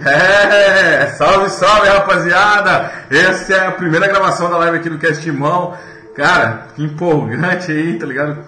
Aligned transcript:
É, 0.00 1.06
salve, 1.16 1.50
salve 1.50 1.88
rapaziada! 1.88 2.90
Essa 3.10 3.54
é 3.54 3.66
a 3.66 3.72
primeira 3.72 4.08
gravação 4.08 4.50
da 4.50 4.58
live 4.58 4.78
aqui 4.78 4.90
do 4.90 4.98
Cast 4.98 5.22
Timão. 5.22 5.76
Cara, 6.16 6.66
que 6.74 6.82
empolgante 6.82 7.70
aí, 7.70 7.98
tá 7.98 8.06
ligado? 8.06 8.38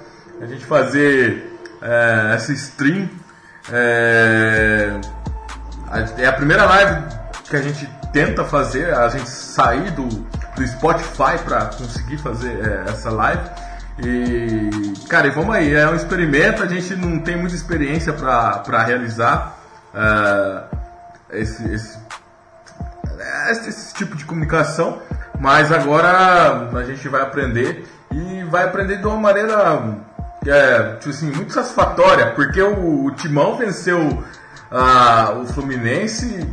A 0.40 0.46
gente 0.46 0.64
fazer 0.64 1.58
é, 1.80 2.32
essa 2.34 2.52
stream. 2.52 3.08
É, 3.72 4.92
é 6.18 6.26
a 6.26 6.32
primeira 6.32 6.64
live 6.64 7.02
que 7.48 7.56
a 7.56 7.62
gente 7.62 7.88
tenta 8.12 8.44
fazer, 8.44 8.92
a 8.92 9.08
gente 9.08 9.28
sair 9.28 9.90
do, 9.92 10.06
do 10.06 10.66
Spotify 10.66 11.38
para 11.44 11.66
conseguir 11.66 12.18
fazer 12.18 12.58
é, 12.60 12.90
essa 12.90 13.10
live. 13.10 13.42
E, 13.98 15.06
cara, 15.08 15.28
e 15.28 15.30
vamos 15.30 15.54
aí, 15.54 15.74
é 15.74 15.88
um 15.88 15.94
experimento, 15.94 16.62
a 16.62 16.66
gente 16.66 16.94
não 16.96 17.18
tem 17.18 17.36
muita 17.36 17.54
experiência 17.54 18.12
para 18.12 18.82
realizar 18.82 19.58
uh, 19.94 20.75
esse, 21.30 21.62
esse, 21.72 21.98
esse, 23.50 23.68
esse, 23.68 23.94
tipo 23.94 24.16
de 24.16 24.24
comunicação, 24.24 25.00
mas 25.38 25.72
agora 25.72 26.68
a 26.72 26.84
gente 26.84 27.08
vai 27.08 27.22
aprender 27.22 27.86
e 28.12 28.44
vai 28.44 28.64
aprender 28.64 28.98
de 28.98 29.06
uma 29.06 29.16
maneira 29.16 29.96
é, 30.46 30.94
tipo 30.96 31.10
assim, 31.10 31.30
muito 31.30 31.52
satisfatória, 31.52 32.32
porque 32.32 32.62
o, 32.62 33.06
o 33.06 33.10
Timão 33.12 33.56
venceu 33.56 34.24
o 35.40 35.46
Fluminense 35.46 36.46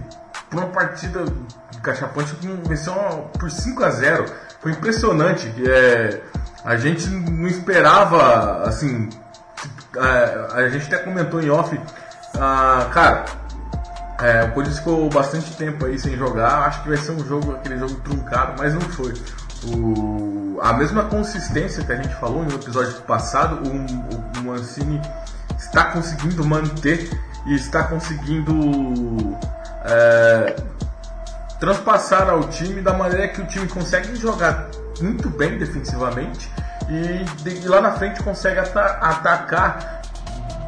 por 0.50 0.59
uma 0.59 0.70
partida 0.70 1.26
de 1.72 1.78
cachapante 1.81 2.36
que 2.36 2.48
venceu 2.67 2.94
por 3.40 3.50
5 3.50 3.84
a 3.84 3.90
0 3.90 4.26
Foi 4.62 4.72
impressionante. 4.72 5.52
É, 5.67 6.22
a 6.64 6.78
gente 6.78 7.08
não 7.08 7.48
esperava, 7.48 8.64
assim, 8.67 9.09
a, 9.98 10.55
a 10.58 10.70
gente 10.70 10.86
até 10.88 11.03
comentou 11.03 11.42
em 11.42 11.50
off, 11.50 11.80
ah, 12.39 12.88
cara, 12.94 13.26
é, 14.19 14.44
o 14.44 14.52
Corinthians 14.52 14.80
ficou 14.80 15.09
bastante 15.09 15.56
tempo 15.56 15.86
aí 15.86 15.97
sem 15.97 16.16
jogar, 16.16 16.67
acho 16.67 16.83
que 16.83 16.89
vai 16.89 16.97
ser 16.97 17.11
um 17.11 17.25
jogo, 17.25 17.53
aquele 17.53 17.78
jogo 17.78 17.95
truncado, 18.02 18.53
mas 18.58 18.73
não 18.73 18.81
foi. 18.81 19.14
O, 19.66 20.59
a 20.61 20.73
mesma 20.73 21.03
consistência 21.05 21.83
que 21.83 21.92
a 21.92 21.95
gente 21.95 22.14
falou 22.16 22.44
no 22.44 22.55
episódio 22.55 22.94
passado, 23.02 23.61
o, 23.67 23.70
o, 23.70 24.39
o 24.39 24.44
Mancini 24.44 25.02
está 25.58 25.86
conseguindo 25.86 26.45
manter 26.45 27.09
e 27.45 27.55
está 27.55 27.83
conseguindo 27.83 29.38
é, 29.86 30.55
transpassar 31.59 32.30
ao 32.30 32.44
time 32.50 32.81
da 32.81 32.94
maneira 32.94 33.27
que 33.30 33.42
o 33.42 33.45
time 33.45 33.67
consegue 33.67 34.16
jogar 34.16 34.70
muito 35.02 35.30
bem 35.30 35.58
defensivamente 35.58 36.52
e, 36.89 37.23
de, 37.42 37.67
lá 37.67 37.81
na 37.81 37.92
frente 37.94 38.22
consegue 38.22 38.59
atacar 38.59 40.02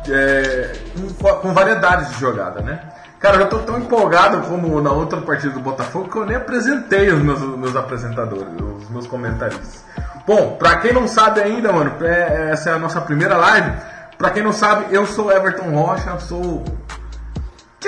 é, 0.09 0.71
com, 1.19 1.33
com, 1.41 1.53
variedades 1.53 2.09
de 2.11 2.19
jogada, 2.19 2.61
né? 2.61 2.79
Cara, 3.19 3.37
eu 3.37 3.49
tô 3.49 3.59
tão 3.59 3.79
empolgado 3.79 4.41
como 4.47 4.79
na 4.81 4.91
outra 4.91 5.21
partida 5.21 5.53
do 5.53 5.59
Botafogo 5.59 6.09
que 6.09 6.17
eu 6.17 6.25
nem 6.25 6.35
apresentei 6.35 7.09
os 7.09 7.21
meus, 7.21 7.41
meus 7.41 7.75
apresentadores, 7.75 8.47
os 8.83 8.89
meus 8.89 9.07
comentaristas. 9.07 9.83
Bom, 10.27 10.57
pra 10.57 10.77
quem 10.77 10.93
não 10.93 11.07
sabe 11.07 11.41
ainda, 11.41 11.71
mano, 11.71 11.93
é, 12.03 12.51
essa 12.51 12.71
é 12.71 12.73
a 12.73 12.79
nossa 12.79 12.99
primeira 13.01 13.37
live. 13.37 13.71
Pra 14.17 14.29
quem 14.29 14.43
não 14.43 14.53
sabe, 14.53 14.93
eu 14.93 15.05
sou 15.05 15.31
Everton 15.31 15.71
Rocha, 15.71 16.19
sou 16.19 16.63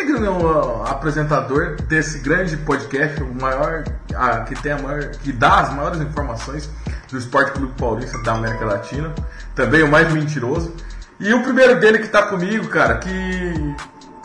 que 0.05 0.25
é 0.25 0.29
o 0.29 0.83
apresentador 0.83 1.75
desse 1.87 2.19
grande 2.19 2.55
podcast, 2.57 3.21
o 3.23 3.33
maior, 3.33 3.83
ah, 4.15 4.41
que 4.41 4.55
tem 4.61 4.71
a 4.71 4.77
maior, 4.77 5.09
que 5.09 5.31
dá 5.31 5.61
as 5.61 5.73
maiores 5.73 5.99
informações 5.99 6.69
do 7.09 7.17
Esporte 7.17 7.53
Clube 7.53 7.73
Paulista 7.77 8.17
da 8.19 8.33
América 8.33 8.65
Latina, 8.65 9.13
também 9.55 9.81
o 9.83 9.87
mais 9.89 10.11
mentiroso. 10.13 10.75
E 11.19 11.33
o 11.33 11.41
primeiro 11.41 11.79
dele 11.79 11.97
que 11.97 12.05
está 12.05 12.23
comigo, 12.23 12.67
cara, 12.67 12.97
que 12.97 13.75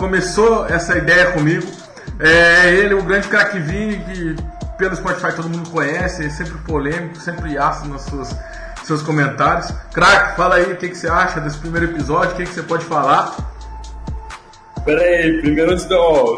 começou 0.02 0.66
essa 0.66 0.98
ideia 0.98 1.30
comigo, 1.30 1.64
é 2.18 2.74
ele, 2.74 2.92
o 2.92 3.04
grande 3.04 3.28
craque 3.28 3.60
Vini, 3.60 3.98
que 4.00 4.36
pelo 4.76 4.96
Spotify 4.96 5.32
todo 5.36 5.48
mundo 5.48 5.70
conhece, 5.70 6.26
é 6.26 6.28
sempre 6.28 6.58
polêmico, 6.58 7.20
sempre 7.20 7.56
ácido 7.56 7.90
nos 7.90 8.02
seus, 8.02 8.34
seus 8.82 9.00
comentários. 9.00 9.72
Craque, 9.94 10.36
fala 10.36 10.56
aí 10.56 10.72
o 10.72 10.76
que, 10.76 10.88
que 10.88 10.96
você 10.96 11.06
acha 11.06 11.40
desse 11.40 11.56
primeiro 11.56 11.86
episódio, 11.86 12.32
o 12.32 12.34
que, 12.34 12.42
que 12.44 12.52
você 12.52 12.64
pode 12.64 12.84
falar. 12.84 13.32
Pera 14.84 15.00
aí, 15.00 15.40
primeiro 15.40 15.70
antes 15.70 15.84
da. 15.84 15.96
Ó, 15.96 16.36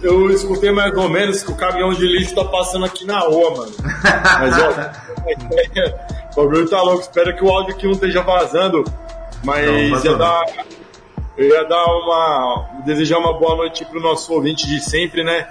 eu 0.00 0.30
escutei 0.30 0.72
mais 0.72 0.96
ou 0.96 1.10
menos 1.10 1.42
que 1.42 1.52
o 1.52 1.56
caminhão 1.56 1.92
de 1.92 2.06
lixo 2.06 2.34
tá 2.34 2.44
passando 2.46 2.86
aqui 2.86 3.04
na 3.04 3.18
rua, 3.18 3.50
mano. 3.54 3.72
Mas 4.40 4.54
ó, 4.62 6.40
o 6.40 6.46
bagulho 6.46 6.70
tá 6.70 6.80
louco, 6.80 7.02
espero 7.02 7.36
que 7.36 7.44
o 7.44 7.50
áudio 7.50 7.74
aqui 7.74 7.84
não 7.84 7.92
esteja 7.92 8.22
vazando. 8.22 8.82
Mas 9.44 9.66
não, 9.66 10.02
ia 10.02 10.16
dar. 10.16 10.42
Eu 11.36 11.48
ia 11.48 11.64
dar 11.64 11.84
uma. 11.84 12.82
desejar 12.84 13.18
uma 13.18 13.32
boa 13.32 13.56
noite 13.56 13.84
pro 13.84 14.00
nosso 14.00 14.32
ouvinte 14.32 14.66
de 14.66 14.80
sempre, 14.80 15.24
né? 15.24 15.46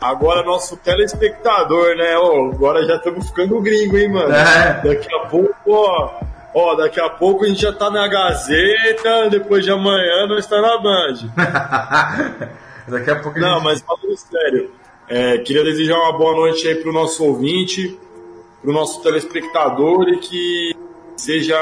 Agora 0.00 0.42
nosso 0.42 0.76
telespectador, 0.76 1.94
né? 1.96 2.16
Ó, 2.16 2.50
agora 2.50 2.84
já 2.86 2.96
estamos 2.96 3.28
ficando 3.28 3.60
gringo, 3.60 3.96
hein, 3.96 4.08
mano? 4.08 4.34
É. 4.34 4.80
Daqui 4.82 5.14
a 5.14 5.20
pouco, 5.26 5.54
ó 5.68 6.30
Ó, 6.52 6.74
daqui 6.74 7.00
a 7.00 7.08
pouco 7.08 7.44
a 7.44 7.48
gente 7.48 7.62
já 7.62 7.72
tá 7.72 7.90
na 7.90 8.08
Gazeta, 8.08 9.30
depois 9.30 9.64
de 9.64 9.70
amanhã 9.70 10.26
nós 10.26 10.46
tá 10.46 10.60
na 10.60 10.78
Band. 10.78 11.30
daqui 12.88 13.10
a 13.10 13.16
pouco 13.20 13.38
a 13.38 13.40
Não, 13.40 13.54
gente... 13.54 13.64
mas 13.64 13.80
falando 13.82 14.16
sério, 14.16 14.70
é, 15.08 15.38
queria 15.38 15.62
desejar 15.62 15.96
uma 15.96 16.18
boa 16.18 16.34
noite 16.34 16.66
aí 16.66 16.74
pro 16.74 16.92
nosso 16.92 17.24
ouvinte, 17.24 17.96
pro 18.60 18.72
nosso 18.72 19.00
telespectador 19.00 20.08
e 20.08 20.18
que 20.18 20.76
seja 21.16 21.56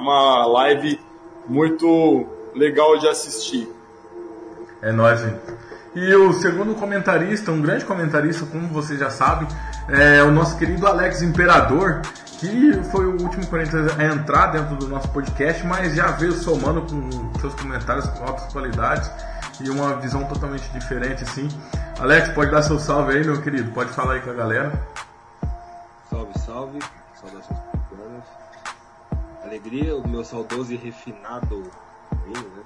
uma 0.00 0.44
live 0.46 0.98
muito 1.46 2.26
legal 2.54 2.98
de 2.98 3.08
assistir. 3.08 3.68
É 4.80 4.90
nóis, 4.92 5.20
gente. 5.20 5.40
E 5.94 6.14
o 6.14 6.32
segundo 6.32 6.74
comentarista, 6.74 7.52
um 7.52 7.60
grande 7.60 7.84
comentarista, 7.84 8.46
como 8.46 8.66
você 8.68 8.96
já 8.96 9.10
sabe, 9.10 9.46
é 9.88 10.22
o 10.22 10.30
nosso 10.30 10.56
querido 10.56 10.86
Alex 10.86 11.20
Imperador, 11.20 12.00
que 12.38 12.72
foi 12.90 13.04
o 13.04 13.22
último 13.22 13.46
Corinthians 13.46 13.92
a 13.98 14.04
entrar 14.04 14.46
dentro 14.46 14.74
do 14.76 14.88
nosso 14.88 15.08
podcast, 15.10 15.64
mas 15.66 15.94
já 15.94 16.12
veio 16.12 16.32
somando 16.32 16.82
com 16.82 17.38
seus 17.40 17.54
comentários 17.54 18.06
com 18.06 18.24
altas 18.24 18.50
qualidades 18.52 19.10
e 19.60 19.68
uma 19.68 19.94
visão 19.96 20.24
totalmente 20.24 20.68
diferente, 20.70 21.22
assim. 21.24 21.46
Alex, 22.00 22.30
pode 22.30 22.50
dar 22.50 22.62
seu 22.62 22.78
salve 22.78 23.12
aí, 23.12 23.24
meu 23.24 23.40
querido? 23.42 23.70
Pode 23.72 23.90
falar 23.90 24.14
aí 24.14 24.20
com 24.20 24.30
a 24.30 24.34
galera. 24.34 24.72
Salve, 26.08 26.38
salve. 26.38 26.78
Saudações 27.14 27.60
programas. 27.88 28.24
Alegria, 29.44 29.94
o 29.94 30.08
meu 30.08 30.24
saudoso 30.24 30.72
e 30.72 30.76
refinado 30.76 31.70
né? 32.40 32.62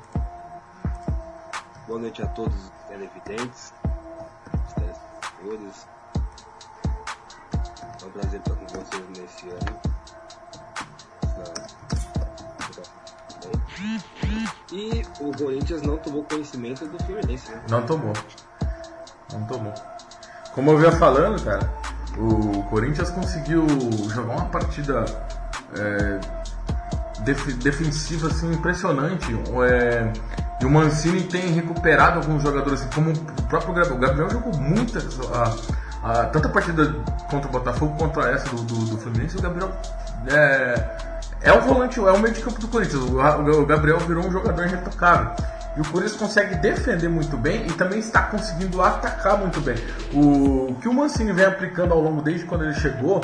Boa 1.86 2.00
noite 2.00 2.22
a 2.22 2.26
todos 2.28 2.54
os 2.54 2.70
televidentes, 2.88 3.72
os 4.66 4.74
telespectadores, 4.74 5.88
é 8.02 8.04
um 8.04 8.10
prazer 8.10 8.40
estar 8.40 8.54
com 8.54 8.66
vocês 8.66 9.08
nesse 9.16 9.48
ano. 9.48 9.96
E 14.72 15.06
o 15.20 15.32
Corinthians 15.36 15.82
não 15.82 15.96
tomou 15.98 16.24
conhecimento 16.24 16.86
do 16.86 17.02
Fluminense, 17.04 17.50
né? 17.50 17.62
Não 17.70 17.86
tomou. 17.86 18.12
Não 19.32 19.46
tomou. 19.46 19.72
Como 20.54 20.72
eu 20.72 20.78
vinha 20.78 20.92
falando, 20.92 21.42
cara, 21.44 21.72
o 22.18 22.62
Corinthians 22.64 23.10
conseguiu 23.10 23.64
jogar 24.08 24.34
uma 24.34 24.46
partida 24.46 25.04
é, 25.78 26.20
def 27.26 27.52
defensiva 27.54 28.28
assim, 28.28 28.52
impressionante. 28.52 29.26
É, 29.68 30.12
e 30.62 30.64
o 30.64 30.70
Mancini 30.70 31.24
tem 31.24 31.52
recuperado 31.52 32.20
alguns 32.20 32.42
jogadores, 32.42 32.80
assim, 32.80 32.90
como 32.94 33.10
o 33.10 33.42
próprio 33.42 33.74
Gabriel. 33.74 33.96
O 33.96 34.00
Gabriel 34.00 34.30
jogou 34.30 34.56
muitas. 34.56 35.20
A, 35.32 35.56
a, 36.02 36.24
tanto 36.26 36.46
a 36.46 36.50
partida 36.50 36.94
contra 37.28 37.48
o 37.48 37.52
Botafogo 37.52 37.96
quanto 37.98 38.20
essa 38.20 38.48
do, 38.48 38.62
do, 38.62 38.84
do 38.86 38.98
Fluminense, 38.98 39.36
o 39.36 39.42
Gabriel 39.42 39.72
é, 40.28 40.84
é 41.42 41.52
o 41.52 41.60
volante, 41.62 41.98
é 41.98 42.02
o 42.02 42.18
meio 42.18 42.32
de 42.32 42.40
campo 42.40 42.60
do 42.60 42.68
Corinthians. 42.68 43.02
O, 43.02 43.60
o 43.60 43.66
Gabriel 43.66 43.98
virou 43.98 44.24
um 44.24 44.30
jogador 44.30 44.64
irretocável. 44.64 45.32
E 45.76 45.80
o 45.80 45.84
Corinthians 45.84 46.16
consegue 46.16 46.54
defender 46.54 47.08
muito 47.08 47.36
bem 47.36 47.66
e 47.66 47.72
também 47.72 47.98
está 47.98 48.22
conseguindo 48.22 48.80
atacar 48.80 49.36
muito 49.36 49.60
bem. 49.60 49.76
O, 50.14 50.70
o 50.70 50.74
que 50.80 50.88
o 50.88 50.94
Mancini 50.94 51.32
vem 51.32 51.44
aplicando 51.44 51.92
ao 51.92 52.00
longo 52.00 52.22
desde 52.22 52.46
quando 52.46 52.64
ele 52.64 52.72
chegou 52.74 53.20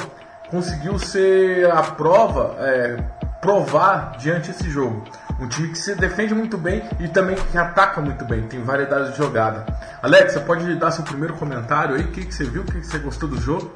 conseguiu 0.52 0.98
ser 0.98 1.70
a 1.70 1.82
prova, 1.82 2.54
é, 2.58 2.96
provar 3.40 4.18
diante 4.18 4.52
desse 4.52 4.68
jogo. 4.68 5.02
Um 5.40 5.48
time 5.48 5.70
que 5.70 5.78
se 5.78 5.94
defende 5.94 6.34
muito 6.34 6.58
bem 6.58 6.82
e 7.00 7.08
também 7.08 7.34
que 7.34 7.56
ataca 7.56 8.02
muito 8.02 8.22
bem, 8.26 8.46
tem 8.46 8.62
variedade 8.62 9.12
de 9.12 9.16
jogada. 9.16 9.64
Alex, 10.02 10.34
você 10.34 10.40
pode 10.40 10.74
dar 10.76 10.90
seu 10.90 11.04
primeiro 11.04 11.34
comentário 11.36 11.94
aí? 11.96 12.04
O 12.04 12.12
que, 12.12 12.26
que 12.26 12.34
você 12.34 12.44
viu? 12.44 12.60
O 12.60 12.64
que, 12.66 12.80
que 12.80 12.86
você 12.86 12.98
gostou 12.98 13.30
do 13.30 13.40
jogo? 13.40 13.72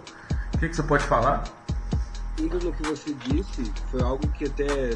O 0.55 0.59
que, 0.59 0.69
que 0.69 0.77
você 0.77 0.83
pode 0.83 1.03
falar? 1.05 1.45
Indo 2.39 2.59
no 2.63 2.71
que 2.71 2.83
você 2.83 3.15
disse, 3.15 3.73
foi 3.91 4.03
algo 4.03 4.29
que 4.29 4.45
até 4.45 4.91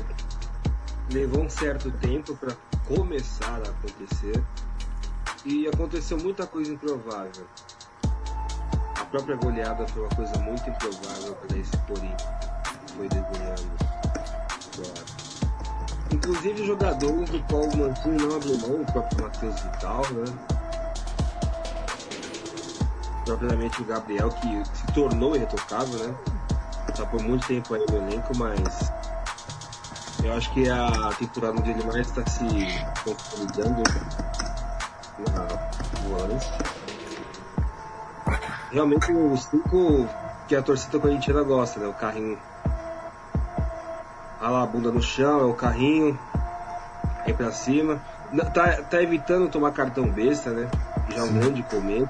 levou 1.10 1.44
um 1.44 1.48
certo 1.48 1.90
tempo 1.92 2.36
para 2.36 2.54
começar 2.86 3.58
a 3.66 3.70
acontecer 3.70 4.38
e 5.46 5.66
aconteceu 5.66 6.18
muita 6.18 6.46
coisa 6.46 6.74
improvável. 6.74 7.46
Própria 9.10 9.36
goleada 9.36 9.86
foi 9.88 10.02
uma 10.02 10.14
coisa 10.14 10.38
muito 10.38 10.70
improvável 10.70 11.34
para 11.34 11.58
esse 11.58 11.76
Corinthians 11.78 12.50
foi 12.96 13.08
debulhando 13.08 13.72
agora. 14.74 15.04
Inclusive 16.12 16.66
jogadores 16.66 17.30
do 17.30 17.40
qual 17.44 17.62
o 17.62 17.76
Mancini 17.76 18.16
não 18.16 18.36
abriu 18.36 18.58
mão, 18.58 18.82
o 18.82 18.92
próprio 18.92 19.22
Matheus 19.22 19.60
Vital, 19.60 20.02
né? 20.12 20.60
propriamente 23.24 23.80
o 23.80 23.84
Gabriel, 23.84 24.28
que 24.28 24.64
se 24.76 24.86
tornou 24.92 25.36
irretocável, 25.36 25.98
né? 26.06 26.14
Tá 26.96 27.06
por 27.06 27.22
muito 27.22 27.46
tempo 27.46 27.74
aí 27.74 27.84
no 27.88 27.96
elenco, 27.96 28.36
mas 28.36 28.92
eu 30.24 30.34
acho 30.34 30.52
que 30.52 30.68
a 30.68 31.12
temporada 31.16 31.60
dele 31.60 31.84
mais 31.84 32.08
está 32.08 32.26
se 32.28 32.44
consolidando 33.04 33.82
na 35.32 36.08
volante. 36.08 36.79
Realmente 38.70 39.12
o 39.12 39.36
cinco 39.36 40.08
que 40.46 40.54
a 40.54 40.62
torcida 40.62 40.98
corintiana 40.98 41.42
gosta, 41.42 41.80
né? 41.80 41.86
O 41.88 41.92
carrinho. 41.92 42.38
Ah 44.40 44.48
lá, 44.48 44.62
a 44.62 44.66
bunda 44.66 44.90
no 44.90 45.02
chão, 45.02 45.40
é 45.40 45.44
o 45.44 45.54
carrinho, 45.54 46.18
aí 47.24 47.32
pra 47.34 47.50
cima. 47.52 48.00
Tá, 48.54 48.82
tá 48.82 49.02
evitando 49.02 49.50
tomar 49.50 49.72
cartão 49.72 50.08
besta, 50.08 50.50
né? 50.50 50.70
Já 51.08 51.18
é 51.18 51.22
um 51.22 51.32
grande 51.32 51.62
começo. 51.64 52.08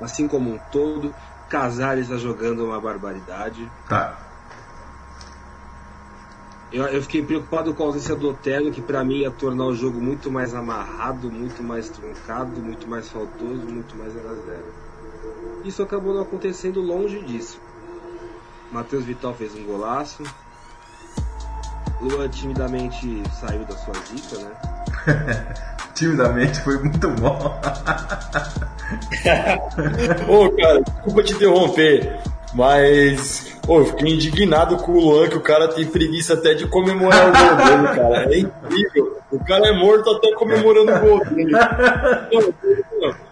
Assim 0.00 0.26
como 0.26 0.54
um 0.54 0.58
todo. 0.72 1.14
Casares 1.48 2.04
está 2.04 2.16
jogando 2.16 2.64
uma 2.64 2.80
barbaridade. 2.80 3.70
Tá. 3.88 4.18
Eu, 6.70 6.84
eu, 6.84 7.00
fiquei 7.00 7.22
preocupado 7.22 7.72
com 7.72 7.82
a 7.82 7.86
ausência 7.86 8.14
do 8.14 8.28
Otero, 8.28 8.70
que 8.70 8.82
para 8.82 9.02
mim 9.02 9.20
ia 9.20 9.30
tornar 9.30 9.64
o 9.64 9.74
jogo 9.74 9.98
muito 9.98 10.30
mais 10.30 10.54
amarrado, 10.54 11.30
muito 11.30 11.62
mais 11.62 11.88
truncado, 11.88 12.60
muito 12.60 12.86
mais 12.86 13.08
faltoso, 13.08 13.66
muito 13.66 13.96
mais 13.96 14.12
0 14.12 14.28
a 14.28 14.34
0 14.34 14.87
Isso 15.64 15.82
acabou 15.82 16.14
não 16.14 16.22
acontecendo 16.22 16.80
longe 16.80 17.20
disso. 17.20 17.60
Matheus 18.72 19.04
Vital 19.04 19.34
fez 19.34 19.54
um 19.54 19.64
golaço. 19.64 20.22
Luan 22.00 22.28
timidamente 22.28 23.22
saiu 23.40 23.64
da 23.64 23.76
sua 23.76 23.94
zica, 23.94 24.38
né? 24.38 24.52
timidamente 25.94 26.60
foi 26.60 26.78
muito 26.78 27.08
bom. 27.10 27.60
Ô, 30.28 30.50
cara, 30.52 30.80
desculpa 30.82 31.22
te 31.22 31.32
interromper, 31.32 32.20
mas 32.54 33.58
Pô, 33.68 33.80
eu 33.80 33.84
fiquei 33.84 34.14
indignado 34.14 34.78
com 34.78 34.92
o 34.92 34.98
Luan, 34.98 35.28
que 35.28 35.36
o 35.36 35.42
cara 35.42 35.68
tem 35.68 35.84
preguiça 35.84 36.32
até 36.32 36.54
de 36.54 36.66
comemorar 36.66 37.28
o 37.28 37.32
gol 37.32 37.56
dele, 37.66 37.88
cara. 37.94 38.34
É 38.34 38.38
incrível. 38.38 39.18
O 39.30 39.44
cara 39.44 39.68
é 39.68 39.72
morto 39.72 40.08
até 40.08 40.32
comemorando 40.32 40.90
o 40.90 41.00
gol 41.00 41.22
dele. 41.26 41.52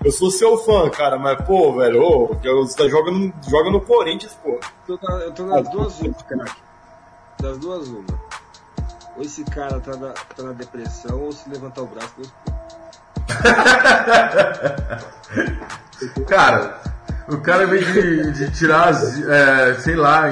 eu 0.06 0.12
sou 0.12 0.30
seu 0.30 0.56
fã, 0.58 0.88
cara, 0.88 1.18
mas, 1.18 1.44
pô, 1.44 1.74
velho, 1.74 2.00
ô, 2.00 2.28
você 2.28 2.76
tá 2.76 2.88
jogando, 2.88 3.34
joga 3.48 3.70
no 3.70 3.80
Corinthians, 3.80 4.38
pô. 4.40 4.60
Eu 4.88 4.96
tô, 4.96 5.12
eu 5.18 5.32
tô 5.32 5.46
nas 5.46 5.68
duas 5.68 6.00
uma, 6.00 6.14
cara. 6.14 6.44
Das 7.42 7.58
duas 7.58 7.88
uma. 7.88 8.04
Ou 9.16 9.22
esse 9.22 9.42
cara 9.44 9.80
tá 9.80 9.96
na, 9.96 10.12
tá 10.12 10.44
na 10.44 10.52
depressão, 10.52 11.20
ou 11.20 11.32
se 11.32 11.50
levantar 11.50 11.82
o 11.82 11.86
braço, 11.86 12.14
Deus 12.16 12.32
Cara, 16.28 16.80
o 17.28 17.38
cara, 17.38 17.66
vem 17.66 17.82
de, 17.82 18.30
de 18.30 18.48
tirar, 18.52 18.92
é, 18.92 19.74
sei 19.80 19.96
lá, 19.96 20.26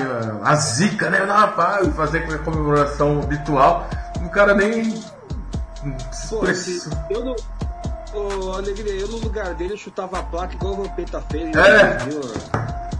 a 0.44 0.55
zica, 0.55 1.11
né? 1.11 1.27
Não, 1.27 1.35
rapaz, 1.35 1.93
fazer 1.97 2.19
a 2.19 2.38
comemoração 2.38 3.23
habitual. 3.23 3.88
O 4.25 4.29
cara 4.29 4.55
nem. 4.55 5.03
Pô, 6.31 6.47
se, 6.55 6.88
eu 7.11 7.25
não. 7.25 7.35
Ô, 8.15 8.53
Alegria, 8.53 8.93
eu 8.93 9.09
no 9.09 9.17
lugar 9.19 9.55
dele 9.55 9.77
chutava 9.77 10.21
a 10.21 10.23
placa 10.23 10.55
igual 10.55 10.75
o 10.75 10.85
Vampeta 10.85 11.21
fez. 11.23 11.55
É. 11.57 11.99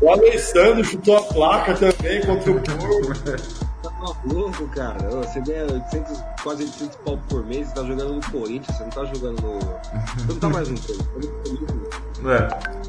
O 0.01 0.11
Alessandro 0.11 0.83
chutou 0.83 1.17
a 1.17 1.23
placa 1.23 1.75
também 1.75 2.21
contra 2.27 2.51
o 2.51 2.61
Porto. 2.61 3.67
tá 3.81 3.91
maluco, 3.91 4.67
cara. 4.69 4.99
Você 5.09 5.41
ganha 5.41 5.73
800, 5.73 6.21
quase 6.43 6.65
800 6.65 6.97
pau 6.97 7.19
por 7.29 7.47
mês, 7.47 7.69
você 7.69 7.75
tá 7.75 7.85
jogando 7.85 8.15
no 8.15 8.31
Corinthians, 8.31 8.77
você 8.77 8.83
não 8.83 8.91
tá 8.91 9.05
jogando 9.05 9.41
no. 9.41 9.59
Você 9.61 10.33
não 10.33 10.41
tá 10.41 10.49
mais 10.49 10.69
no 10.69 10.79
Corinthians. 10.81 11.85
É. 12.27 12.85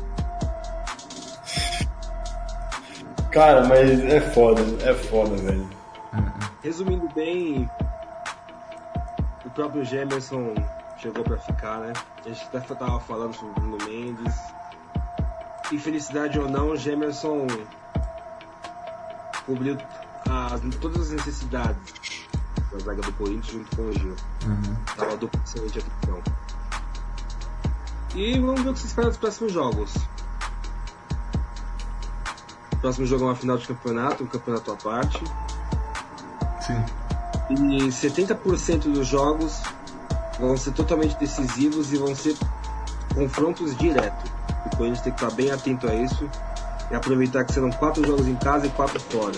Cara, 3.30 3.66
mas 3.66 4.04
é 4.04 4.20
foda, 4.20 4.62
é 4.82 4.94
foda, 4.94 5.36
velho. 5.36 5.70
Resumindo 6.64 7.08
bem, 7.14 7.70
o 9.46 9.50
próprio 9.52 9.86
Gemerson 9.86 10.56
chegou 11.06 11.24
pra 11.24 11.38
ficar, 11.38 11.80
né? 11.82 11.94
A 12.26 12.30
gente 12.30 12.44
até 12.46 12.60
tava 12.74 13.00
falando 13.00 13.36
sobre 13.36 13.52
o 13.52 13.54
Bruno 13.54 13.78
Mendes. 13.86 14.34
Infelicidade 15.72 16.40
ou 16.40 16.50
não, 16.50 16.72
o 16.72 16.76
Gemerson 16.76 17.46
cobriu 19.46 19.78
as, 20.28 20.62
todas 20.82 21.02
as 21.02 21.12
necessidades 21.12 22.28
da 22.72 22.80
zaga 22.80 23.04
do 23.04 23.14
Corinthians 23.14 23.54
junto 23.54 23.76
com 23.76 23.84
o 23.84 23.94
Gil. 23.94 24.16
Uhum. 24.46 24.76
Tava 24.98 25.18
duplo 25.18 25.40
excelente 25.46 25.78
atenção. 25.78 26.24
E 28.16 28.40
vamos 28.40 28.62
ver 28.62 28.70
o 28.70 28.74
que 28.74 28.80
se 28.80 28.88
espera 28.88 29.08
dos 29.08 29.18
próximos 29.18 29.52
jogos. 29.52 29.94
Próximo 32.82 33.06
jogo 33.06 33.26
é 33.26 33.28
uma 33.28 33.36
final 33.36 33.58
de 33.58 33.68
campeonato, 33.68 34.24
um 34.24 34.28
campeonato 34.28 34.72
à 34.72 34.76
parte. 34.76 35.24
Sim. 36.62 36.84
E 37.52 37.90
70% 37.90 38.92
dos 38.92 39.08
jogos 39.08 39.62
vão 40.40 40.58
ser 40.58 40.72
totalmente 40.72 41.18
decisivos 41.18 41.92
e 41.94 41.98
vão 41.98 42.16
ser 42.16 42.36
confrontos 43.14 43.76
diretos. 43.78 44.32
O 44.66 44.78
Corinthians 44.78 45.02
tem 45.02 45.14
que 45.14 45.24
estar 45.24 45.36
bem 45.36 45.52
atento 45.52 45.88
a 45.88 45.96
isso 45.96 46.30
e 46.92 46.96
aproveitar 46.96 47.44
que 47.44 47.54
serão 47.54 47.72
quatro 47.72 48.06
jogos 48.06 48.28
em 48.28 48.36
casa 48.36 48.68
e 48.68 48.70
quatro 48.72 49.00
fora. 49.00 49.36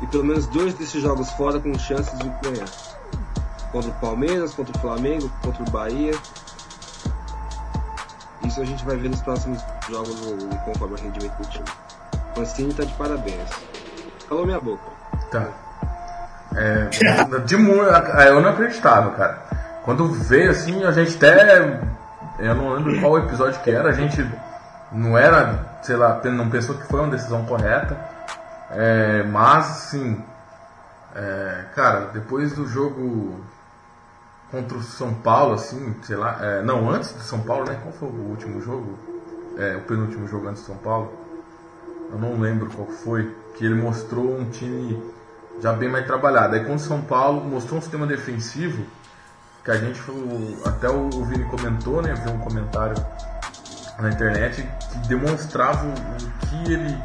E 0.00 0.06
pelo 0.06 0.24
menos 0.24 0.46
dois 0.46 0.74
desses 0.74 1.00
jogos 1.00 1.30
fora 1.32 1.60
com 1.60 1.76
chances 1.78 2.18
de 2.18 2.28
ganhar. 2.42 2.68
Contra 3.70 3.90
o 3.90 3.94
Palmeiras, 3.94 4.54
contra 4.54 4.76
o 4.76 4.80
Flamengo, 4.80 5.30
contra 5.42 5.62
o 5.62 5.70
Bahia. 5.70 6.12
Isso 8.44 8.60
a 8.60 8.64
gente 8.64 8.84
vai 8.84 8.96
ver 8.96 9.08
nos 9.08 9.22
próximos 9.22 9.62
jogos 9.88 10.14
conforme 10.64 10.94
o 10.94 10.98
rendimento 10.98 11.36
do 11.36 11.48
time. 11.48 11.64
Francine 12.34 12.74
tá 12.74 12.84
de 12.84 12.92
parabéns. 12.94 13.50
Calou 14.28 14.44
minha 14.44 14.60
boca. 14.60 14.82
Tá. 15.30 15.48
É, 16.54 16.88
de 17.46 17.56
muito, 17.56 17.84
eu 17.84 18.40
não 18.40 18.50
acreditava, 18.50 19.10
cara. 19.12 19.61
Quando 19.84 20.06
veio 20.06 20.50
assim, 20.50 20.84
a 20.84 20.92
gente 20.92 21.16
até. 21.16 21.80
Eu 22.38 22.54
não 22.54 22.74
lembro 22.74 23.00
qual 23.00 23.18
episódio 23.18 23.60
que 23.60 23.70
era, 23.70 23.90
a 23.90 23.92
gente 23.92 24.26
não 24.90 25.16
era, 25.16 25.78
sei 25.82 25.96
lá, 25.96 26.20
não 26.24 26.48
pensou 26.48 26.76
que 26.76 26.86
foi 26.86 27.00
uma 27.00 27.10
decisão 27.10 27.44
correta. 27.44 27.96
É, 28.70 29.22
mas, 29.24 29.66
assim. 29.70 30.24
É, 31.14 31.64
cara, 31.74 32.10
depois 32.12 32.54
do 32.54 32.66
jogo 32.66 33.40
contra 34.50 34.78
o 34.78 34.82
São 34.82 35.12
Paulo, 35.14 35.54
assim, 35.54 35.94
sei 36.02 36.16
lá. 36.16 36.38
É, 36.40 36.62
não, 36.62 36.90
antes 36.90 37.12
do 37.12 37.20
São 37.20 37.40
Paulo, 37.40 37.66
né? 37.66 37.78
Qual 37.82 37.92
foi 37.92 38.08
o 38.08 38.30
último 38.30 38.60
jogo? 38.60 38.98
É, 39.58 39.76
o 39.76 39.80
penúltimo 39.82 40.26
jogo 40.26 40.48
antes 40.48 40.62
do 40.62 40.66
São 40.66 40.76
Paulo? 40.76 41.22
eu 42.12 42.18
não 42.18 42.38
lembro 42.38 42.70
qual 42.70 42.86
foi, 42.86 43.34
que 43.54 43.64
ele 43.64 43.74
mostrou 43.74 44.38
um 44.38 44.50
time 44.50 45.02
já 45.60 45.72
bem 45.72 45.88
mais 45.88 46.06
trabalhado. 46.06 46.54
Aí 46.54 46.64
com 46.64 46.74
o 46.74 46.78
São 46.78 47.00
Paulo 47.00 47.42
mostrou 47.42 47.78
um 47.78 47.82
sistema 47.82 48.06
defensivo 48.06 48.84
que 49.64 49.70
a 49.70 49.76
gente, 49.76 50.00
até 50.64 50.88
o 50.88 51.08
Vini 51.24 51.44
comentou, 51.44 52.02
né, 52.02 52.14
viu 52.14 52.34
um 52.34 52.38
comentário 52.38 52.94
na 53.98 54.10
internet 54.10 54.68
que 54.90 55.08
demonstrava 55.08 55.86
o 55.86 56.46
que 56.46 56.72
ele 56.72 56.98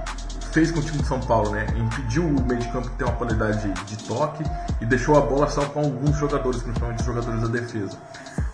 fez 0.52 0.72
com 0.72 0.80
o 0.80 0.84
time 0.84 0.98
de 0.98 1.08
São 1.08 1.20
Paulo, 1.20 1.52
né? 1.52 1.68
Impediu 1.76 2.24
o 2.24 2.42
meio 2.42 2.60
de 2.60 2.68
campo 2.70 2.90
ter 2.98 3.04
uma 3.04 3.14
qualidade 3.14 3.72
de, 3.72 3.98
toque 4.06 4.44
e 4.82 4.86
deixou 4.86 5.16
a 5.16 5.22
bola 5.22 5.48
só 5.48 5.62
com 5.66 5.82
alguns 5.82 6.18
jogadores, 6.18 6.64
principalmente 6.64 7.00
os 7.02 7.06
jogadores 7.06 7.42
da 7.42 7.48
defesa. 7.48 7.98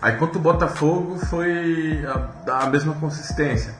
Aí 0.01 0.17
quanto 0.17 0.38
o 0.38 0.39
Botafogo 0.39 1.17
foi 1.17 2.05
a, 2.05 2.63
a 2.63 2.65
mesma 2.67 2.93
consistência. 2.95 3.74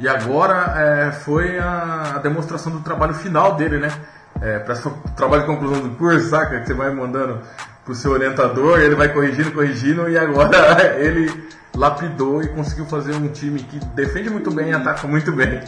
E 0.00 0.08
agora 0.08 0.74
é, 0.76 1.12
foi 1.12 1.58
a, 1.58 2.14
a, 2.16 2.18
demonstração 2.18 2.72
do 2.72 2.80
trabalho 2.80 3.14
final 3.14 3.54
dele, 3.54 3.78
né? 3.78 3.92
É, 4.40 4.58
para 4.58 4.74
o 4.74 4.90
trabalho 5.16 5.42
de 5.42 5.48
conclusão 5.48 5.80
do 5.80 5.96
curso, 5.96 6.30
saca? 6.30 6.60
Que 6.60 6.66
você 6.66 6.74
vai 6.74 6.92
mandando 6.92 7.40
pro 7.88 7.94
seu 7.94 8.12
orientador, 8.12 8.78
ele 8.80 8.94
vai 8.94 9.10
corrigindo, 9.10 9.50
corrigindo, 9.50 10.10
e 10.10 10.18
agora 10.18 10.94
ele 11.00 11.32
lapidou 11.74 12.42
e 12.42 12.48
conseguiu 12.48 12.84
fazer 12.84 13.14
um 13.14 13.28
time 13.28 13.60
que 13.60 13.78
defende 13.94 14.28
muito 14.28 14.50
bem 14.50 14.68
e 14.68 14.74
ataca 14.74 15.08
muito 15.08 15.32
bem. 15.32 15.62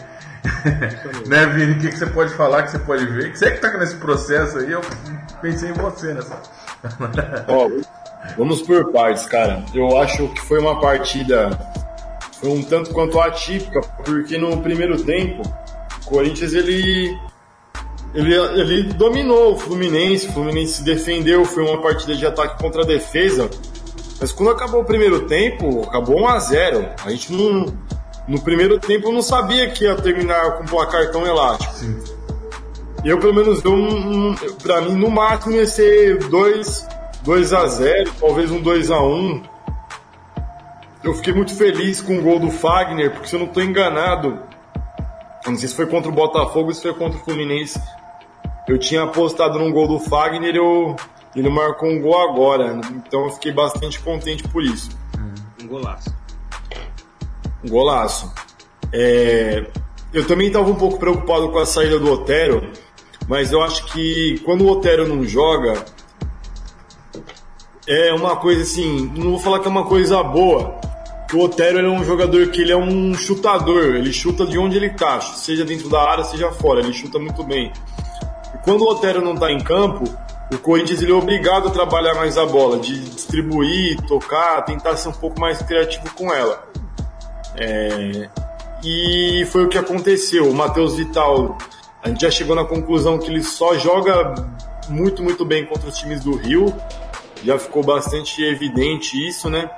né, 1.27 1.47
Vini? 1.47 1.73
O 1.73 1.79
que, 1.81 1.89
que, 1.89 1.97
você 1.97 2.07
pode 2.07 2.35
falar, 2.35 2.65
que 2.65 2.73
você 2.73 2.79
pode 2.79 3.07
ver? 3.07 3.33
Que 3.33 3.39
você 3.39 3.47
é 3.47 3.51
que 3.53 3.61
tá 3.61 3.77
nesse 3.79 3.97
processo 3.97 4.59
aí, 4.59 4.71
eu 4.71 4.83
pensei 5.41 5.71
em 5.71 5.73
você 5.73 6.13
nessa. 6.13 6.39
Ó, 7.49 7.71
vamos 8.37 8.61
por 8.61 8.93
partes, 8.93 9.25
cara. 9.25 9.65
Eu 9.75 9.97
acho 9.99 10.29
que 10.29 10.43
foi 10.43 10.59
uma 10.59 10.79
partida 10.79 11.59
foi 12.33 12.51
um 12.51 12.63
tanto 12.63 12.91
quanto 12.91 13.21
atípica, 13.21 13.81
porque 14.05 14.39
no 14.39 14.63
primeiro 14.63 15.03
tempo, 15.03 15.43
o 15.43 16.07
Corinthians 16.07 16.55
ele, 16.55 17.15
ele, 18.15 18.35
ele 18.35 18.83
dominou 18.95 19.55
o 19.55 19.59
Fluminense, 19.59 20.29
o 20.29 20.33
Fluminense 20.33 20.75
se 20.75 20.85
defendeu, 20.85 21.45
foi 21.45 21.65
uma 21.65 21.81
partida 21.81 22.15
de 22.15 22.27
ataque 22.27 22.61
contra 22.61 22.83
a 22.83 22.87
defesa, 22.87 23.49
mas 24.21 24.33
quando 24.33 24.51
acabou 24.51 24.83
o 24.83 24.85
primeiro 24.85 25.27
tempo, 25.27 25.83
acabou 25.83 26.21
1 26.21 26.29
a 26.29 26.39
0 26.39 26.89
A 27.05 27.11
gente 27.11 27.33
não, 27.33 27.67
no 28.29 28.41
primeiro 28.43 28.79
tempo 28.79 29.11
não 29.11 29.23
sabia 29.23 29.71
que 29.71 29.85
ia 29.85 29.97
terminar 29.97 30.59
com 30.59 30.65
um 30.65 30.67
placar 30.67 31.11
tão 31.11 31.27
elástico. 31.27 31.73
Sim. 31.75 31.99
Eu, 33.03 33.19
pelo 33.19 33.33
menos, 33.33 33.65
eu, 33.65 33.73
um, 33.73 34.35
pra 34.63 34.83
mim, 34.83 34.95
no 34.95 35.11
máximo 35.11 35.55
ia 35.55 35.67
ser 35.67 36.19
2, 36.29 36.87
2 37.23 37.53
a 37.55 37.67
0 37.67 38.13
talvez 38.21 38.51
um 38.51 38.61
2 38.61 38.91
a 38.91 39.01
1 39.01 39.43
eu 41.03 41.15
fiquei 41.15 41.33
muito 41.33 41.55
feliz 41.57 42.01
com 42.03 42.19
o 42.19 42.23
gol 42.23 42.39
do 42.39 42.51
Fagner, 42.51 43.11
porque 43.11 43.27
se 43.27 43.35
eu 43.35 43.41
não 43.41 43.47
estou 43.47 43.63
enganado, 43.63 44.39
não 45.47 45.57
sei 45.57 45.69
se 45.69 45.75
foi 45.75 45.87
contra 45.87 46.11
o 46.11 46.15
Botafogo 46.15 46.69
ou 46.69 46.75
se 46.75 46.83
foi 46.83 46.93
contra 46.93 47.19
o 47.19 47.25
Fluminense. 47.25 47.81
Eu 48.69 48.79
tinha 48.79 49.03
apostado 49.03 49.59
num 49.59 49.73
gol 49.73 49.89
do 49.89 49.99
Fagner, 49.99 50.55
eu, 50.55 50.97
ele 51.35 51.49
marcou 51.49 51.89
um 51.89 52.01
gol 52.01 52.21
agora, 52.21 52.81
então 52.95 53.25
eu 53.25 53.31
fiquei 53.31 53.53
bastante 53.53 54.01
contente 54.01 54.47
por 54.49 54.63
isso. 54.63 54.91
Um 55.63 55.67
golaço. 55.67 56.15
Um 57.65 57.69
golaço. 57.69 58.33
É, 58.93 59.67
eu 60.13 60.27
também 60.27 60.49
estava 60.49 60.69
um 60.69 60.75
pouco 60.75 60.99
preocupado 60.99 61.49
com 61.51 61.59
a 61.59 61.67
saída 61.67 61.99
do 61.99 62.13
Otero, 62.13 62.71
mas 63.29 63.53
eu 63.53 63.63
acho 63.63 63.87
que 63.87 64.41
quando 64.45 64.63
o 64.63 64.71
Otero 64.71 65.07
não 65.07 65.25
joga, 65.25 65.85
é 67.87 68.13
uma 68.13 68.37
coisa 68.37 68.63
assim, 68.63 69.11
não 69.17 69.31
vou 69.31 69.39
falar 69.39 69.61
que 69.61 69.67
é 69.67 69.71
uma 69.71 69.87
coisa 69.87 70.23
boa, 70.23 70.81
o 71.33 71.39
Otero 71.45 71.79
é 71.79 71.89
um 71.89 72.05
jogador 72.05 72.49
que 72.49 72.61
ele 72.61 72.73
é 72.73 72.77
um 72.77 73.15
chutador, 73.15 73.95
ele 73.95 74.13
chuta 74.13 74.45
de 74.45 74.59
onde 74.59 74.77
ele 74.77 74.91
tá, 74.91 75.21
seja 75.21 75.65
dentro 75.65 75.89
da 75.89 76.03
área, 76.03 76.25
seja 76.25 76.51
fora, 76.51 76.81
ele 76.81 76.93
chuta 76.93 77.19
muito 77.19 77.45
bem. 77.45 77.73
Quando 78.63 78.83
o 78.83 78.91
Otero 78.91 79.23
não 79.23 79.35
está 79.35 79.51
em 79.51 79.61
campo, 79.61 80.05
o 80.53 80.59
Corinthians 80.59 81.03
ele 81.03 81.13
é 81.13 81.15
obrigado 81.15 81.69
a 81.69 81.71
trabalhar 81.71 82.15
mais 82.15 82.37
a 82.37 82.45
bola, 82.45 82.79
de 82.79 82.99
distribuir, 82.99 84.01
tocar, 84.03 84.63
tentar 84.63 84.97
ser 84.97 85.09
um 85.09 85.13
pouco 85.13 85.41
mais 85.41 85.63
criativo 85.63 86.13
com 86.15 86.33
ela. 86.33 86.65
É... 87.57 88.29
E 88.83 89.45
foi 89.47 89.65
o 89.65 89.69
que 89.69 89.79
aconteceu. 89.79 90.51
O 90.51 90.55
Matheus 90.55 90.97
Vital, 90.97 91.57
a 92.03 92.09
gente 92.09 92.23
já 92.23 92.31
chegou 92.31 92.57
na 92.57 92.65
conclusão 92.65 93.19
que 93.19 93.31
ele 93.31 93.43
só 93.43 93.77
joga 93.77 94.35
muito, 94.89 95.23
muito 95.23 95.45
bem 95.45 95.67
contra 95.67 95.89
os 95.89 95.97
times 95.97 96.25
do 96.25 96.35
Rio. 96.35 96.75
Já 97.45 97.59
ficou 97.59 97.83
bastante 97.83 98.43
evidente 98.43 99.17
isso, 99.27 99.49
né? 99.49 99.71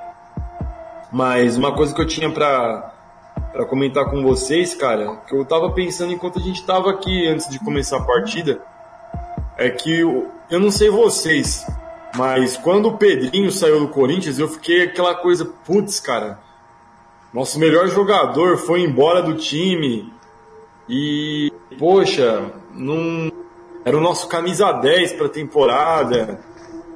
Mas 1.11 1.57
uma 1.57 1.75
coisa 1.75 1.93
que 1.93 2.01
eu 2.01 2.07
tinha 2.07 2.29
para 2.29 2.91
para 3.51 3.65
comentar 3.65 4.09
com 4.09 4.23
vocês, 4.23 4.73
cara, 4.73 5.17
que 5.27 5.35
eu 5.35 5.45
tava 5.45 5.71
pensando 5.71 6.11
enquanto 6.11 6.39
a 6.39 6.41
gente 6.41 6.65
tava 6.65 6.89
aqui 6.89 7.27
antes 7.27 7.47
de 7.47 7.59
começar 7.59 7.97
a 7.97 8.03
partida, 8.03 8.59
é 9.63 9.69
que 9.69 9.99
eu, 9.99 10.27
eu 10.49 10.59
não 10.59 10.69
sei 10.69 10.89
vocês, 10.89 11.65
mas 12.15 12.57
quando 12.57 12.89
o 12.89 12.97
Pedrinho 12.97 13.49
saiu 13.49 13.79
do 13.79 13.87
Corinthians, 13.87 14.37
eu 14.37 14.47
fiquei 14.47 14.83
aquela 14.83 15.15
coisa, 15.15 15.45
putz, 15.45 15.99
cara, 15.99 16.39
nosso 17.33 17.57
melhor 17.57 17.87
jogador 17.87 18.57
foi 18.57 18.81
embora 18.81 19.21
do 19.21 19.35
time 19.35 20.11
e, 20.87 21.51
poxa, 21.79 22.51
não 22.73 23.31
era 23.85 23.97
o 23.97 24.01
nosso 24.01 24.27
camisa 24.27 24.71
10 24.71 25.13
para 25.13 25.29
temporada. 25.29 26.41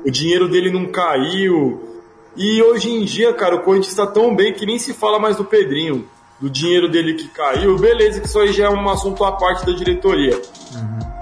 O 0.05 0.11
dinheiro 0.11 0.47
dele 0.47 0.69
não 0.69 0.85
caiu. 0.87 2.03
E 2.35 2.61
hoje 2.61 2.91
em 2.91 3.03
dia, 3.03 3.33
cara, 3.33 3.55
o 3.55 3.61
Corinthians 3.61 3.93
está 3.93 4.05
tão 4.05 4.35
bem 4.35 4.53
que 4.53 4.65
nem 4.65 4.77
se 4.77 4.93
fala 4.93 5.17
mais 5.17 5.37
do 5.37 5.45
Pedrinho, 5.45 6.07
do 6.39 6.49
dinheiro 6.49 6.89
dele 6.89 7.15
que 7.15 7.29
caiu. 7.29 7.77
Beleza, 7.77 8.19
que 8.19 8.27
isso 8.27 8.39
aí 8.39 8.51
já 8.51 8.65
é 8.65 8.69
um 8.69 8.89
assunto 8.89 9.23
à 9.23 9.31
parte 9.31 9.65
da 9.65 9.71
diretoria. 9.71 10.35
Uhum. 10.35 11.16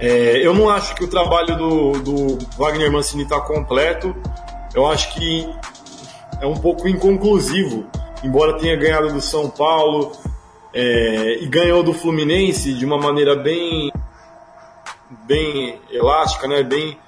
É, 0.00 0.44
eu 0.44 0.54
não 0.54 0.68
acho 0.68 0.94
que 0.94 1.04
o 1.04 1.08
trabalho 1.08 1.56
do, 1.56 1.92
do 2.00 2.38
Wagner 2.56 2.90
Mancini 2.90 3.24
está 3.24 3.40
completo. 3.40 4.16
Eu 4.74 4.86
acho 4.86 5.14
que 5.14 5.48
é 6.40 6.46
um 6.46 6.56
pouco 6.56 6.88
inconclusivo 6.88 7.86
embora 8.22 8.58
tenha 8.58 8.76
ganhado 8.76 9.12
do 9.12 9.20
São 9.20 9.48
Paulo 9.48 10.12
é, 10.72 11.42
e 11.42 11.46
ganhou 11.46 11.82
do 11.82 11.92
Fluminense 11.92 12.74
de 12.74 12.84
uma 12.84 12.98
maneira 12.98 13.34
bem, 13.34 13.92
bem 15.26 15.80
elástica, 15.90 16.46
né? 16.46 16.62
bem 16.62 16.98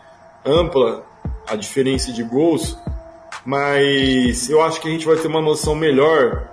ampla 0.44 1.04
a 1.46 1.54
diferença 1.54 2.12
de 2.12 2.22
gols, 2.22 2.76
mas 3.44 4.48
eu 4.48 4.62
acho 4.62 4.80
que 4.80 4.88
a 4.88 4.90
gente 4.90 5.06
vai 5.06 5.16
ter 5.16 5.28
uma 5.28 5.40
noção 5.40 5.74
melhor 5.74 6.48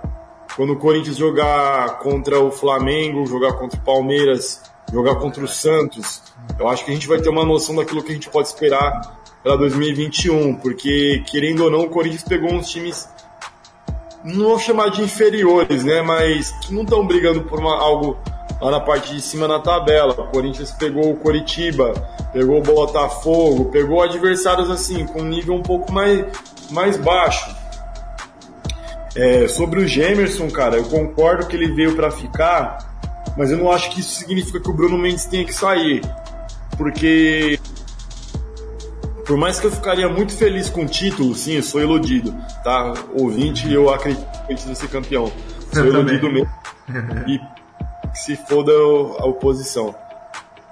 quando 0.56 0.72
o 0.72 0.78
Corinthians 0.78 1.16
jogar 1.16 1.98
contra 2.00 2.40
o 2.40 2.50
Flamengo, 2.50 3.26
jogar 3.26 3.54
contra 3.54 3.78
o 3.78 3.82
Palmeiras, 3.82 4.69
jogar 4.92 5.16
contra 5.16 5.44
o 5.44 5.48
Santos. 5.48 6.22
Eu 6.58 6.68
acho 6.68 6.84
que 6.84 6.90
a 6.90 6.94
gente 6.94 7.06
vai 7.06 7.20
ter 7.20 7.28
uma 7.28 7.44
noção 7.44 7.76
daquilo 7.76 8.02
que 8.02 8.10
a 8.10 8.14
gente 8.14 8.28
pode 8.28 8.48
esperar 8.48 9.20
para 9.42 9.56
2021, 9.56 10.56
porque 10.56 11.22
querendo 11.30 11.64
ou 11.64 11.70
não, 11.70 11.82
o 11.82 11.88
Corinthians 11.88 12.22
pegou 12.22 12.52
uns 12.52 12.68
times 12.68 13.08
não 14.24 14.48
vou 14.48 14.58
chamar 14.58 14.90
de 14.90 15.02
inferiores, 15.02 15.82
né? 15.84 16.02
Mas 16.02 16.50
que 16.62 16.74
não 16.74 16.82
estão 16.82 17.06
brigando 17.06 17.42
por 17.42 17.58
uma, 17.58 17.74
algo 17.76 18.18
lá 18.60 18.70
na 18.70 18.80
parte 18.80 19.14
de 19.14 19.20
cima 19.20 19.48
na 19.48 19.58
tabela. 19.58 20.12
O 20.12 20.26
Corinthians 20.26 20.70
pegou 20.72 21.10
o 21.10 21.16
Coritiba, 21.16 21.92
pegou 22.32 22.58
o 22.58 22.62
Botafogo, 22.62 23.66
pegou 23.66 24.02
adversários 24.02 24.70
assim, 24.70 25.06
com 25.06 25.20
um 25.20 25.24
nível 25.24 25.54
um 25.54 25.62
pouco 25.62 25.90
mais, 25.90 26.26
mais 26.70 26.96
baixo. 26.96 27.58
É, 29.16 29.48
sobre 29.48 29.80
o 29.80 29.88
Gemerson, 29.88 30.48
cara, 30.50 30.76
eu 30.76 30.84
concordo 30.84 31.46
que 31.46 31.56
ele 31.56 31.74
veio 31.74 31.96
para 31.96 32.10
ficar, 32.12 32.78
mas 33.36 33.50
eu 33.50 33.58
não 33.58 33.70
acho 33.70 33.90
que 33.90 34.00
isso 34.00 34.10
significa 34.10 34.60
que 34.60 34.70
o 34.70 34.72
Bruno 34.72 34.98
Mendes 34.98 35.24
tenha 35.24 35.44
que 35.44 35.52
sair. 35.52 36.02
Porque 36.76 37.58
por 39.30 39.36
mais 39.36 39.60
que 39.60 39.66
eu 39.68 39.70
ficaria 39.70 40.08
muito 40.08 40.32
feliz 40.32 40.68
com 40.68 40.82
o 40.82 40.86
título, 40.86 41.34
sim, 41.36 41.52
eu 41.52 41.62
sou 41.62 41.80
iludido, 41.80 42.34
tá? 42.64 42.94
Ouvinte, 43.14 43.72
eu 43.72 43.88
acredito 43.88 44.26
que 44.28 44.46
precisa 44.46 44.74
ser 44.74 44.88
campeão. 44.88 45.30
Sou 45.72 45.84
eu 45.84 45.92
iludido 45.92 46.26
também. 46.26 46.44
mesmo. 46.88 47.28
e 47.28 47.40
se 48.12 48.34
foda 48.34 48.72
a 48.72 49.26
oposição. 49.26 49.94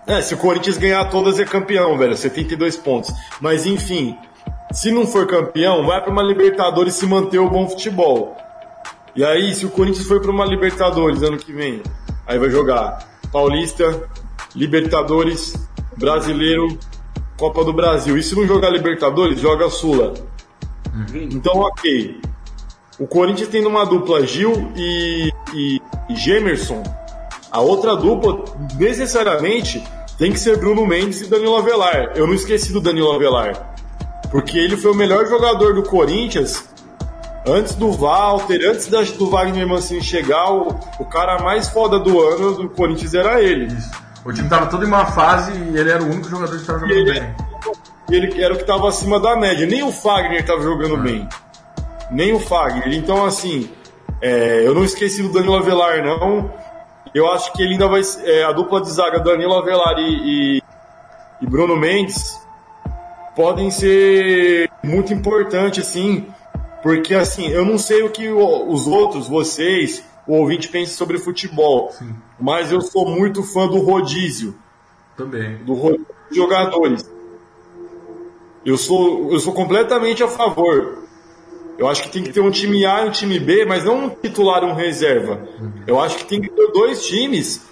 É, 0.09 0.21
se 0.23 0.35
o 0.35 0.39
Corinthians 0.39 0.77
ganhar 0.77 1.05
todas 1.05 1.39
é 1.39 1.45
campeão, 1.45 1.97
velho, 1.97 2.17
72 2.17 2.77
pontos. 2.77 3.13
Mas 3.41 3.65
enfim, 3.65 4.19
se 4.73 4.91
não 4.91 5.07
for 5.07 5.27
campeão, 5.29 5.87
vai 5.87 6.03
para 6.03 6.11
uma 6.11 6.23
Libertadores 6.23 6.95
se 6.95 7.07
manter 7.07 7.39
o 7.39 7.49
bom 7.49 7.69
futebol. 7.69 8.37
E 9.15 9.25
aí, 9.25 9.55
se 9.55 9.67
o 9.67 9.71
Corinthians 9.71 10.09
for 10.09 10.21
para 10.21 10.33
uma 10.33 10.45
Libertadores 10.45 11.23
ano 11.23 11.39
que 11.39 11.53
vem, 11.53 11.81
aí 12.29 12.39
vai 12.39 12.51
jogar 12.51 13.09
Paulista, 13.33 14.09
Libertadores, 14.55 15.55
Brasileiro, 15.97 16.79
Copa 17.39 17.65
do 17.65 17.73
Brasil. 17.73 18.19
E 18.19 18.23
se 18.23 18.37
não 18.37 18.47
jogar 18.47 18.71
Libertadores, 18.71 19.41
joga 19.41 19.71
Sula. 19.71 20.13
Uhum. 20.95 21.29
Então, 21.33 21.55
ok. 21.55 22.21
O 23.01 23.07
Corinthians 23.07 23.49
tendo 23.49 23.69
uma 23.69 23.87
dupla 23.87 24.27
Gil 24.27 24.73
e, 24.77 25.33
e, 25.55 25.81
e 26.11 26.17
Gemerson, 26.17 26.83
a 27.51 27.61
outra 27.61 27.97
dupla 27.97 28.45
necessariamente 28.77 29.83
tem 30.19 30.33
que 30.33 30.41
ser 30.41 30.59
Bruno 30.59 30.85
Mendes 30.85 31.23
e 31.23 31.27
Danilo 31.31 31.57
Avelar. 31.57 32.13
Eu 32.17 32.27
não 32.27 32.35
esqueci 32.35 32.73
do 32.73 32.81
Danilo 32.81 33.13
Avelar. 33.13 33.77
Porque 34.31 34.59
ele 34.59 34.77
foi 34.77 34.91
o 34.91 34.95
melhor 34.95 35.27
jogador 35.27 35.75
do 35.75 35.83
Corinthians 35.85 36.69
antes 37.49 37.75
do 37.75 37.91
Walter, 37.91 38.61
antes 38.69 38.89
do 38.89 39.31
Wagner 39.31 39.67
Mancini 39.67 40.03
chegar. 40.03 40.51
O, 40.53 40.69
o 40.99 41.05
cara 41.05 41.43
mais 41.43 41.69
foda 41.69 41.99
do 41.99 42.21
ano 42.21 42.55
do 42.55 42.69
Corinthians 42.69 43.15
era 43.15 43.43
ele. 43.43 43.67
Isso. 43.67 43.91
O 44.25 44.33
time 44.33 44.49
tava 44.49 44.67
todo 44.67 44.85
em 44.85 44.89
uma 44.89 45.07
fase 45.07 45.53
e 45.53 45.79
ele 45.79 45.91
era 45.91 46.03
o 46.03 46.07
único 46.07 46.29
jogador 46.29 46.55
que 46.55 46.61
estava 46.61 46.81
jogando 46.81 46.99
ele, 46.99 47.13
bem. 47.13 47.35
Ele 48.11 48.43
era 48.43 48.53
o 48.53 48.57
que 48.57 48.63
estava 48.63 48.89
acima 48.89 49.19
da 49.21 49.37
média. 49.37 49.67
Nem 49.67 49.83
o 49.83 49.93
Fagner 49.93 50.41
estava 50.41 50.63
jogando 50.63 50.97
ah. 50.97 50.99
bem. 50.99 51.29
Nem 52.11 52.35
o 52.35 52.41
Fagner. 52.41 52.93
Então, 52.93 53.25
assim, 53.25 53.71
é, 54.21 54.67
eu 54.67 54.75
não 54.75 54.85
esqueci 54.85 55.23
do 55.23 55.33
Danilo 55.33 55.57
Avelar, 55.57 56.05
não. 56.05 56.51
Eu 57.15 57.31
acho 57.33 57.53
que 57.53 57.63
ele 57.63 57.73
ainda 57.73 57.89
vai. 57.89 58.03
É, 58.25 58.45
a 58.45 58.53
dupla 58.53 58.81
de 58.81 58.91
zaga 58.91 59.21
Danilo 59.21 59.55
Avelar 59.55 59.99
e, 59.99 60.59
e, 60.59 60.63
e 61.41 61.47
Bruno 61.47 61.77
Mendes 61.77 62.39
podem 63.35 63.71
ser 63.71 64.71
muito 64.83 65.13
importantes, 65.13 65.87
assim, 65.87 66.27
porque 66.83 67.15
assim, 67.15 67.49
eu 67.49 67.65
não 67.65 67.79
sei 67.79 68.03
o 68.03 68.11
que 68.11 68.29
os 68.29 68.87
outros, 68.87 69.29
vocês, 69.29 70.05
o 70.27 70.35
ouvinte 70.35 70.69
pense 70.69 70.93
sobre 70.93 71.19
futebol. 71.19 71.91
Sim. 71.93 72.15
Mas 72.39 72.71
eu 72.71 72.81
sou 72.81 73.09
muito 73.09 73.43
fã 73.43 73.67
do 73.67 73.79
rodízio. 73.79 74.55
Também. 75.17 75.57
Do 75.65 75.75
rodízio 75.75 76.07
de 76.31 76.37
jogadores. 76.37 77.11
Eu 78.65 78.77
sou, 78.77 79.33
eu 79.33 79.41
sou 79.41 79.53
completamente 79.53 80.23
a 80.23 80.29
favor. 80.29 80.99
Eu 81.79 81.89
acho 81.89 82.03
que 82.03 82.11
tem 82.11 82.23
que 82.23 82.33
ter 82.33 82.41
um 82.41 82.51
time 82.51 82.85
A 82.85 83.05
e 83.05 83.09
um 83.09 83.13
time 83.13 83.39
B, 83.39 83.65
mas 83.65 83.85
não 83.85 84.07
um 84.07 84.09
titular 84.11 84.63
e 84.63 84.67
um 84.67 84.75
reserva. 84.75 85.49
Uhum. 85.61 85.73
Eu 85.87 86.01
acho 86.01 86.19
que 86.19 86.25
tem 86.25 86.41
que 86.41 86.49
ter 86.49 86.73
dois 86.73 87.07
times 87.07 87.69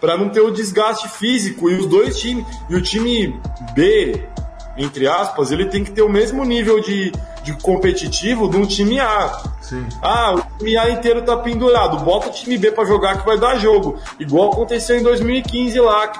para 0.00 0.16
não 0.18 0.28
ter 0.28 0.40
o 0.40 0.50
desgaste 0.50 1.08
físico. 1.08 1.70
E 1.70 1.76
os 1.76 1.86
dois 1.86 2.18
times. 2.18 2.44
E 2.68 2.74
o 2.74 2.82
time 2.82 3.40
B, 3.74 4.28
entre 4.76 5.06
aspas, 5.06 5.52
ele 5.52 5.66
tem 5.66 5.84
que 5.84 5.92
ter 5.92 6.02
o 6.02 6.08
mesmo 6.08 6.44
nível 6.44 6.80
de, 6.80 7.12
de 7.42 7.52
competitivo 7.60 8.48
de 8.48 8.56
um 8.56 8.66
time 8.66 8.98
A. 8.98 9.42
Sim. 9.60 9.86
Ah, 10.02 10.34
o 10.34 10.58
time 10.58 10.76
A 10.76 10.90
inteiro 10.90 11.22
tá 11.22 11.36
pendurado. 11.36 12.04
Bota 12.04 12.28
o 12.28 12.32
time 12.32 12.58
B 12.58 12.72
para 12.72 12.84
jogar 12.84 13.20
que 13.20 13.26
vai 13.26 13.38
dar 13.38 13.56
jogo. 13.56 13.98
Igual 14.18 14.52
aconteceu 14.52 14.98
em 14.98 15.02
2015 15.02 15.80
lá. 15.80 16.10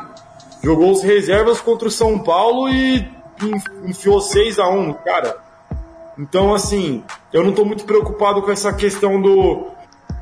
Jogou 0.62 0.92
os 0.92 1.02
reservas 1.02 1.60
contra 1.60 1.88
o 1.88 1.90
São 1.90 2.18
Paulo 2.18 2.68
e 2.68 3.08
enfiou 3.84 4.20
6 4.20 4.58
a 4.58 4.68
1 4.68 4.92
cara. 5.04 5.36
Então, 6.16 6.54
assim, 6.54 7.02
eu 7.32 7.42
não 7.42 7.52
tô 7.52 7.64
muito 7.64 7.84
preocupado 7.84 8.40
com 8.40 8.52
essa 8.52 8.72
questão 8.72 9.20
do, 9.20 9.66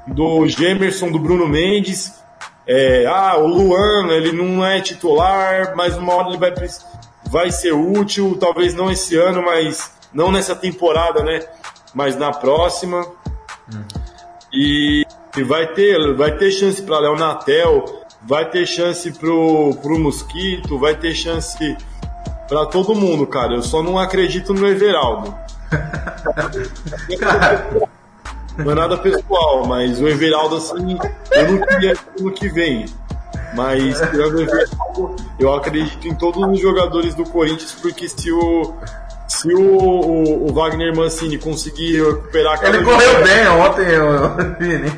do 0.07 0.49
Gemerson, 0.49 1.11
do 1.11 1.19
Bruno 1.19 1.47
Mendes. 1.47 2.23
É, 2.67 3.05
ah, 3.07 3.37
o 3.37 3.47
Luan, 3.47 4.09
ele 4.09 4.33
não 4.33 4.65
é 4.65 4.81
titular, 4.81 5.75
mas 5.77 5.97
uma 5.99 6.15
hora 6.15 6.29
ele 6.29 6.39
vai, 6.39 6.53
vai 7.33 7.51
ser 7.51 7.73
útil, 7.73 8.37
talvez 8.39 8.75
não 8.75 8.91
esse 8.91 9.17
ano, 9.17 9.43
mas 9.43 9.91
não 10.13 10.31
nessa 10.31 10.55
temporada, 10.55 11.23
né? 11.23 11.41
Mas 11.95 12.15
na 12.15 12.31
próxima. 12.31 13.07
Hum. 13.75 13.83
E 14.53 15.07
E 15.35 15.43
vai 15.43 15.67
ter, 15.69 16.15
vai 16.15 16.37
ter 16.37 16.51
chance 16.51 16.83
para 16.83 16.99
Léo 16.99 17.17
Natel, 17.17 18.03
vai 18.21 18.51
ter 18.51 18.67
chance 18.67 19.11
pro, 19.13 19.75
pro 19.81 19.99
Mosquito, 19.99 20.79
vai 20.79 20.95
ter 20.95 21.15
chance 21.15 21.75
para 22.47 22.67
todo 22.67 22.95
mundo, 22.95 23.27
cara. 23.27 23.55
Eu 23.55 23.63
só 23.63 23.83
não 23.83 23.99
acredito 23.99 24.53
no 24.53 24.69
Everaldo. 24.69 25.35
não 28.59 28.73
é 28.73 28.75
nada 28.75 28.99
pessoal, 28.99 29.67
mas 29.67 29.99
o 30.03 30.07
Everaldo, 30.07 30.57
assim, 30.57 30.99
eu 31.31 31.53
não 31.53 31.67
queria 31.67 31.97
no 32.21 32.31
que 32.31 32.51
vem. 32.51 32.85
Mas 33.55 34.01
eu 35.39 35.55
acredito 35.55 36.09
em 36.09 36.15
todos 36.15 36.43
os 36.43 36.59
jogadores 36.59 37.15
do 37.15 37.25
Corinthians, 37.25 37.73
porque 37.73 38.09
se 38.09 38.33
o, 38.33 38.75
se 39.29 39.53
o, 39.55 39.61
o, 39.61 40.51
o 40.51 40.53
Wagner 40.53 40.95
Mancini 40.97 41.39
conseguir 41.39 42.03
recuperar 42.03 42.55
aquela. 42.55 42.77
Ele 42.77 42.85
correu 42.85 43.25
bem 43.25 43.49
ontem, 43.49 43.99
o 43.99 44.59
Vini. 44.59 44.93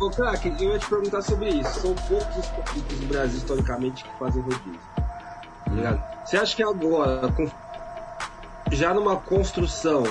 Ô, 0.00 0.10
craque, 0.10 0.52
eu 0.58 0.70
ia 0.70 0.78
te 0.78 0.86
perguntar 0.88 1.22
sobre 1.22 1.50
isso. 1.50 1.80
São 1.80 1.94
poucos 1.94 2.36
os 2.36 2.58
equipes 2.58 3.00
no 3.00 3.06
Brasil, 3.06 3.38
historicamente, 3.38 4.04
que 4.04 4.10
fazem 4.18 4.42
rodízio. 4.42 4.80
Tá 5.82 6.22
Você 6.24 6.36
acha 6.36 6.56
que 6.56 6.62
agora, 6.62 7.28
com, 7.28 7.48
já 8.72 8.92
numa 8.92 9.16
construção, 9.16 10.02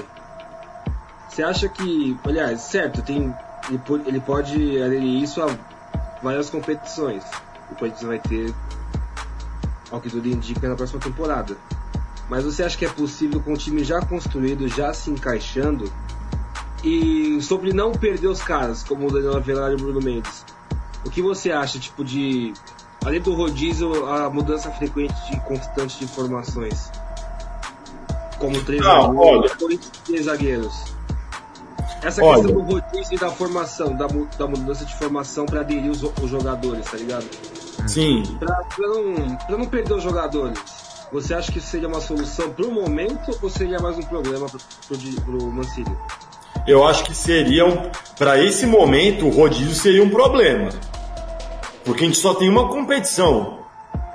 você 1.28 1.44
acha 1.44 1.68
que, 1.68 2.18
aliás, 2.26 2.62
certo, 2.62 3.02
tem, 3.02 3.36
ele, 3.70 3.82
ele 4.06 4.20
pode 4.22 4.82
aderir 4.82 5.24
isso 5.24 5.42
a 5.42 5.50
várias 6.22 6.50
competições. 6.50 7.24
O 7.72 7.76
Corinthians 7.76 8.04
vai 8.04 8.20
ter, 8.20 8.54
ao 9.90 10.02
que 10.02 10.10
tudo 10.10 10.28
indica, 10.28 10.68
na 10.68 10.76
próxima 10.76 11.00
temporada. 11.00 11.58
Mas 12.30 12.44
você 12.44 12.64
acha 12.64 12.78
que 12.78 12.86
é 12.86 12.90
possível 12.90 13.42
com 13.42 13.54
o 13.54 13.58
time 13.58 13.84
já 13.84 14.02
construído, 14.02 14.68
já 14.68 14.94
se 14.94 15.10
encaixando? 15.10 15.92
E 16.84 17.42
sobre 17.42 17.74
não 17.74 17.92
perder 17.92 18.28
os 18.28 18.42
caras, 18.42 18.84
como 18.84 19.08
o 19.08 19.12
Daniel 19.12 19.36
Avelar 19.36 19.72
e 19.72 19.76
o 19.76 19.78
Bruno 19.78 20.02
Mendes. 20.02 20.46
O 21.06 21.10
que 21.10 21.22
você 21.22 21.52
acha, 21.52 21.80
tipo, 21.80 22.04
de. 22.04 22.54
Além 23.04 23.20
do 23.20 23.34
rodízio, 23.34 24.06
a 24.08 24.30
mudança 24.30 24.70
frequente 24.72 25.16
e 25.32 25.40
constante 25.42 26.00
de 26.00 26.06
informações? 26.06 26.92
Como 28.38 28.64
três, 28.64 28.86
ah, 28.86 29.02
zagueiros, 29.02 29.92
três 30.06 30.26
zagueiros. 30.26 30.91
Essa 32.04 32.24
Olha. 32.24 32.42
questão 32.42 32.62
do 32.62 32.74
rodízio 32.74 33.16
e 33.16 33.18
da 33.18 33.30
formação, 33.30 33.96
da, 33.96 34.08
da 34.08 34.48
mudança 34.48 34.86
de 34.86 34.96
formação 34.96 35.46
para 35.46 35.62
aderir 35.62 35.90
os, 35.92 36.02
os, 36.02 36.30
jogadores, 36.30 36.86
tá 36.86 36.98
ligado? 36.98 37.26
Sim. 37.88 38.24
Pra, 38.40 38.56
pra, 38.76 38.88
não, 38.88 39.36
pra 39.36 39.58
não 39.58 39.66
perder 39.66 39.94
os 39.94 40.04
jogadores. 40.04 40.60
Você 41.12 41.34
acha 41.34 41.52
que 41.52 41.60
isso 41.60 41.68
seria 41.68 41.88
uma 41.88 42.02
solução 42.02 42.50
pro 42.50 42.72
momento 42.72 43.38
ou 43.42 43.50
seria 43.50 43.80
mais 43.80 43.98
um 43.98 44.04
problema 44.04 44.48
pro, 44.48 44.60
pro, 44.88 45.22
pro 45.22 45.52
Mancini? 45.52 45.96
Eu 46.66 46.86
acho 46.88 47.04
que 47.04 47.14
seria, 47.14 47.66
um, 47.66 47.92
para 48.18 48.44
esse 48.44 48.66
momento, 48.66 49.28
o 49.28 49.30
rodízio 49.30 49.76
seria 49.76 50.04
um 50.04 50.10
problema. 50.10 50.70
Porque 51.84 52.04
a 52.04 52.08
gente 52.08 52.20
só 52.20 52.34
tem 52.34 52.50
uma 52.50 52.70
competição. 52.70 53.60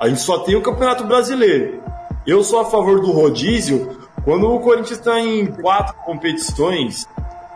A 0.01 0.09
gente 0.09 0.21
só 0.21 0.39
tem 0.39 0.57
o 0.57 0.63
Campeonato 0.63 1.05
Brasileiro. 1.05 1.83
Eu 2.27 2.43
sou 2.43 2.61
a 2.61 2.65
favor 2.65 3.01
do 3.01 3.13
rodízio 3.13 4.01
quando 4.25 4.51
o 4.51 4.59
Corinthians 4.61 4.99
está 4.99 5.21
em 5.21 5.47
quatro 5.47 5.95
competições 6.05 7.07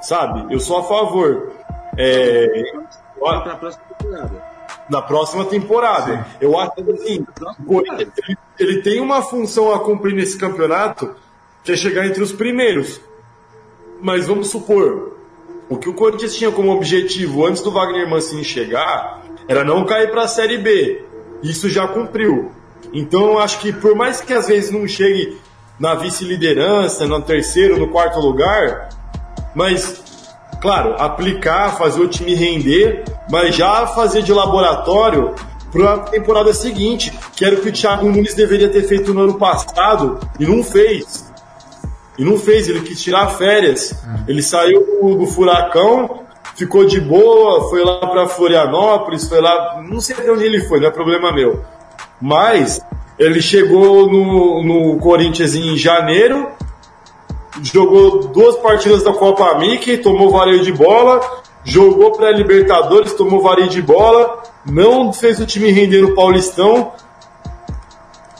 sabe? 0.00 0.52
Eu 0.52 0.60
sou 0.60 0.78
a 0.78 0.84
favor. 0.84 1.52
É, 1.96 2.62
para 3.18 3.52
a 3.52 3.56
próxima 3.56 3.84
temporada. 3.98 4.50
Na 4.88 5.02
próxima 5.02 5.44
temporada. 5.44 6.16
Sim. 6.16 6.36
Eu 6.40 6.58
acho 6.58 6.72
que 6.72 6.92
assim, 6.92 7.26
o 7.60 7.64
Corinthians 7.64 8.12
ele, 8.26 8.38
ele 8.58 8.82
tem 8.82 9.00
uma 9.00 9.22
função 9.22 9.72
a 9.72 9.80
cumprir 9.80 10.14
nesse 10.14 10.38
campeonato 10.38 11.14
que 11.62 11.72
é 11.72 11.76
chegar 11.76 12.06
entre 12.06 12.22
os 12.22 12.32
primeiros. 12.32 13.00
Mas 14.00 14.26
vamos 14.26 14.48
supor, 14.48 15.18
o 15.68 15.76
que 15.76 15.88
o 15.88 15.94
Corinthians 15.94 16.34
tinha 16.34 16.50
como 16.50 16.72
objetivo 16.72 17.46
antes 17.46 17.62
do 17.62 17.70
Wagner 17.70 18.08
Mancini 18.08 18.44
chegar 18.44 19.22
era 19.46 19.62
não 19.62 19.84
cair 19.84 20.10
para 20.10 20.22
a 20.22 20.28
Série 20.28 20.58
B. 20.58 21.04
Isso 21.42 21.68
já 21.68 21.86
cumpriu. 21.86 22.50
Então 22.92 23.32
eu 23.32 23.38
acho 23.38 23.60
que 23.60 23.72
por 23.72 23.94
mais 23.94 24.20
que 24.20 24.32
às 24.32 24.48
vezes 24.48 24.70
não 24.70 24.86
chegue 24.88 25.38
na 25.78 25.94
vice-liderança, 25.94 27.06
no 27.06 27.20
terceiro, 27.22 27.78
no 27.78 27.88
quarto 27.88 28.18
lugar, 28.20 28.88
mas, 29.54 30.02
claro, 30.60 30.94
aplicar, 30.98 31.76
fazer 31.76 32.00
o 32.00 32.08
time 32.08 32.34
render, 32.34 33.04
mas 33.30 33.54
já 33.54 33.86
fazer 33.86 34.22
de 34.22 34.32
laboratório 34.32 35.34
para 35.72 35.94
a 35.94 35.98
temporada 35.98 36.52
seguinte, 36.52 37.12
que 37.34 37.44
era 37.44 37.56
o 37.56 37.60
que 37.60 37.68
o 37.68 37.72
Thiago 37.72 38.08
Nunes 38.08 38.34
deveria 38.34 38.68
ter 38.68 38.82
feito 38.82 39.14
no 39.14 39.22
ano 39.22 39.34
passado 39.34 40.18
e 40.38 40.44
não 40.44 40.62
fez. 40.62 41.30
E 42.18 42.24
não 42.24 42.36
fez, 42.36 42.68
ele 42.68 42.80
quis 42.80 43.00
tirar 43.00 43.28
férias. 43.28 43.94
Ele 44.28 44.42
saiu 44.42 44.84
do, 45.00 45.14
do 45.14 45.26
furacão, 45.26 46.24
ficou 46.54 46.84
de 46.84 47.00
boa, 47.00 47.70
foi 47.70 47.82
lá 47.82 47.98
para 48.06 48.28
Florianópolis, 48.28 49.28
foi 49.28 49.40
lá, 49.40 49.80
não 49.82 50.00
sei 50.00 50.16
até 50.16 50.30
onde 50.30 50.44
ele 50.44 50.60
foi, 50.64 50.80
não 50.80 50.88
é 50.88 50.90
problema 50.90 51.32
meu. 51.32 51.64
Mas 52.20 52.80
ele 53.18 53.40
chegou 53.40 54.10
no, 54.10 54.62
no 54.62 54.98
Corinthians 54.98 55.54
em 55.54 55.76
janeiro, 55.76 56.48
jogou 57.62 58.28
duas 58.28 58.56
partidas 58.56 59.02
da 59.02 59.12
Copa 59.12 59.58
Mickey, 59.58 59.98
tomou 59.98 60.30
vareio 60.30 60.62
de 60.62 60.72
bola, 60.72 61.20
jogou 61.64 62.12
para 62.12 62.30
Libertadores, 62.30 63.14
tomou 63.14 63.42
vareio 63.42 63.68
de 63.68 63.82
bola, 63.82 64.42
não 64.64 65.12
fez 65.12 65.40
o 65.40 65.46
time 65.46 65.70
render 65.70 66.02
no 66.02 66.14
Paulistão. 66.14 66.92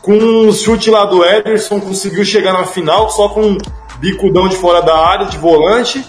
Com 0.03 0.15
um 0.15 0.53
chute 0.53 0.91
lá 0.91 1.05
do 1.05 1.25
Ederson, 1.25 1.81
conseguiu 1.81 2.25
chegar 2.25 2.55
na 2.55 2.65
final 2.65 3.11
só 3.11 3.29
com 3.29 3.43
um 3.43 3.59
bicudão 3.99 4.49
de 4.49 4.57
fora 4.57 4.81
da 4.81 4.97
área, 4.97 5.27
de 5.27 5.37
volante. 5.37 6.05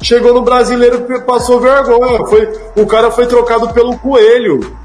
Chegou 0.00 0.32
no 0.32 0.42
brasileiro 0.42 1.04
passou 1.22 1.60
vergonha. 1.60 2.24
Foi, 2.26 2.52
o 2.76 2.86
cara 2.86 3.10
foi 3.10 3.26
trocado 3.26 3.72
pelo 3.72 3.98
Coelho. 3.98 4.76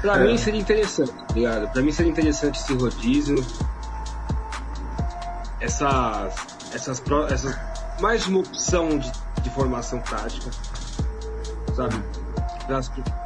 Pra 0.00 0.18
é. 0.18 0.24
mim 0.24 0.36
seria 0.36 0.60
interessante, 0.60 1.12
tá 1.12 1.34
ligado? 1.34 1.70
Pra 1.72 1.82
mim 1.82 1.92
seria 1.92 2.10
interessante 2.10 2.60
esse 2.60 2.72
rodízio 2.74 3.44
essas, 5.60 6.34
essas, 6.72 7.02
essas 7.30 7.58
mais 8.00 8.26
uma 8.26 8.40
opção 8.40 8.98
de, 8.98 9.10
de 9.42 9.50
formação 9.50 10.00
tática, 10.00 10.50
sabe? 11.74 11.96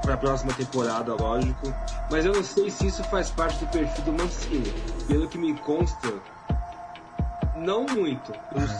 Para 0.02 0.14
a 0.14 0.16
próxima 0.16 0.52
temporada, 0.52 1.14
lógico. 1.14 1.74
Mas 2.10 2.26
eu 2.26 2.32
não 2.32 2.44
sei 2.44 2.70
se 2.70 2.88
isso 2.88 3.02
faz 3.04 3.30
parte 3.30 3.64
do 3.64 3.70
perfil 3.70 4.04
do 4.04 4.12
Mancini. 4.12 4.70
Pelo 5.08 5.28
que 5.28 5.38
me 5.38 5.56
consta, 5.60 6.12
não 7.56 7.86
muito. 7.86 8.32
Pelos, 8.52 8.70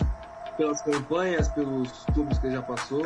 pelas 0.57 0.83
campanhas, 0.83 1.49
pelos 1.49 1.91
clubes 2.13 2.39
que 2.39 2.47
ele 2.47 2.57
já 2.57 2.63
passou. 2.63 3.05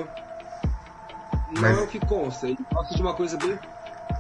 Não 1.53 1.63
Mas... 1.63 1.79
é 1.79 1.83
o 1.83 1.87
que 1.87 2.01
consta. 2.01 2.49
Ele 2.49 2.59
gosta 2.73 2.95
de 2.95 3.01
uma 3.01 3.15
coisa 3.15 3.37
bem 3.37 3.59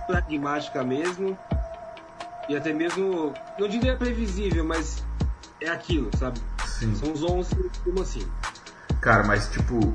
pragmática 0.06 0.84
mesmo. 0.84 1.36
E 2.48 2.56
até 2.56 2.72
mesmo, 2.72 3.32
não 3.58 3.66
diria 3.66 3.96
previsível, 3.96 4.64
mas 4.64 5.02
é 5.64 5.70
aquilo, 5.70 6.10
sabe? 6.18 6.40
Sim. 6.66 6.94
São 6.94 7.12
os 7.12 7.22
11 7.22 7.70
como 7.84 8.02
assim. 8.02 8.26
Cara, 9.00 9.24
mas 9.24 9.48
tipo, 9.48 9.94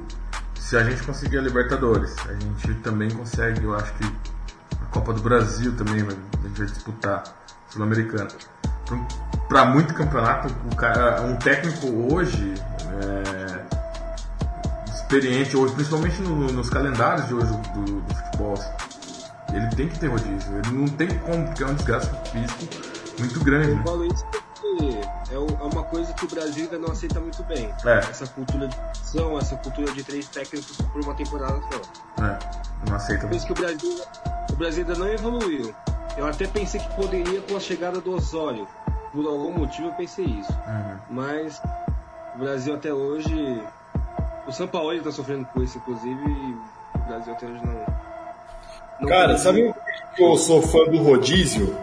se 0.59 0.77
a 0.77 0.83
gente 0.83 1.01
conseguir 1.03 1.37
a 1.37 1.41
Libertadores, 1.41 2.15
a 2.27 2.33
gente 2.33 2.73
também 2.81 3.09
consegue, 3.09 3.63
eu 3.63 3.75
acho 3.75 3.93
que 3.93 4.03
a 4.81 4.85
Copa 4.91 5.13
do 5.13 5.21
Brasil 5.21 5.75
também, 5.75 6.01
a 6.01 6.47
gente 6.47 6.57
vai 6.57 6.67
disputar 6.67 7.23
Sul-Americana. 7.69 8.27
Para 9.47 9.65
muito 9.65 9.93
campeonato, 9.93 10.53
o 10.71 10.75
cara, 10.75 11.21
um 11.21 11.35
técnico 11.37 11.87
hoje 12.13 12.53
é, 13.01 14.93
experiente, 14.93 15.55
hoje, 15.57 15.73
principalmente 15.73 16.21
no, 16.21 16.51
nos 16.51 16.69
calendários 16.69 17.27
de 17.27 17.33
hoje 17.33 17.51
do, 17.73 18.01
do, 18.01 18.13
futebol, 18.13 18.55
ele 19.53 19.67
tem 19.75 19.87
que 19.89 19.99
ter 19.99 20.07
rodízio. 20.07 20.57
Ele 20.57 20.77
não 20.77 20.87
tem 20.87 21.07
como, 21.19 21.45
porque 21.45 21.63
é 21.63 21.67
um 21.67 21.73
desgaste 21.73 22.11
físico 22.31 22.67
muito 23.19 23.43
grande. 23.43 23.71
Eu 23.71 23.83
falo 23.83 24.05
isso 24.05 24.38
é, 25.31 25.35
é 25.35 25.63
uma 25.63 25.83
coisa 25.83 26.13
que 26.13 26.25
o 26.25 26.27
Brasil 26.27 26.65
ainda 26.65 26.79
não 26.79 26.91
aceita 26.91 27.19
muito 27.19 27.43
bem. 27.43 27.73
É. 27.85 27.97
Essa 27.99 28.27
cultura 28.27 28.67
de 28.67 28.75
ação, 28.91 29.37
essa 29.37 29.55
cultura 29.57 29.91
de 29.91 30.03
três 30.03 30.27
técnicos 30.27 30.77
por 30.77 31.03
uma 31.03 31.13
temporada 31.13 31.59
só. 31.71 32.23
É, 32.23 32.39
não 32.87 32.95
aceita. 32.95 33.27
Por 33.27 33.35
isso 33.35 33.45
que 33.45 33.51
o 33.51 33.55
Brasil, 33.55 34.01
o 34.51 34.55
Brasil 34.55 34.85
ainda 34.87 34.97
não 34.97 35.07
evoluiu. 35.07 35.73
Eu 36.17 36.27
até 36.27 36.47
pensei 36.47 36.79
que 36.79 36.95
poderia 36.95 37.41
com 37.41 37.55
a 37.55 37.59
chegada 37.59 38.01
do 38.01 38.15
Osório. 38.15 38.67
Por 39.13 39.25
algum 39.25 39.51
motivo 39.51 39.89
eu 39.89 39.93
pensei 39.93 40.25
isso. 40.25 40.51
Uhum. 40.51 40.97
Mas 41.11 41.61
o 42.35 42.39
Brasil 42.39 42.73
até 42.73 42.93
hoje. 42.93 43.63
O 44.47 44.51
São 44.51 44.67
Paulo 44.67 44.93
está 44.93 45.11
sofrendo 45.11 45.45
com 45.45 45.61
isso, 45.61 45.77
inclusive, 45.77 46.21
e 46.27 46.97
o 46.97 47.07
Brasil 47.07 47.33
até 47.33 47.45
hoje 47.45 47.61
não. 47.63 47.85
não 48.99 49.07
Cara, 49.07 49.37
sabe 49.37 49.73
que 50.15 50.23
eu 50.23 50.35
sou 50.37 50.59
fã 50.61 50.85
do 50.85 50.97
rodízio? 51.03 51.77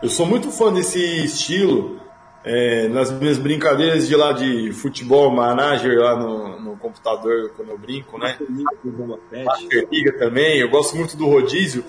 Eu 0.00 0.08
sou 0.08 0.24
muito 0.24 0.50
fã 0.52 0.72
desse 0.72 1.00
estilo 1.24 2.01
é, 2.44 2.88
nas 2.88 3.10
minhas 3.10 3.38
brincadeiras 3.38 4.08
de 4.08 4.16
lá 4.16 4.32
de 4.32 4.72
futebol 4.72 5.30
manager 5.30 5.98
lá 5.98 6.16
no, 6.16 6.60
no 6.60 6.76
computador 6.76 7.52
quando 7.56 7.70
eu 7.70 7.78
brinco, 7.78 8.18
né? 8.18 8.36
Liga 9.90 10.12
também, 10.18 10.58
eu 10.58 10.68
gosto 10.68 10.96
muito 10.96 11.16
do 11.16 11.26
rodízio 11.26 11.84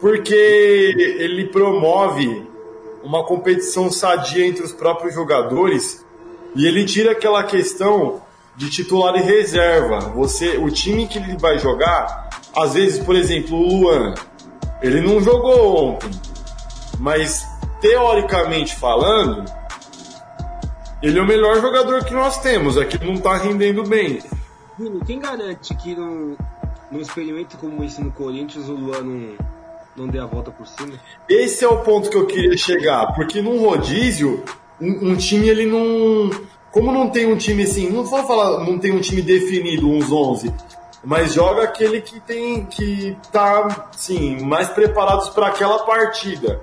porque 0.00 0.34
ele 0.34 1.46
promove 1.46 2.46
uma 3.02 3.24
competição 3.24 3.90
sadia 3.90 4.46
entre 4.46 4.62
os 4.62 4.72
próprios 4.72 5.14
jogadores 5.14 6.04
e 6.54 6.66
ele 6.66 6.84
tira 6.84 7.12
aquela 7.12 7.42
questão 7.44 8.22
de 8.56 8.70
titular 8.70 9.16
e 9.16 9.22
reserva. 9.22 9.98
Você, 10.14 10.56
o 10.58 10.70
time 10.70 11.06
que 11.06 11.18
ele 11.18 11.36
vai 11.36 11.58
jogar, 11.58 12.28
às 12.56 12.74
vezes, 12.74 13.04
por 13.04 13.16
exemplo, 13.16 13.56
o 13.56 13.80
Luan, 13.80 14.14
ele 14.80 15.00
não 15.00 15.20
jogou 15.20 15.94
ontem, 15.94 16.10
mas 16.98 17.44
teoricamente 17.80 18.76
falando, 18.76 19.44
ele 21.04 21.18
é 21.18 21.22
o 21.22 21.26
melhor 21.26 21.60
jogador 21.60 22.02
que 22.02 22.14
nós 22.14 22.40
temos, 22.40 22.78
aqui 22.78 22.96
é 22.96 23.06
não 23.06 23.18
tá 23.18 23.36
rendendo 23.36 23.84
bem. 23.84 24.22
Bruno, 24.78 25.04
quem 25.04 25.20
garante 25.20 25.74
que 25.74 25.94
num, 25.94 26.34
num 26.90 26.98
experimento 26.98 27.58
como 27.58 27.84
esse 27.84 28.02
no 28.02 28.10
Corinthians 28.10 28.70
o 28.70 28.72
Luan 28.72 29.02
não, 29.02 29.34
não 29.94 30.08
dê 30.08 30.18
a 30.18 30.24
volta 30.24 30.50
por 30.50 30.66
cima? 30.66 30.98
Esse 31.28 31.62
é 31.62 31.68
o 31.68 31.80
ponto 31.80 32.08
que 32.08 32.16
eu 32.16 32.26
queria 32.26 32.56
chegar, 32.56 33.12
porque 33.14 33.42
num 33.42 33.60
rodízio, 33.60 34.42
um, 34.80 35.10
um 35.10 35.16
time 35.16 35.46
ele 35.46 35.66
não. 35.66 36.30
Como 36.72 36.90
não 36.90 37.10
tem 37.10 37.30
um 37.30 37.36
time 37.36 37.64
assim, 37.64 37.90
não 37.90 38.02
vou 38.02 38.26
falar, 38.26 38.64
não 38.64 38.78
tem 38.78 38.90
um 38.90 39.00
time 39.00 39.20
definido, 39.20 39.86
uns 39.88 40.10
11, 40.10 40.52
mas 41.04 41.34
joga 41.34 41.64
aquele 41.64 42.00
que 42.00 42.18
tem 42.18 42.64
que 42.64 43.14
tá, 43.30 43.90
sim, 43.94 44.40
mais 44.40 44.68
preparados 44.70 45.28
para 45.28 45.48
aquela 45.48 45.80
partida. 45.80 46.62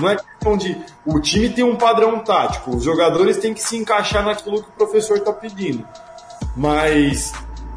Não 0.00 0.08
é 0.08 0.16
questão 0.16 0.56
de 0.56 0.76
o 1.04 1.20
time 1.20 1.50
tem 1.50 1.64
um 1.64 1.76
padrão 1.76 2.18
tático, 2.20 2.74
os 2.74 2.82
jogadores 2.82 3.36
têm 3.36 3.52
que 3.52 3.62
se 3.62 3.76
encaixar 3.76 4.24
naquilo 4.24 4.62
que 4.62 4.68
o 4.68 4.72
professor 4.72 5.18
está 5.18 5.32
pedindo. 5.32 5.86
Mas 6.56 7.32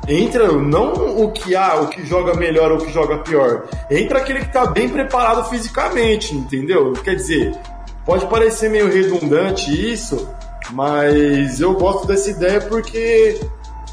entra 0.08 0.52
não 0.52 1.24
o 1.24 1.32
que 1.32 1.56
há, 1.56 1.76
o 1.76 1.88
que 1.88 2.06
joga 2.06 2.34
melhor 2.34 2.72
ou 2.72 2.78
o 2.78 2.86
que 2.86 2.92
joga 2.92 3.20
pior. 3.20 3.66
Entra 3.90 4.20
aquele 4.20 4.40
que 4.40 4.48
está 4.48 4.66
bem 4.66 4.90
preparado 4.90 5.50
fisicamente, 5.50 6.36
entendeu? 6.36 6.94
Quer 6.94 7.16
dizer, 7.16 7.58
pode 8.06 8.26
parecer 8.28 8.70
meio 8.70 8.92
redundante 8.92 9.72
isso, 9.72 10.30
mas 10.72 11.60
eu 11.60 11.74
gosto 11.74 12.08
dessa 12.08 12.30
ideia 12.30 12.62
porque 12.62 13.40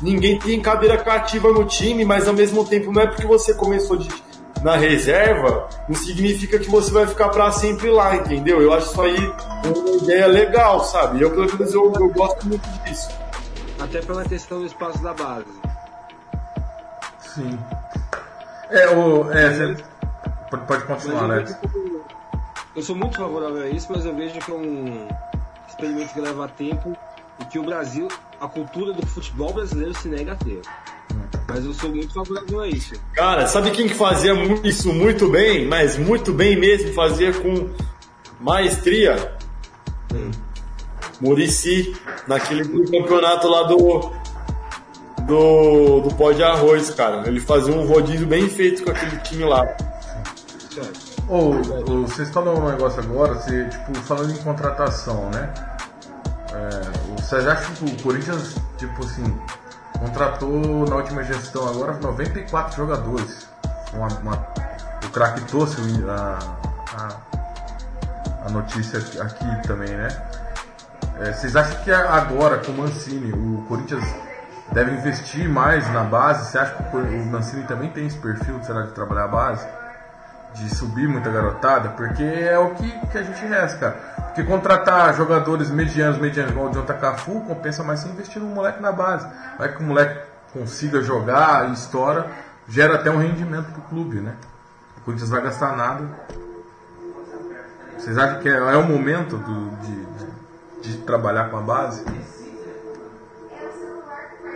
ninguém 0.02 0.38
tem 0.38 0.60
cadeira 0.60 0.96
cativa 0.96 1.52
no 1.52 1.64
time, 1.64 2.04
mas 2.04 2.26
ao 2.26 2.34
mesmo 2.34 2.64
tempo 2.64 2.92
não 2.92 3.02
é 3.02 3.06
porque 3.06 3.26
você 3.26 3.54
começou 3.54 3.96
de, 3.96 4.08
na 4.62 4.76
reserva, 4.76 5.68
não 5.88 5.96
significa 5.96 6.58
que 6.58 6.70
você 6.70 6.90
vai 6.90 7.06
ficar 7.06 7.28
para 7.30 7.50
sempre 7.50 7.90
lá, 7.90 8.16
entendeu? 8.16 8.60
Eu 8.60 8.72
acho 8.72 8.90
isso 8.90 9.02
aí 9.02 9.32
uma 9.64 9.96
ideia 10.02 10.26
legal, 10.26 10.84
sabe? 10.84 11.22
Eu, 11.22 11.30
pelo 11.30 11.46
menos, 11.46 11.74
eu, 11.74 11.92
eu 11.92 12.08
gosto 12.10 12.46
muito 12.46 12.68
disso. 12.84 13.10
Até 13.78 14.02
pela 14.02 14.24
questão 14.24 14.60
do 14.60 14.66
espaço 14.66 15.02
da 15.02 15.14
base. 15.14 15.46
Sim. 17.20 17.58
É, 18.70 18.88
o. 18.90 19.30
É, 19.32 19.50
você... 19.50 19.84
Pode 20.66 20.84
continuar, 20.84 21.24
Alex. 21.24 21.56
Eu 22.74 22.82
sou 22.82 22.94
muito 22.94 23.16
favorável 23.16 23.62
a 23.62 23.68
isso, 23.68 23.86
mas 23.90 24.04
eu 24.04 24.14
vejo 24.14 24.38
que 24.40 24.50
é 24.50 24.54
um 24.54 25.08
experimento 25.68 26.12
que 26.12 26.20
leva 26.20 26.48
tempo 26.48 26.96
e 27.38 27.44
que 27.46 27.58
o 27.58 27.62
Brasil, 27.62 28.08
a 28.40 28.48
cultura 28.48 28.92
do 28.92 29.06
futebol 29.06 29.52
brasileiro 29.52 29.96
se 29.96 30.08
nega 30.08 30.32
a 30.32 30.36
ter. 30.36 30.60
Mas 31.50 31.64
eu 31.64 31.74
sou 31.74 31.90
muito 31.90 32.12
favorável 32.12 32.60
a 32.60 32.68
isso. 32.68 32.94
Cara, 33.12 33.46
sabe 33.46 33.70
quem 33.70 33.88
que 33.88 33.94
fazia 33.94 34.32
isso 34.64 34.92
muito 34.92 35.28
bem, 35.28 35.66
mas 35.66 35.96
muito 35.96 36.32
bem 36.32 36.58
mesmo, 36.58 36.92
fazia 36.92 37.32
com 37.32 37.68
maestria? 38.40 39.36
Hum. 40.14 40.30
Murici, 41.20 41.94
naquele 42.26 42.64
campeonato 42.86 43.46
lá 43.46 43.64
do, 43.64 44.10
do, 45.26 46.00
do 46.00 46.14
pó 46.14 46.32
de 46.32 46.42
arroz, 46.42 46.90
cara. 46.90 47.28
Ele 47.28 47.40
fazia 47.40 47.74
um 47.74 47.86
rodízio 47.86 48.26
bem 48.26 48.48
feito 48.48 48.82
com 48.82 48.90
aquele 48.90 49.16
time 49.18 49.44
lá. 49.44 49.62
Ô, 51.28 51.50
oh, 51.86 52.02
vocês 52.02 52.30
falam 52.30 52.56
um 52.56 52.70
negócio 52.70 53.00
agora, 53.00 53.34
você, 53.34 53.68
tipo, 53.68 53.94
falando 54.00 54.32
em 54.32 54.36
contratação, 54.38 55.30
né? 55.30 55.52
É, 56.52 57.20
vocês 57.20 57.46
acham 57.46 57.74
que 57.74 57.84
o 57.84 58.02
Corinthians, 58.02 58.56
tipo 58.76 59.04
assim, 59.04 59.38
contratou 60.00 60.86
na 60.88 60.96
última 60.96 61.22
gestão 61.22 61.68
agora 61.68 61.92
94 61.92 62.76
jogadores. 62.76 63.48
Uma, 63.92 64.08
uma, 64.08 64.46
o 65.04 65.10
craque 65.10 65.42
trouxe 65.42 65.76
a, 66.08 66.38
a, 66.96 68.46
a, 68.46 68.50
notícia 68.50 68.98
aqui 69.22 69.68
também, 69.68 69.90
né? 69.90 70.08
É, 71.20 71.32
vocês 71.32 71.54
acham 71.54 71.82
que 71.82 71.92
agora 71.92 72.58
com 72.58 72.72
o 72.72 72.78
Mancini 72.78 73.30
o 73.32 73.62
Corinthians 73.68 74.04
deve 74.72 74.92
investir 74.92 75.48
mais 75.48 75.86
na 75.92 76.02
base? 76.02 76.50
Você 76.50 76.58
acha 76.58 76.74
que 76.74 76.96
o 76.96 77.26
Mancini 77.26 77.64
também 77.64 77.90
tem 77.90 78.06
esse 78.06 78.16
perfil 78.16 78.58
será, 78.62 78.82
de 78.82 78.92
trabalhar 78.92 79.24
a 79.24 79.28
base? 79.28 79.66
De 80.54 80.74
subir 80.74 81.08
muita 81.08 81.30
garotada? 81.30 81.90
Porque 81.90 82.22
é 82.22 82.58
o 82.58 82.74
que, 82.74 82.90
que 83.08 83.18
a 83.18 83.22
gente 83.22 83.44
resta, 83.44 83.78
cara. 83.78 84.19
Porque 84.30 84.44
contratar 84.44 85.12
jogadores 85.16 85.70
medianos, 85.70 86.16
medianos, 86.18 86.52
igual 86.52 86.70
o 86.70 86.72
Jonathan 86.72 86.98
Cafu, 86.98 87.40
compensa 87.40 87.82
mais 87.82 87.98
você 87.98 88.08
investir 88.08 88.40
num 88.40 88.54
moleque 88.54 88.80
na 88.80 88.92
base. 88.92 89.26
Vai 89.58 89.74
que 89.74 89.82
o 89.82 89.86
moleque 89.86 90.20
consiga 90.52 91.02
jogar 91.02 91.68
e 91.68 91.72
estoura, 91.72 92.30
gera 92.68 92.94
até 92.94 93.10
um 93.10 93.18
rendimento 93.18 93.72
pro 93.72 93.82
clube, 93.82 94.20
né? 94.20 94.36
O 94.98 95.00
Corinthians 95.00 95.30
vai 95.30 95.42
gastar 95.42 95.76
nada. 95.76 96.08
Vocês 97.98 98.16
acham 98.16 98.40
que 98.40 98.48
é, 98.48 98.52
é 98.52 98.76
o 98.76 98.84
momento 98.84 99.36
do, 99.36 99.70
de, 99.78 100.04
de, 100.80 100.92
de 100.96 100.98
trabalhar 100.98 101.50
com 101.50 101.58
a 101.58 101.62
base? 101.62 102.04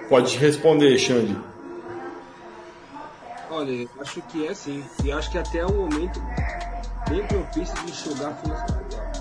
Pode 0.08 0.38
responder, 0.38 0.96
Xande. 0.98 1.36
Olha, 3.50 3.72
eu 3.72 3.88
acho 4.00 4.22
que 4.22 4.46
é 4.46 4.54
sim. 4.54 4.84
E 5.02 5.10
acho 5.10 5.32
que 5.32 5.38
até 5.38 5.58
é 5.58 5.66
um 5.66 5.74
momento 5.74 6.22
bem 7.08 7.26
propício 7.26 7.74
de 7.84 7.90
enxugar 7.90 8.30
a 8.30 8.34
financeira. 8.34 9.13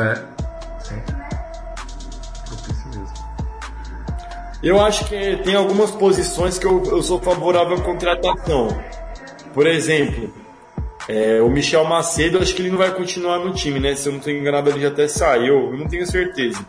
É, 0.00 0.14
sim. 0.80 1.02
Propício 2.46 2.88
mesmo. 2.88 3.14
Eu 4.62 4.80
acho 4.80 5.04
que 5.06 5.36
tem 5.38 5.54
algumas 5.54 5.90
posições 5.90 6.58
que 6.58 6.66
eu, 6.66 6.84
eu 6.84 7.02
sou 7.02 7.20
favorável 7.20 7.76
à 7.76 7.80
contratação. 7.80 8.68
Por 9.54 9.66
exemplo, 9.66 10.32
é, 11.08 11.40
o 11.40 11.48
Michel 11.48 11.84
Macedo, 11.84 12.38
acho 12.38 12.54
que 12.54 12.62
ele 12.62 12.70
não 12.70 12.78
vai 12.78 12.92
continuar 12.92 13.38
no 13.38 13.52
time, 13.52 13.78
né? 13.78 13.94
Se 13.94 14.08
eu 14.08 14.12
não 14.12 14.18
estou 14.18 14.32
enganado, 14.32 14.70
ele 14.70 14.80
já 14.80 14.88
até 14.88 15.06
saiu. 15.06 15.72
Eu 15.72 15.78
não 15.78 15.86
tenho 15.86 16.06
certeza. 16.06 16.64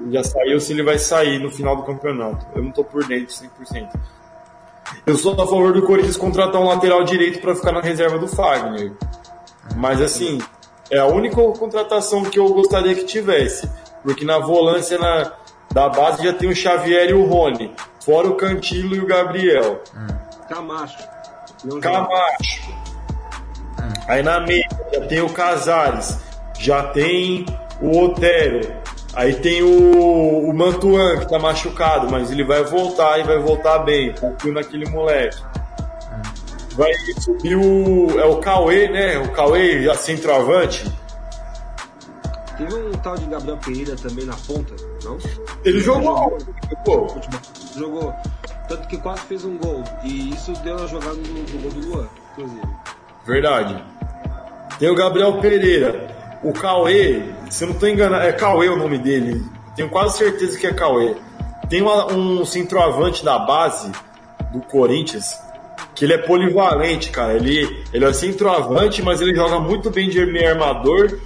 Ele 0.00 0.12
já 0.12 0.24
saiu 0.24 0.58
se 0.58 0.72
ele 0.72 0.82
vai 0.82 0.98
sair 0.98 1.38
no 1.38 1.50
final 1.50 1.76
do 1.76 1.82
campeonato. 1.82 2.46
Eu 2.54 2.62
não 2.62 2.70
estou 2.70 2.84
por 2.84 3.04
dentro 3.04 3.34
100%. 3.34 3.88
Eu 5.06 5.16
sou 5.16 5.32
a 5.34 5.36
favor 5.36 5.72
do 5.72 5.82
Corinthians 5.82 6.16
contratar 6.16 6.60
um 6.60 6.66
lateral 6.66 7.04
direito 7.04 7.40
para 7.40 7.54
ficar 7.54 7.72
na 7.72 7.80
reserva 7.80 8.18
do 8.18 8.26
Fagner. 8.26 8.92
Mas 9.76 10.00
assim, 10.00 10.38
é 10.94 11.00
a 11.00 11.06
única 11.06 11.36
contratação 11.58 12.22
que 12.22 12.38
eu 12.38 12.48
gostaria 12.54 12.94
que 12.94 13.04
tivesse. 13.04 13.68
Porque 14.02 14.24
na 14.24 14.38
volância 14.38 14.96
na, 14.96 15.32
da 15.72 15.88
base 15.88 16.22
já 16.22 16.32
tem 16.32 16.48
o 16.48 16.54
Xavier 16.54 17.10
e 17.10 17.14
o 17.14 17.26
Rony. 17.26 17.74
Fora 18.04 18.28
o 18.28 18.36
Cantilo 18.36 18.94
e 18.94 19.00
o 19.00 19.06
Gabriel. 19.06 19.82
Hum. 19.92 20.06
Camacho. 20.48 20.98
Camacho. 21.80 22.70
Hum. 23.80 23.92
Aí 24.06 24.22
na 24.22 24.38
meia 24.38 24.68
já 24.92 25.00
tem 25.06 25.20
o 25.20 25.28
Casares. 25.30 26.16
Já 26.60 26.84
tem 26.84 27.44
o 27.80 27.98
Otero. 27.98 28.72
Aí 29.14 29.34
tem 29.34 29.62
o, 29.62 30.48
o 30.48 30.54
Mantuan 30.54 31.18
que 31.18 31.28
tá 31.28 31.40
machucado, 31.40 32.08
mas 32.08 32.30
ele 32.30 32.44
vai 32.44 32.62
voltar 32.62 33.18
e 33.18 33.24
vai 33.24 33.38
voltar 33.38 33.80
bem. 33.80 34.14
Confio 34.14 34.52
naquele 34.52 34.88
moleque 34.88 35.42
vai 36.74 36.92
subir 37.20 37.56
o. 37.56 38.18
É 38.18 38.24
o 38.24 38.38
Cauê, 38.38 38.88
né? 38.88 39.18
O 39.18 39.32
Cauê, 39.32 39.92
centroavante. 39.96 40.90
Teve 42.56 42.74
um 42.74 42.92
tal 42.92 43.16
de 43.16 43.26
Gabriel 43.26 43.58
Pereira 43.58 43.96
também 43.96 44.24
na 44.24 44.36
ponta, 44.46 44.74
não? 45.02 45.18
Ele 45.64 45.80
jogou. 45.80 46.38
Jogou. 46.86 47.20
jogou. 47.76 48.14
Tanto 48.68 48.88
que 48.88 48.96
quase 48.98 49.20
fez 49.22 49.44
um 49.44 49.58
gol. 49.58 49.82
E 50.04 50.30
isso 50.30 50.52
deu 50.62 50.76
a 50.76 50.86
jogada 50.86 51.16
do 51.16 51.62
gol 51.62 51.70
do 51.70 51.88
Luan, 51.88 52.08
inclusive. 52.32 52.62
Verdade. 53.26 53.84
Tem 54.78 54.88
o 54.88 54.94
Gabriel 54.94 55.40
Pereira. 55.40 56.14
O 56.42 56.52
Cauê, 56.52 57.22
se 57.50 57.64
eu 57.64 57.68
não 57.68 57.74
estou 57.74 57.88
enganado, 57.88 58.24
é 58.24 58.32
Cauê 58.32 58.68
o 58.68 58.76
nome 58.76 58.98
dele. 58.98 59.42
Tenho 59.74 59.88
quase 59.88 60.18
certeza 60.18 60.58
que 60.58 60.66
é 60.66 60.72
Cauê. 60.72 61.16
Tem 61.68 61.82
uma, 61.82 62.12
um 62.12 62.44
centroavante 62.44 63.24
da 63.24 63.38
base 63.38 63.90
do 64.52 64.60
Corinthians 64.60 65.43
que 65.94 66.04
ele 66.04 66.14
é 66.14 66.18
polivalente, 66.18 67.10
cara. 67.10 67.34
Ele, 67.34 67.84
ele 67.92 68.04
é 68.04 68.12
centroavante, 68.12 69.00
mas 69.02 69.20
ele 69.20 69.34
joga 69.34 69.60
muito 69.60 69.90
bem 69.90 70.08
de 70.08 70.24
meio 70.26 70.50
armador 70.50 71.20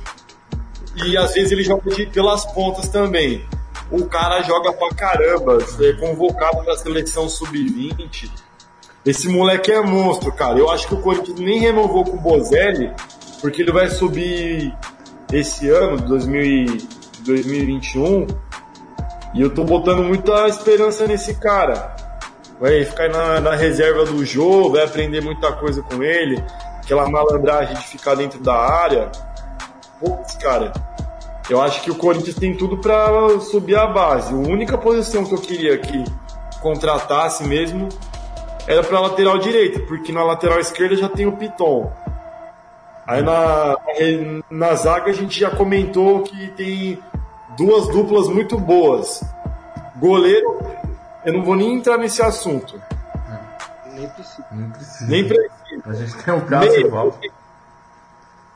e 1.05 1.17
às 1.17 1.33
vezes 1.33 1.53
ele 1.53 1.65
joga 1.65 1.95
de, 1.95 2.05
pelas 2.07 2.45
pontas 2.53 2.89
também. 2.89 3.45
O 3.91 4.05
cara 4.05 4.43
joga 4.43 4.71
pra 4.73 4.91
caramba, 4.91 5.59
é 5.81 5.93
convocado 5.95 6.63
pra 6.63 6.77
seleção 6.77 7.27
sub-20. 7.29 8.31
Esse 9.07 9.29
moleque 9.29 9.73
é 9.73 9.81
monstro, 9.81 10.31
cara. 10.33 10.59
Eu 10.59 10.71
acho 10.71 10.87
que 10.87 10.95
o 10.95 11.01
Corinthians 11.01 11.41
nem 11.41 11.61
renovou 11.61 12.05
com 12.05 12.17
o 12.17 12.21
Bozelli, 12.21 12.93
porque 13.41 13.63
ele 13.63 13.73
vai 13.73 13.89
subir 13.89 14.77
esse 15.33 15.71
ano, 15.71 15.97
2021. 15.97 18.27
E 19.35 19.41
eu 19.41 19.55
tô 19.55 19.65
botando 19.65 20.03
muita 20.03 20.47
esperança 20.49 21.07
nesse 21.07 21.35
cara 21.35 21.98
vai 22.61 22.85
ficar 22.85 23.09
na, 23.09 23.41
na, 23.41 23.55
reserva 23.55 24.05
do 24.05 24.25
jogo, 24.25 24.73
vai 24.73 24.85
aprender 24.85 25.21
muita 25.23 25.53
coisa 25.53 25.83
com 25.83 26.03
ele, 26.03 26.43
aquela 26.83 27.09
malandragem 27.09 27.77
de 27.77 27.83
ficar 27.85 28.15
dentro 28.15 28.41
da 28.41 28.55
área. 28.55 29.11
Putz, 30.01 30.37
cara, 30.37 30.73
eu 31.49 31.61
acho 31.61 31.83
que 31.83 31.91
o 31.91 31.95
Corinthians 31.95 32.37
tem 32.37 32.57
tudo 32.57 32.79
para 32.79 33.41
subir 33.41 33.77
a 33.77 33.87
base. 33.87 34.33
A 34.33 34.37
única 34.37 34.77
posição 34.77 35.25
que 35.25 35.35
eu 35.35 35.41
queria 35.41 35.79
que 35.79 36.05
contratasse 36.61 37.45
mesmo, 37.45 37.89
era 38.67 38.83
para 38.83 39.01
lateral 39.01 39.39
direita, 39.39 39.81
porque 39.81 40.13
na 40.13 40.23
lateral 40.23 40.61
esquerda 40.61 40.97
já 40.97 41.09
tem 41.09 41.27
o 41.27 41.33
Piton. 41.33 41.91
Aí 43.07 43.23
na, 43.23 43.77
na 44.51 44.75
zaga 44.75 45.11
a 45.11 45.15
gente 45.15 45.41
já 45.41 45.51
comentou 45.51 46.23
que 46.23 46.49
tem 46.49 46.99
duas 47.57 47.89
duplas 47.89 48.29
muito 48.29 48.59
boas. 48.59 49.25
Goleiro, 49.97 50.61
eu 51.25 51.33
não 51.33 51.43
vou 51.43 51.57
nem 51.57 51.75
entrar 51.75 51.99
nesse 51.99 52.23
assunto. 52.23 52.81
Nem 53.93 54.09
precisa. 54.09 54.47
Não 54.53 54.71
precisa. 54.71 55.11
Nem 55.11 55.27
precisa. 55.27 55.83
A 55.85 55.93
gente 55.93 56.25
tem 56.25 56.35
o 56.35 56.41
Cássio 56.43 56.81
e 56.81 56.89
Val. 56.89 57.19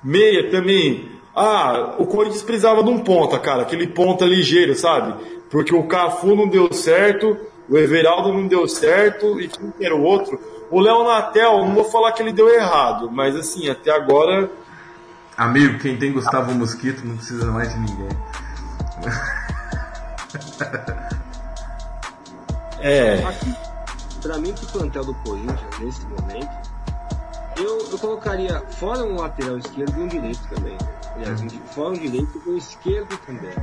Meia 0.02 0.50
também. 0.50 1.10
Ah, 1.34 1.94
o 1.98 2.06
Corinthians 2.06 2.42
precisava 2.42 2.82
de 2.82 2.90
um 2.90 3.00
ponta, 3.00 3.38
cara. 3.38 3.62
Aquele 3.62 3.86
ponta 3.86 4.24
ligeiro, 4.24 4.74
sabe? 4.74 5.14
Porque 5.50 5.74
o 5.74 5.86
Cafu 5.86 6.34
não 6.34 6.48
deu 6.48 6.72
certo, 6.72 7.36
o 7.68 7.76
Everaldo 7.76 8.32
não 8.32 8.46
deu 8.46 8.66
certo, 8.68 9.40
e 9.40 9.48
quem 9.48 9.72
era 9.80 9.94
o 9.94 10.02
outro? 10.02 10.40
O 10.70 10.80
Léo 10.80 11.04
Natel, 11.04 11.58
não 11.66 11.74
vou 11.74 11.84
falar 11.84 12.12
que 12.12 12.22
ele 12.22 12.32
deu 12.32 12.48
errado, 12.48 13.10
mas 13.10 13.36
assim, 13.36 13.68
até 13.68 13.90
agora. 13.90 14.50
Amigo, 15.36 15.78
quem 15.78 15.98
tem 15.98 16.12
Gustavo 16.12 16.52
Mosquito 16.54 17.04
não 17.04 17.16
precisa 17.16 17.50
mais 17.50 17.72
de 17.72 17.80
ninguém. 17.80 18.08
É. 22.82 23.24
Aqui, 23.24 23.54
pra 24.20 24.38
mim, 24.38 24.52
pro 24.52 24.66
plantel 24.66 25.04
do 25.04 25.14
Corinthians, 25.14 25.78
nesse 25.80 26.04
momento, 26.06 26.70
eu, 27.56 27.90
eu 27.90 27.98
colocaria 27.98 28.60
fora 28.78 29.04
um 29.04 29.16
lateral 29.20 29.58
esquerdo 29.58 29.98
e 29.98 30.02
um 30.02 30.08
direito 30.08 30.40
também. 30.54 30.76
Aliás, 31.14 31.40
um, 31.40 31.48
fora 31.66 31.90
um 31.90 31.98
direito 31.98 32.42
e 32.46 32.50
um 32.50 32.56
esquerdo 32.56 33.16
também. 33.26 33.54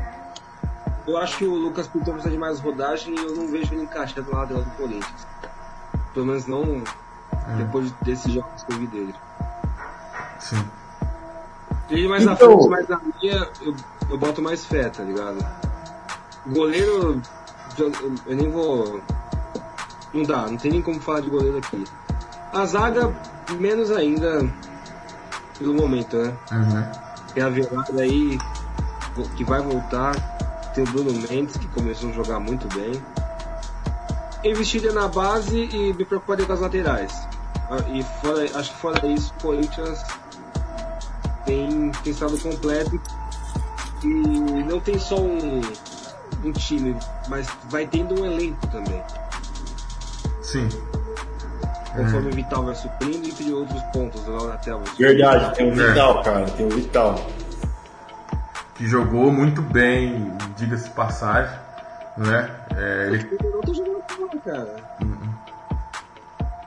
Eu 1.08 1.18
acho 1.18 1.38
que 1.38 1.46
o 1.46 1.56
Lucas 1.56 1.88
Pinto 1.88 2.12
precisa 2.12 2.30
de 2.32 2.38
mais 2.38 2.60
rodagem 2.60 3.14
e 3.16 3.18
eu 3.18 3.36
não 3.36 3.48
vejo 3.48 3.74
ele 3.74 3.84
encaixado 3.84 4.30
na 4.32 4.40
lateral 4.40 4.64
do 4.64 4.70
Corinthians. 4.72 5.28
Pelo 6.14 6.26
menos 6.28 6.46
não 6.46 6.84
depois 7.58 7.92
desses 8.04 8.32
jogos 8.32 8.64
que 8.64 8.74
eu 8.74 8.78
vi 8.80 8.88
dele. 8.88 9.16
Sim. 10.40 10.64
Ele 11.90 12.08
mais 12.08 12.24
Então- 12.24 12.38
frente, 12.38 12.70
mais 12.70 12.88
na 12.88 13.02
linha, 13.22 13.48
eu, 13.62 13.76
eu 14.12 14.18
boto 14.18 14.42
mais 14.42 14.66
fé, 14.66 14.88
tá 14.90 15.04
ligado? 15.04 15.44
Goleiro, 16.46 17.20
eu, 17.84 17.92
nem 18.36 18.50
vou. 18.50 19.02
Não 20.13 20.24
dá, 20.24 20.48
não 20.48 20.58
tem 20.58 20.72
nem 20.72 20.82
como 20.82 21.00
falar 21.00 21.22
de 21.22 21.30
goleiro 21.30 21.58
aqui. 21.58 21.84
A 22.52 22.65
zaga, 22.65 23.13
menos 23.60 23.92
ainda, 23.92 24.50
pelo 25.58 25.74
momento, 25.74 26.18
né? 26.18 26.34
Uhum. 26.52 26.86
Tem 27.34 27.44
a 27.44 27.50
virada 27.50 28.02
aí, 28.02 28.38
que 29.36 29.44
vai 29.44 29.62
voltar. 29.62 30.15
Tem 30.74 30.84
o 30.84 30.88
Bruno 30.88 31.12
Mendes, 31.30 31.58
que 31.58 31.68
começou 31.68 32.10
a 32.10 32.13
jogar 32.13 32.39
muito 32.39 32.68
bem. 32.76 32.92
Investida 34.44 34.92
na 34.94 35.08
base 35.08 35.70
e 35.72 35.94
me 35.94 36.06
preocuparia 36.06 36.46
com 36.46 36.54
as 36.54 36.60
laterais. 36.60 37.28
Ah, 37.70 37.78
E 37.92 38.04
fora, 38.22 38.44
acho 38.58 38.72
que 38.72 38.78
fora 38.78 39.08
isso, 39.08 39.34
o 39.38 39.42
Corinthians 39.42 40.04
tem, 41.46 41.92
tem 42.04 42.13
estado 42.13 42.38
completo 42.39 43.00
e 44.04 44.08
não 44.08 44.80
tem 44.80 44.98
só 44.98 45.20
um, 45.20 45.62
um 46.43 46.52
time, 46.52 46.95
mas 47.28 47.47
vai 47.69 47.86
tendo 47.88 48.19
um 48.21 48.25
elenco 48.25 48.65
também. 48.67 49.02
Sim. 50.41 50.67
Conforme 51.95 52.30
o 52.30 52.34
Vital 52.36 52.63
vai 52.63 52.75
suprindo 52.75 53.28
e 53.28 53.32
de 53.32 53.52
outros 53.54 53.82
pontos 53.93 54.25
lá 54.28 54.47
na 54.49 54.58
tela. 54.58 54.84
Verdade, 54.97 55.56
tem 55.56 55.69
o 55.69 55.82
É. 55.82 55.88
Vital, 55.89 56.23
cara, 56.23 56.45
tem 56.52 56.65
o 56.65 56.69
Vital. 56.69 57.15
Que 58.75 58.88
jogou 58.88 59.32
muito 59.32 59.62
bem, 59.62 60.32
diga-se 60.56 60.86
de 60.86 60.89
passagem. 60.91 61.54
Né? 62.17 62.49
É, 62.75 63.08
ele- 63.08 63.38
Eu 63.41 63.62
tô 63.62 63.73
jogando 63.73 64.04
fora, 64.08 64.38
cara. 64.45 64.75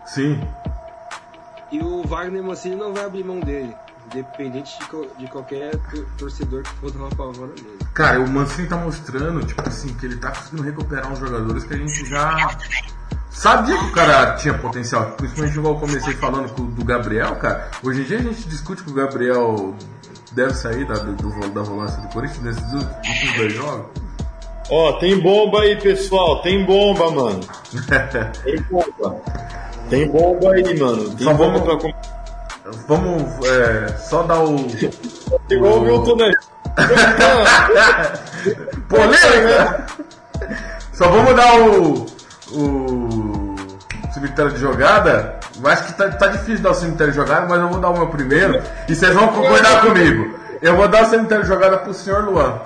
sim, 0.06 0.40
E 1.70 1.80
o 1.80 2.02
Wagner 2.06 2.42
Mancini 2.42 2.76
não 2.76 2.92
vai 2.92 3.04
abrir 3.04 3.24
mão 3.24 3.40
dele, 3.40 3.74
independente 4.14 4.78
de, 4.78 4.84
co- 4.86 5.06
de 5.18 5.26
qualquer 5.28 5.76
tor- 5.90 6.06
torcedor 6.18 6.62
que 6.62 6.70
for 6.76 6.90
dar 6.90 6.98
uma 7.00 7.08
pavora 7.10 7.52
nele. 7.56 7.78
Cara, 7.94 8.20
o 8.20 8.28
Mancini 8.28 8.68
tá 8.68 8.76
mostrando, 8.76 9.44
tipo 9.44 9.66
assim, 9.68 9.92
que 9.94 10.06
ele 10.06 10.16
tá 10.16 10.30
conseguindo 10.30 10.62
recuperar 10.62 11.10
uns 11.12 11.18
jogadores 11.18 11.64
que 11.64 11.74
a 11.74 11.76
gente 11.76 12.06
já 12.08 12.56
sabia 13.30 13.76
que 13.78 13.84
o 13.84 13.92
cara 13.92 14.34
tinha 14.36 14.54
potencial. 14.54 15.12
Principalmente 15.12 15.56
igual 15.58 15.74
eu 15.74 15.80
comecei 15.80 16.14
falando 16.14 16.48
com, 16.54 16.64
do 16.66 16.84
Gabriel, 16.84 17.36
cara. 17.36 17.70
Hoje 17.82 18.02
em 18.02 18.04
dia 18.04 18.18
a 18.18 18.22
gente 18.22 18.48
discute 18.48 18.82
que 18.82 18.90
o 18.90 18.94
Gabriel 18.94 19.74
deve 20.32 20.54
sair 20.54 20.86
da, 20.86 20.94
do, 20.94 21.48
da 21.50 21.62
volância 21.62 22.00
do 22.02 22.08
Corinthians 22.08 22.42
nesses 22.42 22.70
dois- 22.70 22.84
últimos 22.84 23.36
dois 23.36 23.52
jogos. 23.54 23.86
Ó, 24.70 24.92
tem 24.94 25.18
bomba 25.20 25.60
aí, 25.62 25.76
pessoal, 25.76 26.40
tem 26.40 26.64
bomba, 26.64 27.10
mano. 27.10 27.40
Tem 28.42 28.62
bomba. 28.70 29.20
Tem 29.90 30.08
bomba 30.10 30.52
aí, 30.52 30.78
mano. 30.78 31.10
Tem 31.14 31.26
Só 31.26 31.34
bomba 31.34 31.58
vamos- 31.58 31.80
pra 31.82 31.92
Vamos 32.86 33.44
é, 33.44 33.88
só 33.98 34.22
dar 34.22 34.40
o. 34.40 34.56
Igual 35.50 35.78
o 35.78 35.80
Milton 35.80 36.16
né? 36.16 36.30
Polêmica! 38.88 39.86
Só 40.92 41.08
vamos 41.08 41.34
dar 41.34 41.60
o. 41.60 42.06
o 42.52 43.56
cemitério 44.14 44.52
de 44.52 44.60
jogada. 44.60 45.40
Eu 45.60 45.68
acho 45.68 45.86
que 45.86 45.92
tá, 45.94 46.08
tá 46.10 46.28
difícil 46.28 46.62
dar 46.62 46.70
o 46.70 46.74
cemitério 46.74 47.12
de 47.12 47.18
jogada, 47.18 47.46
mas 47.46 47.58
eu 47.58 47.68
vou 47.68 47.80
dar 47.80 47.90
o 47.90 47.98
meu 47.98 48.06
primeiro. 48.08 48.62
E 48.88 48.94
vocês 48.94 49.12
vão 49.12 49.28
concordar 49.28 49.82
comigo. 49.82 50.38
Eu 50.60 50.76
vou 50.76 50.86
dar 50.86 51.02
o 51.02 51.06
cemitério 51.06 51.42
de 51.42 51.48
jogada 51.48 51.78
pro 51.78 51.92
senhor 51.92 52.24
Luan. 52.24 52.60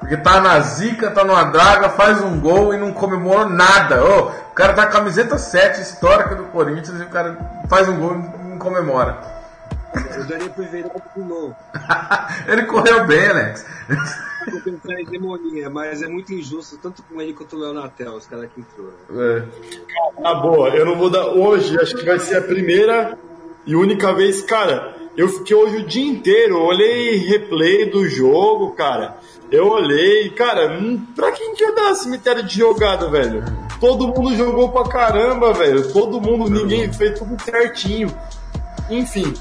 Porque 0.00 0.16
tá 0.16 0.40
na 0.40 0.60
zica, 0.60 1.10
tá 1.10 1.24
numa 1.24 1.44
draga, 1.44 1.88
faz 1.90 2.20
um 2.20 2.38
gol 2.38 2.74
e 2.74 2.76
não 2.76 2.92
comemora 2.92 3.48
nada. 3.48 4.04
Ô, 4.04 4.28
o 4.28 4.54
cara 4.54 4.74
tá 4.74 4.82
com 4.82 4.88
a 4.88 4.92
camiseta 4.92 5.38
7 5.38 5.80
histórica 5.80 6.34
do 6.34 6.44
Corinthians 6.44 7.00
e 7.00 7.04
o 7.04 7.08
cara 7.08 7.38
faz 7.68 7.88
um 7.88 7.96
gol 7.96 8.16
e 8.16 8.43
não 8.54 8.58
comemora. 8.58 9.20
Eu 10.16 10.24
daria 10.24 10.48
pro 10.48 10.64
Everaldo 10.64 11.02
de 11.14 11.22
novo. 11.22 11.56
Ele 12.48 12.64
correu 12.64 13.06
bem, 13.06 13.26
Alex. 13.28 13.66
Vou 14.50 14.60
pensar 14.60 15.00
em 15.00 15.04
demonia, 15.04 15.70
mas 15.70 16.02
é 16.02 16.08
muito 16.08 16.32
injusto, 16.32 16.78
tanto 16.78 17.02
com 17.02 17.20
ele 17.20 17.32
quanto 17.32 17.56
o 17.56 17.58
Léo 17.58 17.72
Natel, 17.72 18.12
os 18.12 18.26
caras 18.26 18.50
que 18.54 18.60
entrou. 18.60 18.92
É. 19.10 19.42
Ah, 20.22 20.34
boa, 20.34 20.68
eu 20.68 20.84
não 20.84 20.98
vou 20.98 21.08
dar 21.08 21.28
hoje, 21.28 21.80
acho 21.80 21.96
que 21.96 22.04
vai 22.04 22.18
ser 22.18 22.36
a 22.36 22.42
primeira 22.42 23.16
e 23.64 23.74
única 23.74 24.12
vez, 24.12 24.42
cara. 24.42 24.94
Eu 25.16 25.28
fiquei 25.28 25.56
hoje 25.56 25.76
o 25.78 25.86
dia 25.86 26.06
inteiro, 26.06 26.56
eu 26.56 26.62
olhei 26.62 27.16
replay 27.16 27.90
do 27.90 28.06
jogo, 28.06 28.72
cara. 28.72 29.16
Eu 29.50 29.68
olhei, 29.68 30.28
cara, 30.30 30.78
hum, 30.78 31.06
pra 31.14 31.32
quem 31.32 31.54
que 31.54 31.64
ia 31.64 31.72
dar 31.72 31.94
cemitério 31.94 32.42
de 32.42 32.58
jogada, 32.58 33.08
velho? 33.08 33.44
Todo 33.80 34.08
mundo 34.08 34.34
jogou 34.36 34.70
pra 34.70 34.84
caramba, 34.84 35.54
velho. 35.54 35.90
Todo 35.92 36.20
mundo, 36.20 36.50
ninguém 36.50 36.92
fez 36.92 37.18
tudo 37.18 37.40
certinho. 37.42 38.12
Enfim. 38.90 39.32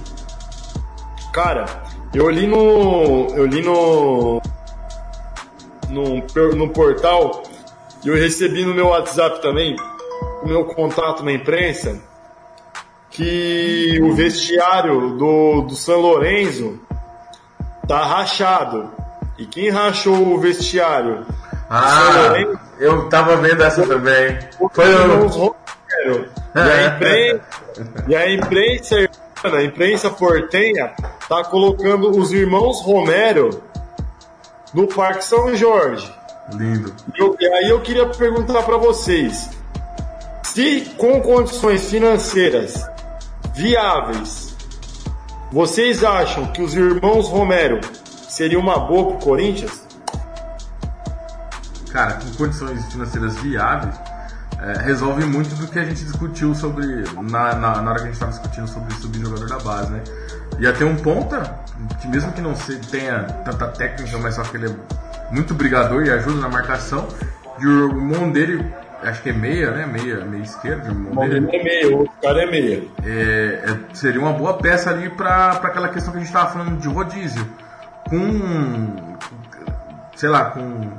Cara, 1.31 1.65
eu 2.13 2.29
li 2.29 2.47
no. 2.47 3.27
Eu 3.35 3.45
li 3.45 3.61
no. 3.61 4.41
No, 5.89 6.55
no 6.55 6.69
portal 6.69 7.43
e 8.03 8.07
eu 8.09 8.15
recebi 8.15 8.65
no 8.65 8.73
meu 8.73 8.87
WhatsApp 8.87 9.41
também, 9.41 9.75
o 10.41 10.47
meu 10.47 10.65
contato 10.65 11.23
na 11.23 11.31
imprensa, 11.31 12.01
que 13.09 13.99
o 14.01 14.13
vestiário 14.13 15.11
do, 15.17 15.61
do 15.61 15.75
São 15.75 16.01
Lourenço 16.01 16.79
tá 17.87 18.03
rachado. 18.05 18.91
E 19.37 19.45
quem 19.45 19.69
rachou 19.69 20.33
o 20.33 20.39
vestiário? 20.39 21.25
Ah, 21.69 22.33
eu 22.79 23.07
tava 23.07 23.37
vendo 23.37 23.63
essa 23.63 23.87
também. 23.87 24.37
Foi 24.73 24.93
o. 24.93 25.55
E 26.55 26.59
a 26.59 26.85
imprensa, 26.85 27.41
e 28.07 28.15
a 28.15 28.33
imprensa, 28.33 29.09
a 29.47 29.63
imprensa 29.63 30.09
portenha 30.09 30.93
tá 31.27 31.43
colocando 31.43 32.09
os 32.11 32.31
irmãos 32.31 32.81
Romero 32.81 33.61
no 34.73 34.87
Parque 34.87 35.23
São 35.25 35.55
Jorge. 35.55 36.11
Lindo. 36.53 36.93
E 37.15 37.21
eu- 37.21 37.35
aí 37.39 37.69
eu 37.69 37.81
queria 37.81 38.07
perguntar 38.07 38.63
para 38.63 38.77
vocês, 38.77 39.49
se 40.43 40.93
com 40.97 41.21
condições 41.21 41.89
financeiras 41.89 42.85
viáveis, 43.53 44.55
vocês 45.51 46.03
acham 46.03 46.47
que 46.47 46.61
os 46.61 46.73
irmãos 46.75 47.27
Romero 47.29 47.79
seria 48.27 48.59
uma 48.59 48.79
boa 48.79 49.11
pro 49.15 49.25
Corinthians? 49.25 49.83
Cara, 51.91 52.13
com 52.13 52.31
condições 52.37 52.83
financeiras 52.91 53.35
viáveis, 53.37 53.95
é, 54.63 54.81
resolve 54.81 55.25
muito 55.25 55.53
do 55.55 55.67
que 55.67 55.77
a 55.77 55.83
gente 55.83 56.05
discutiu 56.05 56.55
sobre. 56.55 57.03
Na, 57.29 57.53
na, 57.53 57.81
na 57.81 57.91
hora 57.91 57.95
que 57.95 58.03
a 58.03 58.05
gente 58.05 58.13
estava 58.13 58.31
discutindo 58.31 58.67
sobre 58.67 58.93
subir 58.93 59.19
jogador 59.19 59.49
da 59.49 59.59
base, 59.59 59.91
né? 59.91 60.01
Ia 60.57 60.71
ter 60.71 60.85
um 60.85 60.95
ponta, 60.95 61.59
que 61.99 62.07
mesmo 62.07 62.31
que 62.31 62.39
não 62.39 62.55
se, 62.55 62.77
tenha 62.77 63.23
tanta 63.43 63.67
técnica, 63.67 64.17
mas 64.19 64.35
só 64.35 64.43
que 64.43 64.55
ele 64.55 64.67
é 64.67 64.75
muito 65.31 65.53
brigador 65.53 66.05
e 66.05 66.11
ajuda 66.11 66.39
na 66.39 66.47
marcação. 66.47 67.05
E 67.59 67.67
o 67.67 67.89
irmão 67.89 68.31
dele, 68.31 68.65
acho 69.03 69.21
que 69.21 69.31
é 69.31 69.33
meia, 69.33 69.71
né? 69.71 69.85
Meia, 69.85 70.23
meia 70.23 70.43
esquerda, 70.43 70.87
o 70.87 70.91
irmão 70.91 71.27
dele. 71.27 71.49
é 71.51 71.63
meia, 71.63 71.97
o 71.97 72.09
cara 72.21 72.43
é 72.43 72.45
meia. 72.49 72.83
é, 73.03 73.63
é, 73.67 73.93
seria 73.93 74.21
uma 74.21 74.31
boa 74.31 74.53
peça 74.53 74.89
ali 74.89 75.09
para 75.09 75.49
aquela 75.49 75.89
questão 75.89 76.13
que 76.13 76.19
a 76.19 76.21
gente 76.21 76.29
estava 76.29 76.51
falando 76.51 76.79
de 76.79 76.87
rodízio. 76.87 77.45
Com, 78.07 79.17
sei 80.15 80.29
lá, 80.29 80.45
com, 80.51 80.89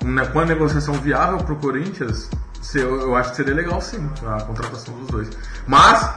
com, 0.00 0.08
né, 0.08 0.26
com 0.26 0.40
a 0.40 0.44
negociação 0.44 0.94
viável 0.94 1.38
para 1.38 1.52
o 1.52 1.56
Corinthians, 1.56 2.28
eu, 2.74 3.00
eu 3.00 3.16
acho 3.16 3.30
que 3.30 3.36
seria 3.36 3.54
legal 3.54 3.80
sim 3.80 4.10
a 4.26 4.42
contratação 4.42 4.94
dos 4.94 5.08
dois. 5.08 5.30
Mas 5.66 6.10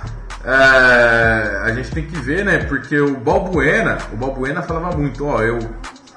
é, 0.43 1.61
a 1.63 1.73
gente 1.73 1.91
tem 1.91 2.05
que 2.05 2.17
ver, 2.17 2.45
né? 2.45 2.59
Porque 2.59 2.99
o 2.99 3.17
Balbuena, 3.17 3.97
o 4.11 4.17
Balbuena 4.17 4.61
falava 4.61 4.95
muito, 4.95 5.25
ó, 5.25 5.41
eu, 5.41 5.59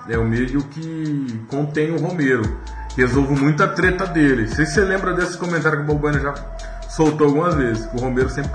eu 0.09 0.25
meio 0.25 0.62
que 0.64 1.45
contenho 1.49 1.97
o 1.97 2.01
Romero, 2.01 2.59
resolvo 2.97 3.35
muita 3.37 3.68
treta 3.68 4.07
dele. 4.07 4.49
Se 4.49 4.64
você 4.64 4.81
lembra 4.83 5.12
desse 5.14 5.37
comentário 5.37 5.79
que 5.79 5.85
o 5.85 5.87
Balbuena 5.88 6.21
já 6.21 6.35
soltou 6.88 7.29
algumas 7.29 7.55
vezes, 7.55 7.87
que 7.87 7.97
o 7.97 8.01
Romero 8.01 8.29
sempre 8.29 8.51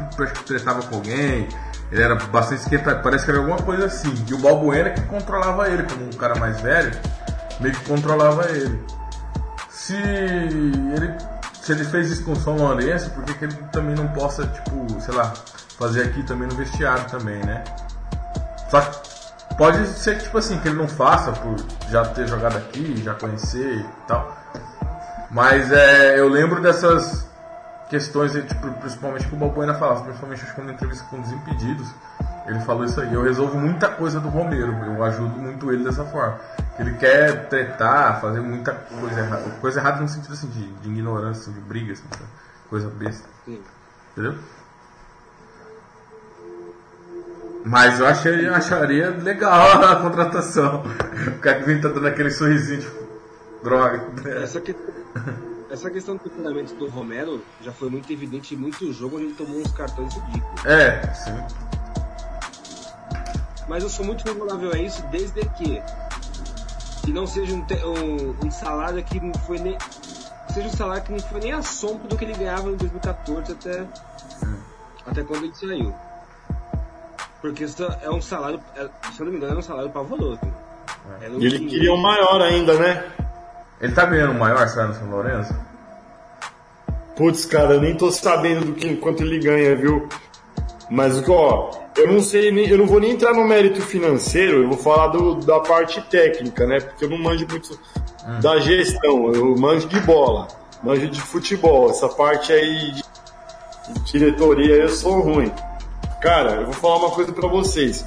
tretava 0.45 0.81
com 0.83 0.95
alguém, 0.95 1.47
ele 1.91 2.01
era 2.01 2.15
bastante 2.15 2.61
esquentado, 2.61 3.01
parece 3.01 3.25
que 3.25 3.31
era 3.31 3.39
alguma 3.39 3.57
coisa 3.57 3.85
assim. 3.85 4.13
E 4.29 4.33
o 4.33 4.37
Balbuena 4.37 4.91
que 4.91 5.01
controlava 5.01 5.69
ele, 5.69 5.83
como 5.83 6.05
um 6.05 6.11
cara 6.11 6.35
mais 6.35 6.61
velho, 6.61 6.91
meio 7.59 7.73
que 7.73 7.85
controlava 7.85 8.49
ele. 8.49 8.79
Se 9.69 9.95
ele, 9.95 11.13
se 11.67 11.73
ele 11.73 11.83
fez 11.83 12.09
isso 12.09 12.23
com 12.23 12.31
o 12.31 12.35
São 12.37 12.55
Lourenço, 12.55 13.09
por 13.09 13.25
que, 13.25 13.33
que 13.33 13.43
ele 13.43 13.53
também 13.73 13.93
não 13.93 14.07
possa, 14.07 14.47
tipo, 14.47 15.01
sei 15.01 15.13
lá, 15.13 15.33
fazer 15.77 16.03
aqui 16.03 16.23
também 16.23 16.47
no 16.47 16.55
vestiário 16.55 17.03
também, 17.09 17.43
né? 17.43 17.61
Só 18.71 18.79
que 18.79 19.55
pode 19.57 19.85
ser 19.85 20.17
tipo 20.17 20.37
assim, 20.37 20.57
que 20.61 20.69
ele 20.69 20.77
não 20.77 20.87
faça 20.87 21.33
por 21.33 21.57
já 21.89 22.05
ter 22.05 22.25
jogado 22.25 22.55
aqui, 22.55 23.03
já 23.03 23.13
conhecer 23.15 23.79
e 23.81 23.85
tal. 24.07 24.33
Mas 25.29 25.69
é, 25.69 26.17
eu 26.17 26.29
lembro 26.29 26.61
dessas 26.61 27.29
questões, 27.89 28.31
tipo, 28.31 28.71
principalmente 28.79 29.27
que 29.27 29.35
o 29.35 29.37
Balbuena 29.37 29.73
falava, 29.73 30.03
principalmente 30.05 30.43
acho 30.43 30.55
que 30.55 30.61
na 30.61 30.71
entrevista 30.71 31.03
com 31.09 31.19
Desimpedidos, 31.19 31.89
ele 32.47 32.59
falou 32.61 32.85
isso 32.85 32.99
aí. 33.01 33.13
Eu 33.13 33.21
resolvo 33.21 33.57
muita 33.57 33.89
coisa 33.89 34.19
do 34.19 34.29
Romero, 34.29 34.73
eu 34.85 35.03
ajudo 35.03 35.37
muito 35.37 35.71
ele 35.71 35.83
dessa 35.83 36.05
forma. 36.05 36.39
Ele 36.79 36.93
quer 36.93 37.49
tretar, 37.49 38.21
fazer 38.21 38.39
muita 38.39 38.73
coisa 38.73 39.19
errada. 39.19 39.49
Coisa 39.59 39.79
errada 39.79 40.01
no 40.01 40.07
sentido 40.07 40.33
assim, 40.33 40.47
de, 40.47 40.67
de 40.67 40.89
ignorância, 40.89 41.51
de 41.51 41.59
briga, 41.59 41.93
assim, 41.93 42.03
coisa 42.69 42.89
besta. 42.89 43.27
Sim. 43.45 43.61
Entendeu? 44.11 44.35
Mas 47.65 47.99
eu 47.99 48.07
achei, 48.07 48.47
acharia 48.47 49.09
legal 49.09 49.83
a 49.83 49.95
contratação. 49.97 50.83
O 51.27 51.39
cara 51.39 51.59
que 51.59 51.65
vem 51.65 51.81
tá 51.81 51.89
dando 51.89 52.07
aquele 52.07 52.31
sorrisinho, 52.31 52.79
tipo, 52.79 53.07
droga. 53.61 54.05
Essa, 54.41 54.61
que, 54.61 54.73
essa 55.69 55.89
questão 55.89 56.15
do 56.15 56.29
fundamento 56.29 56.73
do 56.75 56.87
Romero 56.87 57.41
já 57.61 57.73
foi 57.73 57.89
muito 57.89 58.11
evidente 58.13 58.55
em 58.55 58.57
muito 58.57 58.91
jogo 58.93 59.17
onde 59.17 59.25
ele 59.25 59.33
tomou 59.33 59.59
uns 59.59 59.71
cartões 59.71 60.13
ridículos. 60.13 60.65
É, 60.65 61.13
sim. 61.13 61.67
Mas 63.67 63.83
eu 63.83 63.89
sou 63.89 64.05
muito 64.05 64.23
favorável 64.23 64.71
a 64.73 64.77
isso 64.77 65.01
desde 65.07 65.41
que 65.49 65.81
que 67.03 67.13
não 67.13 67.25
seja 67.25 67.53
um, 67.53 67.59
um, 67.61 68.47
um 68.47 68.51
salário 68.51 69.01
que 69.03 69.19
não 69.19 69.33
foi 69.33 69.59
nem 69.59 69.77
seja 70.53 70.67
um 70.67 70.71
salário 70.71 71.03
que 71.03 71.11
não 71.11 71.19
foi 71.19 71.39
nem 71.39 71.53
a 71.53 71.61
sombra 71.61 72.07
do 72.07 72.17
que 72.17 72.25
ele 72.25 72.33
ganhava 72.33 72.69
em 72.69 72.75
2014 72.75 73.51
até 73.53 73.81
hum. 74.43 74.57
até 75.05 75.23
quando 75.23 75.45
ele 75.45 75.55
saiu. 75.55 75.95
Porque 77.41 77.63
isso 77.63 77.83
é 78.01 78.09
um 78.09 78.21
salário, 78.21 78.59
é, 78.75 78.89
se 79.13 79.19
eu 79.19 79.25
não 79.25 79.31
me 79.31 79.37
engano, 79.37 79.55
é 79.55 79.57
um 79.59 79.61
salário 79.61 79.89
pavoroso. 79.89 80.39
É. 81.21 81.29
E 81.29 81.45
ele 81.45 81.65
queria 81.67 81.93
um 81.93 82.01
maior 82.01 82.41
ainda, 82.41 82.73
né? 82.73 83.05
Ele 83.79 83.93
tá 83.93 84.05
ganhando 84.05 84.33
um 84.33 84.39
maior 84.39 84.67
salário 84.67 84.93
no 84.93 84.99
São 84.99 85.09
Lourenço? 85.09 85.55
Putz, 87.15 87.45
cara, 87.45 87.75
eu 87.75 87.81
nem 87.81 87.95
tô 87.95 88.11
sabendo 88.11 88.65
do 88.65 88.73
que 88.73 88.95
quanto 88.97 89.23
ele 89.23 89.39
ganha, 89.39 89.75
viu? 89.75 90.07
Mas, 90.89 91.27
ó, 91.29 91.71
eu 91.97 92.07
não 92.07 92.21
sei, 92.21 92.49
eu 92.71 92.77
não 92.77 92.85
vou 92.85 92.99
nem 92.99 93.11
entrar 93.11 93.33
no 93.33 93.45
mérito 93.45 93.81
financeiro, 93.81 94.63
eu 94.63 94.69
vou 94.69 94.77
falar 94.77 95.07
do, 95.07 95.35
da 95.35 95.59
parte 95.59 96.01
técnica, 96.09 96.65
né? 96.65 96.79
Porque 96.79 97.05
eu 97.05 97.09
não 97.09 97.17
manjo 97.17 97.45
muito 97.49 97.73
hum. 97.73 98.39
da 98.39 98.59
gestão, 98.59 99.31
eu 99.33 99.55
manjo 99.57 99.87
de 99.87 99.99
bola, 100.01 100.47
manjo 100.83 101.09
de 101.09 101.19
futebol. 101.19 101.89
Essa 101.89 102.07
parte 102.07 102.53
aí 102.53 102.91
de 102.91 103.03
diretoria 104.11 104.75
eu 104.75 104.89
sou 104.89 105.19
ruim. 105.21 105.51
Cara, 106.21 106.61
eu 106.61 106.65
vou 106.65 106.73
falar 106.73 106.97
uma 106.97 107.11
coisa 107.11 107.31
para 107.31 107.47
vocês. 107.47 108.05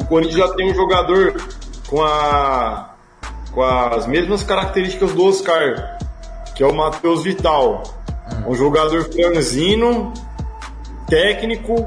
O 0.00 0.04
Corinthians 0.04 0.38
já 0.38 0.54
tem 0.54 0.70
um 0.70 0.74
jogador 0.74 1.34
com 1.88 2.02
a 2.02 2.90
com 3.52 3.62
as 3.62 4.06
mesmas 4.08 4.42
características 4.42 5.12
do 5.12 5.26
Oscar, 5.26 5.98
que 6.56 6.62
é 6.62 6.66
o 6.66 6.74
Matheus 6.74 7.22
Vital. 7.22 7.84
Hum. 8.46 8.50
Um 8.50 8.54
jogador 8.54 9.04
franzino, 9.04 10.12
técnico. 11.06 11.86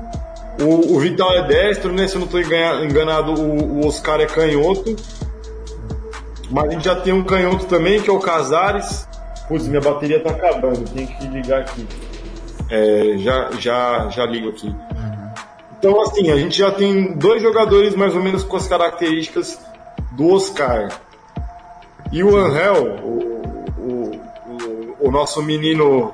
O, 0.60 0.96
o, 0.96 1.00
Vital 1.00 1.32
é 1.34 1.48
destro, 1.48 1.92
né? 1.92 2.08
Se 2.08 2.16
eu 2.16 2.20
não 2.20 2.26
estou 2.26 2.40
enganado, 2.40 3.34
o, 3.34 3.80
o, 3.80 3.88
Oscar 3.88 4.20
é 4.20 4.26
canhoto. 4.26 4.96
Mas 6.50 6.66
a 6.66 6.72
gente 6.72 6.86
já 6.86 6.96
tem 6.96 7.14
um 7.14 7.24
canhoto 7.24 7.66
também, 7.66 8.02
que 8.02 8.10
é 8.10 8.14
o 8.14 8.20
Casares. 8.20 9.08
Putz, 9.48 9.68
minha 9.68 9.82
bateria 9.82 10.20
tá 10.20 10.32
acabando, 10.32 10.90
tenho 10.94 11.08
que 11.08 11.28
ligar 11.28 11.62
aqui. 11.62 11.86
É, 12.70 13.18
já, 13.18 13.52
já, 13.52 14.10
já 14.10 14.26
ligo 14.26 14.50
aqui. 14.50 14.74
Então, 15.80 16.02
assim, 16.02 16.32
a 16.32 16.36
gente 16.36 16.58
já 16.58 16.72
tem 16.72 17.14
dois 17.14 17.42
jogadores 17.42 17.96
mais 17.96 18.16
ou 18.16 18.22
menos 18.22 18.44
com 18.44 18.58
as 18.58 18.68
características 18.68 19.60
do 20.14 20.34
Oscar. 20.34 20.90
E 22.12 22.24
o 22.24 22.36
Angel, 22.36 23.00
o, 23.04 23.62
o, 23.78 24.12
o, 24.48 25.08
o 25.08 25.12
nosso 25.12 25.42
menino. 25.44 26.14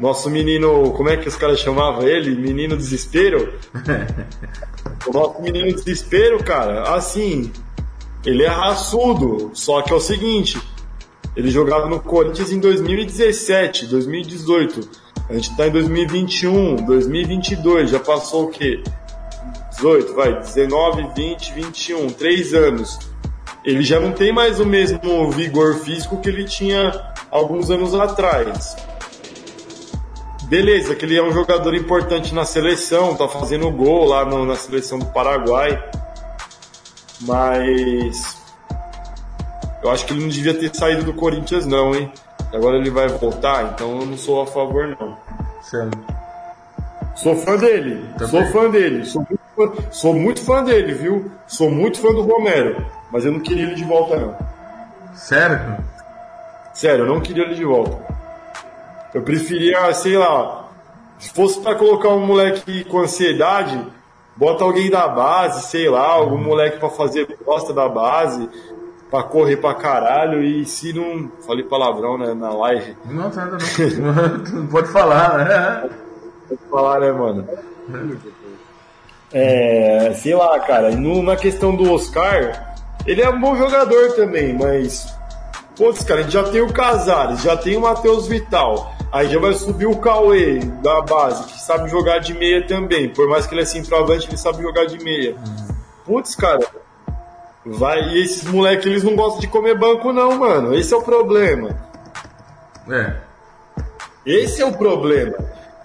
Nosso 0.00 0.30
menino. 0.30 0.92
Como 0.92 1.08
é 1.08 1.16
que 1.16 1.28
os 1.28 1.36
caras 1.36 1.60
chamavam 1.60 2.06
ele? 2.06 2.34
Menino 2.34 2.76
Desespero? 2.76 3.54
o 5.06 5.12
nosso 5.12 5.42
menino 5.42 5.72
Desespero, 5.72 6.42
cara, 6.42 6.94
assim. 6.94 7.52
Ele 8.24 8.42
é 8.42 8.48
raçudo. 8.48 9.50
Só 9.52 9.82
que 9.82 9.92
é 9.92 9.96
o 9.96 10.00
seguinte: 10.00 10.60
ele 11.36 11.50
jogava 11.50 11.86
no 11.86 12.00
Corinthians 12.00 12.50
em 12.50 12.58
2017, 12.58 13.86
2018. 13.86 15.10
A 15.28 15.34
gente 15.34 15.50
está 15.50 15.68
em 15.68 15.70
2021, 15.70 16.76
2022, 16.76 17.90
já 17.90 18.00
passou 18.00 18.46
o 18.46 18.48
quê? 18.48 18.82
18, 19.70 20.14
vai, 20.14 20.40
19, 20.40 21.08
20, 21.14 21.52
21, 21.52 22.08
3 22.08 22.54
anos. 22.54 22.98
Ele 23.64 23.82
já 23.82 24.00
não 24.00 24.12
tem 24.12 24.32
mais 24.32 24.58
o 24.58 24.66
mesmo 24.66 25.30
vigor 25.30 25.76
físico 25.76 26.20
que 26.20 26.28
ele 26.28 26.44
tinha 26.44 26.90
alguns 27.30 27.70
anos 27.70 27.94
atrás. 27.94 28.76
Beleza, 30.50 30.96
que 30.96 31.04
ele 31.04 31.16
é 31.16 31.22
um 31.22 31.30
jogador 31.30 31.76
importante 31.76 32.34
na 32.34 32.44
seleção, 32.44 33.14
tá 33.14 33.28
fazendo 33.28 33.70
gol 33.70 34.04
lá 34.04 34.24
no, 34.24 34.44
na 34.44 34.56
seleção 34.56 34.98
do 34.98 35.06
Paraguai. 35.06 35.80
Mas 37.20 38.36
eu 39.80 39.92
acho 39.92 40.04
que 40.04 40.12
ele 40.12 40.22
não 40.22 40.28
devia 40.28 40.52
ter 40.52 40.74
saído 40.74 41.04
do 41.04 41.14
Corinthians 41.14 41.66
não, 41.66 41.94
hein? 41.94 42.10
Agora 42.52 42.78
ele 42.78 42.90
vai 42.90 43.06
voltar, 43.06 43.74
então 43.74 44.00
eu 44.00 44.06
não 44.06 44.16
sou 44.16 44.42
a 44.42 44.46
favor, 44.48 44.96
não. 44.98 45.16
Certo. 45.62 45.96
Sou 47.14 47.36
fã 47.36 47.56
dele, 47.56 48.04
Também. 48.18 48.28
sou 48.28 48.44
fã 48.46 48.70
dele, 48.70 49.04
sou 49.04 49.22
muito 49.28 49.42
fã, 49.54 49.90
sou 49.92 50.14
muito 50.14 50.42
fã 50.42 50.64
dele, 50.64 50.94
viu? 50.94 51.30
Sou 51.46 51.70
muito 51.70 52.00
fã 52.00 52.08
do 52.12 52.22
Romero, 52.22 52.84
mas 53.12 53.24
eu 53.24 53.30
não 53.30 53.38
queria 53.38 53.66
ele 53.66 53.76
de 53.76 53.84
volta, 53.84 54.16
não. 54.16 54.36
Sério? 55.14 55.76
Sério, 56.74 57.04
eu 57.04 57.08
não 57.08 57.20
queria 57.20 57.44
ele 57.44 57.54
de 57.54 57.64
volta. 57.64 58.18
Eu 59.12 59.22
preferia, 59.22 59.92
sei 59.92 60.16
lá, 60.16 60.68
se 61.18 61.30
fosse 61.34 61.60
para 61.60 61.74
colocar 61.74 62.08
um 62.08 62.26
moleque 62.26 62.84
com 62.84 63.00
ansiedade, 63.00 63.80
bota 64.36 64.64
alguém 64.64 64.90
da 64.90 65.06
base, 65.08 65.68
sei 65.68 65.88
lá, 65.88 66.06
algum 66.06 66.38
moleque 66.38 66.78
para 66.78 66.88
fazer 66.88 67.36
bosta 67.44 67.72
da 67.72 67.88
base, 67.88 68.48
pra 69.10 69.22
correr 69.22 69.56
pra 69.56 69.74
caralho 69.74 70.42
e 70.42 70.64
se 70.64 70.92
não. 70.92 71.30
Falei 71.46 71.64
palavrão, 71.64 72.16
né, 72.16 72.32
na 72.32 72.50
live. 72.50 72.96
Não, 73.04 73.28
nada 73.28 73.58
não. 73.98 74.60
não 74.60 74.66
pode 74.68 74.88
falar, 74.88 75.38
né? 75.38 75.90
Pode 76.48 76.60
falar, 76.70 77.00
né, 77.00 77.12
mano? 77.12 77.48
É, 79.32 80.12
sei 80.14 80.34
lá, 80.34 80.58
cara, 80.60 80.90
no, 80.90 81.22
na 81.22 81.36
questão 81.36 81.76
do 81.76 81.92
Oscar, 81.92 82.74
ele 83.06 83.22
é 83.22 83.30
um 83.30 83.40
bom 83.40 83.56
jogador 83.56 84.12
também, 84.12 84.56
mas. 84.56 85.14
Putz, 85.80 86.04
cara, 86.04 86.20
a 86.20 86.22
gente 86.24 86.34
já 86.34 86.44
tem 86.44 86.60
o 86.60 86.70
Casares, 86.70 87.40
já 87.40 87.56
tem 87.56 87.74
o 87.74 87.80
Matheus 87.80 88.28
Vital. 88.28 88.94
Aí 89.10 89.30
já 89.30 89.40
vai 89.40 89.54
subir 89.54 89.86
o 89.86 89.96
Cauê 89.96 90.58
da 90.58 91.00
base, 91.00 91.44
que 91.44 91.58
sabe 91.58 91.88
jogar 91.88 92.18
de 92.18 92.34
meia 92.34 92.66
também. 92.66 93.08
Por 93.08 93.26
mais 93.26 93.46
que 93.46 93.54
ele 93.54 93.62
é 93.62 93.64
centroavante, 93.64 94.28
ele 94.28 94.36
sabe 94.36 94.62
jogar 94.62 94.84
de 94.84 95.02
meia. 95.02 95.34
Putz, 96.04 96.34
cara, 96.34 96.60
Vai, 97.64 97.98
e 98.10 98.22
esses 98.22 98.44
moleques, 98.44 98.84
eles 98.84 99.02
não 99.02 99.16
gostam 99.16 99.40
de 99.40 99.48
comer 99.48 99.78
banco, 99.78 100.12
não, 100.12 100.38
mano. 100.38 100.74
Esse 100.74 100.92
é 100.92 100.96
o 100.98 101.02
problema. 101.02 101.70
É. 102.90 103.14
Esse 104.26 104.60
é 104.60 104.66
o 104.66 104.72
problema. 104.72 105.38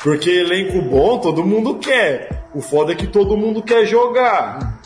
Porque 0.04 0.30
elenco 0.30 0.82
bom 0.82 1.20
todo 1.20 1.46
mundo 1.46 1.76
quer. 1.76 2.44
O 2.54 2.62
foda 2.62 2.92
é 2.92 2.96
que 2.96 3.08
todo 3.08 3.38
mundo 3.38 3.64
quer 3.64 3.86
jogar. 3.86 4.78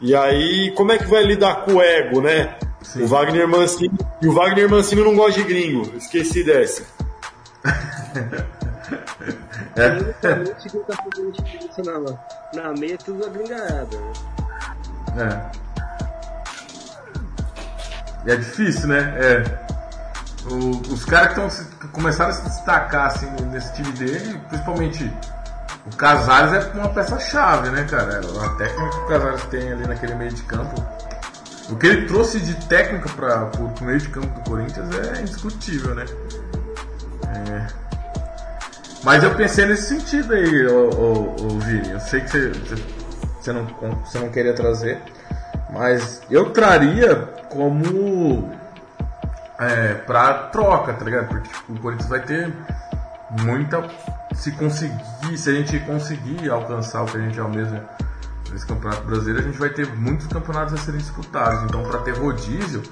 E 0.00 0.16
aí, 0.16 0.72
como 0.72 0.90
é 0.90 0.98
que 0.98 1.06
vai 1.06 1.22
lidar 1.22 1.64
com 1.64 1.74
o 1.74 1.82
ego, 1.82 2.20
né? 2.20 2.56
Sim. 2.92 3.02
O 3.02 3.06
Wagner 3.08 3.48
Mancini. 3.48 3.98
E 4.22 4.28
o 4.28 4.32
Wagner 4.32 4.68
Mancini 4.68 5.02
não 5.02 5.16
gosta 5.16 5.40
de 5.40 5.46
gringo. 5.46 5.96
Esqueci 5.96 6.44
dessa. 6.44 6.82
é. 9.76 9.88
na, 11.82 12.62
na 12.62 12.72
meia 12.78 12.96
tudo 12.98 13.26
a 13.26 13.28
gringada. 13.28 13.98
Né? 15.14 15.50
É. 18.26 18.32
É 18.32 18.36
difícil, 18.36 18.88
né? 18.88 19.14
É. 19.18 19.66
o- 20.50 20.92
os 20.92 21.04
caras 21.04 21.28
que, 21.30 21.34
tão 21.34 21.50
se- 21.50 21.64
que 21.64 21.88
começaram 21.88 22.30
a 22.30 22.34
se 22.34 22.42
destacar 22.44 23.06
assim, 23.06 23.28
nesse 23.50 23.72
time 23.74 23.90
dele, 23.92 24.40
principalmente 24.48 25.12
o 25.92 25.96
Casares 25.96 26.52
é 26.52 26.70
uma 26.78 26.88
peça-chave, 26.88 27.70
né, 27.70 27.84
cara? 27.84 28.20
A 28.20 28.48
técnica 28.56 28.90
que 28.90 28.96
o 28.98 29.06
Casares 29.06 29.44
tem 29.46 29.72
ali 29.72 29.86
naquele 29.86 30.14
meio 30.14 30.32
de 30.32 30.42
campo. 30.44 30.84
O 31.70 31.76
que 31.76 31.86
ele 31.86 32.06
trouxe 32.06 32.38
de 32.40 32.54
técnica 32.66 33.08
para 33.10 33.50
o 33.58 33.84
meio 33.84 33.98
de 33.98 34.08
campo 34.08 34.28
do 34.40 34.48
Corinthians 34.48 34.88
é 34.94 35.20
indiscutível, 35.20 35.94
né? 35.94 36.04
É. 37.26 37.66
Mas 39.02 39.22
eu 39.22 39.34
pensei 39.34 39.66
nesse 39.66 39.88
sentido 39.88 40.32
aí, 40.32 40.66
ô, 40.66 40.90
ô, 40.90 41.36
ô 41.44 41.48
Vini. 41.60 41.90
Eu 41.90 42.00
sei 42.00 42.20
que 42.20 42.30
você, 42.30 42.52
você, 43.40 43.52
não, 43.52 43.66
você 44.04 44.18
não 44.18 44.28
queria 44.30 44.54
trazer, 44.54 45.00
mas 45.70 46.22
eu 46.30 46.50
traria 46.50 47.16
como 47.48 48.52
é, 49.58 49.94
troca, 50.52 50.92
tá 50.92 51.04
ligado? 51.04 51.28
Porque 51.28 51.48
tipo, 51.48 51.72
o 51.72 51.80
Corinthians 51.80 52.08
vai 52.08 52.20
ter 52.20 52.52
muita. 53.42 53.88
Se 54.34 54.52
conseguir, 54.52 55.38
se 55.38 55.50
a 55.50 55.52
gente 55.54 55.80
conseguir 55.80 56.50
alcançar 56.50 57.02
o 57.02 57.06
que 57.06 57.16
a 57.16 57.20
gente 57.20 57.40
almeja 57.40 57.82
nesse 58.56 58.66
campeonato 58.66 59.02
brasileiro, 59.02 59.40
a 59.40 59.42
gente 59.42 59.58
vai 59.58 59.68
ter 59.68 59.86
muitos 59.94 60.26
campeonatos 60.28 60.72
a 60.72 60.78
serem 60.78 60.98
disputados. 60.98 61.62
Então, 61.64 61.82
pra 61.82 61.98
ter 61.98 62.16
rodízio, 62.16 62.82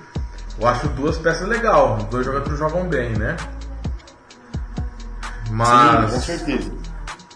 eu 0.60 0.68
acho 0.68 0.88
duas 0.88 1.16
peças 1.16 1.48
legal. 1.48 1.96
Os 1.96 2.04
dois 2.04 2.26
jogadores 2.26 2.58
jogam 2.58 2.86
bem, 2.86 3.16
né? 3.16 3.34
Mas. 5.50 6.10
Sim, 6.10 6.16
com 6.16 6.20
certeza. 6.20 6.72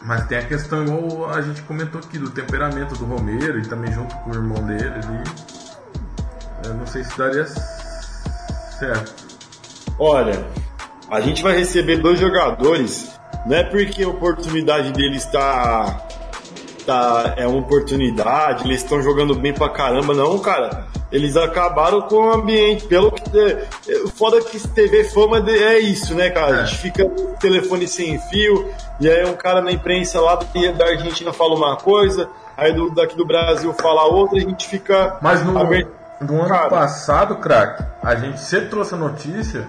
Mas 0.02 0.26
tem 0.26 0.38
a 0.38 0.44
questão, 0.44 0.84
igual 0.84 1.30
a 1.30 1.40
gente 1.40 1.62
comentou 1.62 2.00
aqui, 2.00 2.18
do 2.18 2.28
temperamento 2.28 2.94
do 2.96 3.06
Romero 3.06 3.58
e 3.58 3.62
também 3.62 3.90
junto 3.92 4.14
com 4.16 4.30
o 4.30 4.34
irmão 4.34 4.62
dele 4.62 4.86
ali. 4.86 5.22
Eu 6.64 6.74
não 6.74 6.86
sei 6.86 7.02
se 7.04 7.16
daria 7.16 7.46
certo. 7.46 9.14
Olha, 9.98 10.46
a 11.10 11.20
gente 11.20 11.42
vai 11.42 11.56
receber 11.56 11.96
dois 11.96 12.20
jogadores, 12.20 13.10
não 13.46 13.56
é 13.56 13.64
porque 13.64 14.02
a 14.02 14.08
oportunidade 14.08 14.92
deles 14.92 15.24
está. 15.24 16.07
Tá, 16.88 17.34
é 17.36 17.46
uma 17.46 17.58
oportunidade, 17.58 18.64
eles 18.64 18.82
estão 18.82 19.02
jogando 19.02 19.34
bem 19.34 19.52
pra 19.52 19.68
caramba, 19.68 20.14
não, 20.14 20.38
cara. 20.38 20.86
Eles 21.12 21.36
acabaram 21.36 22.00
com 22.00 22.16
o 22.16 22.32
ambiente. 22.32 22.86
Pelo 22.86 23.12
que. 23.12 23.38
é, 23.38 23.66
é, 23.88 24.08
Foda 24.16 24.40
que 24.40 24.58
TV 24.68 25.04
Fama 25.04 25.38
de- 25.38 25.52
é 25.62 25.78
isso, 25.78 26.14
né, 26.14 26.30
cara? 26.30 26.62
A 26.62 26.64
gente 26.64 26.78
fica 26.78 27.04
no 27.04 27.34
telefone 27.38 27.86
sem 27.86 28.18
fio, 28.18 28.70
e 28.98 29.06
aí 29.06 29.22
um 29.26 29.34
cara 29.34 29.60
na 29.60 29.70
imprensa 29.70 30.18
lá 30.18 30.36
da 30.36 30.84
Argentina 30.86 31.30
fala 31.30 31.54
uma 31.56 31.76
coisa, 31.76 32.26
aí 32.56 32.72
do, 32.72 32.88
daqui 32.94 33.14
do 33.16 33.26
Brasil 33.26 33.70
fala 33.74 34.04
outra, 34.06 34.38
e 34.38 34.42
a 34.46 34.48
gente 34.48 34.66
fica. 34.66 35.18
Mas 35.20 35.44
no, 35.44 35.66
ver- 35.66 35.88
no 36.22 36.40
ano 36.40 36.48
Cara. 36.48 36.68
passado, 36.70 37.36
craque, 37.36 37.84
a 38.02 38.14
gente 38.14 38.40
sempre 38.40 38.68
trouxe 38.70 38.94
a 38.94 38.96
notícia. 38.98 39.66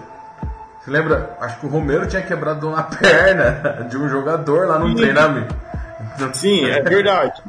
Você 0.82 0.90
lembra? 0.90 1.36
Acho 1.38 1.60
que 1.60 1.66
o 1.66 1.68
Romero 1.68 2.06
tinha 2.06 2.22
quebrado 2.22 2.66
uma 2.66 2.82
perna 2.88 3.86
de 3.90 3.98
um 3.98 4.08
jogador 4.08 4.66
lá 4.66 4.78
no 4.78 4.94
treinamento. 4.94 5.54
Sim, 6.34 6.64
é 6.66 6.80
verdade. 6.82 7.40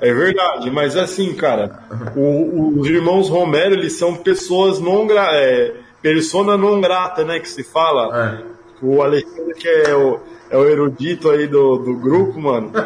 É 0.00 0.12
verdade, 0.12 0.70
mas 0.70 0.96
assim, 0.96 1.34
cara, 1.34 1.78
o- 2.16 2.74
os 2.80 2.88
irmãos 2.88 3.28
Romero, 3.28 3.74
eles 3.74 3.98
são 3.98 4.14
pessoas 4.16 4.78
não 4.80 5.06
gra 5.06 5.28
é, 5.32 5.74
persona 6.02 6.56
não 6.56 6.80
grata, 6.80 7.24
né, 7.24 7.38
que 7.38 7.48
se 7.48 7.62
fala. 7.64 8.42
É. 8.44 8.58
O 8.80 9.02
Alexandre, 9.02 9.54
que 9.54 9.68
é 9.68 9.94
o, 9.94 10.20
é 10.50 10.56
o 10.56 10.64
erudito 10.68 11.30
aí 11.30 11.46
do, 11.48 11.78
do 11.78 11.96
grupo, 11.96 12.38
mano, 12.40 12.70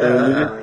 ele, 0.00 0.62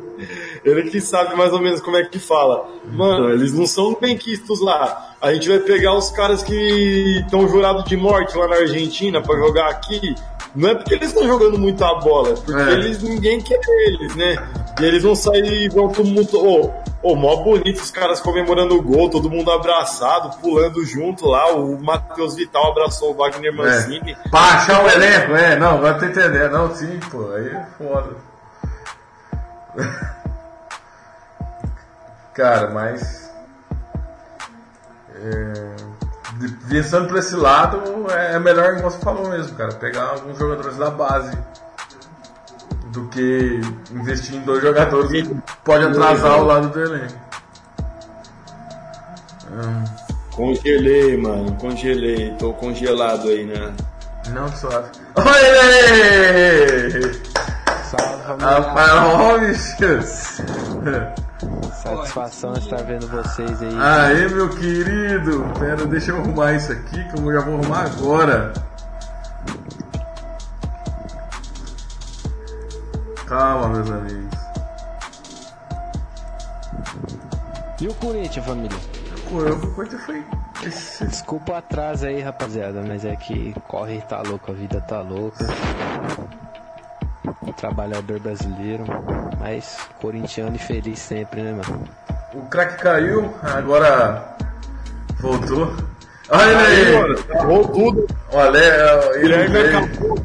ele 0.64 0.90
que 0.90 1.00
sabe 1.00 1.34
mais 1.36 1.52
ou 1.52 1.60
menos 1.60 1.80
como 1.80 1.96
é 1.96 2.04
que 2.04 2.18
fala. 2.18 2.66
Mano, 2.84 3.30
eles 3.30 3.52
não 3.52 3.66
são 3.66 3.96
bem 4.00 4.16
quistos 4.16 4.60
lá. 4.60 5.14
A 5.20 5.32
gente 5.32 5.48
vai 5.48 5.58
pegar 5.58 5.94
os 5.96 6.10
caras 6.10 6.42
que 6.42 7.20
estão 7.24 7.48
jurados 7.48 7.84
de 7.84 7.96
morte 7.96 8.36
lá 8.36 8.48
na 8.48 8.56
Argentina 8.56 9.20
pra 9.20 9.36
jogar 9.36 9.68
aqui. 9.68 10.14
Não 10.54 10.68
é 10.68 10.74
porque 10.74 10.94
eles 10.94 11.08
estão 11.08 11.26
jogando 11.26 11.58
muita 11.58 11.94
bola, 12.00 12.30
é 12.30 12.34
porque 12.34 12.52
É. 12.52 12.72
eles 12.74 13.02
ninguém 13.02 13.40
quer 13.40 13.58
eles, 13.86 14.14
né? 14.16 14.36
E 14.80 14.84
eles 14.84 15.02
vão 15.02 15.14
sair, 15.14 15.70
vão 15.70 15.88
todo 15.88 16.06
mundo. 16.06 16.28
Ô, 16.34 16.70
ô, 17.02 17.14
mó 17.16 17.36
bonito 17.36 17.80
os 17.80 17.90
caras 17.90 18.20
comemorando 18.20 18.74
o 18.76 18.82
gol, 18.82 19.08
todo 19.08 19.30
mundo 19.30 19.50
abraçado, 19.50 20.36
pulando 20.42 20.84
junto 20.84 21.26
lá. 21.26 21.54
O 21.54 21.82
Matheus 21.82 22.34
Vital 22.34 22.70
abraçou 22.70 23.12
o 23.12 23.14
Wagner 23.14 23.54
Mancini. 23.54 24.12
É. 24.12 24.28
Pra 24.28 24.40
achar 24.40 24.84
o 24.84 24.90
elenco, 24.90 25.32
é, 25.34 25.56
não, 25.56 25.76
agora 25.76 25.94
tô 25.98 26.04
entendendo. 26.04 26.50
Não, 26.52 26.74
sim, 26.74 27.00
pô, 27.10 27.30
aí 27.32 27.46
é 27.46 27.66
foda. 27.78 28.31
Cara, 32.34 32.70
mas. 32.70 33.30
É, 35.14 35.76
pensando 36.68 37.08
por 37.08 37.18
esse 37.18 37.36
lado, 37.36 38.10
é 38.10 38.38
melhor, 38.38 38.76
como 38.76 38.90
você 38.90 38.98
falou 38.98 39.28
mesmo, 39.28 39.56
cara, 39.56 39.74
pegar 39.74 40.04
alguns 40.10 40.38
jogadores 40.38 40.76
da 40.78 40.90
base 40.90 41.36
do 42.86 43.06
que 43.08 43.60
investir 43.90 44.36
em 44.36 44.40
dois 44.40 44.62
jogadores 44.62 45.10
que 45.10 45.36
pode 45.64 45.84
atrasar 45.84 46.40
o 46.40 46.44
lado 46.44 46.68
do 46.70 46.80
elenco. 46.80 47.14
Hum, 49.50 49.84
Congelei, 50.32 51.16
mano, 51.16 51.54
congelei. 51.56 52.34
Tô 52.38 52.54
congelado 52.54 53.28
aí, 53.28 53.44
né? 53.44 53.74
não 54.30 54.48
suave. 54.48 54.90
Oi! 55.16 55.22
Salve. 57.92 58.42
Rafael 58.42 59.16
Holmes! 59.16 59.76
Satisfação 61.82 62.52
estar 62.54 62.82
vendo 62.84 63.06
vocês 63.08 63.60
aí. 63.62 63.76
Aê, 63.80 64.28
meu 64.28 64.48
querido! 64.48 65.44
Pera, 65.58 65.84
deixa 65.86 66.10
eu 66.12 66.18
arrumar 66.18 66.52
isso 66.54 66.72
aqui 66.72 67.04
que 67.08 67.20
eu 67.20 67.32
já 67.32 67.40
vou 67.40 67.58
arrumar 67.58 67.84
agora. 67.86 68.52
Calma, 73.26 73.68
meus 73.68 73.90
amigos. 73.90 74.38
E 77.80 77.88
o 77.88 77.94
Corinthians, 77.94 78.46
família? 78.46 78.78
O 79.30 79.66
Corinthians 79.74 80.02
foi. 80.02 80.24
esse- 80.64 81.04
Desculpa 81.06 81.52
o 81.52 81.56
atraso 81.56 82.06
aí, 82.06 82.20
rapaziada, 82.20 82.82
mas 82.86 83.04
é 83.04 83.16
que 83.16 83.54
corre 83.66 84.00
tá 84.02 84.22
louco, 84.22 84.50
a 84.52 84.54
vida 84.54 84.80
tá 84.82 85.00
louca. 85.00 85.44
Trabalhador 87.56 88.18
brasileiro, 88.20 88.84
mas 89.40 89.78
corintiano 90.00 90.56
e 90.56 90.58
feliz 90.58 90.98
sempre, 90.98 91.42
né, 91.42 91.52
mano? 91.52 91.84
O 92.34 92.42
craque 92.46 92.82
caiu, 92.82 93.32
agora 93.42 94.36
voltou. 95.20 95.72
Olha 96.30 96.50
ele 96.50 96.96
aí! 96.96 96.98
mano, 97.02 97.18
acabou 97.30 97.68
tudo. 97.68 98.06
Olha, 98.32 98.58
é, 98.58 99.10
ele 99.14 99.22
Guilherme 99.22 99.48
veio. 99.48 99.78
acabou. 99.78 100.18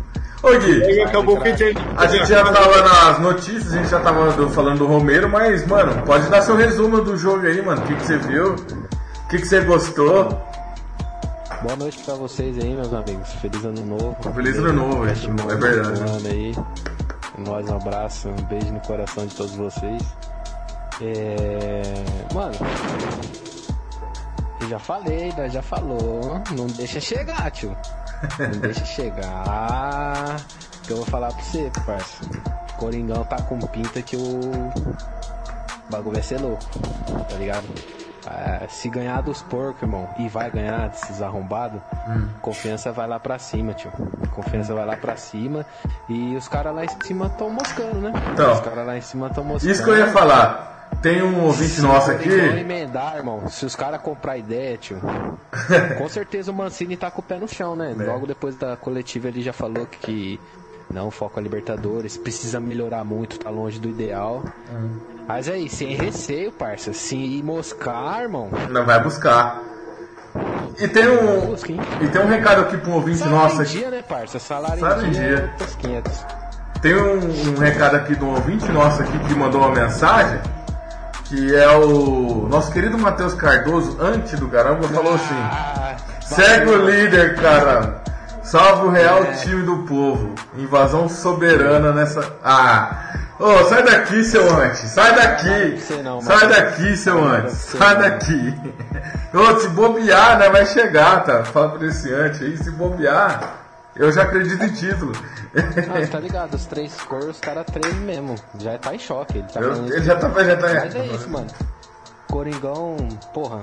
Ô 0.44 0.50
Gui, 0.60 0.72
Ele 0.84 1.02
acabou 1.02 1.42
que 1.42 1.52
tinha. 1.54 1.74
A 1.98 2.06
gente 2.08 2.28
já 2.28 2.44
tava 2.52 2.82
nas 2.82 3.20
notícias, 3.20 3.74
a 3.74 3.78
gente 3.78 3.90
já 3.90 4.00
tava 4.00 4.32
do- 4.32 4.50
falando 4.52 4.78
do 4.80 4.88
Romero, 4.88 5.28
mas, 5.28 5.66
mano, 5.66 6.04
pode 6.06 6.30
dar 6.30 6.42
seu 6.44 6.56
resumo 6.56 7.02
do 7.02 7.18
jogo 7.18 7.46
aí, 7.46 7.62
mano. 7.62 7.82
O 7.82 7.86
que, 7.86 7.96
que 7.96 8.06
você 8.06 8.18
viu? 8.18 8.54
O 8.54 9.28
que, 9.30 9.40
que 9.40 9.48
você 9.48 9.62
gostou? 9.62 10.47
Boa 11.62 11.76
noite 11.76 11.98
pra 12.04 12.14
vocês 12.14 12.56
aí, 12.60 12.76
meus 12.76 12.94
amigos. 12.94 13.34
Feliz 13.34 13.66
ano 13.66 13.84
novo. 13.84 14.34
Feliz 14.34 14.58
ano 14.58 14.74
novo, 14.74 15.08
é, 15.08 15.12
é 15.12 15.56
verdade. 15.56 16.02
ano 16.02 16.28
aí. 16.28 16.56
Nós 17.40 17.68
um 17.68 17.76
abraço, 17.76 18.30
um 18.30 18.44
beijo 18.44 18.72
no 18.72 18.80
coração 18.82 19.26
de 19.26 19.36
todos 19.36 19.56
vocês. 19.56 20.04
É... 21.02 21.82
Mano, 22.34 22.54
eu 24.62 24.70
já 24.70 24.78
falei, 24.78 25.34
né? 25.36 25.50
Já 25.50 25.64
falou. 25.64 26.42
Não 26.56 26.68
deixa 26.68 27.00
chegar, 27.00 27.50
tio. 27.50 27.76
Não 28.38 28.50
deixa 28.62 28.86
chegar. 28.86 30.38
Que 30.84 30.94
eu 30.94 30.98
vou 30.98 31.06
falar 31.08 31.34
pra 31.34 31.44
você, 31.44 31.72
parça. 31.86 32.24
Coringão 32.78 33.24
tá 33.24 33.42
com 33.42 33.58
pinta 33.60 34.00
que 34.04 34.16
o 34.16 34.40
bagulho 35.90 36.14
vai 36.14 36.24
ser 36.24 36.40
louco, 36.40 36.64
tá 37.28 37.36
ligado? 37.38 37.97
Ah, 38.30 38.66
se 38.68 38.90
ganhar 38.90 39.22
dos 39.22 39.42
porcos, 39.42 39.84
irmão, 39.84 40.10
e 40.20 40.28
vai 40.28 40.52
ganhar 40.52 40.90
desses 40.90 41.22
arrombados, 41.22 41.82
confiança 42.42 42.92
vai 42.92 43.08
lá 43.08 43.20
pra 43.20 43.40
cima, 43.40 43.74
tio. 43.74 43.90
Confiança 44.36 44.74
vai 44.74 44.86
lá 44.86 44.98
pra 44.98 45.16
cima 45.16 45.66
e 46.10 46.36
os 46.36 46.48
caras 46.48 46.76
lá 46.76 46.84
em 46.84 47.04
cima 47.04 47.30
tão 47.30 47.50
moscando, 47.50 48.00
né? 48.00 48.12
Então, 48.34 48.52
os 48.54 48.60
caras 48.60 48.86
lá 48.86 48.98
em 48.98 49.02
cima 49.02 49.30
tão 49.30 49.44
moscando. 49.44 49.72
Isso 49.72 49.84
que 49.84 49.90
eu 49.90 49.98
ia 49.98 50.08
falar. 50.08 50.90
Tem 51.02 51.22
um 51.22 51.44
ouvinte 51.44 51.80
nosso 51.82 52.08
Se 52.08 52.12
aqui. 52.12 52.30
emendar, 52.30 53.18
irmão. 53.18 53.48
Se 53.48 53.66
os 53.66 53.76
caras 53.76 54.02
comprar 54.02 54.38
ideia, 54.38 54.78
tio. 54.78 55.00
com 55.98 56.10
certeza 56.10 56.52
o 56.52 56.56
Mancini 56.56 56.98
tá 56.98 57.10
com 57.12 57.22
o 57.22 57.24
pé 57.24 57.38
no 57.38 57.48
chão, 57.48 57.76
né? 57.76 57.96
É. 57.98 58.04
Logo 58.04 58.26
depois 58.26 58.56
da 58.56 58.76
coletiva 58.76 59.28
ele 59.28 59.42
já 59.42 59.54
falou 59.54 59.86
que 59.86 60.40
não 60.92 61.12
foca 61.12 61.40
a 61.40 61.44
Libertadores, 61.44 62.18
precisa 62.18 62.60
melhorar 62.60 63.04
muito, 63.04 63.40
tá 63.40 63.50
longe 63.50 63.80
do 63.80 63.90
ideal. 63.90 64.44
Hum. 64.72 64.98
Mas 65.28 65.50
aí, 65.50 65.68
sem 65.70 65.96
receio, 65.96 66.52
parça. 66.52 66.94
Se 66.94 67.42
moscar, 67.44 68.22
irmão. 68.22 68.50
Não 68.70 68.86
vai 68.86 69.02
buscar. 69.04 69.62
E 70.80 70.88
tem 70.88 71.08
um. 71.10 71.48
Busca? 71.48 71.72
E 71.74 72.08
tem 72.08 72.22
um 72.22 72.28
recado 72.28 72.62
aqui 72.62 72.78
pra 72.78 72.90
um 72.92 72.94
ouvinte 72.94 73.18
Salário 73.18 73.40
nosso 73.42 73.58
em 73.58 73.62
aqui. 73.64 73.78
dia, 73.80 73.90
né, 73.92 74.04
parça? 74.08 74.40
Salário, 74.40 74.80
Salário 74.80 75.06
em 75.06 75.08
em 75.08 75.12
dia, 75.12 75.24
dia. 75.24 75.54
é 75.60 75.82
500. 75.82 76.26
Tem 76.82 76.96
um, 76.96 77.56
um 77.56 77.60
recado 77.60 77.96
aqui 77.96 78.16
de 78.16 78.24
um 78.24 78.30
ouvinte 78.36 78.72
nosso 78.72 79.02
aqui 79.02 79.18
que 79.20 79.34
mandou 79.34 79.62
uma 79.62 79.72
mensagem. 79.72 80.40
Que 81.26 81.56
é 81.56 81.68
o 81.76 82.48
nosso 82.50 82.72
querido 82.72 82.98
Matheus 82.98 83.34
Cardoso, 83.34 83.98
antes 84.00 84.40
do 84.40 84.48
caramba, 84.48 84.88
falou 84.88 85.16
assim. 85.16 85.36
Ah, 85.36 85.98
Segue 86.22 86.70
o 86.70 86.86
líder, 86.90 87.36
cara. 87.36 88.02
Salve 88.48 88.88
o 88.88 88.90
real 88.90 89.24
É. 89.24 89.34
time 89.34 89.64
do 89.64 89.80
povo. 89.80 90.34
Invasão 90.58 91.10
soberana 91.10 91.92
nessa. 91.92 92.22
Ah! 92.44 93.14
Ô, 93.40 93.64
sai 93.66 93.84
daqui, 93.84 94.24
seu 94.24 94.50
antes. 94.58 94.80
Sai 94.90 95.14
daqui. 95.16 95.84
não, 96.04 96.22
sai 96.22 96.48
daqui, 96.48 96.96
seu 96.98 97.16
Não, 97.16 97.28
antes. 97.28 97.54
Sai 97.54 97.94
não. 97.94 98.02
daqui. 98.02 98.56
Ô, 99.34 99.60
se 99.60 99.68
bobear, 99.70 100.40
né? 100.40 100.50
Vai 100.50 100.66
chegar, 100.66 101.24
tá? 101.24 101.44
Fala 101.44 101.78
pra 101.78 101.88
esse 101.88 102.12
antes 102.14 102.42
aí. 102.42 102.58
Se 102.58 102.72
bobear, 102.72 103.58
eu 103.96 104.12
já 104.12 104.24
acredito 104.24 104.64
em 104.64 104.74
título. 104.74 105.12
Você 105.54 106.08
tá 106.08 106.20
ligado, 106.20 106.54
os 106.56 106.66
três 106.66 106.94
cores, 107.02 107.28
os 107.28 107.40
caras 107.40 107.66
tremem 107.66 108.00
mesmo. 108.02 108.36
Já 108.60 108.78
tá 108.78 108.96
em 108.96 109.00
choque. 109.00 109.38
Ele 109.40 109.48
tá 109.54 109.60
Eu- 109.60 109.86
ele 109.86 110.02
já 110.04 110.16
tá. 110.16 110.30
Já 110.44 110.56
tá 110.56 110.68
Mas 110.86 110.96
é 110.96 111.06
isso, 111.08 111.30
mano. 111.30 111.48
Coringão, 112.32 112.98
porra. 113.34 113.62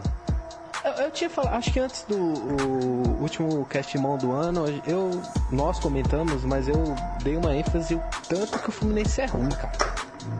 Eu, 0.84 1.04
eu 1.04 1.10
tinha 1.10 1.30
falado, 1.30 1.54
acho 1.54 1.72
que 1.72 1.80
antes 1.80 2.04
do 2.06 2.16
o 2.16 3.22
último 3.22 3.64
cast 3.64 3.96
mão 3.96 4.18
do 4.18 4.32
ano, 4.32 4.64
eu 4.86 5.10
nós 5.50 5.80
comentamos, 5.80 6.44
mas 6.44 6.68
eu 6.68 6.76
dei 7.22 7.36
uma 7.36 7.56
ênfase 7.56 7.94
o 7.94 8.02
tanto 8.28 8.58
que 8.58 8.68
o 8.68 8.72
Fluminense 8.72 9.22
é 9.22 9.26
ruim, 9.26 9.48
cara. 9.48 9.72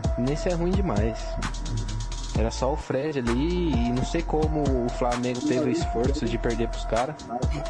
O 0.05 0.09
Fluminense 0.15 0.49
é 0.49 0.53
ruim 0.53 0.71
demais. 0.71 1.17
Era 2.37 2.51
só 2.51 2.73
o 2.73 2.75
Fred 2.75 3.17
ali 3.19 3.71
e 3.71 3.91
não 3.91 4.05
sei 4.05 4.21
como 4.21 4.85
o 4.85 4.89
Flamengo 4.89 5.39
teve 5.41 5.61
o 5.61 5.69
esforço 5.69 6.25
de 6.25 6.37
perder 6.37 6.67
pros 6.67 6.85
caras. 6.85 7.15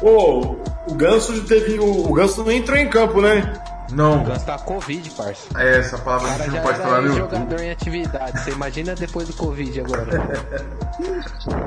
Ô, 0.02 0.56
o 0.90 0.94
Ganso 0.94 1.44
teve. 1.44 1.78
O, 1.78 2.10
o 2.10 2.12
Ganso 2.12 2.42
não 2.42 2.50
entrou 2.50 2.76
em 2.76 2.90
campo, 2.90 3.22
né? 3.22 3.54
Não, 3.92 4.22
O 4.22 4.24
Ganso 4.24 4.44
tá 4.44 4.58
Covid, 4.58 5.10
parça. 5.10 5.46
é 5.56 5.78
essa 5.78 5.96
palavra 5.98 6.28
a 6.28 6.38
gente 6.38 6.50
não 6.50 6.62
pode 6.62 6.78
falar 6.78 6.98
YouTube. 7.02 7.18
jogador 7.18 7.60
em 7.60 7.70
atividade. 7.70 8.40
Você 8.40 8.50
imagina 8.50 8.94
depois 8.94 9.28
do 9.28 9.34
Covid 9.34 9.80
agora. 9.80 10.06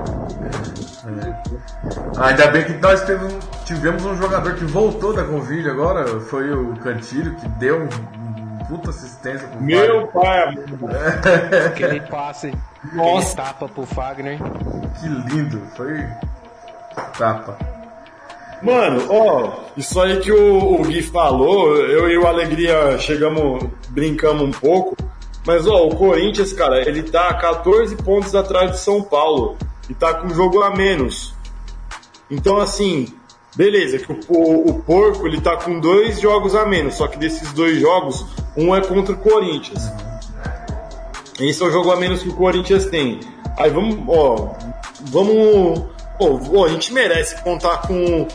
Ainda 2.21 2.47
bem 2.51 2.65
que 2.65 2.73
nós 2.73 3.03
teve 3.05 3.23
um- 3.25 3.39
tivemos 3.65 4.05
um 4.05 4.15
jogador 4.17 4.55
que 4.55 4.65
voltou 4.65 5.13
da 5.13 5.23
Covid 5.23 5.69
agora, 5.69 6.19
foi 6.21 6.51
o 6.51 6.75
Cantilho, 6.77 7.35
que 7.35 7.47
deu 7.49 7.81
um, 7.83 7.85
um 7.85 8.57
puta 8.65 8.89
assistência 8.89 9.47
pro 9.47 9.61
Meu 9.61 10.07
Fagner. 10.11 10.67
pai. 10.77 11.65
Aquele 11.67 12.01
passe, 12.01 12.53
Nossa. 12.93 13.31
aquele 13.33 13.47
tapa 13.47 13.67
pro 13.69 13.85
Fagner. 13.85 14.37
Que 14.99 15.07
lindo, 15.07 15.61
foi 15.75 16.05
tapa. 17.17 17.57
Mano, 18.61 19.05
ó, 19.09 19.51
isso 19.77 19.99
aí 20.01 20.19
que 20.19 20.31
o, 20.31 20.81
o 20.81 20.83
Gui 20.83 21.01
falou, 21.01 21.77
eu 21.77 22.09
e 22.09 22.17
o 22.17 22.27
Alegria 22.27 22.97
chegamos, 22.99 23.63
brincamos 23.89 24.43
um 24.43 24.51
pouco, 24.51 24.97
mas 25.45 25.65
ó, 25.65 25.87
o 25.87 25.95
Corinthians, 25.95 26.51
cara, 26.51 26.87
ele 26.87 27.03
tá 27.03 27.33
14 27.33 27.95
pontos 27.97 28.35
atrás 28.35 28.71
de 28.71 28.79
São 28.79 29.01
Paulo 29.01 29.57
e 29.89 29.93
tá 29.93 30.13
com 30.13 30.27
um 30.27 30.33
jogo 30.33 30.61
a 30.61 30.75
menos. 30.75 31.33
Então, 32.29 32.57
assim, 32.57 33.07
beleza, 33.55 33.97
que 33.97 34.11
o, 34.11 34.19
o, 34.27 34.69
o 34.69 34.73
Porco 34.81 35.25
ele 35.25 35.39
tá 35.39 35.55
com 35.55 35.79
dois 35.79 36.19
jogos 36.19 36.53
a 36.53 36.65
menos, 36.65 36.95
só 36.95 37.07
que 37.07 37.17
desses 37.17 37.53
dois 37.53 37.79
jogos, 37.79 38.25
um 38.57 38.75
é 38.75 38.81
contra 38.81 39.13
o 39.13 39.17
Corinthians. 39.17 39.89
Esse 41.39 41.63
é 41.63 41.65
o 41.65 41.71
jogo 41.71 41.91
a 41.91 41.95
menos 41.95 42.21
que 42.21 42.29
o 42.29 42.35
Corinthians 42.35 42.85
tem. 42.87 43.21
Aí 43.57 43.69
vamos, 43.69 43.97
ó, 44.07 44.53
vamos. 45.03 45.85
Pô, 46.17 46.39
ó, 46.53 46.65
a 46.65 46.69
gente 46.69 46.93
merece 46.93 47.41
contar 47.41 47.87
com, 47.87 48.27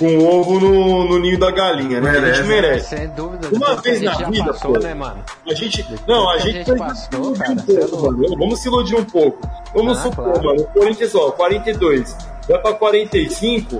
com 0.00 0.06
o 0.18 0.26
ovo 0.40 0.58
no, 0.58 1.04
no 1.10 1.18
ninho 1.18 1.38
da 1.38 1.50
galinha, 1.50 2.00
né? 2.00 2.08
A 2.08 2.12
Merece. 2.14 2.36
gente 2.38 2.48
merece. 2.48 2.96
Sem 2.96 3.08
dúvida. 3.10 3.48
Uma 3.52 3.72
a 3.72 3.74
vez 3.76 4.00
gente 4.00 4.20
na 4.22 4.30
vida, 4.30 4.52
passou, 4.52 4.72
pô. 4.72 4.78
né, 4.80 4.94
mano? 4.94 5.22
A 5.46 5.54
gente. 5.54 5.86
Não, 6.08 6.28
a 6.28 6.32
a 6.34 6.38
gente, 6.38 6.74
passou, 6.74 7.34
se 7.36 7.40
cara, 7.42 7.58
cê 7.60 7.76
é 7.80 7.84
um 7.84 7.88
pouco, 7.88 8.12
mano. 8.12 8.36
Vamos 8.38 8.58
se 8.60 8.68
iludir 8.68 8.96
um 8.96 9.04
pouco. 9.04 9.46
Vamos 9.74 9.98
Ah, 9.98 10.02
supor, 10.02 10.24
claro. 10.24 10.42
mano. 10.44 10.60
O 10.62 10.66
Corinthians, 10.68 11.14
ó, 11.14 11.30
42. 11.32 12.16
Vai 12.48 12.58
pra 12.62 12.72
45. 12.72 13.78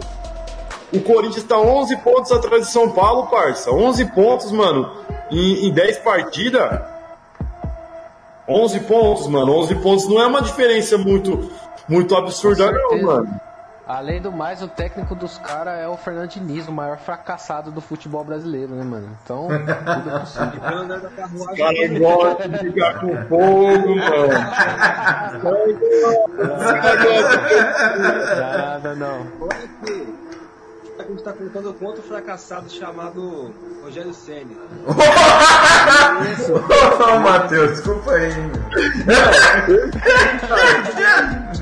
O 0.93 1.01
Corinthians 1.01 1.43
tá 1.45 1.59
11 1.59 1.97
pontos 1.99 2.31
atrás 2.31 2.67
de 2.67 2.71
São 2.73 2.91
Paulo, 2.91 3.27
parça. 3.29 3.71
11 3.73 4.05
pontos, 4.13 4.53
mano. 4.53 4.91
Em, 5.31 5.69
em 5.69 5.73
10 5.73 5.99
partidas. 6.01 6.81
11 8.49 8.81
pontos, 8.81 9.27
mano. 9.29 9.53
11 9.57 9.75
pontos 9.77 10.07
não 10.09 10.21
é 10.21 10.27
uma 10.27 10.43
diferença 10.43 10.99
muito, 10.99 11.51
muito 11.89 12.15
absurda, 12.17 12.71
não, 12.73 13.03
mano. 13.03 13.41
Além 13.91 14.21
do 14.21 14.31
mais, 14.31 14.63
o 14.63 14.69
técnico 14.69 15.17
dos 15.17 15.37
caras 15.39 15.81
é 15.81 15.89
o 15.89 15.97
Fernando 15.97 16.29
Diniz, 16.29 16.69
o 16.69 16.73
maior 16.73 16.97
fracassado 16.97 17.73
do 17.73 17.81
futebol 17.81 18.23
brasileiro, 18.23 18.73
né, 18.73 18.85
mano? 18.85 19.09
Então, 19.25 19.49
tudo 19.49 20.11
é 20.11 20.19
possível. 20.21 20.61
Pra 20.61 20.77
andar 20.77 21.01
da 21.01 21.11
carruagem. 21.11 21.55
O 21.55 21.57
cara 21.57 21.99
gosta 21.99 22.49
de 22.49 22.59
ficar 22.59 23.01
com 23.01 23.17
fogo, 23.27 23.97
mano. 23.97 24.29
Nada, 28.39 28.95
não. 28.95 29.27
Olha 29.41 29.69
que 29.85 30.15
a 30.97 31.03
gente 31.03 31.25
tá 31.25 31.33
contando 31.33 31.75
contra 31.75 32.01
o 32.01 32.05
fracassado 32.05 32.71
chamado 32.71 33.53
Rogério 33.83 34.15
Senna. 34.15 34.55
Ô 37.13 37.19
Matheus, 37.19 37.71
desculpa 37.73 38.13
aí. 38.13 38.33
meu. 38.37 38.55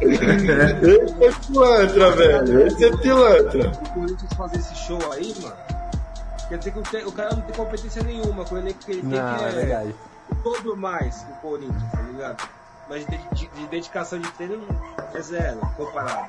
Esse 0.00 1.24
é 1.24 1.32
pilantra, 1.46 2.10
velho. 2.12 2.66
Esse 2.66 2.84
é 2.84 2.96
pilantra. 2.96 3.70
O 3.70 3.88
Corinthians 3.94 4.32
fazer 4.36 4.56
esse 4.58 4.74
show 4.76 4.98
aí, 5.12 5.34
mano. 5.42 5.56
Quer 6.48 6.58
dizer 6.58 6.72
que 6.72 6.78
o, 7.06 7.12
cara 7.12 7.30
não 7.34 7.42
tem 7.42 7.54
competência 7.54 8.02
nenhuma 8.02 8.44
com 8.44 8.56
o 8.56 8.58
elenco 8.58 8.78
que 8.84 8.90
ele 8.92 9.02
tem, 9.02 9.10
Não, 9.10 9.36
que 9.38 9.44
é 9.44 9.48
verdade. 9.50 9.94
todo 10.42 10.76
mais 10.76 11.18
que 11.22 11.30
o 11.32 11.34
Corinthians, 11.36 11.92
tá 11.92 12.00
ligado? 12.02 12.48
Mas 12.88 13.06
de, 13.06 13.16
de- 13.34 13.46
de 13.54 13.66
dedicação 13.68 14.18
de 14.18 14.28
treino 14.32 14.66
é 15.14 15.20
zero, 15.20 15.60
comparado. 15.76 16.28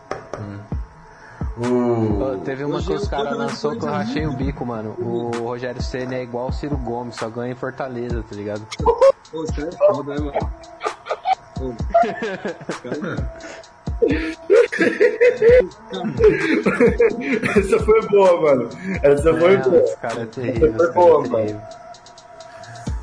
O... 1.58 2.38
Teve 2.46 2.64
uma 2.64 2.82
que 2.82 2.94
os 2.94 3.08
caras 3.08 3.36
lançou 3.38 3.76
que 3.76 3.84
eu 3.84 3.90
rachei 3.90 4.26
o 4.26 4.32
bico, 4.32 4.66
mano. 4.66 4.96
O 5.00 5.32
Rogério 5.44 5.82
Senna 5.82 6.16
é 6.16 6.24
igual 6.24 6.48
o 6.48 6.52
Ciro 6.54 6.78
Gomes, 6.78 7.16
só 7.16 7.28
ganha 7.30 7.52
em 7.52 7.56
Fortaleza, 7.56 8.24
tá 8.28 8.36
ligado? 8.36 8.62
Pô, 8.78 9.44
é 9.44 9.72
foda, 9.94 10.16
né, 10.16 10.20
mano? 10.20 10.52
Cara, 12.84 13.32
Essa 17.60 17.80
foi 17.80 18.02
boa, 18.08 18.42
mano. 18.42 18.70
Essa 19.04 19.34
foi 19.38 19.58
Não, 19.58 19.70
boa. 19.70 19.84
os 19.84 19.96
caras 19.96 20.20
é 20.20 20.26
terrível, 20.26 20.74
Foi 20.74 20.88
os 20.88 20.94
boa, 20.94 21.26
é 21.26 21.30
terrível. 21.30 21.62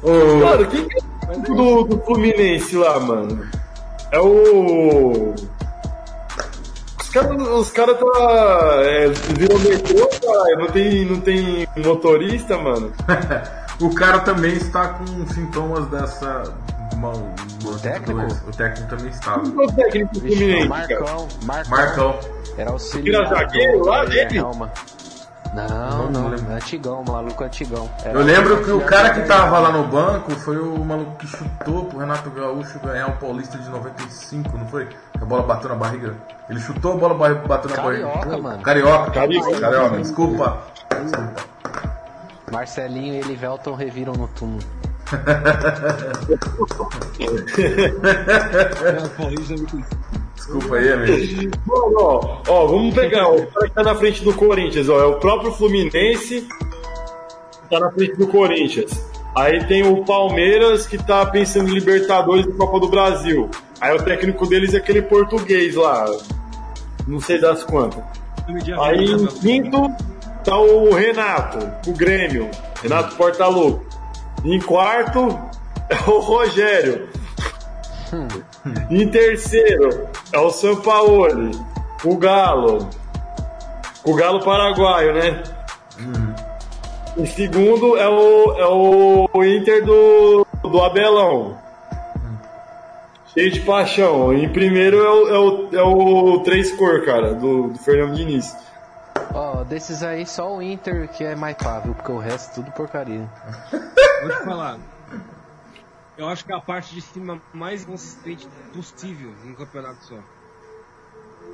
o... 0.02 0.36
Mano, 0.44 0.66
quem 0.68 0.88
que 0.88 0.96
é 0.96 1.00
o 1.32 1.40
do, 1.54 1.84
do 1.84 1.98
Fluminense 2.04 2.76
lá, 2.76 2.98
mano? 3.00 3.46
É 4.10 4.18
o. 4.20 5.34
Os 7.00 7.08
caras 7.10 7.48
os 7.48 7.70
cara 7.70 7.94
tá. 7.94 8.06
É, 8.82 9.08
virou 9.08 9.58
metrô, 9.60 10.08
cara. 10.08 10.56
Não 10.56 10.66
tem, 10.66 11.04
não 11.04 11.20
tem 11.20 11.68
motorista, 11.76 12.58
mano. 12.58 12.92
o 13.80 13.94
cara 13.94 14.18
também 14.20 14.54
está 14.54 14.88
com 14.88 15.26
sintomas 15.28 15.86
dessa. 15.86 16.42
Uma, 16.94 17.10
uma 17.12 17.78
técnico? 17.80 18.20
O 18.48 18.50
técnico 18.56 18.88
também 18.90 19.10
estava. 19.10 19.42
Quem 19.42 19.52
é 19.62 19.66
o 19.66 19.72
técnico 19.72 20.14
do 20.14 20.20
Fluminense? 20.20 20.68
Marcão, 20.68 21.28
Marcão. 21.44 21.70
Marcão. 21.70 22.18
Era 22.56 22.70
auxiliar. 22.70 23.20
Era 23.26 23.34
zagueiro 23.36 23.86
lá 23.86 24.04
dele? 24.04 24.38
Helma. 24.38 24.70
Não, 25.54 25.66
Não 25.66 26.10
não, 26.10 26.28
lembro. 26.28 26.52
antigão, 26.52 27.02
maluco 27.08 27.42
antigão. 27.42 27.88
Era 28.04 28.18
Eu 28.18 28.22
lembro 28.22 28.62
que 28.62 28.70
o 28.70 28.80
cara 28.82 29.10
que 29.14 29.20
tava 29.22 29.58
lá 29.58 29.72
no 29.72 29.84
banco 29.84 30.30
foi 30.32 30.58
o 30.58 30.84
maluco 30.84 31.16
que 31.16 31.26
chutou 31.26 31.86
pro 31.86 31.98
Renato 32.00 32.28
Gaúcho 32.30 32.78
ganhar 32.80 33.08
o 33.08 33.12
Paulista 33.16 33.56
de 33.56 33.68
95, 33.70 34.58
não 34.58 34.66
foi? 34.66 34.88
A 35.20 35.24
bola 35.24 35.42
bateu 35.44 35.70
na 35.70 35.74
barriga. 35.76 36.14
Ele 36.50 36.60
chutou, 36.60 36.92
a 36.92 36.96
bola 36.96 37.14
ba- 37.14 37.34
bateu 37.46 37.70
na 37.70 37.76
Carioca, 37.76 38.18
barriga. 38.18 38.38
mano. 38.42 38.62
Carioca, 38.62 39.10
Carioca. 39.10 39.60
Carioca, 39.60 39.96
desculpa. 39.96 40.58
Desculpa. 41.02 41.42
Marcelinho 42.52 43.14
e 43.14 43.18
Elivelton 43.18 43.74
reviram 43.74 44.12
no 44.12 44.28
túmulo. 44.28 44.62
Desculpa 50.34 50.76
aí, 50.76 50.92
amigo. 50.92 51.50
Ó, 51.68 52.42
ó, 52.46 52.66
vamos 52.66 52.94
pegar 52.94 53.28
o 53.28 53.46
cara 53.46 53.68
que 53.68 53.74
tá 53.74 53.82
na 53.82 53.94
frente 53.94 54.22
do 54.22 54.34
Corinthians, 54.34 54.88
ó. 54.88 55.00
É 55.00 55.06
o 55.06 55.18
próprio 55.18 55.52
Fluminense 55.52 56.46
que 57.62 57.70
tá 57.70 57.80
na 57.80 57.90
frente 57.90 58.16
do 58.16 58.26
Corinthians. 58.26 59.02
Aí 59.36 59.64
tem 59.64 59.86
o 59.86 60.04
Palmeiras 60.04 60.86
que 60.86 60.98
tá 60.98 61.24
pensando 61.26 61.70
em 61.70 61.74
Libertadores 61.74 62.46
e 62.46 62.52
Copa 62.52 62.80
do 62.80 62.88
Brasil. 62.88 63.48
Aí 63.80 63.94
o 63.94 64.02
técnico 64.02 64.46
deles 64.46 64.74
é 64.74 64.78
aquele 64.78 65.02
português 65.02 65.74
lá. 65.74 66.06
Não 67.06 67.20
sei 67.20 67.40
das 67.40 67.62
quantas. 67.64 68.02
Aí 68.80 69.04
em 69.04 69.26
quinto 69.26 69.90
tá 70.44 70.58
o 70.58 70.92
Renato, 70.92 71.58
o 71.88 71.92
Grêmio. 71.94 72.50
Renato 72.82 73.16
Portaluppi. 73.16 73.87
Em 74.44 74.60
quarto 74.60 75.38
é 75.88 76.10
o 76.10 76.20
Rogério. 76.20 77.08
Em 78.90 79.08
terceiro 79.08 80.08
é 80.32 80.38
o 80.38 80.50
Sampaoli. 80.50 81.50
O 82.04 82.16
Galo. 82.16 82.88
O 84.04 84.14
Galo 84.14 84.42
paraguaio, 84.44 85.14
né? 85.14 85.42
Em 87.16 87.26
segundo 87.26 87.96
é 87.96 88.08
o, 88.08 88.52
é 88.56 88.66
o 88.66 89.44
Inter 89.44 89.84
do, 89.84 90.46
do 90.62 90.80
Abelão. 90.80 91.58
Cheio 93.34 93.50
de 93.50 93.60
paixão. 93.60 94.32
Em 94.32 94.48
primeiro 94.48 94.98
é 94.98 95.10
o, 95.10 95.28
é 95.28 95.38
o, 95.38 95.68
é 95.72 95.82
o 95.82 96.40
três 96.40 96.72
cor, 96.72 97.04
cara, 97.04 97.34
do, 97.34 97.68
do 97.68 97.78
Fernando 97.78 98.14
Diniz. 98.14 98.56
Ó, 99.34 99.64
desses 99.64 100.02
aí 100.02 100.26
só 100.26 100.56
o 100.56 100.62
Inter 100.62 101.08
que 101.08 101.24
é 101.24 101.34
mais 101.34 101.56
viu? 101.84 101.94
Porque 101.94 102.12
o 102.12 102.18
resto 102.18 102.56
tudo 102.56 102.70
porcaria. 102.72 103.28
Vou 104.22 104.30
te 104.30 104.44
falar. 104.44 104.78
Eu 106.16 106.28
acho 106.28 106.44
que 106.44 106.52
é 106.52 106.56
a 106.56 106.60
parte 106.60 106.94
de 106.94 107.00
cima 107.00 107.40
mais 107.52 107.84
consistente 107.84 108.48
possível 108.74 109.32
num 109.44 109.54
campeonato 109.54 110.04
só. 110.04 110.16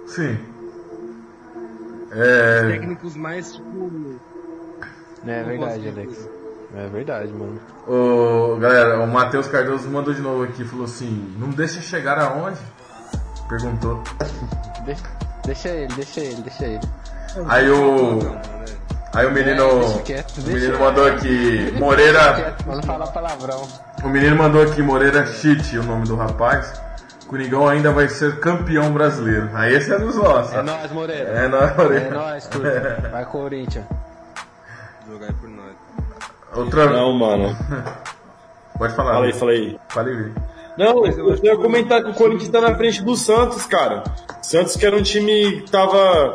Sim. 0.07 0.39
Os 2.11 2.19
É, 2.19 2.69
técnicos 2.71 3.17
mais, 3.17 3.55
tipo. 3.55 4.21
É 5.27 5.43
verdade, 5.43 5.89
Alex. 5.89 6.29
É 6.75 6.89
verdade, 6.89 7.33
mano. 7.33 7.61
o, 7.87 8.57
galera, 8.59 9.01
o 9.01 9.07
Matheus 9.07 9.47
Cardoso 9.47 9.89
mandou 9.89 10.12
de 10.12 10.21
novo 10.21 10.43
aqui, 10.45 10.65
falou 10.65 10.87
assim, 10.87 11.35
não 11.39 11.51
deixa 11.51 11.81
chegar 11.81 12.19
aonde? 12.19 12.59
Perguntou. 13.49 14.03
Deixa, 14.85 15.03
deixa 15.45 15.69
ele, 15.69 15.95
deixa 15.95 16.21
ele, 16.21 16.43
deixa 16.43 16.67
ele. 16.67 16.89
Aí 17.49 17.70
o. 17.70 18.37
Aí 19.14 19.26
o 19.26 19.30
menino. 19.30 19.62
É, 20.09 20.24
o 20.41 20.43
menino 20.47 20.78
mandou 20.78 21.07
aqui. 21.07 21.72
Moreira. 21.78 22.57
O 24.03 24.09
menino 24.09 24.37
mandou 24.37 24.62
aqui 24.62 24.82
Moreira 24.82 25.26
Chite, 25.26 25.78
o 25.78 25.82
nome 25.85 26.07
do 26.07 26.16
rapaz. 26.16 26.80
Coringão 27.28 27.66
ainda 27.68 27.91
vai 27.91 28.09
ser 28.09 28.39
campeão 28.39 28.93
brasileiro. 28.93 29.49
Aí 29.55 29.74
esse 29.74 29.93
é 29.93 29.99
dos 29.99 30.14
nossos. 30.16 30.53
É 30.53 30.62
nóis, 30.62 30.93
Moreira. 30.93 31.30
É 31.30 31.49
nóis, 31.49 31.76
Moreira. 31.76 32.07
É 32.07 32.11
nóis, 32.11 32.47
turma. 32.49 32.70
Vai, 33.11 33.24
Corinthians. 33.26 33.85
Jogar 35.11 35.32
por 35.35 35.49
nós. 35.49 35.74
Outra. 36.55 36.87
Não, 36.91 37.12
mano. 37.12 37.57
Pode 38.78 38.95
falar. 38.95 39.14
Fala 39.14 39.26
aí, 39.26 39.32
fala 39.32 39.51
aí. 39.53 39.78
Fala 39.89 40.09
aí, 40.09 40.16
Vini. 40.16 40.35
Não, 40.76 41.07
eu 41.07 41.30
ia 41.37 41.37
que- 41.37 41.57
comentar 41.57 42.03
que 42.03 42.11
o 42.11 42.14
Corinthians 42.14 42.51
tá 42.51 42.61
na 42.61 42.74
frente 42.74 43.03
do 43.03 43.16
Santos, 43.16 43.64
cara. 43.64 44.03
Santos 44.43 44.76
que 44.76 44.85
era 44.85 44.97
um 44.97 45.03
time 45.03 45.62
que 45.62 45.70
tava. 45.70 46.35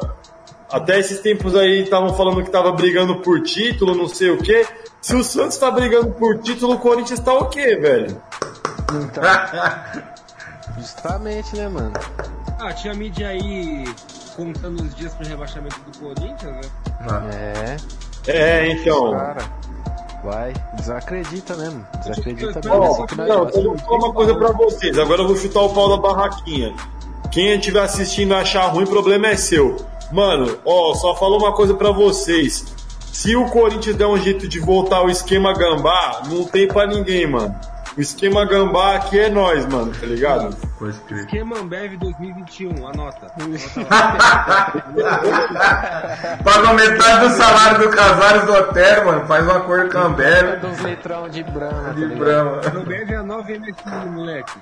Até 0.71 0.99
esses 0.99 1.19
tempos 1.19 1.55
aí 1.55 1.83
estavam 1.83 2.13
falando 2.13 2.43
que 2.43 2.49
tava 2.51 2.71
brigando 2.71 3.17
por 3.21 3.41
título, 3.41 3.95
não 3.95 4.07
sei 4.07 4.29
o 4.29 4.37
quê. 4.37 4.65
Se 5.01 5.15
o 5.15 5.23
Santos 5.23 5.57
tá 5.57 5.71
brigando 5.71 6.11
por 6.11 6.37
título, 6.39 6.73
o 6.73 6.79
Corinthians 6.79 7.19
tá 7.19 7.33
o 7.33 7.45
quê, 7.47 7.75
velho? 7.75 8.21
Então, 8.93 9.23
justamente, 10.77 11.55
né, 11.55 11.67
mano? 11.69 11.93
Ah, 12.59 12.73
tinha 12.73 12.93
mídia 12.93 13.29
aí 13.29 13.85
contando 14.35 14.81
os 14.83 14.95
dias 14.95 15.13
pro 15.13 15.27
rebaixamento 15.27 15.79
do 15.79 15.97
Corinthians, 15.99 16.51
né? 16.53 16.61
Ah, 17.01 17.23
É, 17.33 17.77
É, 18.27 18.71
então. 18.71 19.11
cara. 19.11 19.59
Vai, 20.23 20.53
desacredita 20.75 21.55
mesmo. 21.55 21.87
Desacredita 22.05 22.59
mesmo. 22.59 22.73
Ó, 22.73 23.03
assim 23.05 23.15
não, 23.15 23.49
eu 23.49 23.63
vou 23.63 23.77
falar 23.77 23.97
uma 23.97 24.13
coisa 24.13 24.35
pra 24.35 24.51
vocês. 24.51 24.99
Agora 24.99 25.21
eu 25.21 25.27
vou 25.27 25.37
chutar 25.37 25.61
o 25.61 25.73
pau 25.73 25.89
da 25.89 25.97
barraquinha. 25.97 26.75
Quem 27.31 27.55
estiver 27.55 27.81
assistindo 27.81 28.31
e 28.31 28.35
achar 28.35 28.67
ruim, 28.67 28.83
o 28.83 28.87
problema 28.89 29.27
é 29.27 29.37
seu. 29.37 29.77
Mano, 30.11 30.57
ó, 30.65 30.93
só 30.95 31.15
falo 31.15 31.37
uma 31.37 31.53
coisa 31.53 31.73
pra 31.73 31.91
vocês. 31.91 32.65
Se 33.11 33.35
o 33.35 33.49
Corinthians 33.49 33.95
der 33.95 34.07
um 34.07 34.17
jeito 34.17 34.47
de 34.47 34.59
voltar 34.59 34.97
ao 34.97 35.09
esquema 35.09 35.53
gambá, 35.53 36.21
não 36.27 36.45
tem 36.45 36.67
pra 36.67 36.87
ninguém, 36.87 37.27
mano. 37.27 37.53
O 37.97 38.01
esquema 38.01 38.45
gambá 38.45 38.95
aqui 38.95 39.19
é 39.19 39.29
nós, 39.29 39.65
mano, 39.65 39.91
tá 39.91 40.05
ligado? 40.05 40.55
pode 40.77 40.97
crer. 41.01 41.25
Esquema 41.25 41.57
Ambev 41.57 41.97
2021, 41.97 42.87
anota. 42.87 43.27
Paga 46.43 46.73
metade 46.73 47.27
do 47.27 47.35
salário 47.35 47.79
do 47.79 47.89
Casares 47.89 48.45
do 48.45 48.53
hotel, 48.53 49.05
mano. 49.05 49.25
Faz 49.25 49.45
um 49.45 49.51
acordo 49.51 49.91
com 49.91 49.97
a 49.97 50.01
Ambev 50.03 50.59
Dos 50.61 50.79
litrão 50.79 51.27
de 51.27 51.43
brama, 51.43 51.83
tá 51.83 51.89
de 51.91 52.05
ligado? 52.05 52.19
Brahma. 52.19 52.61
Ambev 52.79 53.11
é 53.11 53.15
a 53.15 53.23
nova 53.23 53.51
MSN, 53.51 54.05
moleque. 54.11 54.53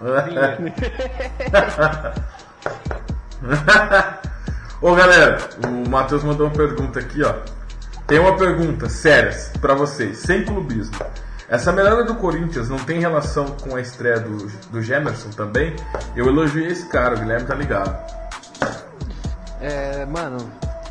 Ô 4.80 4.94
galera, 4.94 5.50
o 5.66 5.90
Matheus 5.90 6.24
mandou 6.24 6.48
uma 6.48 6.54
pergunta 6.54 7.00
aqui, 7.00 7.24
ó. 7.24 7.34
Tem 8.06 8.20
uma 8.20 8.38
pergunta 8.38 8.88
séria 8.88 9.36
pra 9.60 9.74
vocês, 9.74 10.20
sem 10.20 10.46
clubismo. 10.46 10.96
Essa 11.50 11.72
melhora 11.72 12.04
do 12.04 12.16
Corinthians 12.16 12.70
não 12.70 12.78
tem 12.78 13.00
relação 13.00 13.48
com 13.62 13.76
a 13.76 13.82
estreia 13.82 14.20
do, 14.20 14.48
do 14.70 14.82
Gemerson 14.82 15.30
também? 15.30 15.76
Eu 16.16 16.28
elogiei 16.28 16.68
esse 16.68 16.88
cara, 16.90 17.16
o 17.16 17.20
Guilherme 17.20 17.48
tá 17.48 17.56
ligado. 17.56 17.98
É, 19.60 20.06
mano, 20.06 20.38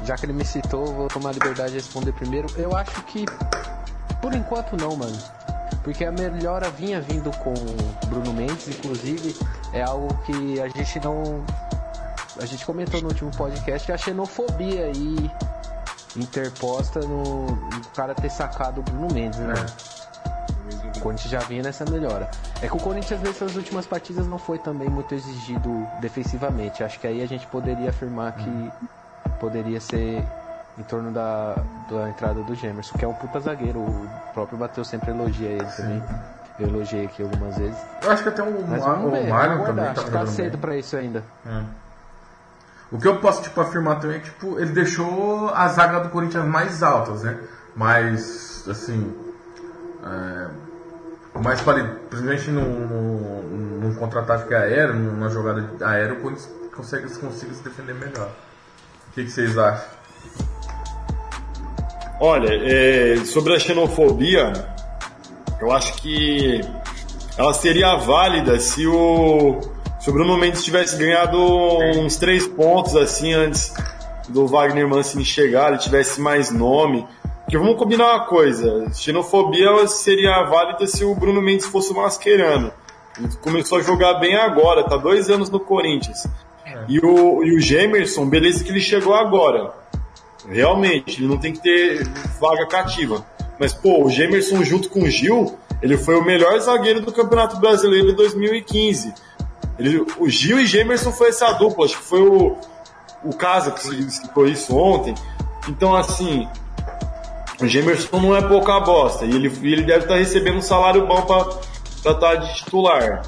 já 0.04 0.16
que 0.16 0.26
ele 0.26 0.32
me 0.32 0.44
citou, 0.44 0.86
vou 0.86 1.08
tomar 1.08 1.30
a 1.30 1.32
liberdade 1.32 1.70
de 1.70 1.76
responder 1.76 2.12
primeiro. 2.12 2.48
Eu 2.56 2.76
acho 2.76 3.02
que, 3.04 3.24
por 4.20 4.34
enquanto, 4.34 4.76
não, 4.76 4.96
mano. 4.96 5.16
Porque 5.84 6.04
a 6.04 6.10
melhora 6.10 6.68
vinha 6.70 7.00
vindo 7.00 7.30
com 7.38 7.52
o 7.52 8.06
Bruno 8.06 8.32
Mendes, 8.32 8.66
inclusive, 8.68 9.36
é 9.72 9.82
algo 9.82 10.12
que 10.24 10.60
a 10.60 10.68
gente 10.68 10.98
não. 11.00 11.44
A 12.40 12.46
gente 12.46 12.64
comentou 12.66 13.00
no 13.00 13.08
último 13.08 13.30
podcast 13.36 13.90
a 13.90 13.96
xenofobia 13.96 14.86
aí 14.86 15.30
interposta 16.16 17.00
no, 17.00 17.46
no 17.46 17.80
cara 17.94 18.14
ter 18.14 18.30
sacado 18.30 18.80
o 18.80 18.82
Bruno 18.82 19.08
Mendes, 19.12 19.38
né? 19.38 19.54
O 20.96 21.00
Corinthians 21.00 21.30
já 21.30 21.38
vinha 21.40 21.62
nessa 21.62 21.84
melhora. 21.84 22.30
É 22.60 22.68
que 22.68 22.76
o 22.76 22.80
Corinthians 22.80 23.20
nessas 23.20 23.54
últimas 23.54 23.86
partidas 23.86 24.26
não 24.26 24.38
foi 24.38 24.58
também 24.58 24.88
muito 24.88 25.14
exigido 25.14 25.86
defensivamente. 26.00 26.82
Acho 26.82 26.98
que 26.98 27.06
aí 27.06 27.22
a 27.22 27.26
gente 27.26 27.46
poderia 27.46 27.90
afirmar 27.90 28.32
que 28.32 28.72
poderia 29.38 29.80
ser 29.80 30.24
em 30.78 30.82
torno 30.82 31.10
da, 31.12 31.54
da 31.90 32.08
entrada 32.08 32.42
do 32.42 32.54
Gemerson, 32.54 32.98
que 32.98 33.04
é 33.04 33.08
um 33.08 33.14
puta 33.14 33.40
zagueiro. 33.40 33.80
O 33.80 34.08
próprio 34.34 34.58
Bateu 34.58 34.84
sempre 34.84 35.10
elogia 35.10 35.48
ele 35.48 35.64
também. 35.76 36.02
Eu 36.58 36.68
elogiei 36.68 37.04
aqui 37.04 37.22
algumas 37.22 37.56
vezes. 37.56 37.78
Eu 38.02 38.10
acho 38.10 38.22
que 38.22 38.28
até 38.30 38.42
o, 38.42 38.66
Mas 38.66 38.82
o 38.82 38.88
Marlon 38.88 39.08
aguardar. 39.14 39.66
também 39.66 39.84
tá 39.84 39.90
Acho 39.92 40.04
que 40.04 40.10
tá 40.10 40.26
cedo 40.26 40.58
pra 40.58 40.76
isso 40.76 40.96
ainda. 40.96 41.22
É. 41.46 41.62
O 42.90 42.98
que 42.98 43.08
eu 43.08 43.18
posso 43.18 43.42
tipo, 43.42 43.60
afirmar 43.60 43.98
também 44.00 44.18
é 44.18 44.20
que 44.20 44.26
tipo, 44.30 44.58
ele 44.60 44.70
deixou 44.70 45.50
a 45.50 45.66
zaga 45.68 46.00
do 46.00 46.08
Corinthians 46.08 46.44
mais 46.44 46.82
altas, 46.82 47.22
né? 47.22 47.36
Mais 47.74 48.64
assim. 48.68 49.12
É, 50.04 50.46
mais 51.40 51.60
quali- 51.60 51.86
principalmente 52.08 52.50
num, 52.50 52.62
num, 52.86 53.78
num 53.80 53.94
contra-ataque 53.96 54.54
aéreo, 54.54 54.94
numa 54.94 55.28
jogada 55.28 55.68
aérea, 55.84 56.14
o 56.14 56.20
Corinthians 56.20 56.48
consegue, 56.74 57.08
consegue 57.18 57.54
se 57.54 57.62
defender 57.62 57.94
melhor. 57.94 58.30
O 59.08 59.12
que, 59.12 59.24
que 59.24 59.30
vocês 59.30 59.58
acham? 59.58 59.84
Olha, 62.20 62.48
é, 62.52 63.16
sobre 63.24 63.54
a 63.54 63.58
xenofobia, 63.58 64.52
eu 65.60 65.70
acho 65.72 65.94
que 66.00 66.60
ela 67.36 67.52
seria 67.52 67.96
válida 67.96 68.58
se 68.58 68.86
o, 68.86 69.60
se 70.06 70.10
o 70.10 70.12
Bruno 70.12 70.38
Mendes 70.38 70.62
tivesse 70.62 70.96
ganhado 70.96 71.36
uns 71.36 72.14
três 72.14 72.46
pontos 72.46 72.94
assim 72.94 73.32
antes 73.32 73.74
do 74.28 74.46
Wagner 74.46 74.88
Mancini 74.88 75.24
chegar, 75.24 75.70
ele 75.70 75.78
tivesse 75.78 76.20
mais 76.20 76.48
nome. 76.48 77.04
Porque 77.40 77.58
vamos 77.58 77.76
combinar 77.76 78.14
uma 78.14 78.24
coisa, 78.24 78.88
xenofobia 78.94 79.84
seria 79.88 80.44
válida 80.44 80.86
se 80.86 81.04
o 81.04 81.12
Bruno 81.12 81.42
Mendes 81.42 81.66
fosse 81.66 81.90
o 81.90 81.96
mascherano. 81.96 82.72
Ele 83.18 83.28
começou 83.42 83.78
a 83.78 83.82
jogar 83.82 84.14
bem 84.20 84.36
agora, 84.36 84.84
tá 84.84 84.96
dois 84.96 85.28
anos 85.28 85.50
no 85.50 85.58
Corinthians. 85.58 86.24
E 86.88 87.00
o, 87.00 87.42
e 87.42 87.56
o 87.56 87.60
Gemerson, 87.60 88.28
beleza 88.28 88.62
que 88.62 88.70
ele 88.70 88.78
chegou 88.78 89.12
agora. 89.12 89.74
Realmente, 90.48 91.20
ele 91.20 91.26
não 91.26 91.38
tem 91.38 91.52
que 91.52 91.60
ter 91.60 92.06
vaga 92.40 92.64
cativa. 92.68 93.26
Mas, 93.58 93.72
pô, 93.72 94.04
o 94.04 94.08
Gemerson 94.08 94.62
junto 94.62 94.88
com 94.88 95.02
o 95.02 95.10
Gil, 95.10 95.58
ele 95.82 95.96
foi 95.96 96.14
o 96.14 96.24
melhor 96.24 96.56
zagueiro 96.60 97.00
do 97.00 97.10
Campeonato 97.10 97.56
Brasileiro 97.56 98.10
em 98.10 98.14
2015. 98.14 99.12
Ele, 99.78 100.04
o 100.18 100.28
Gil 100.28 100.60
e 100.60 100.66
Gemerson 100.66 101.12
foi 101.12 101.28
essa 101.28 101.52
dupla, 101.52 101.84
acho 101.84 101.98
que 101.98 102.04
foi 102.04 102.22
o, 102.22 102.56
o 103.24 103.34
Casa 103.34 103.70
que 103.70 103.80
citou 103.80 104.46
isso 104.46 104.76
ontem. 104.76 105.14
Então, 105.68 105.94
assim, 105.94 106.48
o 107.60 107.66
Gemerson 107.66 108.20
não 108.20 108.36
é 108.36 108.42
pouca 108.42 108.78
bosta. 108.80 109.24
E 109.24 109.30
ele, 109.30 109.48
ele 109.62 109.82
deve 109.82 110.04
estar 110.04 110.16
recebendo 110.16 110.58
um 110.58 110.62
salário 110.62 111.06
bom 111.06 111.22
para 111.22 112.12
estar 112.12 112.34
de 112.36 112.54
titular. 112.56 113.22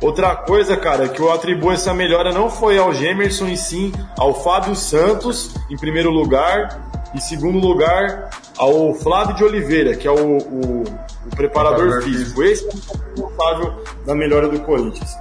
Outra 0.00 0.36
coisa, 0.36 0.76
cara, 0.76 1.08
que 1.08 1.20
eu 1.20 1.32
atribuo 1.32 1.72
essa 1.72 1.94
melhora 1.94 2.32
não 2.32 2.50
foi 2.50 2.76
ao 2.76 2.92
Gemerson 2.92 3.46
e 3.46 3.56
sim 3.56 3.92
ao 4.18 4.34
Fábio 4.34 4.74
Santos, 4.76 5.54
em 5.70 5.76
primeiro 5.76 6.10
lugar, 6.10 6.78
e 7.14 7.16
em 7.16 7.20
segundo 7.20 7.58
lugar 7.58 8.28
ao 8.58 8.92
Flávio 8.94 9.34
de 9.34 9.44
Oliveira, 9.44 9.96
que 9.96 10.06
é 10.06 10.10
o, 10.10 10.36
o, 10.38 10.82
o 10.82 11.30
preparador 11.34 11.86
Preparador 11.86 12.02
físico. 12.02 12.42
Esse 12.42 12.64
é 12.64 12.68
o 12.68 12.72
responsável 12.72 13.84
da 14.04 14.14
melhora 14.14 14.48
do 14.48 14.60
Corinthians. 14.60 15.16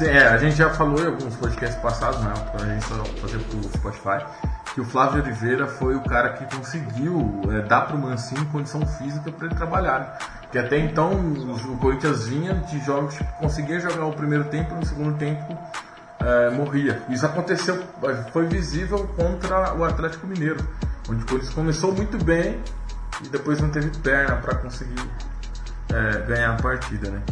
É, 0.00 0.28
a 0.28 0.36
gente 0.36 0.56
já 0.56 0.68
falou 0.70 1.00
em 1.00 1.06
alguns 1.06 1.34
podcasts 1.36 1.80
passados, 1.80 2.20
né? 2.20 2.34
A 2.54 2.64
gente 2.66 2.84
só 2.84 3.02
fazer 3.04 3.38
pro 3.38 3.62
Spotify, 3.62 4.26
que 4.74 4.80
o 4.80 4.84
Flávio 4.84 5.22
Oliveira 5.22 5.66
foi 5.66 5.94
o 5.94 6.00
cara 6.02 6.34
que 6.34 6.56
conseguiu 6.56 7.40
é, 7.50 7.62
dar 7.62 7.82
pro 7.82 7.96
Mancini 7.96 8.44
condição 8.46 8.86
física 8.86 9.32
para 9.32 9.46
ele 9.46 9.54
trabalhar. 9.54 10.00
né? 10.00 10.06
Porque 10.42 10.58
até 10.58 10.78
então 10.78 11.12
o 11.12 11.78
Corinthians 11.78 12.26
vinha 12.26 12.54
de 12.54 12.78
jogos 12.84 13.16
que 13.16 13.24
conseguia 13.40 13.80
jogar 13.80 14.04
o 14.04 14.12
primeiro 14.12 14.44
tempo 14.44 14.74
e 14.74 14.78
no 14.78 14.84
segundo 14.84 15.16
tempo 15.16 15.56
é, 16.20 16.50
morria. 16.50 17.02
Isso 17.08 17.24
aconteceu, 17.24 17.82
foi 18.32 18.46
visível 18.46 19.08
contra 19.16 19.74
o 19.74 19.84
Atlético 19.84 20.26
Mineiro, 20.26 20.62
onde 21.08 21.22
o 21.22 21.26
Corinthians 21.26 21.54
começou 21.54 21.92
muito 21.92 22.22
bem 22.22 22.60
e 23.24 23.28
depois 23.28 23.60
não 23.60 23.70
teve 23.70 23.90
perna 23.98 24.36
para 24.36 24.56
conseguir 24.56 25.10
é, 25.88 26.20
ganhar 26.26 26.54
a 26.54 26.62
partida, 26.62 27.10
né? 27.10 27.22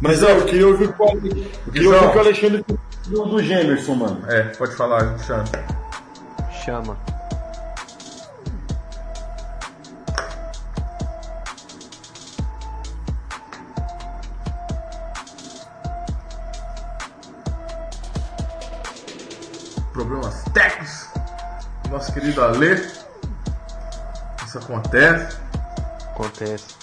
Mas 0.00 0.22
é, 0.22 0.30
eu 0.32 0.44
queria 0.46 0.66
ouvir 0.68 0.88
o 0.88 0.92
que 0.92 1.02
eu 1.02 1.08
queria 1.20 1.44
Guizão. 1.72 2.04
ouvir 2.06 2.16
o 2.16 2.20
Alexandre 2.20 2.64
do, 3.06 3.24
do 3.26 3.42
Gemerson, 3.42 3.94
mano. 3.94 4.22
É, 4.30 4.42
pode 4.56 4.74
falar, 4.76 5.18
Xande. 5.18 5.50
Chama. 6.64 6.96
Problemas 19.92 20.42
técnicos. 20.54 21.08
Nosso 21.90 22.12
querido 22.12 22.42
Alê. 22.42 22.74
Isso 24.46 24.58
acontece. 24.58 25.36
Acontece. 26.14 26.77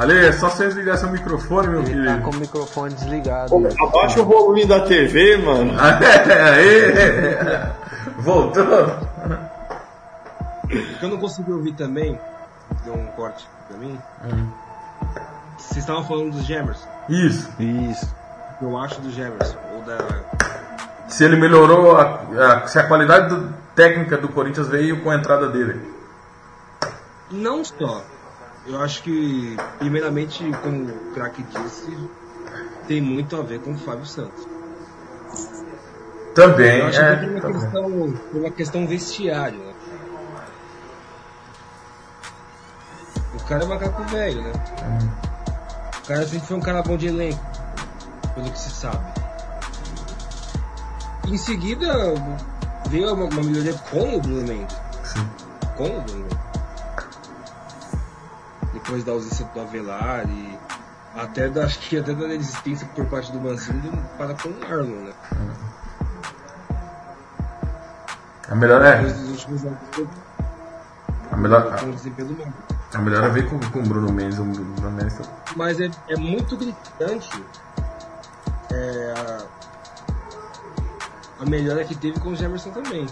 Ale, 0.00 0.26
é 0.26 0.32
só 0.32 0.48
você 0.48 0.66
desligar 0.66 0.96
seu 0.96 1.10
microfone, 1.10 1.68
meu 1.68 1.80
Ele 1.80 1.88
querido. 1.90 2.06
tá 2.06 2.20
com 2.22 2.30
o 2.30 2.36
microfone 2.36 2.94
desligado. 2.94 3.58
né? 3.58 3.70
Abaixa 3.80 4.20
o 4.20 4.24
volume 4.24 4.64
da 4.66 4.80
TV, 4.86 5.36
mano. 5.38 5.72
Aê! 5.78 6.92
Voltou. 8.18 8.62
O 10.64 10.68
que 10.68 11.02
eu 11.02 11.08
não 11.08 11.16
consegui 11.18 11.50
ouvir 11.52 11.72
também, 11.72 12.18
deu 12.84 12.94
um 12.94 13.06
corte 13.08 13.46
pra 13.68 13.76
mim. 13.78 13.98
Vocês 15.56 15.78
estavam 15.78 16.04
falando 16.04 16.32
dos 16.32 16.44
Jammers. 16.46 16.86
Isso. 17.08 17.50
Isso. 17.58 18.14
Eu 18.60 18.76
acho 18.76 19.00
dos 19.00 19.14
Jammers. 19.14 19.56
Ou 19.74 19.82
da. 19.82 19.98
Se 21.08 21.24
ele 21.24 21.36
melhorou, 21.36 21.96
a, 21.96 22.20
a- 22.38 22.66
se 22.66 22.78
a 22.78 22.86
qualidade 22.86 23.34
do- 23.34 23.52
técnica 23.74 24.16
do 24.18 24.28
Corinthians 24.28 24.68
veio 24.68 25.02
com 25.02 25.10
a 25.10 25.14
entrada 25.16 25.48
dele. 25.48 25.80
Não 27.30 27.64
só. 27.64 28.02
Eu 28.66 28.80
acho 28.82 29.02
que, 29.02 29.56
primeiramente, 29.78 30.44
como 30.62 30.84
o 30.84 31.12
craque 31.14 31.42
disse, 31.42 31.96
tem 32.86 33.00
muito 33.00 33.36
a 33.36 33.42
ver 33.42 33.60
com 33.60 33.72
o 33.72 33.78
Fábio 33.78 34.06
Santos. 34.06 34.46
Também. 36.34 36.80
Eu 36.80 36.86
acho 36.86 37.00
é, 37.00 37.16
que 37.16 37.20
tem 37.20 37.30
uma 37.30 37.40
também. 37.40 37.60
questão, 37.60 38.12
tem 38.30 38.40
uma 38.40 38.50
questão 38.50 38.86
vestiário, 38.86 39.58
né? 39.58 39.74
O 43.34 43.44
cara 43.44 43.64
é 43.64 43.66
macaco 43.66 44.02
velho, 44.04 44.42
né? 44.42 44.52
O 46.02 46.06
cara 46.06 46.26
sempre 46.26 46.46
foi 46.46 46.56
um 46.56 46.60
cara 46.60 46.82
bom 46.82 46.96
de 46.96 47.08
elenco, 47.08 47.40
pelo 48.34 48.50
que 48.50 48.58
se 48.58 48.70
sabe. 48.70 49.04
Em 51.26 51.36
seguida, 51.36 51.86
veio 52.88 53.12
uma, 53.12 53.24
uma 53.24 53.42
melhoria 53.42 53.74
com 53.90 54.16
o. 54.16 54.22
Sim. 55.04 55.28
Com 55.76 55.88
o 55.88 56.00
Mendes. 56.00 56.37
Depois 58.88 59.04
da 59.04 59.12
ausência 59.12 59.44
do 59.44 59.60
Avelar 59.60 60.24
e 60.30 60.58
até 61.14 61.46
da, 61.46 61.66
acho 61.66 61.78
que 61.78 61.98
até 61.98 62.14
da 62.14 62.26
resistência 62.26 62.88
por 62.94 63.04
parte 63.04 63.30
do 63.30 63.38
Mancini 63.38 63.92
para 64.16 64.32
com 64.32 64.48
o 64.48 64.64
Arlon, 64.64 65.04
né? 65.04 65.12
A 68.48 68.54
melhor 68.54 68.82
é. 68.82 69.00
A 71.30 71.36
melhor, 71.36 71.78
com 71.78 71.86
o 71.90 71.92
desempenho 71.92 72.28
do 72.28 72.34
Mendes. 72.34 72.54
a 72.94 72.98
melhor 72.98 73.30
veio 73.30 73.50
com, 73.50 73.60
com 73.60 73.80
o 73.80 73.82
Bruno 73.82 74.10
Mendes. 74.10 74.38
O 74.38 74.44
Bruno 74.44 74.90
Mendes 74.92 75.18
tá- 75.18 75.24
Mas 75.54 75.78
é, 75.80 75.90
é 76.08 76.16
muito 76.16 76.56
gritante 76.56 77.44
é, 78.72 79.14
a, 81.38 81.42
a 81.42 81.44
melhora 81.44 81.84
que 81.84 81.94
teve 81.94 82.18
com 82.20 82.30
o 82.30 82.34
Gemerson 82.34 82.70
também. 82.70 83.06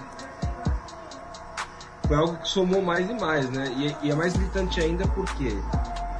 Foi 2.07 2.17
algo 2.17 2.37
que 2.37 2.49
somou 2.49 2.81
mais 2.83 3.09
e 3.11 3.15
mais, 3.15 3.51
né? 3.51 3.67
E, 3.77 3.97
e 4.03 4.11
é 4.11 4.15
mais 4.15 4.33
gritante 4.37 4.81
ainda 4.81 5.07
por 5.09 5.25
quê? 5.35 5.57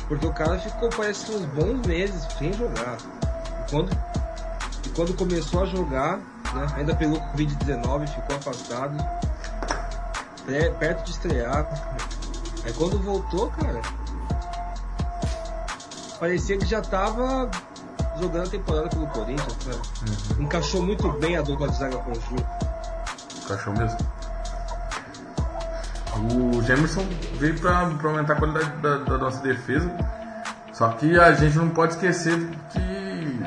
Porque 0.09 0.27
o 0.27 0.33
cara 0.33 0.59
ficou, 0.59 0.89
parece 0.91 1.31
uns 1.33 1.45
bons 1.47 1.87
meses 1.87 2.27
sem 2.39 2.53
jogar. 2.53 2.97
E 3.67 3.71
quando, 3.71 3.93
e 4.85 4.89
quando 4.91 5.15
começou 5.15 5.63
a 5.63 5.67
jogar, 5.67 6.19
né, 6.55 6.67
ainda 6.77 6.95
pegou 6.95 7.21
Covid-19, 7.33 8.09
ficou 8.09 8.37
afastado, 8.37 8.97
pré- 10.45 10.71
perto 10.71 11.05
de 11.05 11.11
estrear. 11.13 11.67
Aí 12.65 12.73
quando 12.73 12.99
voltou, 13.01 13.49
cara, 13.51 13.81
parecia 16.19 16.57
que 16.59 16.67
já 16.67 16.81
tava 16.81 17.49
jogando 18.21 18.47
a 18.47 18.51
temporada 18.51 18.89
pelo 18.89 19.07
Corinthians, 19.09 19.57
sabe? 19.63 20.43
Encaixou 20.43 20.83
muito 20.83 21.09
bem 21.13 21.37
a 21.37 21.43
dupla 21.43 21.69
de 21.69 21.77
zaga 21.79 21.97
com 21.99 22.11
o 22.11 22.15
Gil. 22.15 22.47
Encaixou 23.45 23.73
mesmo. 23.75 23.99
O 26.31 26.63
Gemerson 26.63 27.07
veio 27.39 27.59
pra, 27.59 27.87
pra 27.87 28.11
aumentar 28.11 28.33
a 28.35 28.37
qualidade 28.37 28.71
da, 28.83 28.99
da 28.99 29.19
nossa 29.19 29.43
defesa. 29.43 29.91
Só 30.73 30.89
que 30.91 31.19
a 31.19 31.33
gente 31.33 31.57
não 31.57 31.69
pode 31.71 31.95
esquecer 31.95 32.39
que 32.71 33.41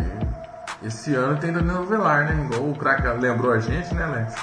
esse 0.83 1.13
ano 1.15 1.37
tem 1.37 1.51
Danilo 1.51 1.85
Velar, 1.85 2.25
né? 2.25 2.45
Igual 2.45 2.69
o 2.69 2.75
craque 2.75 3.07
lembrou 3.19 3.51
a 3.53 3.59
gente, 3.59 3.93
né, 3.93 4.03
Alex? 4.03 4.35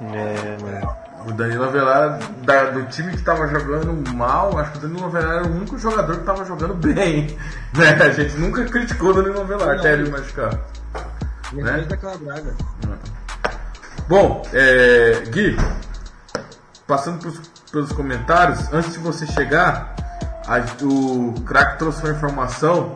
É, 0.00 0.56
mano. 0.62 1.04
O 1.26 1.32
Danilo 1.32 1.64
Avelar, 1.64 2.18
da- 2.42 2.70
do 2.70 2.84
time 2.84 3.12
que 3.12 3.22
tava 3.22 3.46
jogando 3.48 3.94
mal, 4.14 4.58
acho 4.58 4.72
que 4.72 4.78
o 4.78 4.80
Danilo 4.82 5.06
Avelar 5.06 5.36
era 5.36 5.46
o 5.46 5.56
único 5.56 5.78
jogador 5.78 6.18
que 6.18 6.24
tava 6.24 6.44
jogando 6.44 6.74
bem. 6.74 7.36
Né? 7.74 7.90
A 8.00 8.10
gente 8.10 8.36
nunca 8.36 8.64
criticou 8.66 9.10
o 9.10 9.14
Danilo 9.14 9.40
Avelar 9.40 9.78
até 9.78 9.94
ele 9.94 10.08
machucar. 10.08 10.54
Né? 11.52 11.84
daquela 11.88 12.16
draga. 12.18 12.54
Bom, 14.08 14.42
é, 14.52 15.22
Gui, 15.28 15.56
passando 16.86 17.18
pros, 17.18 17.40
pelos 17.72 17.92
comentários, 17.92 18.72
antes 18.72 18.92
de 18.92 18.98
você 18.98 19.26
chegar, 19.26 19.94
a- 20.46 20.84
o 20.84 21.34
craque 21.46 21.78
trouxe 21.78 22.02
uma 22.02 22.12
informação 22.12 22.94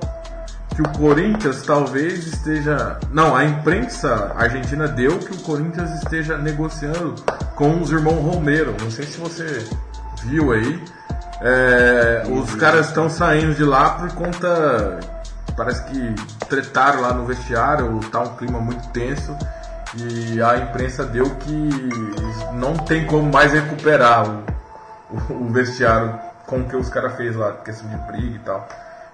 que 0.74 0.82
o 0.82 0.88
Corinthians 0.90 1.62
talvez 1.62 2.26
esteja. 2.26 2.98
Não, 3.10 3.34
a 3.34 3.44
imprensa 3.44 4.32
argentina 4.36 4.86
deu 4.86 5.18
que 5.18 5.32
o 5.34 5.38
Corinthians 5.40 5.90
esteja 6.02 6.36
negociando 6.38 7.14
com 7.56 7.80
os 7.80 7.90
irmãos 7.90 8.20
Romero. 8.22 8.76
Não 8.80 8.90
sei 8.90 9.06
se 9.06 9.18
você 9.18 9.66
viu 10.24 10.52
aí. 10.52 10.84
É, 11.40 12.24
os 12.30 12.54
caras 12.56 12.88
estão 12.88 13.08
saindo 13.08 13.54
de 13.54 13.64
lá 13.64 13.90
por 13.90 14.12
conta. 14.12 15.00
Parece 15.56 15.82
que 15.84 16.14
tretaram 16.48 17.00
lá 17.00 17.12
no 17.12 17.24
vestiário, 17.24 17.98
tá 18.12 18.20
um 18.20 18.36
clima 18.36 18.60
muito 18.60 18.86
tenso. 18.90 19.36
E 19.96 20.42
a 20.42 20.56
imprensa 20.58 21.04
deu 21.06 21.24
que 21.36 21.68
não 22.52 22.74
tem 22.76 23.06
como 23.06 23.30
mais 23.32 23.52
recuperar 23.52 24.28
o, 24.28 25.32
o- 25.32 25.48
vestiário 25.48 26.18
com 26.46 26.60
o 26.60 26.68
que 26.68 26.76
os 26.76 26.88
caras 26.88 27.16
fez 27.16 27.34
lá, 27.34 27.52
questão 27.64 27.88
de 27.88 27.96
briga 28.10 28.36
e 28.36 28.38
tal. 28.40 28.68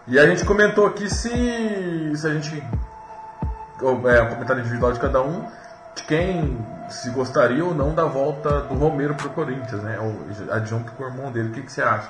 E 0.07 0.19
a 0.19 0.27
gente 0.27 0.45
comentou 0.45 0.87
aqui 0.87 1.09
se, 1.09 1.31
se 2.17 2.27
a 2.27 2.31
gente. 2.35 2.63
É, 3.81 4.23
um 4.23 4.29
comentário 4.29 4.61
individual 4.61 4.93
de 4.93 5.01
cada 5.01 5.21
um, 5.23 5.45
de 5.95 6.03
quem 6.05 6.65
se 6.89 7.11
gostaria 7.11 7.65
ou 7.65 7.75
não 7.75 7.95
da 7.95 8.05
volta 8.05 8.61
do 8.63 8.75
Romero 8.75 9.15
pro 9.15 9.31
Corinthians, 9.31 9.83
né? 9.83 9.99
Ou 10.01 10.53
adjunto 10.55 10.93
com 10.93 11.05
o 11.05 11.07
irmão 11.07 11.31
dele. 11.31 11.49
O 11.49 11.53
que, 11.53 11.63
que 11.63 11.73
você 11.73 11.83
acha 11.83 12.09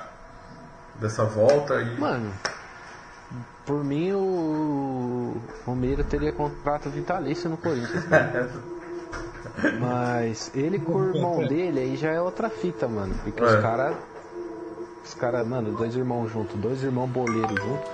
dessa 0.99 1.23
volta? 1.23 1.75
E... 1.81 1.99
Mano, 1.99 2.31
por 3.65 3.83
mim 3.83 4.11
o 4.13 5.35
Romero 5.65 6.03
teria 6.03 6.31
contrato 6.31 6.89
vitalício 6.89 7.49
no 7.49 7.57
Corinthians. 7.57 8.05
cara. 8.05 8.49
Mas 9.79 10.51
ele 10.53 10.79
com 10.79 10.93
o 10.93 11.15
irmão 11.15 11.45
dele 11.47 11.79
aí 11.79 11.95
já 11.95 12.11
é 12.11 12.21
outra 12.21 12.49
fita, 12.49 12.87
mano. 12.87 13.15
Porque 13.23 13.41
É. 13.41 13.45
os 13.45 13.61
caras. 13.61 13.95
Os 15.03 15.13
caras, 15.13 15.47
mano, 15.47 15.71
dois 15.77 15.95
irmãos 15.95 16.31
juntos, 16.31 16.55
dois 16.59 16.81
irmãos 16.83 17.07
boleiros 17.09 17.55
juntos. 17.61 17.89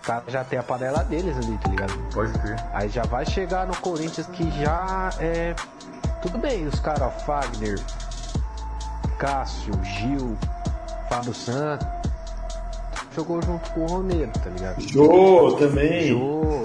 Os 0.00 0.06
caras 0.06 0.24
já 0.28 0.44
tem 0.44 0.58
a 0.58 0.62
panela 0.62 1.02
deles 1.02 1.36
ali, 1.36 1.58
tá 1.58 1.68
ligado? 1.68 1.92
Pode 2.12 2.32
crer. 2.38 2.56
Aí 2.72 2.88
já 2.88 3.02
vai 3.04 3.26
chegar 3.26 3.66
no 3.66 3.76
Corinthians 3.78 4.26
que 4.28 4.50
já 4.62 5.10
é. 5.18 5.54
Tudo 6.22 6.38
bem, 6.38 6.66
os 6.66 6.78
caras, 6.80 7.22
Fagner, 7.24 7.78
Cássio, 9.18 9.72
Gil, 9.84 10.36
Fábio 11.08 11.34
Santos. 11.34 11.86
Jogou 13.14 13.40
junto 13.42 13.70
com 13.70 13.80
o 13.80 13.86
Romero, 13.86 14.32
tá 14.32 14.50
ligado? 14.50 14.80
Jô, 14.80 15.56
também. 15.56 16.08
Jô. 16.08 16.64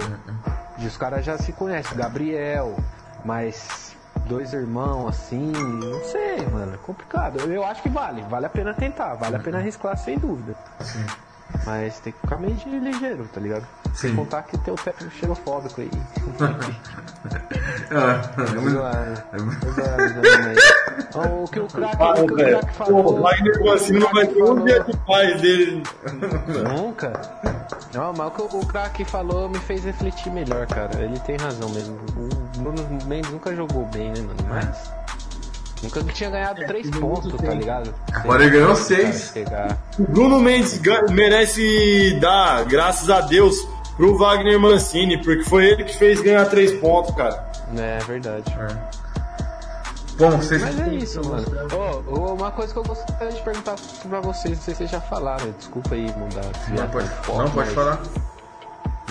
E 0.80 0.88
os 0.88 0.98
caras 0.98 1.24
já 1.24 1.38
se 1.38 1.52
conhecem, 1.52 1.96
Gabriel, 1.96 2.76
mas 3.24 3.96
dois 4.28 4.54
irmãos 4.54 5.10
assim, 5.10 5.52
não 5.52 6.04
sei, 6.06 6.46
mano, 6.48 6.74
é 6.74 6.78
complicado. 6.78 7.40
Eu, 7.40 7.64
acho 7.66 7.82
que 7.84 7.90
vale, 7.90 8.22
vale 8.24 8.46
a 8.46 8.50
pena 8.50 8.74
tentar, 8.74 9.16
vale 9.16 9.36
a 9.36 9.40
pena 9.40 9.58
arriscar 9.58 9.98
sem 9.98 10.18
dúvida. 10.18 10.56
Sim. 10.80 11.06
Mas 11.66 12.00
tem 12.00 12.14
que 12.14 12.20
ficar 12.20 12.38
meio 12.38 12.56
de 12.56 12.70
ligeiro, 12.80 13.28
tá 13.34 13.42
ligado? 13.42 13.68
Sem 13.94 14.12
Sim. 14.12 14.16
contar 14.16 14.44
que 14.44 14.58
tem 14.60 14.74
o 14.74 14.78
teto 14.78 15.06
aí. 15.78 15.90
Ah, 17.92 18.22
Zoado. 18.70 19.24
Zoado 19.74 20.22
também. 20.22 20.56
Ó, 21.16 21.44
O 21.44 21.48
que 21.48 21.60
o 21.60 21.68
craque 21.68 21.98
Ah, 22.00 22.12
o 22.12 22.28
que 22.28 22.34
o 22.34 22.36
velho. 22.36 22.60
craque 22.60 22.78
Pô, 22.78 22.86
falou. 22.86 23.18
o 23.18 23.22
Wagner 23.22 23.60
Goscinho 23.60 24.00
não 24.00 24.12
vai 24.14 24.28
ter 24.28 24.44
um 24.44 24.64
dia 24.66 24.80
de 24.84 24.98
paz 24.98 25.42
dele. 25.42 25.84
Nunca. 26.78 27.12
Não, 27.94 28.14
mas 28.14 28.28
o 28.28 28.32
que 28.32 28.42
o, 28.56 28.60
o 28.60 28.66
craque 28.66 29.04
falou 29.06 29.50
me 29.50 29.58
fez 29.60 29.84
refletir 29.84 30.32
melhor, 30.32 30.68
cara. 30.68 31.02
Ele 31.02 31.20
tem 31.20 31.36
razão 31.38 31.70
mesmo. 31.70 31.98
O 32.16 32.60
Bruno 32.60 32.88
Mendes 33.06 33.32
nunca 33.32 33.56
jogou 33.56 33.86
bem, 33.88 34.10
né, 34.12 34.22
mano? 34.22 34.36
Mas. 34.48 35.00
Nunca 35.82 36.04
tinha 36.04 36.30
ganhado 36.30 36.66
três 36.68 36.90
pontos, 36.92 37.34
tá 37.42 37.54
ligado? 37.54 37.94
Agora 38.14 38.44
ele 38.44 38.52
ganhou 38.52 38.76
Sei 38.76 38.98
lá, 38.98 39.12
seis. 39.14 39.32
Chegar. 39.34 39.78
O 39.98 40.04
Bruno 40.04 40.38
Mendes 40.40 40.80
merece 41.10 42.18
dar, 42.20 42.66
graças 42.66 43.10
a 43.10 43.22
Deus, 43.22 43.66
pro 44.00 44.18
Wagner 44.18 44.58
Mancini, 44.58 45.18
porque 45.22 45.44
foi 45.44 45.66
ele 45.66 45.84
que 45.84 45.98
fez 45.98 46.22
ganhar 46.22 46.46
três 46.46 46.72
pontos, 46.80 47.14
cara. 47.16 47.46
É 47.78 48.00
verdade. 48.06 48.46
Bom, 50.18 50.32
vocês. 50.32 50.62
Mas 50.62 50.80
é 50.80 50.94
isso, 50.94 51.22
mano. 51.28 51.46
Ô, 52.08 52.14
ô, 52.20 52.34
uma 52.34 52.50
coisa 52.50 52.72
que 52.72 52.80
eu 52.80 52.84
gostaria 52.84 53.30
de 53.32 53.42
perguntar 53.42 53.76
pra 54.08 54.22
vocês, 54.22 54.58
não 54.58 54.64
sei 54.64 54.74
se 54.74 54.78
vocês 54.80 54.90
já 54.90 55.02
falaram, 55.02 55.52
desculpa 55.58 55.96
aí 55.96 56.12
mudar. 56.18 56.46
Não 56.70 56.88
pode, 56.88 57.08
foco, 57.10 57.38
não 57.40 57.52
pode 57.52 57.68
mas- 57.68 57.74
falar. 57.74 58.00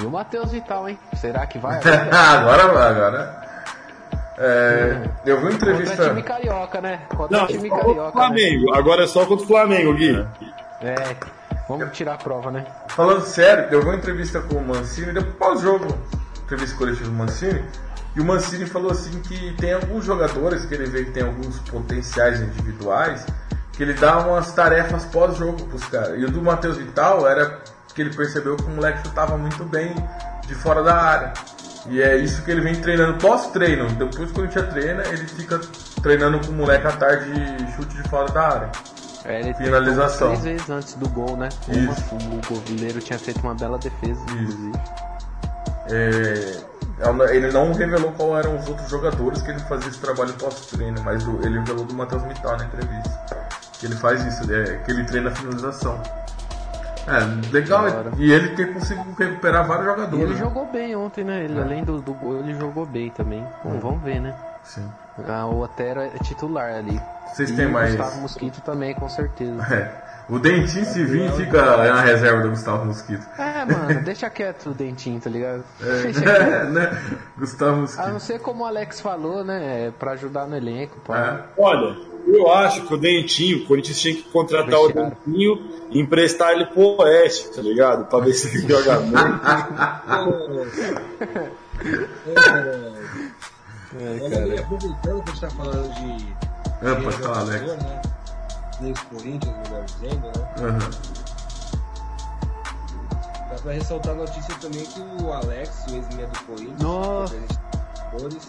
E 0.01 0.07
o 0.07 0.11
Matheus 0.11 0.53
Vital, 0.53 0.89
hein? 0.89 0.99
Será 1.20 1.47
que 1.47 1.59
vai? 1.59 1.80
agora 2.11 2.68
vai, 2.68 2.89
agora. 2.91 3.43
É, 4.39 5.03
eu 5.26 5.36
vi 5.39 5.43
uma 5.43 5.51
Contra 5.53 5.70
entrevista. 5.72 6.09
time 6.09 6.22
carioca, 6.22 6.80
né? 6.80 7.01
Contra 7.14 7.36
Não, 7.39 7.47
time 7.47 7.68
contra 7.68 7.84
carioca. 7.86 8.07
Né? 8.07 8.12
Flamengo. 8.12 8.74
Agora 8.74 9.05
é 9.05 9.07
só 9.07 9.26
contra 9.26 9.45
o 9.45 9.49
Flamengo, 9.49 9.93
Gui. 9.95 10.26
É, 10.80 10.95
vamos 11.69 11.93
tirar 11.93 12.14
a 12.14 12.16
prova, 12.16 12.51
né? 12.51 12.66
Falando 12.89 13.23
sério, 13.23 13.69
eu 13.71 13.81
vi 13.81 13.89
uma 13.89 13.97
entrevista 13.97 14.41
com 14.41 14.57
o 14.57 14.66
Mancini, 14.66 15.12
depois 15.12 15.35
pós-jogo, 15.37 15.87
entrevista 16.45 16.77
coletiva 16.77 17.09
do 17.09 17.14
Mancini, 17.14 17.64
e 18.16 18.21
o 18.21 18.25
Mancini 18.25 18.66
falou 18.66 18.91
assim 18.91 19.21
que 19.21 19.55
tem 19.55 19.75
alguns 19.75 20.05
jogadores 20.05 20.64
que 20.64 20.75
ele 20.75 20.87
vê 20.87 21.05
que 21.05 21.12
tem 21.12 21.23
alguns 21.23 21.59
potenciais 21.61 22.41
individuais, 22.41 23.25
que 23.73 23.83
ele 23.83 23.93
dá 23.93 24.19
umas 24.19 24.53
tarefas 24.53 25.05
pós-jogo 25.05 25.62
pros 25.66 25.85
caras. 25.85 26.19
E 26.19 26.25
o 26.25 26.31
do 26.31 26.43
Matheus 26.43 26.77
Vital 26.79 27.29
era 27.29 27.61
que 27.95 28.03
ele 28.03 28.14
percebeu 28.14 28.57
que 28.57 28.64
o 28.64 28.71
moleque 28.71 29.07
chutava 29.07 29.37
muito 29.37 29.64
bem 29.64 29.95
de 30.47 30.55
fora 30.55 30.83
da 30.83 30.97
área. 30.97 31.33
E 31.87 32.03
é 32.03 32.16
isso 32.16 32.43
que 32.43 32.51
ele 32.51 32.61
vem 32.61 32.75
treinando 32.75 33.19
pós-treino. 33.19 33.89
Depois 33.91 34.14
que 34.16 34.33
o 34.33 34.35
Corinthians 34.35 34.69
treina, 34.71 35.03
ele 35.07 35.27
fica 35.29 35.61
treinando 36.03 36.45
com 36.45 36.53
o 36.53 36.57
moleque 36.57 36.87
à 36.87 36.93
tarde 36.93 37.31
de 37.33 37.73
chute 37.77 37.95
de 37.95 38.09
fora 38.09 38.31
da 38.33 38.43
área. 38.43 38.71
É, 39.25 39.41
ele 39.41 39.55
Finalização. 39.55 40.29
Três 40.29 40.45
vezes 40.45 40.71
antes 40.71 40.95
do 40.95 41.09
gol, 41.09 41.37
né? 41.37 41.49
Uma, 41.69 41.93
Isso. 41.93 42.14
o 42.14 42.71
goleiro 42.71 43.01
tinha 43.01 43.19
feito 43.19 43.41
uma 43.41 43.55
bela 43.55 43.79
defesa, 43.79 44.21
inclusive. 44.31 44.73
É, 45.91 46.61
ele 47.33 47.51
não 47.53 47.73
revelou 47.73 48.12
qual 48.12 48.39
eram 48.39 48.57
os 48.57 48.69
outros 48.69 48.89
jogadores 48.91 49.43
que 49.43 49.51
ele 49.51 49.61
fazia 49.61 49.89
esse 49.89 49.99
trabalho 49.99 50.33
pós-treino, 50.35 51.03
mas 51.03 51.25
ele 51.43 51.59
revelou 51.59 51.85
do 51.85 51.95
Matheus 51.95 52.23
Mittal 52.25 52.57
na 52.57 52.64
entrevista. 52.64 53.19
Que 53.79 53.87
ele 53.87 53.97
faz 53.97 54.25
isso, 54.25 54.53
é, 54.53 54.77
que 54.79 54.91
ele 54.91 55.05
treina 55.05 55.31
a 55.31 55.35
finalização. 55.35 56.01
É, 57.07 57.53
legal, 57.53 57.85
e 58.19 58.31
ele 58.31 58.55
tem 58.55 58.71
conseguido 58.71 59.14
recuperar 59.19 59.66
vários 59.66 59.87
E 59.87 59.91
jogadores. 59.91 60.23
ele 60.25 60.35
né? 60.35 60.39
jogou 60.39 60.66
bem 60.66 60.95
ontem, 60.95 61.25
né? 61.25 61.45
Ele, 61.45 61.59
além 61.59 61.83
do, 61.83 62.03
do 62.03 62.12
gol, 62.12 62.41
ele 62.41 62.53
jogou 62.55 62.85
bem 62.85 63.09
também. 63.11 63.43
Bom, 63.64 63.79
vamos 63.81 64.03
ver, 64.03 64.21
né? 64.21 64.35
Sim. 64.69 64.89
Ah, 65.27 65.47
o 65.47 65.61
Otero 65.61 66.01
é 66.01 66.11
titular 66.23 66.75
ali. 66.75 67.01
Vocês 67.35 67.51
E 67.51 67.57
têm 67.57 67.66
o 67.66 67.73
mais- 67.73 67.95
Gustavo 67.97 68.21
Mosquito 68.21 68.61
também, 68.62 68.95
com 68.95 69.09
certeza. 69.09 69.62
É. 69.75 70.09
O 70.31 70.39
Dentinho 70.39 70.85
se 70.85 71.03
vir 71.05 71.33
fica 71.33 71.62
na 71.79 72.03
reserva 72.03 72.43
do 72.43 72.51
Gustavo 72.51 72.85
Mosquito. 72.85 73.27
É, 73.39 73.64
mano, 73.64 74.01
deixa 74.05 74.29
quieto 74.29 74.69
o 74.69 74.75
dentinho, 74.75 75.19
tá 75.19 75.31
ligado? 75.31 75.64
É, 75.81 76.64
né? 76.69 77.03
Gustavo 77.39 77.71
A 77.73 77.75
não 77.77 77.81
Mosquito. 78.12 78.21
ser 78.21 78.39
como 78.41 78.62
o 78.62 78.66
Alex 78.66 79.01
falou, 79.01 79.43
né? 79.43 79.87
é 79.87 79.91
Pra 79.91 80.12
ajudar 80.12 80.47
no 80.47 80.55
elenco, 80.55 81.01
pá. 81.01 81.19
É. 81.57 81.61
Olha, 81.62 81.97
eu 82.27 82.53
acho 82.53 82.83
que 82.87 82.93
o 82.93 82.99
Dentinho, 82.99 83.64
o 83.64 83.66
Corinthians 83.66 83.99
tinha 83.99 84.14
que 84.16 84.25
contratar 84.25 84.79
o. 84.79 84.93
Dentinho 84.93 85.66
e 85.89 85.99
emprestar 85.99 86.51
ele 86.53 86.66
pro 86.66 86.99
Oeste, 87.01 87.49
tá 87.57 87.62
ligado? 87.62 88.05
Pra 88.05 88.19
ver 88.19 88.35
se 88.35 88.49
ele 88.55 88.69
joga 88.69 88.99
bem. 93.93 94.20
Mas 94.20 94.32
aí, 94.32 94.59
aproveitando 94.59 95.22
que 95.22 95.30
a 95.30 95.34
gente 95.34 95.41
tá 95.41 95.51
falando 95.51 95.95
de. 95.95 96.36
É, 96.86 96.95
de 96.95 97.03
pode 97.03 97.16
falar, 97.18 97.39
Alex. 97.41 97.82
Né? 97.82 98.03
Dos 98.80 99.01
Corinthians, 99.01 99.57
melhor 99.68 99.84
dizendo, 99.84 100.26
né? 100.26 100.32
Aham. 100.61 100.91
Dá 103.51 103.55
pra 103.62 103.72
ressaltar 103.72 104.12
a 104.12 104.16
notícia 104.16 104.55
também 104.61 104.84
que 104.84 105.01
o 105.01 105.32
Alex, 105.32 105.86
o 105.91 105.95
ex-meia 105.95 106.28
do 106.28 106.39
Corinthians, 106.45 106.80
Nossa. 106.82 107.34
presidente 107.34 107.59
dos 107.59 108.05
jogadores, 108.12 108.49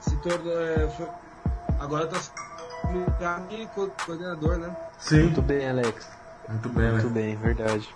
se 0.00 0.16
tornou. 0.16 0.60
é, 0.60 0.88
foi- 0.90 1.08
agora 1.80 2.06
tá 2.06 2.18
no 2.90 3.04
cargo 3.18 3.48
de 3.48 3.66
co- 3.74 3.90
coordenador, 4.06 4.56
né? 4.58 4.74
Sim, 4.98 5.22
Muito 5.24 5.42
bem, 5.42 5.68
Alex. 5.68 6.08
muito 6.48 6.68
bem, 6.70 6.90
Muito 6.92 7.06
né? 7.08 7.12
bem, 7.12 7.36
verdade. 7.36 7.94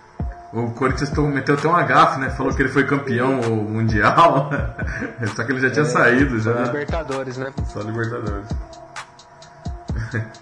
O 0.51 0.71
Corinthians 0.71 1.11
meteu 1.27 1.53
até 1.55 1.67
uma 1.67 1.83
gafe, 1.83 2.19
né? 2.19 2.29
Falou 2.31 2.53
que 2.53 2.61
ele 2.61 2.69
foi 2.69 2.83
campeão 2.85 3.33
mundial. 3.37 4.49
Só 5.35 5.43
que 5.43 5.51
ele 5.51 5.61
já 5.61 5.69
tinha 5.69 5.85
saído, 5.85 6.39
já. 6.39 6.53
Libertadores, 6.63 7.37
né? 7.37 7.51
Só 7.67 7.81
Libertadores. 7.81 8.47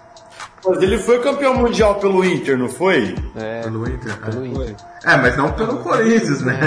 Mas 0.66 0.82
ele 0.82 0.98
foi 0.98 1.20
campeão 1.20 1.54
mundial 1.54 1.94
pelo 1.96 2.24
Inter, 2.24 2.58
não 2.58 2.68
foi? 2.68 3.14
É, 3.36 3.62
Pelo 3.62 3.88
Inter. 3.88 4.16
pelo 4.16 4.44
Inter. 4.44 4.74
É, 5.04 5.16
mas 5.16 5.36
não 5.36 5.52
pelo 5.52 5.78
Corinthians, 5.78 6.42
né? 6.42 6.58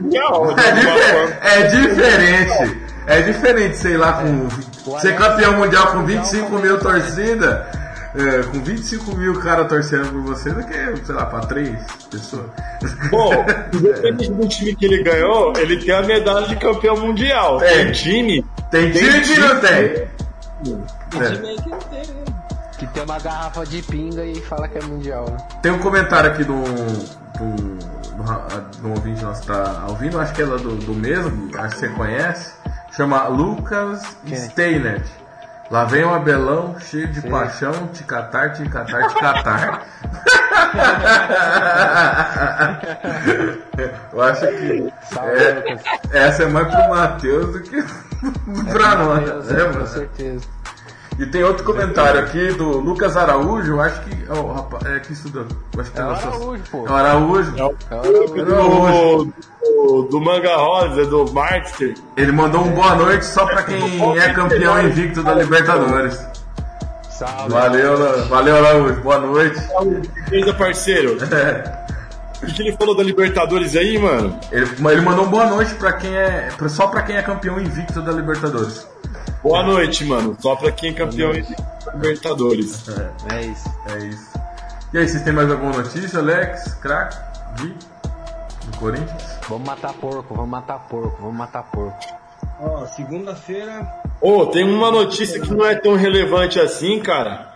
Mundial. 0.00 0.54
É, 0.58 0.72
difer- 0.72 1.38
é 1.42 1.62
diferente. 1.66 2.80
É 3.06 3.22
diferente, 3.22 3.76
sei 3.76 3.96
lá, 3.96 4.14
com 4.14 4.48
O 4.90 4.98
ser 5.00 5.16
campeão 5.16 5.52
mundial 5.58 5.88
com 5.88 5.98
mundial 6.00 6.24
25 6.24 6.50
também 6.50 6.62
mil 6.62 6.78
torcida, 6.80 7.70
é, 8.16 8.42
com 8.44 8.62
25 8.62 9.14
mil 9.16 9.38
caras 9.40 9.68
torcendo 9.68 10.10
por 10.10 10.22
você, 10.22 10.50
do 10.50 10.64
que, 10.64 11.04
sei 11.04 11.14
lá, 11.14 11.26
pra 11.26 11.40
três 11.40 11.76
pessoas. 12.10 12.46
Bom, 13.10 13.32
independente 13.74 14.30
do 14.32 14.48
time 14.48 14.74
que 14.74 14.84
ele 14.86 15.02
ganhou, 15.02 15.52
ele 15.56 15.76
tem 15.84 15.94
a 15.94 16.02
medalha 16.02 16.46
de 16.48 16.56
campeão 16.56 16.96
mundial. 16.96 17.62
É. 17.62 17.84
Tem 17.84 17.92
time. 17.92 18.44
Tem 18.70 18.90
time 18.92 19.20
que 19.20 19.38
não 19.38 19.60
tem. 19.60 19.88
Tem 21.10 21.20
É. 21.22 21.30
time 21.34 21.48
aí 21.48 21.56
que 21.56 21.68
não 21.68 21.78
tem, 21.78 21.98
né? 22.00 22.24
Que 22.78 22.86
tem 22.88 23.02
uma 23.04 23.18
garrafa 23.18 23.64
de 23.64 23.80
pinga 23.82 24.24
e 24.24 24.40
fala 24.42 24.68
que 24.68 24.78
é 24.78 24.82
mundial, 24.82 25.24
né? 25.30 25.36
Tem 25.62 25.72
um 25.72 25.78
comentário 25.78 26.30
aqui 26.30 26.44
do, 26.44 26.62
do, 26.62 27.56
do, 28.16 28.80
do 28.82 28.88
ouvinte 28.90 29.22
nosso 29.24 29.40
que 29.42 29.46
tá 29.48 29.84
ouvindo, 29.88 30.18
acho 30.20 30.34
que 30.34 30.42
é 30.42 30.44
lá 30.46 30.56
do, 30.56 30.74
do 30.76 30.92
mesmo, 30.94 31.50
acho 31.58 31.74
que 31.74 31.80
você 31.80 31.88
conhece, 31.88 32.52
chama 32.94 33.28
Lucas 33.28 34.02
Quem? 34.26 34.36
Steiner. 34.36 35.02
Lá 35.70 35.84
vem 35.84 36.04
o 36.04 36.14
Abelão, 36.14 36.76
cheio 36.78 37.08
de 37.08 37.20
Sim. 37.20 37.30
paixão, 37.30 37.72
ticatar, 37.92 38.52
ticatar, 38.52 39.08
ticatar. 39.08 39.82
Eu 44.12 44.22
acho 44.22 44.46
que 44.46 44.92
é, 45.18 45.78
essa 46.12 46.44
é 46.44 46.46
mais 46.46 46.68
pro 46.68 46.88
Matheus 46.88 47.52
do 47.52 47.60
que 47.60 47.82
pra 48.72 48.94
nós. 48.96 49.24
Deus, 49.24 49.46
né, 49.46 49.64
com 49.64 49.72
mano? 49.74 49.86
certeza. 49.86 50.44
E 51.18 51.24
tem 51.26 51.42
outro 51.42 51.64
comentário 51.64 52.20
aqui 52.20 52.52
do 52.52 52.78
Lucas 52.78 53.16
Araújo, 53.16 53.72
eu 53.72 53.80
acho 53.80 54.00
que. 54.02 54.30
Oh, 54.30 54.52
rapaz, 54.52 54.84
é 54.86 55.00
que 55.00 55.14
estudou. 55.14 55.46
eu 55.74 55.80
Acho 55.80 55.90
que 55.90 55.98
É 55.98 56.04
o 56.04 56.10
Araújo, 56.10 56.62
pô. 56.70 56.86
É 56.86 56.90
o 56.90 56.94
Araújo. 56.94 57.54
É 57.58 57.64
o 57.64 57.76
É 57.90 57.94
o 57.96 58.54
Araújo. 58.54 59.32
Do, 60.10 60.20
Manga 60.20 60.56
Rosa, 60.56 61.06
do 61.06 61.30
Marster. 61.32 61.94
Ele 62.16 62.32
mandou 62.32 62.64
um 62.64 62.70
boa 62.72 62.94
noite 62.94 63.24
só 63.24 63.44
pra 63.46 63.62
quem 63.62 64.00
é 64.18 64.32
campeão 64.32 64.80
invicto 64.82 65.22
da 65.22 65.34
Libertadores. 65.34 66.18
Salve. 67.10 67.50
Valeu, 67.50 68.26
valeu. 68.28 68.94
Boa 68.96 69.18
noite. 69.18 69.58
Beleza, 70.28 70.54
parceiro? 70.54 71.16
O 72.42 72.46
que 72.46 72.62
ele 72.62 72.76
falou 72.76 72.94
da 72.94 73.02
Libertadores 73.02 73.74
aí, 73.74 73.98
mano? 73.98 74.38
Ele, 74.52 74.66
ele 74.66 75.00
mandou 75.00 75.24
um 75.24 75.28
boa 75.28 75.46
noite 75.46 75.74
pra 75.76 75.94
quem 75.94 76.14
é. 76.14 76.50
só 76.68 76.86
pra 76.86 77.02
quem 77.02 77.16
é 77.16 77.22
campeão 77.22 77.58
invicto 77.58 78.02
da 78.02 78.12
Libertadores. 78.12 78.86
Boa 79.42 79.62
noite, 79.62 80.04
mano. 80.04 80.36
Só 80.38 80.54
pra 80.54 80.70
quem 80.70 80.90
é 80.90 80.92
campeão 80.92 81.32
da 81.32 81.92
Libertadores. 81.94 82.84
É 83.32 83.40
isso. 83.40 83.74
É 83.90 83.98
isso. 84.06 84.30
E 84.92 84.98
aí, 84.98 85.08
vocês 85.08 85.22
têm 85.22 85.32
mais 85.32 85.50
alguma 85.50 85.72
notícia, 85.78 86.18
Alex? 86.18 86.74
Crack? 86.74 87.16
Gui? 87.58 87.74
Do 88.66 88.76
Corinthians? 88.78 89.35
Vamos 89.48 89.66
matar 89.66 89.92
porco, 89.94 90.34
vamos 90.34 90.50
matar 90.50 90.78
porco, 90.88 91.16
vamos 91.20 91.36
matar 91.36 91.62
porco. 91.64 91.98
Ó, 92.60 92.86
segunda-feira, 92.86 93.86
Ô, 94.20 94.46
tem 94.46 94.64
uma 94.64 94.90
notícia 94.90 95.40
que 95.40 95.52
não 95.52 95.64
é 95.64 95.74
tão 95.74 95.94
relevante 95.94 96.58
assim, 96.58 97.00
cara. 97.00 97.52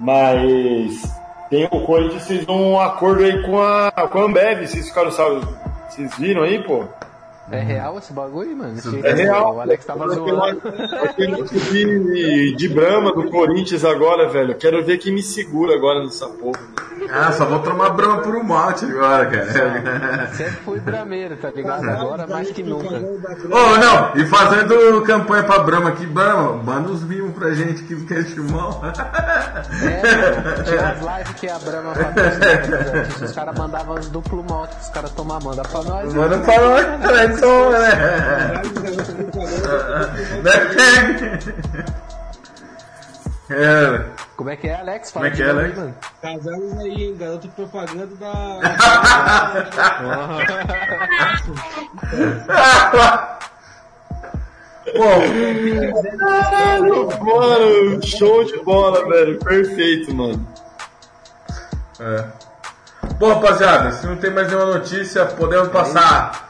Mas 0.00 1.02
tem 1.50 1.68
o 1.70 1.80
Corinthians 1.84 2.26
fez 2.26 2.48
um 2.48 2.78
acordo 2.80 3.24
aí 3.24 3.42
com 3.42 3.60
a, 3.60 3.90
com 4.10 4.18
a 4.18 4.22
Ambev, 4.24 4.66
vocês 4.66 4.88
ficaram 4.88 5.10
sabendo? 5.10 5.48
Vocês 5.88 6.16
viram 6.16 6.42
aí, 6.42 6.62
pô? 6.62 6.84
É 7.50 7.60
real 7.60 7.98
esse 7.98 8.12
bagulho, 8.12 8.56
mano? 8.56 8.76
É 9.02 9.14
que 9.14 9.22
real. 9.22 9.56
O 9.56 9.60
Alex 9.60 9.84
tava 9.84 10.08
zoando. 10.08 10.60
De, 11.16 12.54
de 12.56 12.68
Brahma 12.68 13.12
do 13.12 13.30
Corinthians 13.30 13.84
agora, 13.84 14.28
velho. 14.28 14.54
Quero 14.56 14.84
ver 14.84 14.98
quem 14.98 15.12
me 15.12 15.22
segura 15.22 15.74
agora 15.74 16.04
nessa 16.04 16.28
porra. 16.28 16.60
Ah, 17.10 17.32
só 17.32 17.44
vou 17.46 17.60
tomar 17.60 17.90
brama 17.90 18.18
por 18.18 18.34
um 18.36 18.42
malte 18.42 18.84
agora, 18.84 19.26
cara. 19.26 20.26
Sempre 20.32 20.52
fui 20.64 20.80
brameiro, 20.80 21.36
tá 21.36 21.50
ligado? 21.50 21.88
Agora 21.88 22.26
mais 22.26 22.50
que 22.50 22.62
nunca. 22.62 22.88
Ô, 22.96 23.76
não, 23.78 24.16
e 24.16 24.26
fazendo 24.26 25.00
campanha 25.02 25.44
pra 25.44 25.60
Brahma 25.60 25.90
aqui, 25.90 26.04
Brahma, 26.06 26.54
manda 26.62 26.90
uns 26.90 27.02
mimos 27.04 27.32
pra 27.34 27.52
gente 27.52 27.82
que 27.84 27.96
quer 28.04 28.24
chumão. 28.26 28.80
É, 28.84 30.02
mano, 30.16 30.64
tinha 30.64 30.88
as 30.88 31.18
lives 31.18 31.40
que 31.40 31.48
a 31.48 31.58
Brahma 31.58 31.92
patrocinava 31.94 32.58
pros 32.58 32.94
artistas, 32.94 33.30
os 33.30 33.34
caras 33.34 33.58
mandavam 33.58 33.94
os 33.94 34.08
duplo 34.08 34.44
malte 34.48 34.74
pros 34.74 34.88
caras 34.88 35.10
tomar, 35.12 35.42
manda 35.42 35.62
pra 35.62 35.82
nós. 35.82 36.12
Manda 36.12 36.38
pra 36.38 36.60
nós, 36.60 37.37
né? 37.40 38.62
É, 43.50 44.04
Como 44.36 44.50
é 44.50 44.56
que 44.56 44.68
é, 44.68 44.74
Alex? 44.78 45.10
Como 45.10 45.24
é 45.24 45.30
que 45.30 45.42
é, 45.42 45.48
Alex? 45.48 45.74
mano. 45.76 45.94
Casados 46.20 46.78
aí, 46.80 47.04
hein? 47.04 47.16
Garoto 47.18 47.48
propaganda 47.48 48.06
da. 48.16 48.58
Pô, 54.96 55.04
Mano, 57.24 58.00
show 58.06 58.44
de 58.44 58.58
bola, 58.62 59.06
velho. 59.08 59.38
Perfeito, 59.38 60.14
mano. 60.14 60.46
É. 62.00 62.24
Bom, 63.18 63.34
rapaziada, 63.34 63.92
se 63.92 64.06
não 64.06 64.16
tem 64.16 64.30
mais 64.30 64.48
nenhuma 64.48 64.66
notícia, 64.74 65.24
podemos 65.26 65.68
passar 65.68 66.47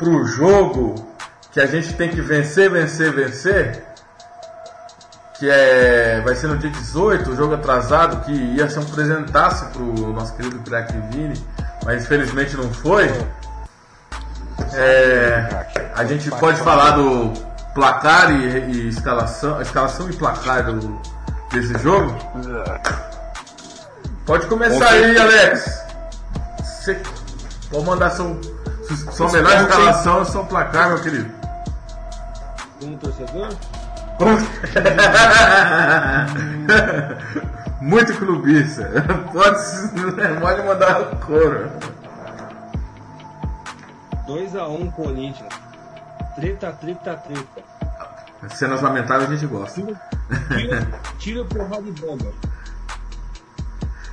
pro 0.00 0.24
jogo 0.24 0.94
que 1.52 1.60
a 1.60 1.66
gente 1.66 1.92
tem 1.92 2.08
que 2.08 2.22
vencer, 2.22 2.70
vencer, 2.70 3.12
vencer. 3.12 3.84
Que 5.38 5.50
é. 5.50 6.22
Vai 6.24 6.34
ser 6.34 6.46
no 6.46 6.56
dia 6.56 6.70
18, 6.70 7.30
o 7.30 7.36
jogo 7.36 7.54
atrasado, 7.54 8.24
que 8.24 8.32
ia 8.32 8.68
ser 8.68 8.78
um 8.78 8.86
presentaço 8.86 9.66
pro 9.66 10.12
nosso 10.12 10.34
querido 10.34 10.58
craque 10.60 10.94
Vini, 11.10 11.34
mas 11.84 12.02
infelizmente 12.02 12.56
não 12.56 12.72
foi. 12.72 13.10
É, 14.72 15.90
a 15.94 16.04
gente 16.04 16.30
pode 16.30 16.60
falar 16.60 16.92
do 16.92 17.32
placar 17.74 18.30
e, 18.30 18.70
e 18.70 18.88
escalação, 18.88 19.60
escalação 19.60 20.08
e 20.08 20.12
placar 20.14 20.64
do, 20.64 21.00
desse 21.52 21.76
jogo? 21.78 22.14
Pode 24.24 24.46
começar 24.46 24.88
aí, 24.90 25.18
Alex. 25.18 25.84
Você 26.62 27.00
pode 27.70 27.84
mandar 27.84 28.10
seu, 28.10 28.38
sua 28.96 29.30
melhor 29.32 29.62
escalação 29.62 30.22
e 30.22 30.26
seu 30.26 30.44
placar, 30.44 30.88
meu 30.88 31.02
querido. 31.02 31.30
Um 32.82 32.96
torcedor? 32.96 33.48
Muito 37.80 38.12
clubista. 38.14 38.90
Pode, 39.32 39.58
pode 40.40 40.62
mandar 40.62 41.00
o 41.00 41.16
couro. 41.16 41.70
2x1 44.26 44.92
Corinthians. 44.92 45.48
Treta, 46.36 46.72
treta, 46.72 47.16
treta. 47.16 47.62
Cenas 48.50 48.82
lamentáveis 48.82 49.30
a 49.30 49.34
gente 49.34 49.46
gosta. 49.46 49.80
Tiro, 49.82 49.96
tiro 51.18 51.44
porrada 51.46 51.88
e 51.88 51.92
bomba. 51.92 52.30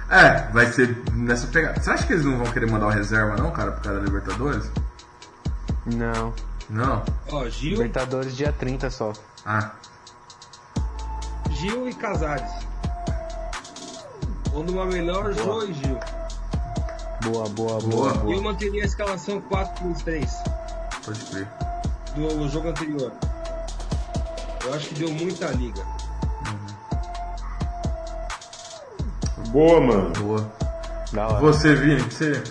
É, 0.10 0.48
vai 0.52 0.72
ser 0.72 0.98
nessa 1.14 1.48
pegada. 1.48 1.82
Você 1.82 1.90
acha 1.92 2.06
que 2.08 2.14
eles 2.14 2.26
não 2.26 2.38
vão 2.38 2.52
querer 2.52 2.70
mandar 2.72 2.88
o 2.88 2.90
reserva, 2.90 3.36
não, 3.36 3.52
cara, 3.52 3.72
por 3.72 3.84
causa 3.84 4.00
da 4.00 4.06
Libertadores? 4.06 4.70
Não. 5.86 6.34
Não. 6.70 7.04
Ó, 7.32 7.48
Gil, 7.50 7.72
Libertadores 7.72 8.36
dia 8.36 8.52
30 8.54 8.90
só. 8.90 9.14
Ah, 9.46 9.72
Gil 11.52 11.88
e 11.90 11.94
Casares. 11.94 12.52
Ou 14.54 14.64
numa 14.64 14.86
melhor, 14.86 15.34
Jô 15.34 15.64
e 15.64 15.74
Gil. 15.74 16.00
Boa, 17.24 17.50
boa, 17.50 17.80
Boa. 17.82 18.14
boa. 18.14 18.34
E 18.34 18.38
eu 18.38 18.42
manteria 18.42 18.84
a 18.84 18.86
escalação 18.86 19.42
4-3 19.42 20.28
pode 21.08 21.20
crer. 21.26 21.48
do 22.16 22.50
jogo 22.50 22.70
anterior. 22.70 23.12
Eu 24.66 24.74
acho 24.74 24.90
que 24.90 24.96
deu 24.96 25.12
muita 25.12 25.48
liga. 25.52 25.82
Boa, 29.48 29.80
mano. 29.80 30.10
Boa. 30.12 30.52
Da 31.12 31.28
hora. 31.28 31.40
Você, 31.40 31.74
Vini, 31.76 32.02
você. 32.02 32.44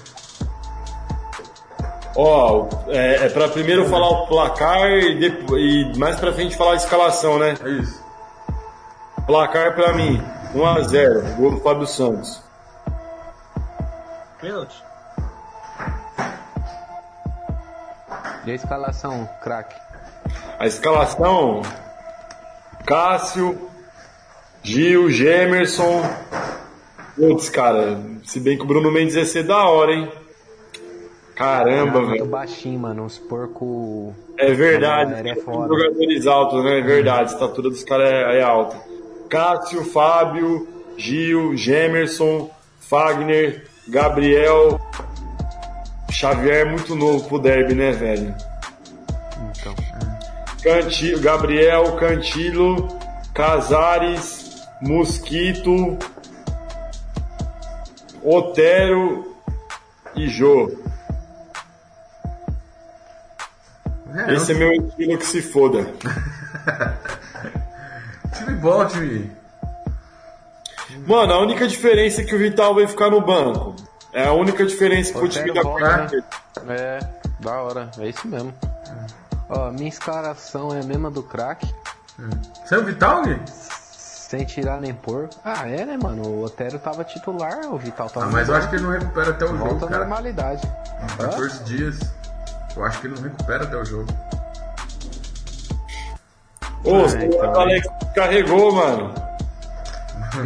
Ó, 2.16 2.66
é, 2.88 3.26
é 3.26 3.28
pra 3.28 3.48
primeiro 3.48 3.84
falar 3.86 4.08
o 4.08 4.26
placar 4.26 4.88
e, 4.90 5.18
depois, 5.20 5.62
e 5.62 5.98
mais 5.98 6.18
pra 6.18 6.32
frente 6.32 6.56
falar 6.56 6.72
a 6.72 6.76
escalação, 6.76 7.38
né? 7.38 7.54
É 7.62 7.68
isso. 7.68 8.02
Placar 9.26 9.74
pra 9.74 9.92
mim, 9.92 10.22
1x0, 10.54 11.36
gol 11.36 11.50
do 11.52 11.60
Fábio 11.60 11.86
Santos. 11.86 12.42
Pênalti? 14.40 14.82
E 18.46 18.50
a 18.52 18.54
escalação, 18.54 19.28
craque? 19.42 19.74
A 20.58 20.66
escalação: 20.66 21.62
Cássio, 22.86 23.70
Gil, 24.62 25.10
Gemerson. 25.10 26.02
Putz, 27.16 27.48
cara, 27.48 27.98
se 28.24 28.38
bem 28.38 28.58
que 28.58 28.64
o 28.64 28.66
Bruno 28.66 28.92
Mendes 28.92 29.14
ia 29.14 29.24
ser 29.24 29.42
da 29.42 29.64
hora, 29.68 29.92
hein? 29.92 30.08
Caramba, 31.34 32.00
muito 32.00 32.12
velho. 32.12 32.26
baixinho, 32.26 32.80
mano. 32.80 33.04
Uns 33.04 33.18
porco. 33.18 34.14
É 34.38 34.52
verdade. 34.52 35.28
É 35.28 35.34
foda. 35.34 35.68
jogadores 35.68 36.26
altos, 36.26 36.64
né? 36.64 36.78
É 36.78 36.82
verdade. 36.82 37.20
A 37.20 37.34
estatura 37.34 37.68
dos 37.68 37.84
caras 37.84 38.08
é, 38.10 38.38
é 38.38 38.42
alta. 38.42 38.76
Cássio, 39.28 39.84
Fábio, 39.84 40.66
Gil, 40.96 41.56
Gemerson, 41.56 42.50
Fagner, 42.80 43.66
Gabriel. 43.88 44.80
Xavier 46.10 46.66
é 46.66 46.70
muito 46.70 46.94
novo 46.94 47.28
pro 47.28 47.38
derby, 47.38 47.74
né, 47.74 47.92
velho? 47.92 48.34
Então. 49.50 49.74
Canti, 50.62 51.18
Gabriel, 51.18 51.96
Cantilo, 51.96 52.88
Casares, 53.34 54.66
Mosquito, 54.80 55.98
Otero 58.28 59.36
e 60.16 60.28
Jô. 60.28 60.68
É, 64.12 64.34
Esse 64.34 64.50
é 64.50 64.54
meu 64.56 64.72
estilo 64.72 65.16
que 65.16 65.26
se 65.26 65.40
foda. 65.40 65.86
Time 68.36 68.56
bom, 68.56 68.84
time. 68.86 69.30
Mano, 71.06 71.34
a 71.34 71.38
única 71.40 71.68
diferença 71.68 72.20
é 72.20 72.24
que 72.24 72.34
o 72.34 72.38
Vital 72.38 72.74
vai 72.74 72.88
ficar 72.88 73.10
no 73.10 73.20
banco. 73.20 73.76
É 74.12 74.26
a 74.26 74.32
única 74.32 74.66
diferença 74.66 75.12
pro 75.12 75.28
time 75.28 75.54
da 75.54 75.62
volta, 75.62 76.08
né? 76.64 76.66
É, 76.68 76.98
da 77.38 77.62
hora. 77.62 77.92
É 77.98 78.08
isso 78.08 78.26
mesmo. 78.26 78.52
Ó, 79.48 79.70
minha 79.70 79.88
escalação 79.88 80.74
é 80.74 80.80
a 80.80 80.84
mesma 80.84 81.12
do 81.12 81.22
craque. 81.22 81.72
Você 82.64 82.74
é 82.74 82.78
o 82.78 82.84
Vital, 82.84 83.22
Gui? 83.22 83.40
Sem 84.28 84.44
tirar 84.44 84.80
nem 84.80 84.92
pôr. 84.92 85.28
Ah, 85.44 85.68
é, 85.68 85.84
né, 85.86 85.96
mano? 85.96 86.22
O 86.26 86.44
Otero 86.44 86.80
tava 86.80 87.04
titular, 87.04 87.60
o 87.72 87.78
Vital 87.78 88.10
tava. 88.10 88.26
Ah, 88.26 88.28
mas 88.30 88.48
eu 88.48 88.56
acho 88.56 88.68
que 88.68 88.74
ele 88.74 88.82
não 88.82 88.90
recupera 88.90 89.30
até 89.30 89.44
o. 89.44 89.56
Volta 89.56 89.68
jogo, 89.74 89.84
à 89.84 89.88
cara. 89.88 90.00
normalidade. 90.00 90.68
Hã? 91.00 91.26
14 91.28 91.62
dias. 91.62 92.00
Eu 92.76 92.84
acho 92.84 93.00
que 93.00 93.06
ele 93.06 93.14
não 93.14 93.22
recupera 93.22 93.62
até 93.62 93.76
o 93.76 93.84
jogo. 93.84 94.12
Ô, 96.82 96.90
É, 96.90 97.02
o 97.04 97.06
então, 97.24 97.60
Alex 97.60 97.86
carregou, 98.16 98.72
mano. 98.74 99.14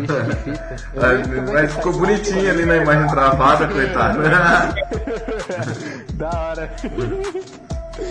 Eu 0.95 1.43
Mas, 1.53 1.65
é 1.65 1.69
ficou 1.69 1.93
bonitinho 1.95 2.51
ali 2.51 2.67
na 2.67 2.77
imagem 2.77 3.09
travada, 3.09 3.67
coitado. 3.67 4.19
Da 6.15 6.31
hora. 6.39 6.71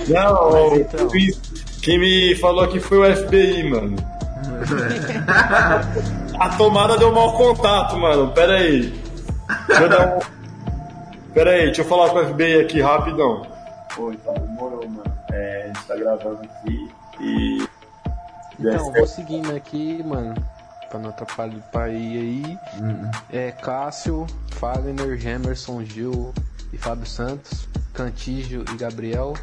Não, 0.07 0.51
Mas 0.71 0.79
então. 0.79 1.07
quem 1.83 1.99
me 1.99 2.35
falou 2.37 2.63
aqui 2.63 2.79
foi 2.79 2.97
o 2.97 3.15
FBI, 3.15 3.69
mano. 3.69 3.95
A 6.39 6.49
tomada 6.57 6.97
deu 6.97 7.11
mau 7.11 7.33
contato, 7.33 7.97
mano. 7.97 8.31
Pera 8.31 8.55
aí. 8.55 8.91
Deixa 9.67 9.83
eu 9.83 9.89
dar 9.89 10.15
um... 10.15 10.19
Pera 11.33 11.51
aí, 11.51 11.65
deixa 11.65 11.81
eu 11.81 11.85
falar 11.85 12.09
com 12.09 12.19
o 12.19 12.27
FBI 12.29 12.61
aqui 12.61 12.81
rapidão. 12.81 13.45
Pô, 13.95 14.11
então 14.11 14.33
demorou, 14.33 14.87
mano. 14.87 15.03
É, 15.31 15.63
a 15.63 15.67
gente 15.67 15.85
tá 15.85 15.95
gravando 15.95 16.39
aqui 16.43 16.91
e. 17.19 17.67
Então, 18.59 18.91
vou 18.91 19.07
seguindo 19.07 19.55
aqui, 19.55 20.03
mano. 20.03 20.35
Pra 20.89 20.99
não 20.99 21.11
atrapalhar 21.11 21.55
o 21.55 21.61
pai 21.71 21.91
aí. 21.91 22.57
É 23.31 23.51
Cássio, 23.51 24.25
Fagner, 24.53 25.17
Gemerson, 25.17 25.83
Gil 25.83 26.33
e 26.73 26.77
Fábio 26.77 27.05
Santos, 27.05 27.69
Cantígio 27.93 28.65
e 28.73 28.77
Gabriel, 28.77 29.35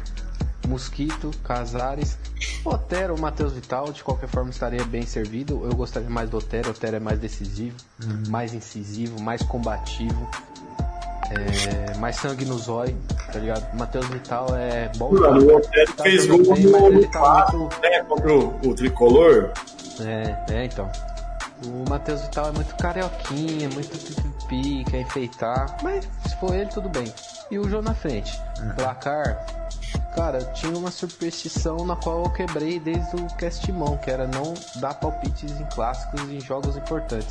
Mosquito, 0.67 1.31
Casares, 1.43 2.17
Otero, 2.63 3.19
Matheus 3.19 3.53
Vital, 3.53 3.91
de 3.91 4.03
qualquer 4.03 4.27
forma 4.27 4.49
estaria 4.49 4.83
bem 4.83 5.03
servido. 5.05 5.61
Eu 5.63 5.75
gostaria 5.75 6.09
mais 6.09 6.29
do 6.29 6.37
Otero, 6.37 6.69
Otero 6.71 6.97
é 6.97 6.99
mais 6.99 7.19
decisivo, 7.19 7.75
mais 8.27 8.53
incisivo, 8.53 9.19
mais 9.21 9.41
combativo. 9.41 10.29
É, 11.29 11.97
mais 11.97 12.15
sangue 12.15 12.45
no 12.45 12.57
zóio, 12.57 12.95
tá 13.33 13.37
ligado? 13.39 13.73
Matheus 13.77 14.05
Vital 14.07 14.47
é 14.55 14.89
bom. 14.97 15.11
Mano, 15.13 15.45
o 15.45 15.57
Otero 15.57 15.93
Tá 15.93 16.03
fez 16.03 16.25
gol 16.25 16.37
bem, 16.37 16.63
no, 16.63 16.87
ele 16.87 17.05
no 17.05 17.11
tá 17.11 17.47
muito- 17.51 17.81
né, 17.81 18.03
contra 18.03 18.33
o, 18.33 18.59
o 18.65 18.73
Tricolor. 18.73 19.51
É, 19.99 20.53
é 20.53 20.65
então. 20.65 20.89
O 21.65 21.89
Matheus 21.89 22.21
Vital 22.21 22.47
é 22.47 22.51
muito 22.53 22.73
carioquinha, 22.77 23.67
muito 23.69 23.89
pipipi, 23.97 24.85
quer 24.89 25.01
enfeitar. 25.01 25.75
Mas 25.83 26.07
se 26.27 26.35
for 26.39 26.53
ele, 26.55 26.69
tudo 26.69 26.87
bem. 26.87 27.11
E 27.51 27.59
o 27.59 27.67
João 27.67 27.81
na 27.81 27.93
frente. 27.93 28.39
Placar. 28.77 29.45
Cara, 30.15 30.43
tinha 30.53 30.75
uma 30.75 30.89
superstição 30.89 31.85
na 31.85 31.95
qual 31.95 32.23
eu 32.23 32.29
quebrei 32.31 32.79
desde 32.79 33.15
o 33.15 33.27
Castimão, 33.35 33.97
que 33.97 34.09
era 34.09 34.25
não 34.27 34.53
dar 34.77 34.95
palpites 34.95 35.59
em 35.59 35.65
clássicos 35.65 36.21
e 36.29 36.37
em 36.37 36.41
jogos 36.41 36.75
importantes. 36.75 37.29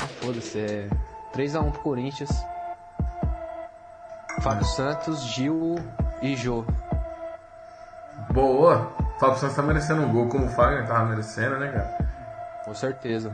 Ah, 0.00 0.06
foda-se, 0.20 0.58
é 0.60 0.88
3x1 1.34 1.72
pro 1.72 1.80
Corinthians. 1.80 2.30
Fábio 4.40 4.64
Santos, 4.64 5.22
Gil 5.22 5.76
e 6.22 6.36
Jô. 6.36 6.64
Boa. 8.30 8.92
Fábio 9.18 9.38
Santos 9.38 9.56
tá 9.56 9.62
merecendo 9.62 10.02
um 10.02 10.12
gol, 10.12 10.28
como 10.28 10.46
o 10.46 10.50
Fagner 10.50 10.86
tava 10.86 11.06
merecendo, 11.06 11.56
né, 11.58 11.68
cara? 11.68 11.98
Com 12.64 12.74
certeza. 12.74 13.32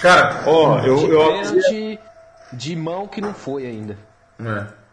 Cara, 0.00 0.42
Ó, 0.46 0.78
eu, 0.80 0.96
de 0.96 1.10
eu, 1.10 1.26
pênalti 1.28 2.00
de 2.52 2.76
mão 2.76 3.06
que 3.06 3.20
não 3.20 3.32
foi 3.34 3.66
ainda. 3.66 3.96
é. 4.40 4.83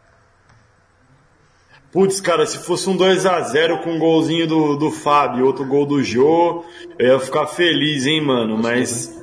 Putz, 1.92 2.22
cara, 2.22 2.46
se 2.46 2.58
fosse 2.60 2.89
um 2.89 2.98
2x0 2.98 3.84
com 3.84 3.92
um 3.92 4.00
golzinho 4.00 4.48
do, 4.48 4.78
do 4.78 4.89
Fábio 4.89 5.39
e 5.39 5.44
outro 5.44 5.66
gol 5.66 5.86
do 5.86 6.02
Jô, 6.02 6.64
eu 6.98 7.08
ia 7.08 7.20
ficar 7.20 7.48
feliz, 7.48 8.06
hein, 8.06 8.22
mano, 8.22 8.58
mas. 8.58 9.14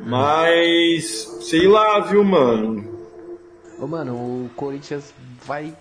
Mas. 0.00 1.38
Sei 1.42 1.68
lá, 1.68 2.00
viu, 2.00 2.24
mano? 2.24 2.84
Ô, 3.78 3.86
mano, 3.86 4.14
o 4.14 4.50
Corinthians 4.56 5.14
vai. 5.46 5.72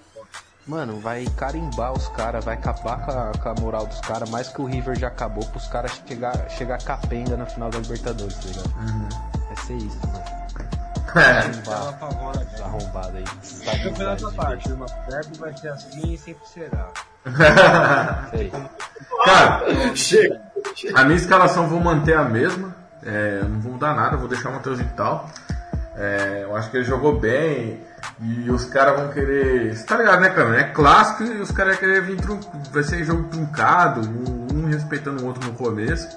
Mano, 0.67 0.99
vai 0.99 1.25
carimbar 1.37 1.93
os 1.93 2.07
caras, 2.09 2.43
vai 2.43 2.55
acabar 2.55 3.05
com 3.05 3.11
a, 3.11 3.31
com 3.41 3.49
a 3.49 3.55
moral 3.61 3.87
dos 3.87 4.01
caras, 4.01 4.29
mais 4.29 4.49
que 4.49 4.61
o 4.61 4.65
River 4.65 4.99
já 4.99 5.07
acabou, 5.07 5.45
pros 5.45 5.65
caras 5.67 6.03
chegar, 6.05 6.49
chegar 6.49 6.77
capenga 6.83 7.37
na 7.37 7.45
final 7.45 7.69
da 7.69 7.79
Libertadores, 7.79 8.35
tá 8.35 8.47
ligado? 8.47 8.73
Vai 9.47 9.55
ser 9.65 9.77
isso, 9.77 9.97
mano. 10.05 10.36
Os 11.17 12.61
arrombados 12.61 13.15
aí. 13.15 13.83
Campeonato 13.83 14.27
à 14.27 14.31
parte, 14.31 14.71
uma 14.71 14.85
derby 15.09 15.37
vai 15.37 15.57
ser 15.57 15.69
assim 15.69 16.13
e 16.13 16.17
sempre 16.17 16.47
será. 16.47 16.89
Cara, 19.25 19.95
Chega. 19.95 20.41
a 20.95 21.03
minha 21.03 21.17
escalação 21.17 21.63
eu 21.63 21.69
vou 21.69 21.79
manter 21.79 22.15
a 22.15 22.23
mesma. 22.23 22.75
É, 23.03 23.41
não 23.43 23.59
vou 23.59 23.73
mudar 23.73 23.93
nada, 23.95 24.17
vou 24.17 24.27
deixar 24.27 24.49
o 24.49 24.53
Matheus 24.53 24.79
tal. 24.95 25.29
É, 25.95 26.41
eu 26.43 26.55
acho 26.55 26.69
que 26.69 26.77
ele 26.77 26.85
jogou 26.85 27.19
bem 27.19 27.81
e 28.21 28.51
os 28.51 28.65
caras 28.65 28.99
vão 28.99 29.09
querer. 29.09 29.75
Você 29.75 29.83
tá 29.83 29.97
ligado, 29.97 30.21
né, 30.21 30.29
cara? 30.29 30.59
É 30.59 30.63
clássico 30.65 31.23
e 31.23 31.41
os 31.41 31.51
caras 31.51 31.73
vão 31.73 31.79
querer 31.79 32.01
vir. 32.01 32.17
Trum... 32.17 32.39
Vai 32.71 32.83
ser 32.83 33.03
jogo 33.03 33.23
truncado, 33.29 34.01
um, 34.01 34.47
um 34.53 34.65
respeitando 34.67 35.23
o 35.23 35.27
outro 35.27 35.43
no 35.45 35.53
começo. 35.53 36.07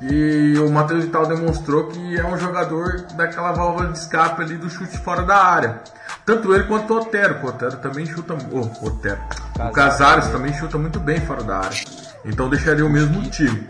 E 0.00 0.58
o 0.58 0.70
Matheus 0.70 1.04
Vital 1.04 1.26
demonstrou 1.26 1.88
que 1.88 2.18
é 2.18 2.26
um 2.26 2.36
jogador 2.36 3.06
daquela 3.14 3.52
válvula 3.52 3.92
de 3.92 3.98
escape 3.98 4.42
ali 4.42 4.56
do 4.56 4.68
chute 4.68 4.98
fora 4.98 5.22
da 5.22 5.36
área. 5.36 5.80
Tanto 6.24 6.54
ele 6.54 6.64
quanto 6.64 6.92
o 6.92 6.98
Otero. 6.98 7.38
O 7.42 7.48
Otero 7.48 7.76
também 7.78 8.04
chuta. 8.04 8.36
Oh, 8.52 8.86
Otero. 8.86 9.18
O 9.58 9.70
Casares 9.72 10.26
também 10.28 10.52
chuta 10.52 10.76
muito 10.76 11.00
bem 11.00 11.20
fora 11.20 11.42
da 11.42 11.58
área. 11.58 11.84
Então 12.24 12.50
deixaria 12.50 12.84
o 12.84 12.90
mesmo 12.90 13.22
time. 13.30 13.66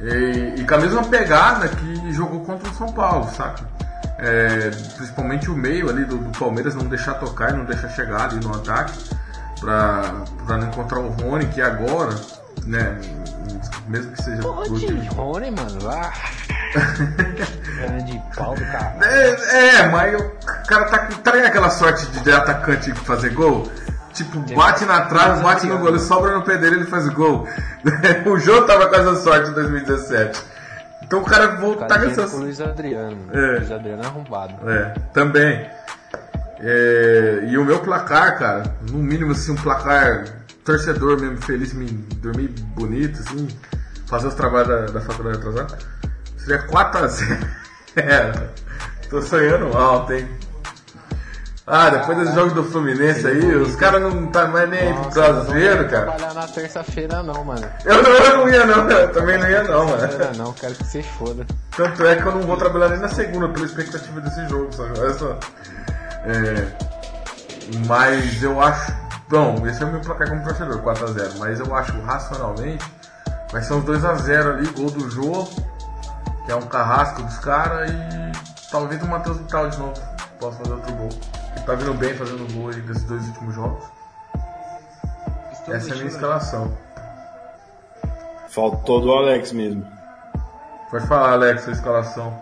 E, 0.00 0.60
e 0.60 0.66
com 0.66 0.74
a 0.74 0.78
mesma 0.78 1.04
pegada 1.04 1.68
que 1.68 2.12
jogou 2.12 2.40
contra 2.40 2.68
o 2.68 2.74
São 2.74 2.92
Paulo, 2.92 3.28
saca? 3.30 3.64
É, 4.18 4.70
principalmente 4.96 5.50
o 5.50 5.54
meio 5.54 5.90
ali 5.90 6.04
do, 6.04 6.16
do 6.16 6.38
Palmeiras 6.38 6.74
não 6.74 6.86
deixar 6.86 7.14
tocar 7.14 7.50
e 7.50 7.56
não 7.56 7.64
deixar 7.64 7.88
chegar 7.88 8.30
ali 8.30 8.42
no 8.42 8.54
ataque 8.54 8.98
pra, 9.60 10.14
pra 10.46 10.56
não 10.56 10.68
encontrar 10.68 11.00
o 11.00 11.08
Rony, 11.08 11.46
que 11.46 11.60
agora, 11.60 12.14
né, 12.64 12.98
mesmo 13.88 14.12
que 14.12 14.22
seja 14.22 14.42
Porra 14.42 14.68
de 14.68 14.86
time 14.86 15.06
Rony, 15.08 15.50
mano. 15.50 15.90
Ah. 15.90 16.12
Grande 17.78 18.22
pau 18.36 18.54
do 18.54 18.64
caralho. 18.64 19.04
É, 19.04 19.76
é, 19.76 19.88
mas 19.88 20.20
o 20.20 20.30
cara 20.66 20.84
tá, 20.86 20.98
tá 21.22 21.32
ligado 21.32 21.48
aquela 21.48 21.70
sorte 21.70 22.06
de 22.06 22.32
atacante 22.32 22.92
fazer 22.94 23.30
gol? 23.30 23.70
Tipo, 24.12 24.38
bate 24.54 24.84
na 24.84 25.02
trave, 25.02 25.42
bate 25.42 25.66
no 25.66 25.78
gol, 25.78 25.88
ele 25.88 25.98
sobra 25.98 26.34
no 26.34 26.42
pé 26.42 26.56
dele 26.56 26.76
ele 26.76 26.86
faz 26.86 27.08
gol. 27.08 27.48
o 28.26 28.38
Jô 28.38 28.62
tava 28.62 28.86
com 28.86 28.94
essa 28.94 29.16
sorte 29.16 29.50
em 29.50 29.54
2017. 29.54 30.40
Então 31.02 31.20
o 31.20 31.24
cara 31.24 31.56
voltar 31.56 31.88
cara 31.88 32.04
com 32.04 32.10
essa 32.22 32.36
o 32.36 32.40
Luiz 32.40 32.60
Adriano. 32.60 33.18
É. 33.32 33.58
Luiz 33.58 33.72
Adriano 33.72 34.02
é 34.02 34.06
arrombado. 34.06 34.70
É, 34.70 34.94
também. 35.12 35.68
É, 36.60 37.40
e 37.48 37.58
o 37.58 37.64
meu 37.64 37.80
placar, 37.80 38.38
cara, 38.38 38.62
no 38.88 38.98
mínimo 38.98 39.32
assim, 39.32 39.52
um 39.52 39.56
placar 39.56 40.24
torcedor 40.64 41.20
mesmo, 41.20 41.40
feliz, 41.42 41.72
me 41.72 41.86
dormir 42.16 42.48
bonito, 42.74 43.20
assim, 43.20 43.48
fazer 44.06 44.28
os 44.28 44.34
trabalhos 44.34 44.68
da, 44.68 44.98
da 44.98 45.00
faculdade 45.00 45.40
seria 46.38 46.66
4x0. 46.66 47.46
é, 47.96 48.32
tô 49.08 49.22
sonhando 49.22 49.76
alto, 49.76 50.12
hein? 50.12 50.28
Ah, 51.66 51.88
depois 51.88 52.18
desse 52.18 52.34
jogo 52.34 52.54
do 52.54 52.62
Fluminense 52.62 53.26
aí, 53.26 53.54
os 53.56 53.74
caras 53.76 54.02
não 54.02 54.26
tá 54.26 54.46
mais 54.46 54.68
nem 54.68 54.80
aí 54.80 54.92
pro 54.92 55.04
Nossa, 55.04 55.20
eu 55.20 55.44
não 55.44 55.58
ia 55.58 55.84
cara. 55.84 56.12
trabalhar 56.12 56.34
na 56.34 56.46
terça-feira 56.46 57.22
não, 57.22 57.42
mano. 57.42 57.66
Eu 57.86 58.02
não, 58.02 58.10
eu 58.10 58.36
não 58.36 58.48
ia 58.50 58.66
não, 58.66 58.90
eu 58.90 59.12
também 59.12 59.38
não 59.38 59.48
ia 59.48 59.62
não, 59.62 59.86
mano. 59.86 60.02
Não, 60.36 60.52
quero 60.52 60.74
que 60.74 60.84
você 60.84 61.02
foda. 61.02 61.46
Tanto 61.74 62.06
é 62.06 62.16
que 62.16 62.26
eu 62.26 62.32
não 62.32 62.42
vou 62.42 62.58
trabalhar 62.58 62.90
nem 62.90 62.98
na 62.98 63.08
segunda 63.08 63.48
pela 63.48 63.64
expectativa 63.64 64.20
desse 64.20 64.46
jogo, 64.46 64.70
sabe? 64.74 65.00
Olha 65.00 65.14
só. 65.14 65.38
É, 66.26 66.66
mas 67.86 68.42
eu 68.42 68.60
acho. 68.60 69.03
Bom, 69.28 69.66
esse 69.66 69.82
é 69.82 69.86
o 69.86 69.90
meu 69.90 70.00
placar 70.00 70.28
como 70.28 70.44
torcedor, 70.44 70.82
4x0. 70.82 71.38
Mas 71.38 71.58
eu 71.60 71.74
acho 71.74 71.98
racionalmente 72.02 72.84
vai 73.50 73.62
ser 73.62 73.74
uns 73.74 73.84
2x0 73.84 74.54
ali, 74.54 74.66
gol 74.70 74.90
do 74.90 75.08
Jô, 75.10 75.44
que 76.44 76.52
é 76.52 76.56
um 76.56 76.62
carrasco 76.66 77.22
dos 77.22 77.38
caras, 77.38 77.90
e 77.90 78.70
talvez 78.70 79.02
o 79.02 79.06
Matheus 79.06 79.38
Vital 79.38 79.70
de 79.70 79.78
novo 79.78 79.94
possa 80.40 80.58
fazer 80.58 80.72
outro 80.72 80.92
gol. 80.94 81.08
Ele 81.56 81.64
tá 81.64 81.74
vindo 81.74 81.94
bem 81.94 82.14
fazendo 82.14 82.52
gol 82.52 82.68
aí 82.70 82.80
desses 82.82 83.04
dois 83.04 83.26
últimos 83.28 83.54
jogos. 83.54 83.84
Estão 85.52 85.74
Essa 85.74 85.88
é 85.88 85.92
a 85.92 85.94
minha 85.94 86.04
deixando- 86.04 86.06
escalação. 86.08 86.78
Faltou 88.48 89.00
do 89.00 89.12
Alex 89.12 89.52
mesmo. 89.52 89.86
Pode 90.90 91.06
falar, 91.06 91.32
Alex, 91.32 91.62
sua 91.62 91.72
escalação. 91.72 92.38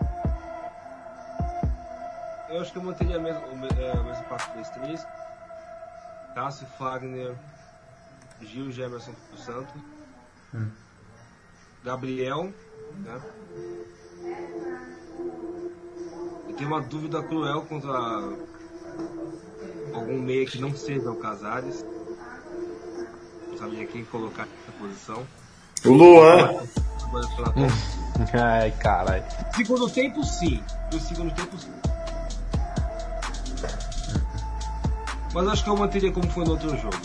Eu 2.49 2.61
acho 2.61 2.71
que 2.71 2.77
eu 2.77 2.83
manteria 2.83 3.17
mesmo, 3.19 3.41
é, 3.79 3.91
o 3.93 4.03
mesmo 4.03 4.23
4-3-3. 4.25 5.05
Cássio, 6.33 6.67
Fagner, 6.77 7.35
Gil, 8.41 8.71
Gemerson 8.71 9.13
dos 9.31 9.43
Santos. 9.43 9.81
Gabriel, 11.83 12.53
né? 12.99 13.21
Eu 16.47 16.55
tenho 16.55 16.69
uma 16.69 16.81
dúvida 16.81 17.21
cruel 17.23 17.61
contra 17.63 17.91
algum 19.93 20.21
meia 20.21 20.45
que 20.45 20.59
não 20.59 20.75
seja 20.75 21.11
o 21.11 21.15
Casares. 21.15 21.85
Não 23.49 23.57
sabia 23.57 23.85
quem 23.85 24.05
colocar 24.05 24.45
nessa 24.45 24.71
posição. 24.79 25.27
O 25.85 25.89
Luan. 25.89 26.63
Ai, 28.33 28.71
caralho. 28.71 29.23
Segundo 29.55 29.89
tempo, 29.89 30.23
sim. 30.23 30.63
No 30.91 30.99
segundo 30.99 31.33
tempo, 31.33 31.57
sim. 31.57 31.73
Mas 35.33 35.47
acho 35.47 35.63
que 35.63 35.69
eu 35.69 35.77
manteria 35.77 36.11
como 36.11 36.29
foi 36.29 36.43
no 36.45 36.51
outro 36.51 36.69
jogo. 36.77 36.95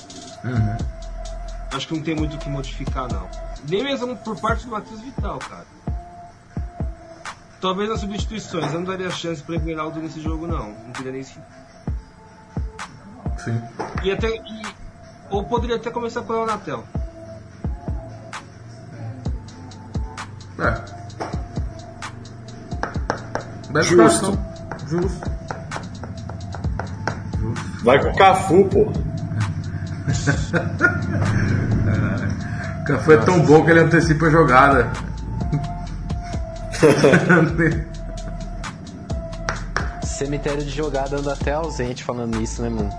Acho 1.72 1.88
que 1.88 1.94
não 1.94 2.02
tem 2.02 2.14
muito 2.14 2.36
o 2.36 2.38
que 2.38 2.48
modificar, 2.48 3.08
não. 3.12 3.28
Nem 3.68 3.82
mesmo 3.84 4.16
por 4.16 4.38
parte 4.40 4.64
do 4.64 4.70
Matheus 4.70 5.00
Vital, 5.00 5.38
cara. 5.38 5.66
Talvez 7.60 7.88
nas 7.88 8.00
substituições. 8.00 8.66
Eu 8.72 8.80
não 8.80 8.84
daria 8.84 9.10
chance 9.10 9.42
pro 9.42 9.54
Everaldo 9.54 9.98
nesse 10.00 10.20
jogo, 10.20 10.46
não. 10.46 10.70
Não 10.72 10.92
teria 10.92 11.12
nem 11.12 11.22
sentido. 11.24 11.44
Sim. 13.38 13.60
E 14.02 14.10
até. 14.12 14.28
e- 14.28 14.62
ou 15.30 15.44
poderia 15.44 15.76
até 15.76 15.90
começar 15.90 16.22
pelo 16.22 16.46
Natel. 16.46 16.84
É. 20.58 20.98
Justo. 23.82 24.38
Justo. 24.88 25.30
Vai 27.82 28.02
com 28.02 28.08
o 28.10 28.16
Cafu, 28.16 28.64
pô. 28.64 28.90
O 32.80 32.84
Cafu 32.86 33.12
é 33.12 33.16
tão 33.18 33.40
bom 33.40 33.64
que 33.64 33.70
ele 33.70 33.80
antecipa 33.80 34.26
a 34.26 34.30
jogada. 34.30 34.90
Cemitério 40.04 40.64
de 40.64 40.70
jogada 40.70 41.16
anda 41.16 41.32
até 41.32 41.52
ausente 41.52 42.02
falando 42.02 42.40
isso, 42.42 42.62
né, 42.62 42.68
mano? 42.68 42.90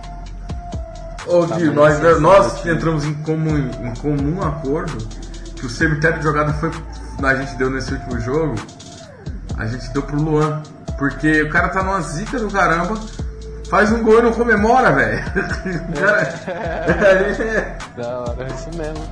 Ô 1.28 1.46
Tá 1.46 1.58
Gui, 1.58 1.70
nós, 1.70 1.96
sim, 1.96 2.22
nós 2.22 2.66
entramos 2.66 3.06
em 3.06 3.14
comum, 3.16 3.58
em 3.58 3.94
comum 3.96 4.42
acordo 4.42 4.98
que 5.56 5.66
o 5.66 5.70
cemitério 5.70 6.20
de 6.20 6.24
jogada 6.24 6.54
foi. 6.54 6.72
A 7.22 7.36
gente 7.36 7.56
deu 7.58 7.70
nesse 7.70 7.94
último 7.94 8.20
jogo, 8.22 8.56
a 9.58 9.66
gente 9.66 9.90
deu 9.90 10.02
pro 10.02 10.16
Luan. 10.16 10.64
Porque 10.98 11.44
o 11.44 11.50
cara 11.50 11.70
tá 11.70 11.82
numa 11.82 12.02
zica 12.02 12.38
do 12.38 12.50
caramba, 12.50 13.00
faz 13.70 13.92
um 13.92 14.04
gol 14.04 14.20
e 14.20 14.22
não 14.24 14.32
comemora, 14.34 14.92
velho. 14.92 15.24
Cara. 16.00 16.22
É. 16.48 17.78
Da 17.98 18.20
hora, 18.20 18.44
é 18.44 18.48
isso 18.54 18.70
mesmo. 18.78 19.06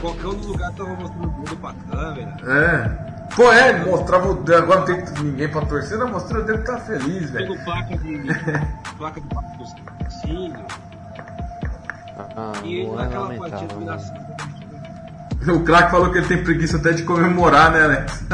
Qualquer 0.00 0.26
um 0.26 0.32
no 0.32 0.46
lugar 0.48 0.72
tava 0.72 0.90
mostrando 0.90 1.26
o 1.28 1.42
dedo 1.44 1.56
pra 1.56 1.74
câmera. 1.90 2.36
é. 2.46 3.16
Pô, 3.34 3.52
é, 3.52 3.68
ele 3.70 3.90
mostrava 3.90 4.28
o 4.28 4.34
dedo, 4.34 4.56
agora 4.62 4.78
não 4.80 4.86
tem 4.86 5.04
ninguém 5.22 5.48
pra 5.50 5.60
torcer, 5.62 5.98
não 5.98 6.08
mostrou 6.08 6.42
o 6.42 6.44
dedo 6.46 6.60
que 6.60 6.64
tá 6.66 6.78
feliz, 6.78 7.28
velho. 7.30 7.48
Pelo 7.48 7.64
placa 7.64 7.96
de. 7.98 8.22
placa 8.96 9.20
de 9.20 9.26
patrocínio. 9.26 10.64
Ah, 12.18 12.52
E 12.64 12.74
ele 12.80 12.90
é 12.90 12.94
naquela 12.94 13.34
partida 13.34 13.66
de 13.66 13.74
mano. 13.74 13.80
viração. 13.80 14.26
O 15.54 15.60
craque 15.64 15.90
falou 15.90 16.10
que 16.10 16.18
ele 16.18 16.26
tem 16.26 16.42
preguiça 16.42 16.76
até 16.78 16.92
de 16.92 17.02
comemorar, 17.02 17.70
né, 17.72 17.84
Alex? 17.84 18.24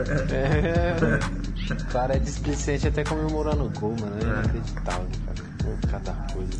É. 0.00 0.34
é. 0.34 1.49
O 1.70 1.92
cara 1.92 2.16
é 2.16 2.18
displicente 2.18 2.88
até 2.88 3.04
comemorando 3.04 3.64
o 3.64 3.80
gol, 3.80 3.94
mano. 4.00 4.16
É 4.20 4.24
inacreditável, 4.24 5.06
cara. 5.26 5.50
Cada 5.90 6.12
coisa. 6.32 6.50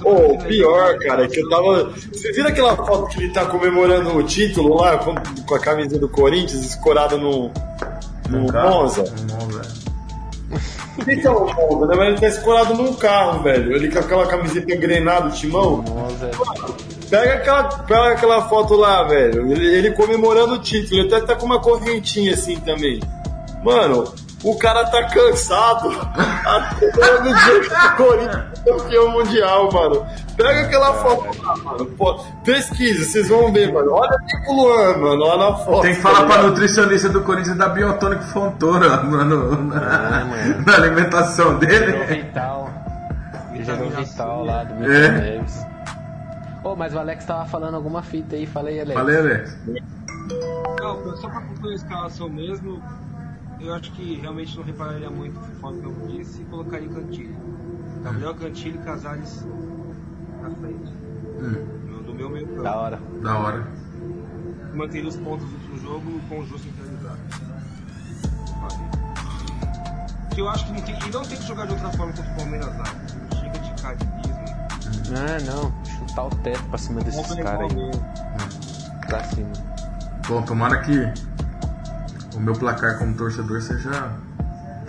Ô, 0.00 0.02
pra 0.02 0.10
o 0.10 0.16
finalizar. 0.16 0.48
pior, 0.48 0.98
cara, 0.98 1.24
é 1.24 1.28
que 1.28 1.40
eu 1.40 1.48
tava. 1.48 1.92
Você 2.12 2.32
viram 2.32 2.48
aquela 2.48 2.76
foto 2.76 3.06
que 3.08 3.22
ele 3.22 3.32
tá 3.32 3.44
comemorando 3.46 4.16
o 4.16 4.22
título 4.22 4.76
lá 4.76 4.98
com, 4.98 5.54
a 5.54 5.58
camisa 5.58 5.98
do 5.98 6.08
Corinthians 6.08 6.64
escorada 6.64 7.16
no, 7.16 7.50
no 8.28 8.40
Monza? 8.40 9.04
Monza. 9.30 9.86
Então, 11.06 11.36
o 11.36 11.54
Monza, 11.54 11.86
né? 11.86 11.94
Mas 11.96 12.08
ele 12.08 12.20
tá 12.20 12.26
escorado 12.28 12.74
num 12.74 12.94
carro, 12.94 13.42
velho. 13.42 13.76
Ele 13.76 13.90
com 13.90 13.98
aquela 13.98 14.26
camiseta 14.26 14.74
engrenada, 14.74 15.30
timão. 15.30 15.82
Nossa, 15.82 16.30
Pega 17.10 17.34
aquela, 17.34 17.64
pega 17.64 18.12
aquela 18.12 18.48
foto 18.48 18.74
lá, 18.74 19.04
velho. 19.04 19.52
Ele, 19.52 19.66
ele 19.66 19.90
comemorando 19.92 20.54
o 20.54 20.58
título. 20.58 21.00
Ele 21.00 21.14
até 21.14 21.24
tá 21.26 21.36
com 21.36 21.46
uma 21.46 21.60
correntinha 21.60 22.32
assim 22.32 22.58
também. 22.60 23.00
Mano, 23.62 24.12
o 24.44 24.56
cara 24.58 24.84
tá 24.86 25.04
cansado. 25.04 25.90
Até 26.14 27.20
no 27.20 27.34
dia 27.34 27.60
que 27.60 27.74
o 27.74 27.96
Corinthians 27.96 28.44
é 28.66 28.70
campeão 28.70 29.10
mundial, 29.10 29.72
mano. 29.72 30.06
Pega 30.36 30.60
aquela 30.62 30.92
foto 30.94 31.42
lá, 31.42 31.56
mano. 31.56 31.86
Pesquisa, 32.44 33.04
vocês 33.04 33.28
vão 33.28 33.52
ver, 33.52 33.72
mano. 33.72 33.92
Olha 33.92 34.10
aqui 34.16 34.50
o 34.50 34.52
Luan, 34.54 34.96
mano, 34.98 35.16
lá 35.24 35.36
na 35.50 35.56
foto. 35.56 35.82
Tem 35.82 35.94
que 35.94 36.00
falar 36.00 36.20
tá 36.20 36.26
pra 36.26 36.42
nutricionista 36.42 37.08
do 37.08 37.22
Corinthians 37.22 37.56
da 37.56 37.68
Biotônico 37.70 38.22
Fontoura 38.24 38.98
mano, 39.04 39.62
na, 39.64 40.20
É, 40.20 40.24
mano. 40.24 40.64
na 40.66 40.74
alimentação 40.74 41.58
dele. 41.58 41.92
vital. 42.04 42.70
Gerou 43.54 43.88
vital 43.90 44.44
lá 44.44 44.64
do 44.64 44.74
Milton 44.74 44.92
É. 44.92 45.08
Neves. 45.08 45.66
Ô, 46.62 46.76
mas 46.76 46.94
o 46.94 46.98
Alex 46.98 47.24
tava 47.24 47.46
falando 47.46 47.74
alguma 47.76 48.02
fita 48.02 48.36
aí, 48.36 48.44
falei, 48.44 48.80
Alex. 48.80 48.94
Falei, 48.94 49.16
Alex. 49.16 49.56
Não, 50.80 51.16
só 51.16 51.28
pra 51.28 51.40
concluir 51.40 51.72
a 51.72 51.76
escalação 51.76 52.28
mesmo, 52.28 52.82
eu 53.60 53.74
acho 53.74 53.90
que 53.92 54.16
realmente 54.20 54.56
não 54.56 54.64
repararia 54.64 55.10
muito, 55.10 55.38
conforme 55.40 55.84
eu 55.84 56.06
disse, 56.08 56.42
e 56.42 56.44
colocaria 56.44 56.88
Cantilho. 56.88 57.36
Gabriel 58.02 58.34
Cantilho 58.34 58.80
e 58.80 58.84
Casares 58.84 59.46
na 60.42 60.50
frente. 60.50 60.92
Hum, 61.40 61.66
No, 61.86 62.02
no 62.02 62.14
meu 62.14 62.30
meio 62.30 62.46
campo. 62.48 62.62
Da 62.62 62.76
hora. 62.76 63.00
da 63.22 63.38
hora. 63.38 63.66
Manteria 64.74 65.08
os 65.08 65.16
pontos 65.16 65.46
do 65.48 65.54
último 65.54 65.78
jogo 65.78 66.20
com 66.28 66.40
o 66.40 66.46
jogo 66.46 66.58
centralizado. 66.58 67.18
Que 70.34 70.40
eu 70.42 70.48
acho 70.50 70.66
que 70.66 70.72
não 70.72 70.80
tem, 70.82 70.94
e 70.94 71.10
não 71.10 71.22
tem 71.22 71.38
que 71.38 71.46
jogar 71.46 71.66
de 71.66 71.72
outra 71.72 71.90
forma 71.92 72.12
contra 72.12 72.30
o 72.32 72.36
Palmeiras 72.36 72.76
lá. 72.78 72.84
Chega 73.40 73.58
de 73.58 73.82
cadismo. 73.82 74.36
Ah, 75.16 75.38
não. 75.46 75.84
Chutar 75.84 76.26
o 76.26 76.30
teto 76.42 76.62
pra 76.64 76.78
cima 76.78 77.00
desses 77.00 77.34
caras 77.36 77.70
aí. 77.72 79.06
Pra 79.06 79.24
cima. 79.24 79.52
Bom, 80.28 80.42
tomara 80.42 80.82
que 80.82 81.00
o 82.36 82.40
meu 82.40 82.54
placar 82.54 82.98
como 82.98 83.14
torcedor 83.16 83.60
seja. 83.62 84.12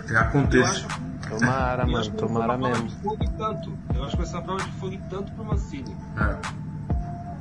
Eu 0.08 0.18
aconteça. 0.18 0.70
acho, 0.70 0.86
Tomara, 1.28 1.82
eu 1.82 1.86
mano. 1.86 1.98
acho 1.98 2.10
que 2.10 2.16
vai 2.16 2.28
ser 2.28 2.32
Tomara 2.34 2.52
uma 2.56 2.58
prova 2.58 2.82
mesmo. 2.82 2.88
de 2.88 2.94
fogo 3.02 3.24
tanto. 3.36 3.78
Eu 3.94 4.02
acho 4.04 4.10
que 4.12 4.16
vai 4.18 4.26
ser 4.26 4.34
uma 4.36 4.42
prova 4.42 4.62
de 4.62 4.70
fogo 4.72 4.92
e 4.94 4.98
tanto 5.10 5.32
pro 5.32 5.44
Mancini. 5.44 5.96
É. 6.18 6.68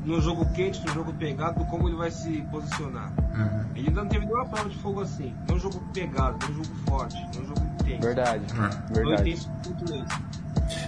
no 0.05 0.21
jogo 0.21 0.45
quente, 0.53 0.85
no 0.88 0.93
jogo 0.93 1.13
pegado, 1.13 1.65
como 1.65 1.88
ele 1.89 1.97
vai 1.97 2.09
se 2.09 2.41
posicionar. 2.49 3.11
Uhum. 3.35 3.65
Ele 3.75 3.89
ainda 3.89 4.01
não 4.03 4.09
teve 4.09 4.25
nenhuma 4.25 4.45
prova 4.45 4.69
de 4.69 4.77
fogo 4.77 5.01
assim. 5.01 5.34
Não 5.49 5.59
jogo 5.59 5.79
pegado, 5.93 6.38
não 6.47 6.55
jogo 6.63 6.75
forte, 6.88 7.17
não 7.35 7.45
jogo 7.45 7.61
intenso. 7.81 8.01
Verdade. 8.01 8.43
É. 8.53 8.55
Não 8.55 8.69
Verdade. 8.93 9.29
intenso 9.29 9.51
muito 9.65 9.95
isso. 9.95 10.38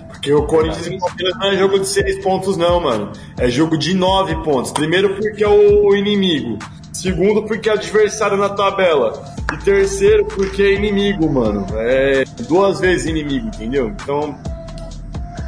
Porque 0.07 0.33
o 0.33 0.45
Corinthians 0.45 0.87
e 0.87 0.97
Palmeiras 0.99 1.35
não 1.37 1.47
é 1.47 1.57
jogo 1.57 1.79
de 1.79 1.85
seis 1.87 2.21
pontos, 2.23 2.57
não, 2.57 2.79
mano. 2.81 3.11
É 3.37 3.49
jogo 3.49 3.77
de 3.77 3.93
nove 3.93 4.35
pontos. 4.43 4.71
Primeiro, 4.71 5.15
porque 5.15 5.43
é 5.43 5.47
o 5.47 5.95
inimigo. 5.95 6.57
Segundo, 7.01 7.43
porque 7.43 7.69
é 7.69 7.73
adversário 7.73 8.35
na 8.35 8.49
tabela. 8.49 9.23
E 9.53 9.57
terceiro, 9.57 10.25
porque 10.25 10.61
é 10.61 10.73
inimigo, 10.73 11.31
mano. 11.31 11.65
É 11.71 12.25
duas 12.45 12.81
vezes 12.81 13.05
inimigo, 13.07 13.47
entendeu? 13.47 13.87
Então. 13.87 14.37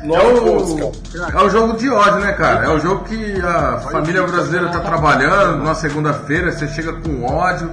É 0.01 0.07
o, 0.07 0.91
é 1.29 1.43
o 1.43 1.49
jogo 1.49 1.77
de 1.77 1.89
ódio, 1.89 2.21
né, 2.21 2.31
cara? 2.31 2.65
É 2.65 2.69
o 2.69 2.79
jogo 2.79 3.03
que 3.03 3.39
a 3.41 3.79
família 3.79 4.23
brasileira 4.23 4.69
tá 4.69 4.79
trabalhando 4.79 5.63
na 5.63 5.75
segunda-feira, 5.75 6.51
você 6.51 6.67
chega 6.69 6.93
com 6.93 7.23
ódio 7.25 7.69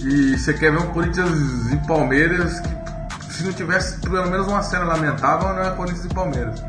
e 0.00 0.38
você 0.38 0.54
quer 0.54 0.70
ver 0.70 0.78
um 0.78 0.86
Corinthians 0.92 1.72
e 1.72 1.76
Palmeiras 1.86 2.60
que 2.60 3.34
se 3.34 3.44
não 3.44 3.52
tivesse 3.52 4.00
pelo 4.00 4.30
menos 4.30 4.46
uma 4.46 4.62
cena 4.62 4.84
lamentável, 4.84 5.48
não 5.48 5.62
é 5.62 5.70
Corinthians 5.72 6.04
e 6.06 6.08
Palmeiras. 6.08 6.64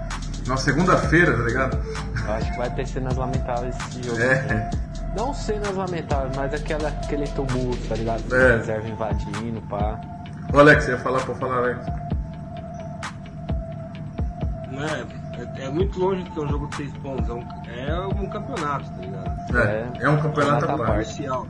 Na 0.47 0.57
segunda-feira, 0.57 1.37
tá 1.37 1.43
ligado? 1.43 1.77
Eu 2.25 2.33
acho 2.33 2.51
que 2.51 2.57
vai 2.57 2.69
ter 2.71 2.87
cenas 2.87 3.15
lamentáveis 3.15 3.75
esse 3.91 4.03
jogo. 4.03 4.19
É. 4.19 4.69
Não 5.15 5.33
cenas 5.33 5.75
lamentáveis, 5.75 6.35
mas 6.35 6.53
aquela, 6.53 6.89
aquele 6.89 7.27
tumulto, 7.27 7.87
tá 7.87 7.95
ligado? 7.95 8.35
É. 8.35 8.57
Reserva 8.57 8.87
invadindo, 8.87 9.61
pá. 9.63 9.99
Ô 10.53 10.59
Alex, 10.59 10.85
você 10.85 10.91
ia 10.91 10.97
falar 10.99 11.21
pra 11.21 11.35
falar, 11.35 11.57
Alex. 11.57 11.85
Né? 14.71 15.07
É, 15.57 15.65
é 15.65 15.69
muito 15.69 15.99
longe 15.99 16.23
de 16.23 16.31
ter 16.31 16.39
um 16.39 16.47
jogo 16.47 16.67
de 16.67 16.75
seis 16.75 16.93
pontos. 16.97 17.27
É 17.29 17.33
um, 17.33 17.47
é 17.67 18.07
um 18.07 18.29
campeonato, 18.29 18.89
tá 18.89 18.97
ligado? 18.97 19.57
É, 19.57 20.03
é 20.03 20.09
um 20.09 20.21
campeonato 20.21 20.65
à 20.65 20.77
parte. 20.77 20.85
Parcial. 20.87 21.47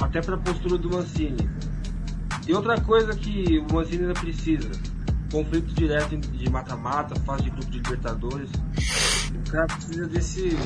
Até 0.00 0.20
pra 0.20 0.36
postura 0.38 0.78
do 0.78 0.90
Mancini. 0.90 1.48
E 2.46 2.52
outra 2.52 2.80
coisa 2.80 3.14
que 3.14 3.64
o 3.70 3.74
Mancini 3.74 4.02
ainda 4.02 4.14
precisa: 4.14 4.70
conflito 5.30 5.72
direto 5.74 6.16
de 6.16 6.50
mata-mata, 6.50 7.14
fase 7.20 7.44
de 7.44 7.50
grupo 7.50 7.70
de 7.70 7.78
Libertadores. 7.78 8.50
O 9.50 9.52
cara 9.52 9.66
precisa 9.66 10.06
desse, 10.06 10.56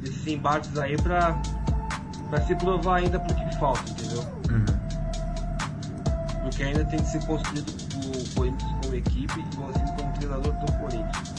desses 0.00 0.26
embates 0.26 0.76
aí 0.76 1.00
pra, 1.00 1.40
pra 2.28 2.40
se 2.40 2.52
provar 2.56 2.96
ainda 2.96 3.20
pro 3.20 3.32
que 3.32 3.56
falta, 3.60 3.88
entendeu? 3.88 4.24
Uhum. 4.50 4.66
Porque 6.42 6.64
ainda 6.64 6.84
tem 6.84 6.98
que 6.98 7.06
ser 7.06 7.24
construído 7.24 7.70
o 7.70 8.34
Corinthians 8.34 8.72
como 8.82 8.96
equipe 8.96 9.38
e 9.38 9.56
o 9.56 9.60
Mancini 9.60 9.92
como 9.96 10.12
treinador 10.14 10.52
do 10.52 10.72
Corinthians. 10.72 11.32